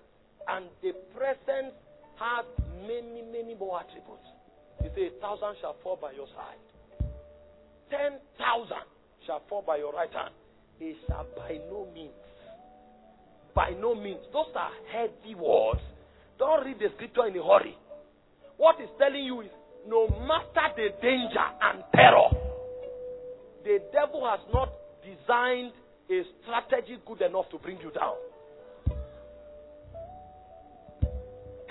And 0.48 0.66
the 0.82 0.94
presence 1.18 1.74
has 2.18 2.46
many, 2.86 3.26
many 3.26 3.56
more 3.58 3.82
attributes. 3.82 4.26
He 4.82 4.90
says, 4.94 5.14
A 5.18 5.22
thousand 5.22 5.58
shall 5.62 5.76
fall 5.84 5.98
by 5.98 6.14
your 6.14 6.28
side, 6.38 6.62
ten 7.90 8.22
thousand 8.38 8.86
shall 9.26 9.41
fall 9.50 9.64
by 9.66 9.78
your 9.78 9.94
right 9.94 10.12
hand. 10.14 10.34
It 10.80 10.96
shall 11.08 11.26
by 11.36 11.58
no 11.70 11.88
means 11.94 12.29
by 13.54 13.72
no 13.80 13.96
means. 13.96 14.20
Those 14.34 14.54
are 14.56 14.72
heavy 14.92 15.36
words. 15.36 15.82
Don't 16.38 16.66
read 16.66 16.80
the 16.80 16.88
scripture 16.96 17.28
in 17.28 17.38
a 17.38 17.44
hurry. 17.44 17.76
What 18.58 18.76
it's 18.80 18.92
telling 18.98 19.24
you 19.24 19.42
is 19.42 19.50
no 19.88 20.08
matter 20.08 20.74
the 20.76 20.90
danger 21.02 21.48
and 21.62 21.84
terror, 21.96 22.30
the 23.64 23.80
devil 23.92 24.28
has 24.30 24.40
not 24.54 24.74
designed 25.04 25.72
a 26.10 26.22
strategy 26.44 26.98
good 27.06 27.22
enough 27.22 27.50
to 27.52 27.58
bring 27.58 27.78
you 27.82 27.92
down. 27.92 28.16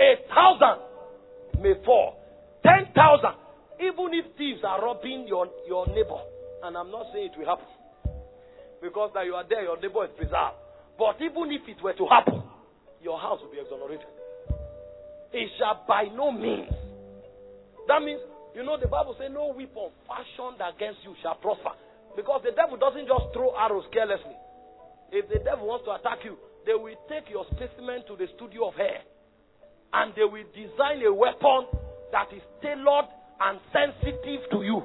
A 0.01 0.15
thousand 0.29 1.63
may 1.63 1.75
fall, 1.85 2.17
ten 2.63 2.93
thousand, 2.95 3.35
even 3.81 4.15
if 4.15 4.37
thieves 4.37 4.61
are 4.65 4.83
robbing 4.83 5.27
your, 5.27 5.49
your 5.67 5.87
neighbor. 5.89 6.21
And 6.63 6.77
I'm 6.77 6.91
not 6.91 7.07
saying 7.13 7.31
it 7.33 7.39
will 7.39 7.47
happen. 7.47 7.67
Because 8.81 9.11
that 9.15 9.25
you 9.25 9.35
are 9.35 9.45
there, 9.49 9.65
your 9.65 9.81
neighbor 9.81 10.05
is 10.05 10.11
preserved. 10.17 10.55
But 10.99 11.23
even 11.23 11.55
if 11.55 11.62
it 11.70 11.79
were 11.83 11.95
to 11.95 12.07
happen, 12.11 12.43
your 13.01 13.19
house 13.19 13.39
will 13.41 13.55
be 13.55 13.62
exonerated. 13.62 14.11
It 15.33 15.49
shall 15.59 15.85
by 15.87 16.11
no 16.11 16.33
means. 16.33 16.75
That 17.87 18.03
means, 18.03 18.20
you 18.55 18.65
know, 18.66 18.77
the 18.77 18.89
Bible 18.89 19.15
says, 19.15 19.31
No 19.33 19.55
weapon 19.55 19.95
fashioned 20.11 20.59
against 20.59 20.99
you 21.07 21.15
shall 21.23 21.37
prosper. 21.37 21.79
Because 22.16 22.43
the 22.43 22.51
devil 22.51 22.77
doesn't 22.77 23.07
just 23.07 23.31
throw 23.33 23.55
arrows 23.55 23.87
carelessly. 23.95 24.35
If 25.12 25.31
the 25.31 25.39
devil 25.39 25.70
wants 25.70 25.87
to 25.87 25.95
attack 25.95 26.27
you, 26.27 26.37
they 26.66 26.75
will 26.75 26.99
take 27.09 27.31
your 27.31 27.47
specimen 27.55 28.03
to 28.11 28.16
the 28.19 28.27
studio 28.37 28.69
of 28.69 28.75
hair 28.75 29.01
and 29.93 30.12
they 30.16 30.25
will 30.25 30.45
design 30.53 31.01
a 31.07 31.12
weapon 31.15 31.65
that 32.12 32.29
is 32.35 32.43
tailored 32.61 33.09
and 33.41 33.57
sensitive 33.73 34.45
to 34.51 34.61
you. 34.66 34.83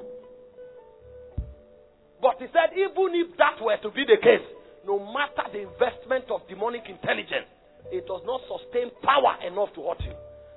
But 2.22 2.40
he 2.40 2.46
said, 2.54 2.72
even 2.72 3.12
if 3.12 3.36
that 3.36 3.60
were 3.60 3.76
to 3.82 3.90
be 3.90 4.06
the 4.08 4.16
case, 4.16 4.46
no 4.86 4.98
matter 5.00 5.48
the 5.52 5.64
investment 5.64 6.30
of 6.30 6.46
demonic 6.48 6.84
intelligence, 6.88 7.48
it 7.92 8.06
does 8.06 8.22
not 8.24 8.40
sustain 8.48 8.90
power 9.02 9.36
enough 9.46 9.72
to 9.74 9.82
hurt 9.82 10.00
you. 10.00 10.14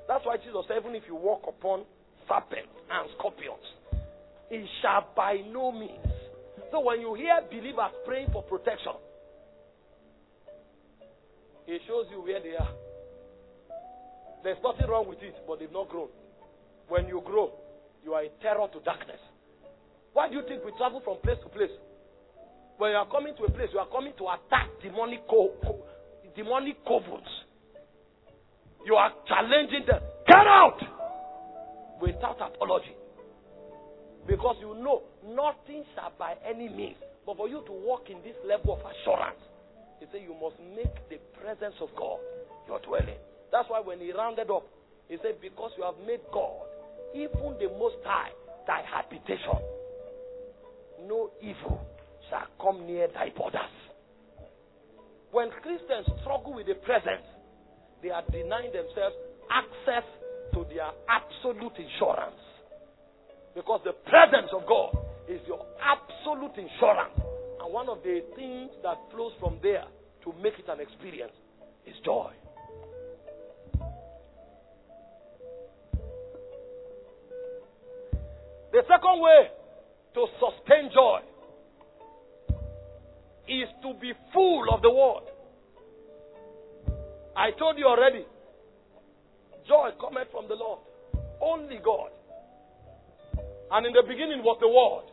That's 0.07 0.25
why 0.25 0.37
Jesus 0.37 0.63
said, 0.67 0.77
even 0.79 0.95
if 0.95 1.03
you 1.07 1.15
walk 1.15 1.43
upon 1.47 1.83
serpents 2.27 2.71
and 2.89 3.09
scorpions, 3.17 3.63
it 4.49 4.67
shall 4.81 5.07
by 5.15 5.43
no 5.51 5.71
means. 5.71 6.07
So 6.71 6.79
when 6.79 7.01
you 7.01 7.13
hear 7.15 7.39
believers 7.49 7.91
praying 8.05 8.29
for 8.31 8.43
protection, 8.43 8.95
it 11.67 11.81
shows 11.87 12.05
you 12.11 12.21
where 12.21 12.41
they 12.41 12.55
are. 12.55 12.73
There's 14.43 14.57
nothing 14.63 14.87
wrong 14.87 15.07
with 15.07 15.19
it, 15.21 15.35
but 15.47 15.59
they've 15.59 15.71
not 15.71 15.89
grown. 15.89 16.07
When 16.87 17.07
you 17.07 17.21
grow, 17.25 17.51
you 18.03 18.13
are 18.13 18.23
a 18.23 18.29
terror 18.41 18.67
to 18.71 18.79
darkness. 18.79 19.19
Why 20.13 20.29
do 20.29 20.35
you 20.35 20.43
think 20.47 20.63
we 20.63 20.71
travel 20.77 21.01
from 21.03 21.17
place 21.17 21.37
to 21.43 21.49
place? 21.49 21.71
When 22.77 22.91
you 22.91 22.97
are 22.97 23.09
coming 23.09 23.33
to 23.37 23.43
a 23.45 23.51
place, 23.51 23.69
you 23.73 23.79
are 23.79 23.89
coming 23.89 24.13
to 24.17 24.25
attack 24.29 24.69
demonic, 24.83 25.27
co- 25.27 25.53
co- 25.63 25.81
demonic. 26.35 26.77
You 28.85 28.95
are 28.95 29.11
challenging 29.27 29.83
them. 29.87 29.99
Get 30.27 30.45
out! 30.45 30.77
Without 31.99 32.37
apology. 32.39 32.93
Because 34.27 34.57
you 34.61 34.75
know 34.75 35.01
nothing 35.25 35.83
shall 35.95 36.13
by 36.19 36.35
any 36.45 36.69
means. 36.69 36.97
But 37.25 37.37
for 37.37 37.49
you 37.49 37.63
to 37.65 37.71
walk 37.71 38.09
in 38.09 38.21
this 38.21 38.37
level 38.45 38.77
of 38.77 38.79
assurance, 38.85 39.41
he 39.99 40.05
said 40.11 40.21
you 40.21 40.35
must 40.39 40.55
make 40.75 40.93
the 41.09 41.17
presence 41.41 41.75
of 41.81 41.89
God 41.97 42.19
your 42.67 42.79
dwelling. 42.81 43.17
That's 43.51 43.67
why 43.69 43.79
when 43.79 43.99
he 43.99 44.11
rounded 44.11 44.51
up, 44.51 44.67
he 45.09 45.17
said, 45.23 45.41
Because 45.41 45.71
you 45.77 45.83
have 45.83 45.97
made 46.05 46.21
God, 46.31 46.61
even 47.15 47.57
the 47.57 47.73
Most 47.79 47.97
High, 48.05 48.29
thy 48.67 48.83
habitation, 48.85 49.57
no 51.07 51.31
evil 51.41 51.96
shall 52.29 52.47
come 52.61 52.85
near 52.85 53.07
thy 53.13 53.29
borders. 53.35 53.73
When 55.31 55.49
Christians 55.61 56.07
struggle 56.21 56.53
with 56.55 56.67
the 56.67 56.75
presence, 56.75 57.25
they 58.01 58.09
are 58.09 58.23
denying 58.31 58.71
themselves 58.71 59.15
access 59.51 60.07
to 60.53 60.65
their 60.69 60.89
absolute 61.09 61.75
insurance. 61.75 62.41
Because 63.55 63.81
the 63.83 63.93
presence 64.07 64.51
of 64.53 64.67
God 64.67 64.95
is 65.27 65.41
your 65.47 65.65
absolute 65.81 66.55
insurance. 66.55 67.19
And 67.61 67.73
one 67.73 67.89
of 67.89 67.99
the 68.03 68.21
things 68.35 68.71
that 68.83 68.97
flows 69.11 69.33
from 69.39 69.59
there 69.61 69.85
to 70.23 70.33
make 70.41 70.53
it 70.59 70.69
an 70.69 70.79
experience 70.79 71.33
is 71.85 71.95
joy. 72.05 72.31
The 78.71 78.83
second 78.85 79.21
way 79.21 79.49
to 80.13 80.25
sustain 80.37 80.91
joy 80.93 81.21
is 83.47 83.67
to 83.81 83.93
be 83.99 84.13
full 84.33 84.65
of 84.73 84.81
the 84.81 84.91
word. 84.91 85.27
I 87.35 87.51
told 87.57 87.77
you 87.77 87.85
already. 87.85 88.25
Joy 89.67 89.91
cometh 90.01 90.27
from 90.31 90.47
the 90.47 90.55
Lord. 90.55 90.79
Only 91.41 91.79
God. 91.83 92.09
And 93.71 93.85
in 93.85 93.93
the 93.93 94.03
beginning 94.07 94.41
was 94.43 94.57
the 94.59 94.67
Word. 94.67 95.05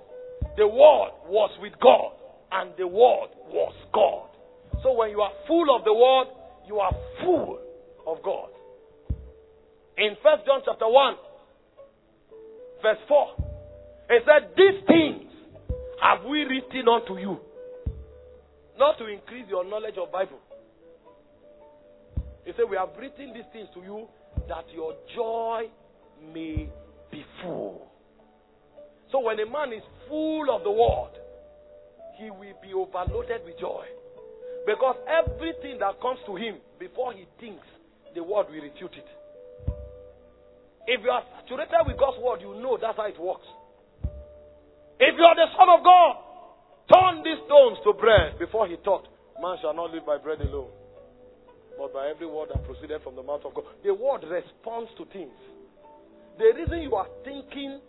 The 0.57 0.67
Word 0.67 1.11
was 1.29 1.51
with 1.61 1.73
God. 1.83 2.13
And 2.53 2.73
the 2.79 2.87
Word 2.87 3.29
was 3.51 3.75
God. 3.93 4.31
So 4.83 4.95
when 4.95 5.11
you 5.11 5.21
are 5.21 5.33
full 5.47 5.75
of 5.75 5.85
the 5.85 5.93
Word, 5.93 6.27
you 6.67 6.79
are 6.79 6.93
full 7.23 7.59
of 8.07 8.23
God. 8.23 8.49
In 9.99 10.17
First 10.23 10.47
John 10.47 10.63
chapter 10.65 10.89
1, 10.89 11.15
verse 12.83 12.99
4, 13.09 13.29
it 14.11 14.23
said, 14.25 14.51
These 14.57 14.87
things 14.87 15.31
have 16.01 16.25
we 16.25 16.45
written 16.45 16.89
unto 16.89 17.19
you. 17.19 17.39
Not 18.79 18.99
to 18.99 19.07
increase 19.07 19.47
your 19.49 19.65
knowledge 19.65 19.95
of 20.01 20.11
Bible. 20.11 20.41
He 22.45 22.53
said, 22.57 22.65
We 22.69 22.77
have 22.77 22.91
written 22.99 23.33
these 23.33 23.49
things 23.53 23.69
to 23.75 23.81
you 23.81 24.09
that 24.49 24.65
your 24.75 24.95
joy 25.15 25.71
may 26.33 26.69
be 27.11 27.25
full. 27.43 27.87
So 29.13 29.21
when 29.21 29.39
a 29.39 29.47
man 29.47 29.73
is 29.73 29.83
full 30.09 30.51
of 30.51 30.65
the 30.65 30.71
word, 30.71 31.13
he 32.19 32.31
will 32.31 32.59
be 32.63 32.75
overloaded 32.75 33.43
with 33.45 33.59
joy. 33.59 33.87
Because 34.67 34.97
everything 35.07 35.79
that 35.81 36.01
comes 36.01 36.19
to 36.27 36.37
him 36.37 36.57
before 36.79 37.13
he 37.13 37.27
thinks, 37.39 37.67
the 38.15 38.23
word 38.23 38.47
will 38.49 38.63
refute 38.63 38.95
it. 38.95 39.07
If 40.87 41.01
you 41.03 41.11
are 41.11 41.23
saturated 41.41 41.87
with 41.87 41.99
God's 41.99 42.19
word, 42.21 42.41
you 42.41 42.61
know 42.61 42.79
that's 42.81 42.97
how 42.97 43.07
it 43.07 43.19
works. 43.19 43.47
If 45.01 45.15
you 45.17 45.25
are 45.25 45.37
the 45.37 45.49
Son 45.57 45.69
of 45.69 45.85
God, 45.85 46.13
turn 46.93 47.23
these 47.25 47.41
stones 47.47 47.79
to 47.85 47.93
bread 47.95 48.39
before 48.39 48.69
he 48.69 48.77
thought, 48.85 49.09
man 49.41 49.57
shall 49.61 49.75
not 49.75 49.93
live 49.93 50.07
by 50.07 50.19
bread 50.19 50.41
alone 50.41 50.71
but 51.79 51.93
by 51.93 52.09
every 52.09 52.27
word 52.27 52.51
that 52.53 52.65
proceeded 52.65 53.03
from 53.03 53.17
the 53.17 53.23
mouth 53.23 53.43
of 53.45 53.55
God. 53.55 53.65
The 53.83 53.95
word 53.95 54.23
responds 54.31 54.91
to 54.99 55.05
things. 55.11 55.35
The 56.39 56.53
reason 56.55 56.83
you 56.83 56.95
are 56.95 57.09
thinking 57.25 57.81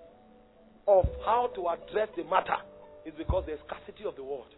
of 0.87 1.05
how 1.25 1.49
to 1.55 1.61
address 1.69 2.09
the 2.17 2.23
matter 2.25 2.57
is 3.05 3.13
because 3.17 3.43
there's 3.45 3.61
scarcity 3.65 4.05
of 4.05 4.15
the 4.15 4.23
word. 4.23 4.49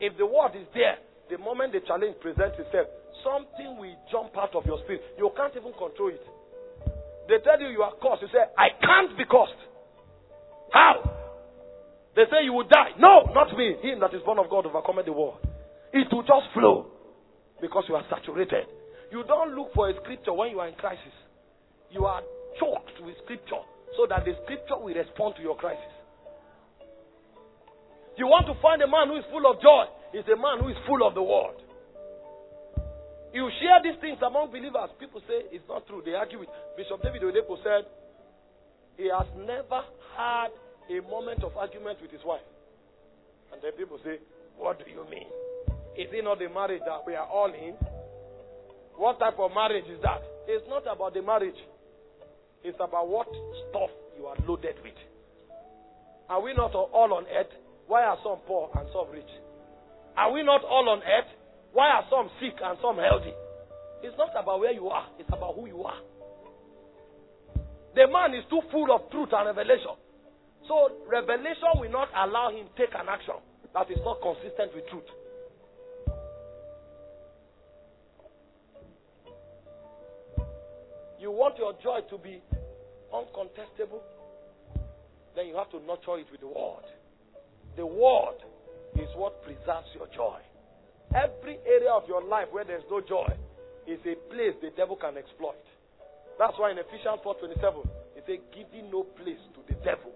If 0.00 0.16
the 0.16 0.24
word 0.24 0.56
is 0.56 0.66
there, 0.72 0.96
the 1.28 1.38
moment 1.38 1.72
the 1.72 1.80
challenge 1.84 2.16
presents 2.20 2.56
itself, 2.58 2.88
something 3.24 3.76
will 3.76 3.96
jump 4.10 4.36
out 4.36 4.54
of 4.56 4.64
your 4.64 4.80
spirit. 4.84 5.04
You 5.18 5.30
can't 5.36 5.52
even 5.52 5.72
control 5.76 6.12
it. 6.12 6.24
They 7.28 7.38
tell 7.44 7.60
you 7.60 7.68
you 7.68 7.82
are 7.84 7.92
cursed. 8.00 8.22
You 8.24 8.28
say, 8.32 8.44
I 8.56 8.72
can't 8.80 9.16
be 9.16 9.24
cursed. 9.28 9.60
How? 10.72 11.04
They 12.20 12.28
say 12.28 12.44
you 12.44 12.52
will 12.52 12.68
die. 12.68 12.92
No, 13.00 13.32
not 13.32 13.48
me. 13.56 13.80
Him 13.80 14.04
that 14.04 14.12
is 14.12 14.20
born 14.20 14.36
of 14.36 14.52
God 14.52 14.68
overcometh 14.68 15.08
the 15.08 15.16
world. 15.16 15.40
It 15.88 16.04
will 16.12 16.20
just 16.20 16.52
flow 16.52 16.92
because 17.64 17.84
you 17.88 17.96
are 17.96 18.04
saturated. 18.12 18.68
You 19.08 19.24
don't 19.24 19.56
look 19.56 19.72
for 19.72 19.88
a 19.88 19.96
scripture 20.04 20.36
when 20.36 20.52
you 20.52 20.60
are 20.60 20.68
in 20.68 20.74
crisis. 20.76 21.16
You 21.88 22.04
are 22.04 22.20
choked 22.60 23.00
with 23.00 23.16
scripture 23.24 23.64
so 23.96 24.04
that 24.12 24.28
the 24.28 24.36
scripture 24.44 24.76
will 24.76 24.92
respond 24.92 25.40
to 25.40 25.42
your 25.42 25.56
crisis. 25.56 25.80
You 28.20 28.28
want 28.28 28.44
to 28.52 28.54
find 28.60 28.84
a 28.84 28.90
man 28.90 29.08
who 29.08 29.16
is 29.16 29.24
full 29.32 29.48
of 29.48 29.56
joy, 29.64 29.88
is 30.12 30.28
a 30.28 30.36
man 30.36 30.60
who 30.60 30.68
is 30.68 30.76
full 30.84 31.00
of 31.00 31.16
the 31.16 31.24
word. 31.24 31.56
You 33.32 33.48
share 33.64 33.80
these 33.80 33.96
things 34.04 34.20
among 34.20 34.52
believers. 34.52 34.92
People 35.00 35.24
say 35.24 35.48
it's 35.56 35.64
not 35.64 35.88
true. 35.88 36.04
They 36.04 36.12
argue 36.12 36.44
with 36.44 36.52
Bishop 36.76 37.00
David 37.00 37.24
Oyedepo 37.24 37.56
said 37.64 37.88
he 39.00 39.08
has 39.08 39.24
never 39.40 39.88
had 40.12 40.52
a 40.90 41.02
moment 41.08 41.44
of 41.44 41.56
argument 41.56 41.98
with 42.02 42.10
his 42.10 42.20
wife. 42.24 42.44
And 43.52 43.62
then 43.62 43.72
people 43.72 43.98
say, 44.04 44.18
What 44.58 44.78
do 44.78 44.90
you 44.90 45.06
mean? 45.10 45.26
Is 45.96 46.08
it 46.12 46.24
not 46.24 46.38
the 46.38 46.48
marriage 46.48 46.82
that 46.86 47.06
we 47.06 47.14
are 47.14 47.26
all 47.26 47.52
in? 47.52 47.74
What 48.96 49.18
type 49.18 49.38
of 49.38 49.50
marriage 49.54 49.86
is 49.88 50.00
that? 50.02 50.22
It's 50.46 50.66
not 50.68 50.84
about 50.90 51.14
the 51.14 51.22
marriage. 51.22 51.58
It's 52.62 52.76
about 52.80 53.08
what 53.08 53.28
stuff 53.70 53.90
you 54.18 54.26
are 54.26 54.36
loaded 54.46 54.76
with. 54.82 54.98
Are 56.28 56.42
we 56.42 56.54
not 56.54 56.74
all 56.74 57.14
on 57.14 57.24
earth? 57.26 57.50
Why 57.86 58.04
are 58.04 58.18
some 58.22 58.38
poor 58.46 58.70
and 58.76 58.86
some 58.92 59.10
rich? 59.10 59.30
Are 60.16 60.30
we 60.32 60.42
not 60.42 60.62
all 60.64 60.88
on 60.90 60.98
earth? 61.02 61.30
Why 61.72 61.88
are 61.88 62.04
some 62.10 62.30
sick 62.38 62.54
and 62.62 62.78
some 62.82 62.96
healthy? 62.96 63.32
It's 64.02 64.16
not 64.16 64.30
about 64.36 64.60
where 64.60 64.72
you 64.72 64.88
are, 64.88 65.06
it's 65.18 65.28
about 65.28 65.54
who 65.54 65.66
you 65.66 65.82
are. 65.82 65.98
The 67.94 68.06
man 68.06 68.34
is 68.34 68.44
too 68.48 68.60
full 68.70 68.94
of 68.94 69.10
truth 69.10 69.30
and 69.32 69.46
revelation. 69.46 69.98
So 70.70 70.86
revelation 71.10 71.82
will 71.82 71.90
not 71.90 72.10
allow 72.14 72.54
him 72.54 72.68
take 72.78 72.94
an 72.94 73.08
action 73.10 73.34
that 73.74 73.90
is 73.90 73.98
not 74.04 74.22
consistent 74.22 74.70
with 74.72 74.86
truth. 74.86 75.10
You 81.18 81.32
want 81.32 81.58
your 81.58 81.74
joy 81.82 82.06
to 82.08 82.18
be 82.18 82.40
uncontestable? 83.12 83.98
Then 85.34 85.48
you 85.48 85.56
have 85.56 85.70
to 85.70 85.80
nurture 85.82 86.22
it 86.22 86.30
with 86.30 86.38
the 86.40 86.46
word. 86.46 86.86
The 87.76 87.84
word 87.84 88.38
is 88.94 89.10
what 89.16 89.42
preserves 89.42 89.90
your 89.98 90.06
joy. 90.14 90.38
Every 91.16 91.58
area 91.66 91.90
of 91.90 92.06
your 92.06 92.22
life 92.22 92.46
where 92.52 92.62
there's 92.62 92.86
no 92.88 93.00
joy 93.00 93.26
is 93.88 93.98
a 94.06 94.14
place 94.30 94.54
the 94.62 94.70
devil 94.76 94.94
can 94.94 95.18
exploit. 95.18 95.58
That's 96.38 96.54
why 96.58 96.70
in 96.70 96.78
Ephesians 96.78 97.18
4:27 97.26 97.90
it 98.14 98.22
says, 98.24 98.38
"Giving 98.54 98.88
no 98.88 99.02
place 99.02 99.42
to 99.54 99.62
the 99.66 99.74
devil." 99.82 100.12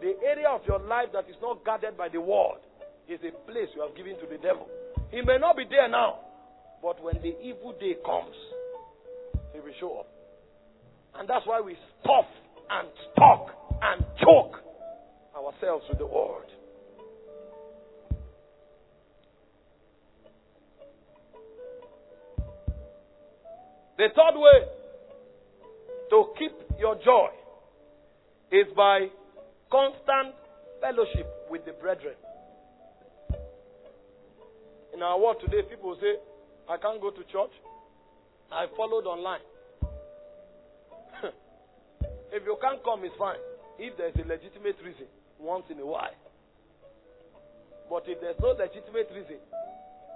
The 0.00 0.14
area 0.24 0.48
of 0.48 0.60
your 0.66 0.78
life 0.80 1.08
that 1.12 1.28
is 1.28 1.36
not 1.40 1.64
guarded 1.64 1.96
by 1.96 2.08
the 2.08 2.20
word 2.20 2.60
is 3.08 3.20
a 3.20 3.32
place 3.50 3.68
you 3.74 3.82
have 3.82 3.96
given 3.96 4.18
to 4.20 4.26
the 4.26 4.36
devil. 4.36 4.68
He 5.10 5.22
may 5.22 5.38
not 5.38 5.56
be 5.56 5.64
there 5.68 5.88
now, 5.88 6.20
but 6.82 7.02
when 7.02 7.16
the 7.22 7.38
evil 7.40 7.74
day 7.80 7.96
comes, 8.04 8.34
he 9.52 9.60
will 9.60 9.72
show 9.80 10.00
up. 10.00 10.08
And 11.18 11.28
that's 11.28 11.46
why 11.46 11.60
we 11.60 11.76
stuff 12.00 12.26
and 12.70 12.88
talk 13.16 13.50
and 13.80 14.04
choke 14.20 14.60
ourselves 15.34 15.84
with 15.88 15.98
the 15.98 16.06
word. 16.06 16.44
The 23.96 24.08
third 24.14 24.38
way 24.38 24.68
to 26.10 26.24
keep 26.38 26.52
your 26.78 26.96
joy 26.96 27.28
is 28.52 28.66
by 28.76 29.06
constant 29.70 30.34
fellowship 30.80 31.26
with 31.50 31.64
the 31.64 31.72
brethren. 31.72 32.14
In 34.94 35.02
our 35.02 35.18
world 35.18 35.36
today, 35.40 35.62
people 35.68 35.96
say, 36.00 36.16
I 36.68 36.76
can't 36.78 37.00
go 37.00 37.10
to 37.10 37.22
church. 37.30 37.52
I 38.50 38.66
followed 38.76 39.06
online. 39.06 39.44
if 42.32 42.42
you 42.44 42.56
can't 42.62 42.82
come, 42.82 43.04
it's 43.04 43.14
fine. 43.18 43.38
If 43.78 43.96
there's 43.98 44.14
a 44.16 44.26
legitimate 44.26 44.76
reason, 44.82 45.06
once 45.38 45.64
in 45.70 45.78
a 45.80 45.86
while. 45.86 46.14
But 47.90 48.04
if 48.06 48.20
there's 48.20 48.40
no 48.40 48.56
legitimate 48.56 49.10
reason, 49.14 49.36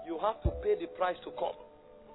you 0.06 0.18
have 0.18 0.42
to 0.42 0.50
pay 0.62 0.80
the 0.80 0.86
price 0.96 1.16
to 1.24 1.30
come. 1.38 1.54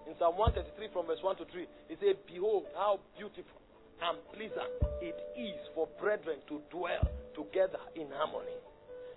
In 0.08 0.14
Psalm 0.20 0.38
133 0.38 0.90
from 0.94 1.08
verse 1.08 1.22
1 1.22 1.38
to 1.38 1.46
3, 1.46 1.68
it 1.90 1.98
says, 2.02 2.16
Behold, 2.28 2.66
how 2.76 3.00
beautiful 3.18 3.65
and 4.02 4.18
pleasant 4.34 4.72
it 5.02 5.16
is 5.38 5.60
for 5.74 5.88
brethren 6.00 6.40
to 6.48 6.62
dwell 6.72 7.08
together 7.36 7.80
in 7.96 8.08
harmony. 8.12 8.56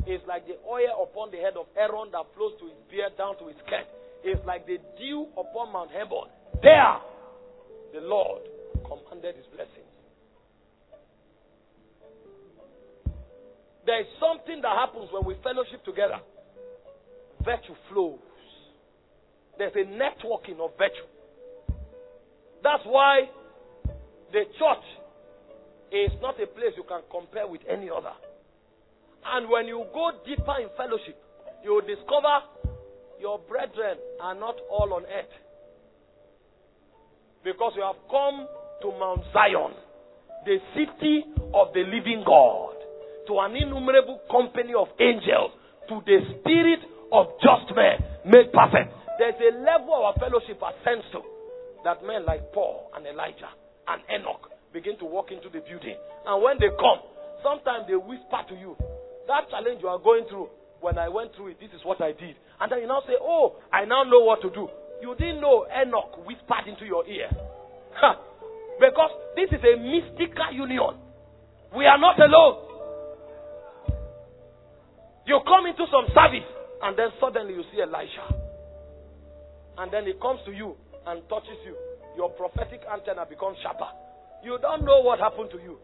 It's 0.06 0.24
like 0.26 0.46
the 0.46 0.56
oil 0.66 1.04
upon 1.04 1.30
the 1.30 1.38
head 1.38 1.54
of 1.58 1.66
Aaron 1.76 2.10
that 2.12 2.24
flows 2.36 2.52
to 2.60 2.66
his 2.66 2.78
beard 2.90 3.12
down 3.18 3.38
to 3.38 3.48
his 3.48 3.56
skirt. 3.66 3.86
It's 4.24 4.40
like 4.46 4.66
the 4.66 4.78
dew 4.98 5.26
upon 5.36 5.72
Mount 5.72 5.90
Hebron. 5.90 6.28
there, 6.62 6.98
the 7.92 8.00
Lord 8.00 8.42
commanded 8.86 9.36
his 9.36 9.46
blessings. 9.54 9.88
There 13.86 14.00
is 14.00 14.06
something 14.20 14.60
that 14.60 14.74
happens 14.76 15.08
when 15.12 15.24
we 15.24 15.34
fellowship 15.42 15.84
together. 15.84 16.20
Virtue 17.44 17.76
flows. 17.88 18.20
There's 19.56 19.72
a 19.74 19.88
networking 19.88 20.60
of 20.60 20.76
virtue. 20.76 21.08
That's 22.62 22.84
why 22.84 23.30
the 24.32 24.44
church 24.58 24.86
is 25.92 26.12
not 26.20 26.36
a 26.40 26.46
place 26.46 26.76
you 26.76 26.84
can 26.84 27.00
compare 27.10 27.46
with 27.46 27.62
any 27.68 27.88
other. 27.88 28.12
And 29.24 29.48
when 29.48 29.66
you 29.66 29.84
go 29.92 30.10
deeper 30.26 30.60
in 30.60 30.68
fellowship, 30.76 31.16
you 31.64 31.72
will 31.74 31.86
discover 31.86 32.44
your 33.20 33.38
brethren 33.38 33.98
are 34.20 34.34
not 34.34 34.56
all 34.70 34.92
on 34.94 35.04
earth. 35.04 35.34
Because 37.42 37.72
you 37.76 37.82
have 37.82 37.96
come 38.10 38.46
to 38.82 38.88
Mount 38.98 39.24
Zion, 39.32 39.72
the 40.44 40.58
city 40.76 41.24
of 41.54 41.72
the 41.72 41.82
living 41.88 42.22
God, 42.26 42.76
to 43.26 43.38
an 43.40 43.56
innumerable 43.56 44.20
company 44.30 44.72
of 44.76 44.88
angels, 45.00 45.52
to 45.88 46.00
the 46.04 46.20
spirit 46.38 46.80
of 47.12 47.26
just 47.40 47.74
men 47.74 47.96
made 48.24 48.52
perfect. 48.52 48.92
There's 49.18 49.40
a 49.40 49.56
level 49.58 49.94
our 49.94 50.14
fellowship 50.20 50.60
ascends 50.60 51.04
to 51.12 51.20
that 51.84 52.04
men 52.04 52.24
like 52.24 52.52
Paul 52.52 52.90
and 52.94 53.06
Elijah 53.06 53.50
and 53.88 54.00
Enoch 54.12 54.50
begin 54.72 54.98
to 54.98 55.04
walk 55.04 55.32
into 55.32 55.48
the 55.48 55.64
building. 55.64 55.96
And 56.26 56.42
when 56.42 56.60
they 56.60 56.68
come, 56.76 57.00
sometimes 57.42 57.88
they 57.88 57.96
whisper 57.96 58.44
to 58.48 58.54
you. 58.54 58.76
That 59.26 59.48
challenge 59.50 59.80
you 59.82 59.88
are 59.88 59.98
going 59.98 60.24
through, 60.28 60.48
when 60.80 60.98
I 60.98 61.08
went 61.08 61.34
through 61.34 61.56
it, 61.56 61.60
this 61.60 61.70
is 61.74 61.84
what 61.84 62.00
I 62.00 62.12
did. 62.12 62.36
And 62.60 62.70
then 62.70 62.80
you 62.80 62.86
now 62.86 63.02
say, 63.06 63.16
Oh, 63.20 63.56
I 63.72 63.84
now 63.84 64.04
know 64.04 64.20
what 64.20 64.40
to 64.42 64.50
do. 64.50 64.68
You 65.00 65.14
didn't 65.18 65.40
know 65.40 65.66
Enoch 65.66 66.26
whispered 66.26 66.66
into 66.68 66.84
your 66.84 67.06
ear. 67.06 67.28
because 68.80 69.10
this 69.36 69.50
is 69.50 69.62
a 69.62 69.74
mystical 69.78 70.52
union. 70.52 70.94
We 71.74 71.84
are 71.86 71.98
not 71.98 72.18
alone. 72.18 72.64
You 75.26 75.40
come 75.44 75.66
into 75.66 75.84
some 75.92 76.08
service, 76.14 76.48
and 76.82 76.98
then 76.98 77.08
suddenly 77.20 77.52
you 77.52 77.62
see 77.70 77.82
Elisha. 77.82 78.32
And 79.76 79.92
then 79.92 80.06
he 80.06 80.14
comes 80.20 80.40
to 80.46 80.52
you 80.52 80.74
and 81.06 81.22
touches 81.28 81.58
you. 81.66 81.76
Your 82.18 82.34
prophetic 82.34 82.82
antenna 82.90 83.22
becomes 83.30 83.62
sharper. 83.62 83.86
You 84.42 84.58
don't 84.58 84.82
know 84.82 85.06
what 85.06 85.22
happened 85.22 85.54
to 85.54 85.62
you. 85.62 85.78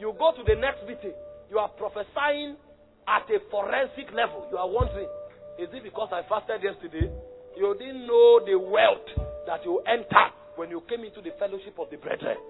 You 0.00 0.16
go 0.16 0.32
to 0.32 0.40
the 0.40 0.56
next 0.56 0.80
meeting, 0.88 1.12
you 1.52 1.60
are 1.60 1.68
prophesying 1.68 2.56
at 3.04 3.28
a 3.28 3.36
forensic 3.52 4.08
level. 4.16 4.48
You 4.48 4.56
are 4.56 4.64
wondering, 4.64 5.12
is 5.60 5.68
it 5.68 5.84
because 5.84 6.08
I 6.08 6.24
fasted 6.24 6.64
yesterday? 6.64 7.12
You 7.52 7.76
didn't 7.76 8.08
know 8.08 8.40
the 8.48 8.56
wealth 8.56 9.12
that 9.44 9.60
you 9.68 9.84
entered 9.84 10.32
when 10.56 10.70
you 10.72 10.80
came 10.88 11.04
into 11.04 11.20
the 11.20 11.36
fellowship 11.36 11.76
of 11.76 11.92
the 11.92 12.00
brethren. 12.00 12.40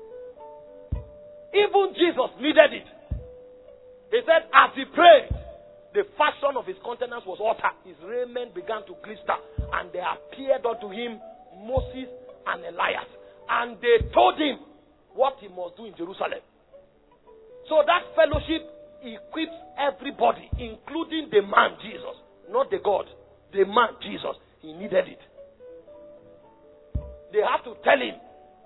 Even 1.50 1.98
Jesus 1.98 2.30
needed 2.38 2.70
it. 2.70 2.88
He 4.14 4.20
said, 4.22 4.46
as 4.54 4.70
he 4.78 4.86
prayed, 4.94 5.26
the 5.90 6.06
fashion 6.14 6.54
of 6.54 6.70
his 6.70 6.78
countenance 6.86 7.26
was 7.26 7.42
altered. 7.42 7.74
His 7.82 7.98
raiment 8.06 8.54
began 8.54 8.86
to 8.86 8.94
glister, 9.02 9.38
and 9.74 9.90
there 9.90 10.06
appeared 10.06 10.62
unto 10.62 10.86
him 10.86 11.18
Moses 11.66 12.06
and 12.48 12.64
Elias. 12.64 13.10
And 13.48 13.76
they 13.80 14.08
told 14.12 14.36
him 14.38 14.58
what 15.14 15.36
he 15.40 15.48
must 15.48 15.76
do 15.76 15.86
in 15.86 15.94
Jerusalem. 15.96 16.40
So 17.68 17.84
that 17.84 18.02
fellowship 18.16 18.64
equips 19.04 19.56
everybody, 19.76 20.48
including 20.58 21.28
the 21.30 21.42
man 21.42 21.76
Jesus, 21.82 22.16
not 22.50 22.70
the 22.70 22.78
God, 22.82 23.06
the 23.52 23.64
man 23.64 23.96
Jesus. 24.02 24.36
He 24.60 24.72
needed 24.72 25.06
it. 25.08 25.22
They 27.32 27.44
have 27.44 27.62
to 27.64 27.76
tell 27.84 28.00
him 28.00 28.16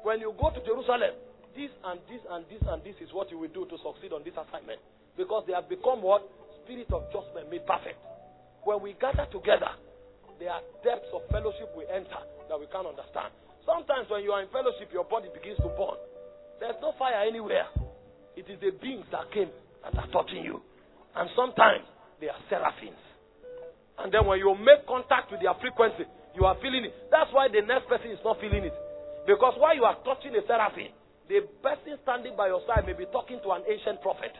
when 0.03 0.21
you 0.21 0.35
go 0.39 0.51
to 0.51 0.61
Jerusalem, 0.63 1.15
this 1.55 1.71
and 1.85 2.01
this 2.09 2.23
and 2.31 2.47
this 2.49 2.63
and 2.65 2.81
this 2.83 2.97
is 3.03 3.13
what 3.13 3.31
you 3.31 3.39
will 3.39 3.53
do 3.53 3.67
to 3.67 3.77
succeed 3.83 4.15
on 4.15 4.25
this 4.25 4.35
assignment. 4.39 4.81
Because 5.17 5.45
they 5.47 5.53
have 5.53 5.69
become 5.69 6.01
what? 6.01 6.25
Spirit 6.65 6.89
of 6.95 7.05
judgment 7.13 7.51
made 7.51 7.67
perfect. 7.67 7.99
When 8.65 8.81
we 8.81 8.95
gather 8.97 9.27
together, 9.29 9.75
there 10.39 10.51
are 10.51 10.63
depths 10.83 11.11
of 11.13 11.27
fellowship 11.29 11.69
we 11.77 11.85
enter 11.91 12.23
that 12.49 12.59
we 12.59 12.67
can't 12.71 12.87
understand. 12.87 13.35
Sometimes 13.67 14.11
when 14.11 14.23
you 14.23 14.33
are 14.33 14.43
in 14.43 14.51
fellowship, 14.51 14.91
your 14.93 15.05
body 15.05 15.29
begins 15.31 15.59
to 15.59 15.71
burn. 15.79 15.99
There's 16.59 16.79
no 16.83 16.95
fire 16.99 17.27
anywhere. 17.27 17.67
It 18.37 18.47
is 18.49 18.59
the 18.61 18.71
beings 18.79 19.07
that 19.13 19.31
came 19.31 19.51
that 19.83 19.95
are 19.95 20.11
touching 20.11 20.43
you. 20.45 20.63
And 21.15 21.29
sometimes 21.37 21.85
they 22.21 22.29
are 22.29 22.43
seraphims. 22.49 22.99
And 23.99 24.11
then 24.11 24.25
when 24.27 24.39
you 24.39 24.55
make 24.57 24.87
contact 24.89 25.31
with 25.31 25.43
their 25.43 25.55
frequency, 25.61 26.09
you 26.35 26.49
are 26.49 26.57
feeling 26.65 26.89
it. 26.89 26.95
That's 27.13 27.29
why 27.31 27.49
the 27.53 27.61
next 27.61 27.87
person 27.87 28.11
is 28.11 28.23
not 28.25 28.41
feeling 28.41 28.65
it. 28.65 28.75
Because 29.27 29.55
while 29.59 29.77
you 29.77 29.85
are 29.85 29.99
touching 30.03 30.35
a 30.35 30.43
seraphim, 30.49 30.91
the 31.29 31.47
person 31.63 32.01
standing 32.03 32.35
by 32.35 32.49
your 32.49 32.65
side 32.67 32.87
may 32.87 32.97
be 32.97 33.07
talking 33.13 33.39
to 33.45 33.53
an 33.53 33.63
ancient 33.69 34.01
prophet. 34.03 34.33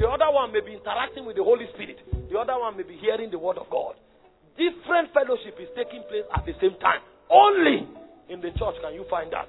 The 0.00 0.08
other 0.08 0.28
one 0.32 0.52
may 0.52 0.60
be 0.60 0.74
interacting 0.74 1.24
with 1.24 1.36
the 1.36 1.44
Holy 1.44 1.68
Spirit. 1.72 2.00
The 2.28 2.36
other 2.36 2.58
one 2.58 2.76
may 2.76 2.82
be 2.82 2.98
hearing 2.98 3.30
the 3.30 3.38
word 3.38 3.56
of 3.58 3.70
God. 3.70 3.94
Different 4.56 5.12
fellowship 5.12 5.56
is 5.60 5.68
taking 5.76 6.02
place 6.08 6.24
at 6.34 6.44
the 6.44 6.52
same 6.60 6.76
time. 6.80 7.00
Only 7.28 7.86
in 8.28 8.40
the 8.40 8.50
church 8.58 8.76
can 8.82 8.94
you 8.94 9.04
find 9.08 9.32
that. 9.32 9.48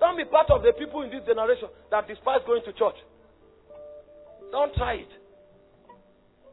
Don't 0.00 0.16
be 0.16 0.24
part 0.24 0.50
of 0.50 0.62
the 0.62 0.72
people 0.72 1.02
in 1.02 1.10
this 1.10 1.20
generation 1.26 1.68
that 1.90 2.08
despise 2.08 2.40
going 2.46 2.64
to 2.64 2.72
church. 2.72 2.96
Don't 4.50 4.74
try 4.74 4.94
it. 5.04 5.12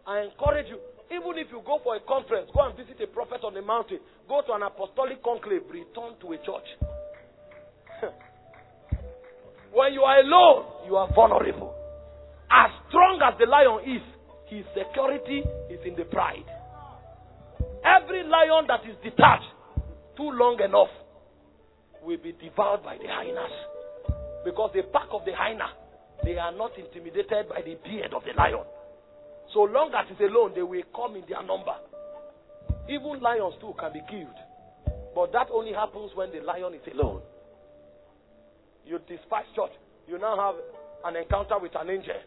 I 0.06 0.28
encourage 0.28 0.68
you. 0.68 0.80
Even 1.08 1.40
if 1.40 1.48
you 1.52 1.64
go 1.66 1.80
for 1.84 1.96
a 1.96 2.02
conference, 2.04 2.52
go 2.54 2.68
and 2.68 2.76
visit 2.76 3.00
a 3.02 3.08
prophet 3.08 3.40
on 3.44 3.54
the 3.54 3.62
mountain, 3.62 4.00
go 4.28 4.42
to 4.46 4.52
an 4.54 4.64
apostolic 4.64 5.24
conclave, 5.24 5.64
return 5.72 6.20
to 6.20 6.36
a 6.36 6.38
church. 6.44 6.68
when 9.72 9.94
you 9.94 10.02
are 10.02 10.20
alone, 10.20 10.66
you 10.86 10.96
are 10.98 11.08
vulnerable. 11.16 11.74
As 12.52 12.72
strong 12.90 13.24
as 13.24 13.40
the 13.40 13.48
lion 13.48 13.88
is, 13.88 14.04
his 14.52 14.66
security 14.76 15.44
is 15.72 15.80
in 15.86 15.96
the 15.96 16.04
pride. 16.12 16.48
Every 17.88 18.24
lion 18.28 18.68
that 18.68 18.84
is 18.84 18.96
detached 19.04 19.48
too 20.18 20.32
long 20.32 20.60
enough 20.60 20.92
will 22.08 22.24
be 22.24 22.32
devoured 22.32 22.84
by 22.84 22.96
the 22.96 23.12
hyenas. 23.12 23.52
Because 24.46 24.72
the 24.74 24.84
pack 24.96 25.12
of 25.12 25.26
the 25.28 25.36
hyena 25.36 25.68
they 26.24 26.38
are 26.38 26.52
not 26.52 26.72
intimidated 26.78 27.50
by 27.50 27.62
the 27.62 27.78
beard 27.84 28.14
of 28.14 28.24
the 28.24 28.34
lion. 28.34 28.66
So 29.54 29.64
long 29.64 29.92
as 29.94 30.06
it's 30.10 30.22
alone, 30.22 30.54
they 30.56 30.64
will 30.64 30.84
come 30.96 31.16
in 31.16 31.24
their 31.30 31.44
number. 31.44 31.76
Even 32.90 33.22
lions 33.22 33.54
too 33.62 33.74
can 33.80 33.94
be 33.94 34.02
killed. 34.10 34.34
But 35.14 35.32
that 35.34 35.48
only 35.52 35.74
happens 35.74 36.12
when 36.16 36.32
the 36.32 36.42
lion 36.42 36.74
is 36.74 36.86
alone. 36.94 37.22
You 38.86 39.00
despise 39.08 39.46
church. 39.56 39.74
You 40.08 40.18
now 40.18 40.36
have 40.38 40.56
an 41.06 41.22
encounter 41.22 41.60
with 41.60 41.76
an 41.76 41.90
angel. 41.90 42.18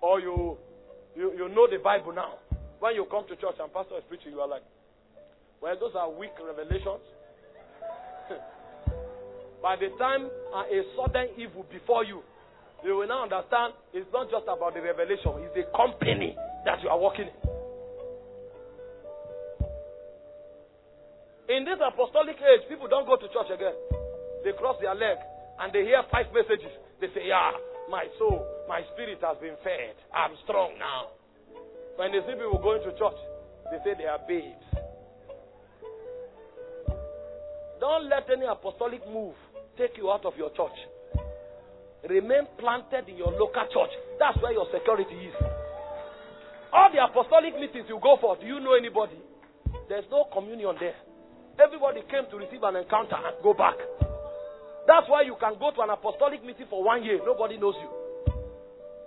Or 0.00 0.20
you, 0.20 0.58
you, 1.16 1.32
you 1.32 1.48
know 1.48 1.66
the 1.66 1.78
Bible 1.82 2.12
now. 2.12 2.38
When 2.80 2.94
you 2.94 3.06
come 3.10 3.26
to 3.28 3.36
church 3.36 3.56
and 3.60 3.72
pastor 3.72 3.96
is 3.96 4.04
preaching, 4.08 4.32
you 4.32 4.40
are 4.40 4.48
like, 4.48 4.62
well, 5.60 5.74
those 5.78 5.94
are 5.94 6.10
weak 6.10 6.32
revelations. 6.42 7.02
By 9.62 9.76
the 9.78 9.94
time 9.94 10.26
uh, 10.50 10.66
a 10.66 10.82
sudden 10.98 11.38
evil 11.38 11.64
before 11.70 12.04
you, 12.04 12.20
you 12.82 12.98
will 12.98 13.06
now 13.06 13.22
understand 13.22 13.78
it's 13.94 14.10
not 14.12 14.26
just 14.26 14.42
about 14.50 14.74
the 14.74 14.82
revelation, 14.82 15.38
it's 15.38 15.54
the 15.54 15.70
company 15.70 16.34
that 16.66 16.82
you 16.82 16.90
are 16.90 16.98
working 16.98 17.30
in. 17.30 17.38
In 21.56 21.64
this 21.64 21.78
apostolic 21.78 22.42
age, 22.42 22.66
people 22.68 22.88
don't 22.90 23.06
go 23.06 23.14
to 23.14 23.28
church 23.30 23.54
again. 23.54 23.76
They 24.42 24.50
cross 24.58 24.82
their 24.82 24.94
leg 24.98 25.18
and 25.60 25.70
they 25.70 25.86
hear 25.86 26.02
five 26.10 26.26
messages. 26.34 26.74
They 26.98 27.06
say, 27.14 27.30
Yeah, 27.30 27.54
my 27.88 28.10
soul, 28.18 28.42
my 28.66 28.82
spirit 28.94 29.22
has 29.22 29.38
been 29.38 29.54
fed. 29.62 29.94
I'm 30.10 30.34
strong 30.42 30.74
now. 30.78 31.14
When 31.94 32.10
they 32.10 32.18
see 32.26 32.34
people 32.34 32.58
going 32.58 32.82
to 32.82 32.90
church, 32.98 33.20
they 33.70 33.78
say 33.86 33.94
they 33.94 34.10
are 34.10 34.18
babes. 34.26 34.66
Don't 37.78 38.08
let 38.08 38.26
any 38.30 38.46
apostolic 38.46 39.06
move 39.06 39.34
take 39.78 39.96
you 39.96 40.10
out 40.10 40.24
of 40.24 40.34
your 40.36 40.50
church. 40.50 40.76
Remain 42.08 42.50
planted 42.58 43.08
in 43.08 43.16
your 43.16 43.30
local 43.30 43.62
church. 43.70 43.94
That's 44.18 44.36
where 44.42 44.52
your 44.52 44.66
security 44.74 45.14
is. 45.30 45.34
All 46.72 46.90
the 46.90 47.04
apostolic 47.04 47.54
meetings 47.54 47.86
you 47.88 48.00
go 48.02 48.16
for, 48.20 48.36
do 48.36 48.46
you 48.46 48.58
know 48.58 48.74
anybody? 48.74 49.20
There's 49.88 50.08
no 50.10 50.24
communion 50.32 50.74
there. 50.80 50.96
Everybody 51.60 52.00
came 52.10 52.26
to 52.30 52.36
receive 52.36 52.62
an 52.64 52.76
encounter 52.76 53.14
and 53.14 53.36
go 53.42 53.52
back. 53.54 53.76
That's 54.86 55.06
why 55.06 55.22
you 55.22 55.36
can 55.38 55.54
go 55.60 55.70
to 55.70 55.80
an 55.82 55.90
apostolic 55.90 56.42
meeting 56.44 56.66
for 56.68 56.82
one 56.82 57.04
year. 57.04 57.20
Nobody 57.24 57.56
knows 57.56 57.76
you. 57.78 57.90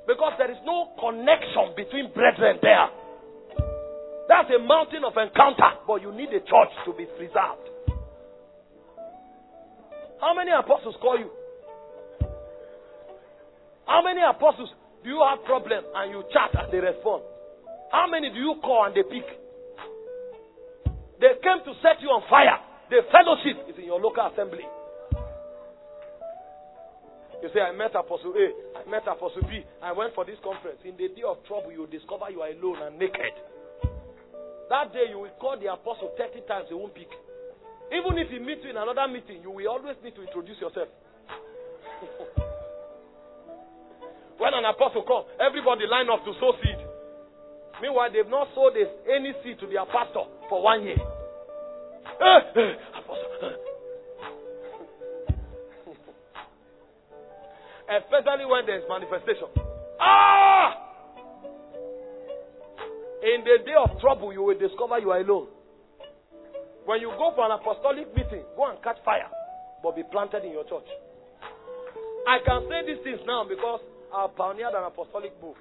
Because 0.07 0.33
there 0.37 0.51
is 0.51 0.61
no 0.63 0.93
connection 1.01 1.73
between 1.75 2.13
brethren 2.13 2.59
there. 2.61 2.87
That's 4.29 4.49
a 4.55 4.59
mountain 4.61 5.03
of 5.03 5.17
encounter, 5.17 5.83
but 5.85 6.01
you 6.01 6.13
need 6.13 6.29
a 6.29 6.39
church 6.39 6.73
to 6.85 6.93
be 6.93 7.05
preserved. 7.17 7.74
How 10.25 10.33
many 10.33 10.49
apostles 10.49 10.97
call 10.99 11.19
you? 11.21 11.29
How 13.85 14.01
many 14.01 14.25
apostles 14.25 14.73
do 15.03 15.09
you 15.13 15.21
have 15.21 15.45
problem 15.45 15.85
and 15.93 16.09
you 16.09 16.25
chat 16.33 16.49
and 16.57 16.73
they 16.73 16.81
respond? 16.81 17.21
How 17.93 18.09
many 18.09 18.33
do 18.33 18.41
you 18.41 18.57
call 18.57 18.89
and 18.89 18.95
they 18.97 19.05
pick? 19.05 19.21
They 21.21 21.37
came 21.45 21.61
to 21.69 21.77
set 21.85 22.01
you 22.01 22.09
on 22.09 22.25
fire. 22.25 22.57
The 22.89 23.05
fellowship 23.13 23.69
is 23.69 23.77
in 23.77 23.85
your 23.85 24.01
local 24.01 24.25
assembly. 24.25 24.65
You 27.45 27.49
say, 27.53 27.61
I 27.61 27.77
met 27.77 27.93
Apostle 27.93 28.33
A, 28.33 28.81
I 28.81 28.89
met 28.89 29.05
Apostle 29.05 29.45
B, 29.45 29.61
I 29.77 29.93
went 29.93 30.15
for 30.17 30.25
this 30.25 30.41
conference. 30.41 30.81
In 30.81 30.97
the 30.97 31.13
day 31.13 31.21
of 31.21 31.37
trouble, 31.45 31.69
you 31.69 31.85
discover 31.85 32.33
you 32.33 32.41
are 32.41 32.49
alone 32.49 32.81
and 32.81 32.97
naked. 32.97 33.37
That 34.73 34.89
day, 34.89 35.05
you 35.13 35.21
will 35.21 35.37
call 35.37 35.53
the 35.61 35.69
apostle 35.69 36.17
30 36.17 36.41
times, 36.49 36.65
he 36.69 36.73
won't 36.73 36.95
pick. 36.97 37.13
Even 37.93 38.17
if 38.17 38.29
he 38.29 38.39
meets 38.39 38.63
you 38.63 38.71
in 38.71 38.77
another 38.77 39.07
meeting, 39.07 39.41
you 39.41 39.51
will 39.51 39.67
always 39.67 39.95
need 40.03 40.15
to 40.15 40.23
introduce 40.23 40.59
yourself. 40.61 40.87
When 44.37 44.53
an 44.53 44.65
apostle 44.65 45.03
comes, 45.03 45.27
everybody 45.39 45.87
line 45.87 46.09
up 46.11 46.25
to 46.25 46.33
sow 46.39 46.51
seed. 46.61 46.75
Meanwhile, 47.81 48.11
they've 48.11 48.27
not 48.27 48.49
sowed 48.53 48.75
any 49.07 49.33
seed 49.43 49.59
to 49.59 49.67
their 49.67 49.85
pastor 49.85 50.25
for 50.49 50.61
one 50.61 50.83
year. 50.83 50.99
Especially 57.85 58.45
when 58.45 58.65
there's 58.65 58.83
manifestation. 58.89 59.47
Ah! 59.99 60.73
In 63.23 63.43
the 63.43 63.59
day 63.65 63.75
of 63.77 63.99
trouble, 64.01 64.33
you 64.33 64.41
will 64.43 64.57
discover 64.57 64.99
you 64.99 65.11
are 65.11 65.21
alone. 65.21 65.47
When 66.85 67.01
you 67.01 67.09
go 67.17 67.33
for 67.33 67.45
an 67.45 67.57
apostolic 67.57 68.13
meeting, 68.15 68.45
go 68.55 68.69
and 68.69 68.81
catch 68.81 68.97
fire, 69.03 69.29
but 69.81 69.95
be 69.95 70.03
planted 70.09 70.45
in 70.45 70.51
your 70.53 70.63
church. 70.65 70.85
I 72.27 72.37
can 72.45 72.69
say 72.69 72.85
these 72.85 73.03
things 73.03 73.19
now 73.25 73.45
because 73.45 73.81
have 74.13 74.35
pioneered 74.35 74.73
an 74.73 74.85
apostolic 74.85 75.33
move. 75.41 75.57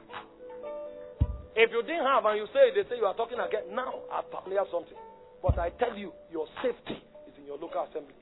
If 1.57 1.71
you 1.71 1.83
didn't 1.83 2.05
have 2.05 2.25
and 2.25 2.39
you 2.39 2.47
say 2.53 2.75
they 2.75 2.89
say 2.89 2.97
you 2.97 3.07
are 3.07 3.15
talking 3.17 3.39
again, 3.39 3.75
now 3.75 4.05
I've 4.13 4.31
pioneered 4.31 4.69
something. 4.71 4.97
But 5.43 5.59
I 5.59 5.71
tell 5.71 5.97
you, 5.97 6.13
your 6.31 6.47
safety 6.63 7.01
is 7.29 7.35
in 7.39 7.45
your 7.47 7.59
local 7.59 7.85
assembly. 7.89 8.15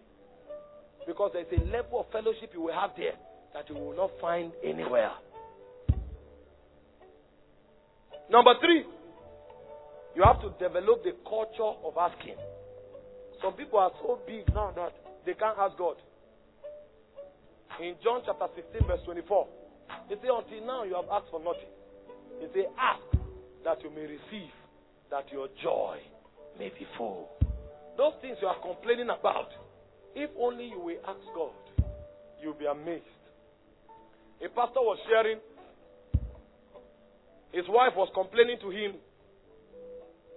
Because 1.06 1.30
there's 1.34 1.50
a 1.50 1.64
level 1.70 2.00
of 2.00 2.06
fellowship 2.12 2.50
you 2.54 2.62
will 2.62 2.74
have 2.74 2.90
there 2.96 3.14
that 3.54 3.68
you 3.68 3.74
will 3.74 3.96
not 3.96 4.10
find 4.20 4.52
anywhere. 4.64 5.12
Number 8.30 8.54
three, 8.60 8.84
you 10.14 10.22
have 10.24 10.40
to 10.40 10.50
develop 10.58 11.02
the 11.04 11.12
culture 11.28 11.72
of 11.84 11.96
asking. 11.98 12.36
Some 13.42 13.54
people 13.54 13.78
are 13.78 13.90
so 14.00 14.20
big 14.26 14.46
now 14.54 14.72
that 14.76 14.92
they 15.26 15.34
can't 15.34 15.58
ask 15.58 15.76
God. 15.76 15.96
In 17.80 17.94
John 18.02 18.22
chapter 18.24 18.46
16, 18.54 18.86
verse 18.86 19.00
24, 19.04 19.48
they 20.08 20.14
say, 20.16 20.30
Until 20.30 20.66
now 20.66 20.84
you 20.84 20.94
have 20.94 21.10
asked 21.10 21.30
for 21.30 21.40
nothing. 21.40 21.72
They 22.40 22.46
say, 22.54 22.66
Ask 22.78 23.18
that 23.64 23.82
you 23.82 23.90
may 23.90 24.02
receive, 24.02 24.52
that 25.10 25.26
your 25.32 25.48
joy 25.62 25.98
may 26.58 26.68
be 26.68 26.86
full. 26.96 27.28
Those 27.96 28.12
things 28.20 28.36
you 28.40 28.48
are 28.48 28.60
complaining 28.62 29.08
about, 29.10 29.48
if 30.14 30.30
only 30.38 30.66
you 30.66 30.78
will 30.78 31.00
ask 31.06 31.20
God, 31.34 31.84
you'll 32.40 32.54
be 32.54 32.66
amazed. 32.66 33.04
A 34.44 34.48
pastor 34.48 34.80
was 34.80 34.98
sharing, 35.08 35.38
his 37.52 37.64
wife 37.68 37.92
was 37.96 38.08
complaining 38.14 38.58
to 38.60 38.70
him 38.70 38.94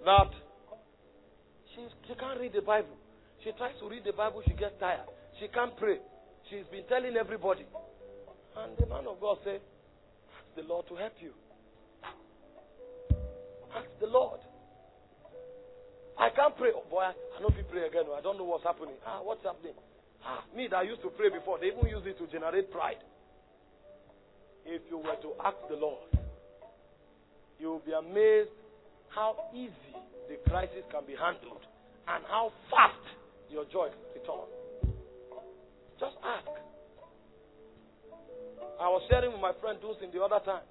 that 0.05 0.29
she, 1.75 1.81
she 2.07 2.13
can't 2.15 2.39
read 2.39 2.53
the 2.53 2.61
Bible. 2.61 2.95
She 3.43 3.51
tries 3.57 3.77
to 3.79 3.89
read 3.89 4.03
the 4.05 4.13
Bible, 4.13 4.41
she 4.47 4.53
gets 4.53 4.73
tired. 4.79 5.05
She 5.39 5.47
can't 5.49 5.75
pray. 5.77 5.99
She's 6.49 6.65
been 6.71 6.85
telling 6.87 7.15
everybody. 7.17 7.65
And 8.57 8.77
the 8.77 8.87
man 8.87 9.05
of 9.07 9.19
God 9.19 9.37
said, 9.43 9.59
Ask 9.59 10.55
the 10.55 10.63
Lord 10.63 10.87
to 10.87 10.95
help 10.95 11.13
you. 11.19 11.31
Ask 13.75 13.89
the 13.99 14.07
Lord. 14.07 14.39
I 16.17 16.29
can't 16.29 16.55
pray. 16.55 16.71
Oh 16.73 16.83
boy, 16.89 17.01
I, 17.01 17.11
I 17.11 17.41
if 17.43 17.69
pray 17.69 17.87
again. 17.87 18.05
I 18.15 18.21
don't 18.21 18.37
know 18.37 18.45
what's 18.45 18.63
happening. 18.63 18.95
Ah, 19.05 19.19
what's 19.21 19.43
happening? 19.43 19.73
Ah, 20.23 20.43
me 20.55 20.67
that 20.71 20.77
I 20.77 20.83
used 20.83 21.01
to 21.01 21.09
pray 21.09 21.29
before, 21.29 21.59
they 21.59 21.67
even 21.67 21.85
use 21.87 22.03
it 22.05 22.17
to 22.19 22.31
generate 22.31 22.71
pride. 22.71 23.03
If 24.65 24.81
you 24.89 24.97
were 24.97 25.19
to 25.21 25.33
ask 25.43 25.57
the 25.69 25.75
Lord, 25.75 26.07
you 27.59 27.67
will 27.67 27.83
be 27.85 27.91
amazed 27.91 28.49
how 29.09 29.35
easy 29.53 29.95
the 30.27 30.37
crisis 30.49 30.83
can 30.91 31.05
be 31.05 31.15
handled 31.15 31.61
and 32.07 32.23
how 32.29 32.51
fast 32.69 33.01
your 33.49 33.65
joy 33.71 33.89
returns. 34.13 34.53
Just 35.99 36.17
ask. 36.23 36.49
I 38.79 38.91
was 38.91 39.01
sharing 39.09 39.31
with 39.31 39.41
my 39.41 39.53
friend 39.61 39.79
Dulcin 39.79 40.11
the 40.11 40.21
other 40.21 40.43
time. 40.43 40.65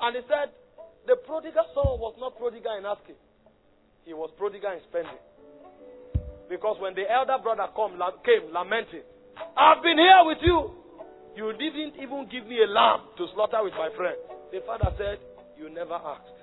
And 0.00 0.16
he 0.16 0.22
said, 0.24 0.56
the 1.06 1.16
prodigal 1.26 1.64
son 1.74 2.00
was 2.00 2.16
not 2.18 2.36
prodigal 2.38 2.76
in 2.78 2.84
asking. 2.88 3.20
He 4.04 4.14
was 4.14 4.30
prodigal 4.38 4.72
in 4.72 4.80
spending. 4.88 5.20
Because 6.48 6.80
when 6.80 6.94
the 6.94 7.04
elder 7.06 7.36
brother 7.42 7.68
come, 7.76 8.00
came 8.24 8.48
lamenting, 8.52 9.04
I've 9.56 9.82
been 9.82 9.98
here 9.98 10.22
with 10.24 10.40
you. 10.42 10.72
You 11.36 11.52
didn't 11.54 11.94
even 12.00 12.26
give 12.32 12.46
me 12.46 12.58
a 12.64 12.66
lamb 12.66 13.12
to 13.16 13.26
slaughter 13.34 13.62
with 13.62 13.72
my 13.78 13.88
friend. 13.96 14.16
The 14.50 14.60
father 14.66 14.90
said, 14.98 15.18
You 15.56 15.70
never 15.70 15.94
asked. 15.94 16.39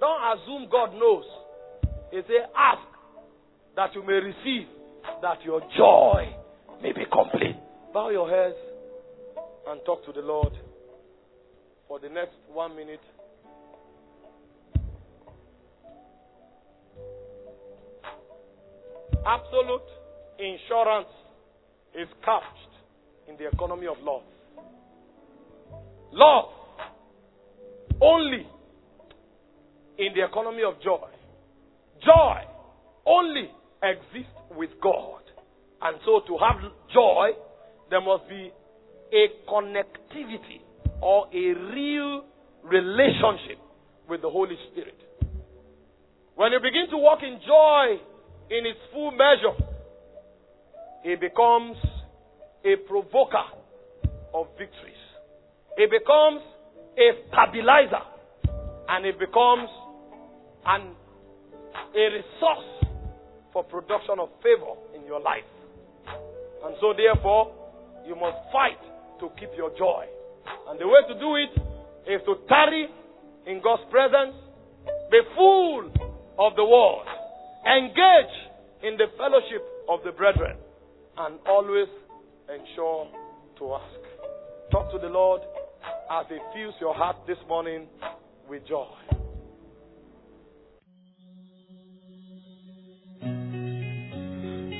Don't 0.00 0.38
assume 0.38 0.68
God 0.70 0.92
knows. 0.94 1.24
He 2.10 2.20
said, 2.26 2.48
Ask 2.56 2.80
that 3.76 3.94
you 3.94 4.02
may 4.02 4.14
receive, 4.14 4.66
that 5.22 5.38
your 5.44 5.60
joy 5.76 6.34
may 6.82 6.92
be 6.92 7.04
complete. 7.12 7.56
Bow 7.92 8.10
your 8.10 8.28
heads 8.28 8.56
and 9.68 9.80
talk 9.84 10.04
to 10.06 10.12
the 10.12 10.20
Lord 10.20 10.52
for 11.86 11.98
the 11.98 12.08
next 12.08 12.34
one 12.52 12.76
minute. 12.76 13.00
Absolute 19.26 19.82
insurance 20.38 21.08
is 21.94 22.08
couched 22.24 22.46
in 23.28 23.36
the 23.36 23.48
economy 23.48 23.86
of 23.86 23.96
love. 24.02 24.22
Love 26.12 26.44
only 28.00 28.46
in 29.98 30.14
the 30.14 30.24
economy 30.24 30.62
of 30.62 30.80
joy. 30.82 31.08
Joy 32.04 32.40
only 33.04 33.50
exists 33.82 34.34
with 34.56 34.70
God. 34.82 35.22
And 35.82 35.98
so 36.04 36.20
to 36.26 36.38
have 36.38 36.62
joy, 36.92 37.30
there 37.90 38.00
must 38.00 38.28
be 38.28 38.52
a 39.12 39.50
connectivity 39.50 40.60
or 41.00 41.26
a 41.32 41.54
real 41.74 42.24
relationship 42.62 43.58
with 44.08 44.22
the 44.22 44.30
Holy 44.30 44.56
Spirit. 44.70 44.96
When 46.34 46.52
you 46.52 46.58
begin 46.60 46.86
to 46.90 46.98
walk 46.98 47.20
in 47.22 47.38
joy 47.46 47.98
in 48.50 48.66
its 48.66 48.78
full 48.92 49.10
measure, 49.10 49.56
it 51.04 51.20
becomes 51.20 51.76
a 52.64 52.76
provoker 52.88 53.46
of 54.34 54.46
victories. 54.58 55.02
It 55.76 55.90
becomes 55.90 56.42
a 56.98 57.10
stabilizer 57.28 58.04
and 58.88 59.06
it 59.06 59.18
becomes 59.18 59.68
an, 60.68 60.92
a 61.96 62.04
resource 62.12 62.68
for 63.52 63.64
production 63.64 64.20
of 64.20 64.28
favor 64.42 64.76
in 64.94 65.04
your 65.06 65.20
life. 65.20 65.48
And 66.64 66.76
so, 66.80 66.92
therefore, 66.92 67.52
you 68.06 68.14
must 68.14 68.36
fight 68.52 68.80
to 69.20 69.30
keep 69.40 69.50
your 69.56 69.70
joy. 69.78 70.04
And 70.68 70.78
the 70.78 70.86
way 70.86 71.00
to 71.08 71.14
do 71.18 71.36
it 71.36 71.52
is 72.12 72.20
to 72.26 72.36
tarry 72.48 72.88
in 73.46 73.60
God's 73.62 73.82
presence, 73.90 74.36
be 75.10 75.20
full 75.34 75.88
of 76.38 76.56
the 76.56 76.64
word, 76.64 77.06
engage 77.66 78.34
in 78.82 78.96
the 78.96 79.06
fellowship 79.16 79.64
of 79.88 80.00
the 80.04 80.12
brethren, 80.12 80.56
and 81.16 81.38
always 81.46 81.88
ensure 82.48 83.08
to 83.58 83.74
ask. 83.74 84.00
Talk 84.70 84.92
to 84.92 84.98
the 84.98 85.08
Lord 85.08 85.40
as 86.10 86.26
He 86.28 86.38
fills 86.54 86.74
your 86.80 86.94
heart 86.94 87.16
this 87.26 87.38
morning 87.48 87.86
with 88.48 88.66
joy. 88.68 89.17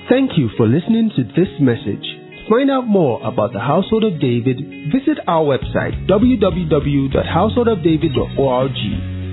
Thank 0.08 0.40
you 0.40 0.48
for 0.56 0.64
listening 0.66 1.12
to 1.20 1.22
this 1.36 1.52
message. 1.60 2.00
To 2.00 2.42
find 2.48 2.72
out 2.72 2.88
more 2.88 3.20
about 3.20 3.52
the 3.52 3.60
Household 3.60 4.08
of 4.08 4.16
David, 4.16 4.56
visit 4.88 5.20
our 5.28 5.44
website 5.44 6.08
www.householdofdavid.org. 6.08 8.78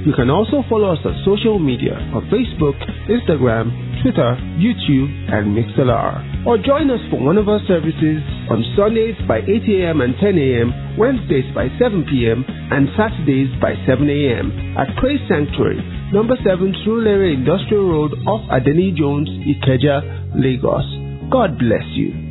You 0.06 0.12
can 0.12 0.30
also 0.30 0.68
follow 0.68 0.92
us 0.92 1.00
on 1.08 1.16
social 1.24 1.56
media 1.60 1.96
on 2.12 2.28
Facebook, 2.28 2.76
Instagram, 3.08 3.72
Twitter, 4.04 4.36
YouTube, 4.60 5.08
and 5.32 5.56
Mixlr. 5.56 6.44
Or 6.46 6.58
join 6.60 6.92
us 6.92 7.00
for 7.10 7.24
one 7.24 7.38
of 7.40 7.48
our 7.48 7.64
services 7.72 8.20
on 8.52 8.60
Sundays 8.76 9.16
by 9.32 9.48
8 9.48 9.64
a.m. 9.80 10.04
and 10.04 10.12
10 10.20 10.36
a.m., 10.36 11.00
Wednesdays 11.00 11.48
by 11.56 11.72
7 11.80 12.04
p.m., 12.12 12.44
and 12.46 12.92
Saturdays 13.00 13.48
by 13.64 13.80
7 13.88 14.04
a.m. 14.12 14.52
at 14.76 14.92
Praise 15.00 15.24
Sanctuary, 15.32 15.80
number 16.12 16.36
7 16.44 16.76
Surulere 16.84 17.32
Industrial 17.34 17.88
Road 17.88 18.12
off 18.28 18.44
Adeniyi 18.52 18.92
Jones, 18.94 19.32
Ikeja, 19.42 20.25
Lagos. 20.38 20.86
God 21.32 21.58
bless 21.58 21.86
you. 21.96 22.25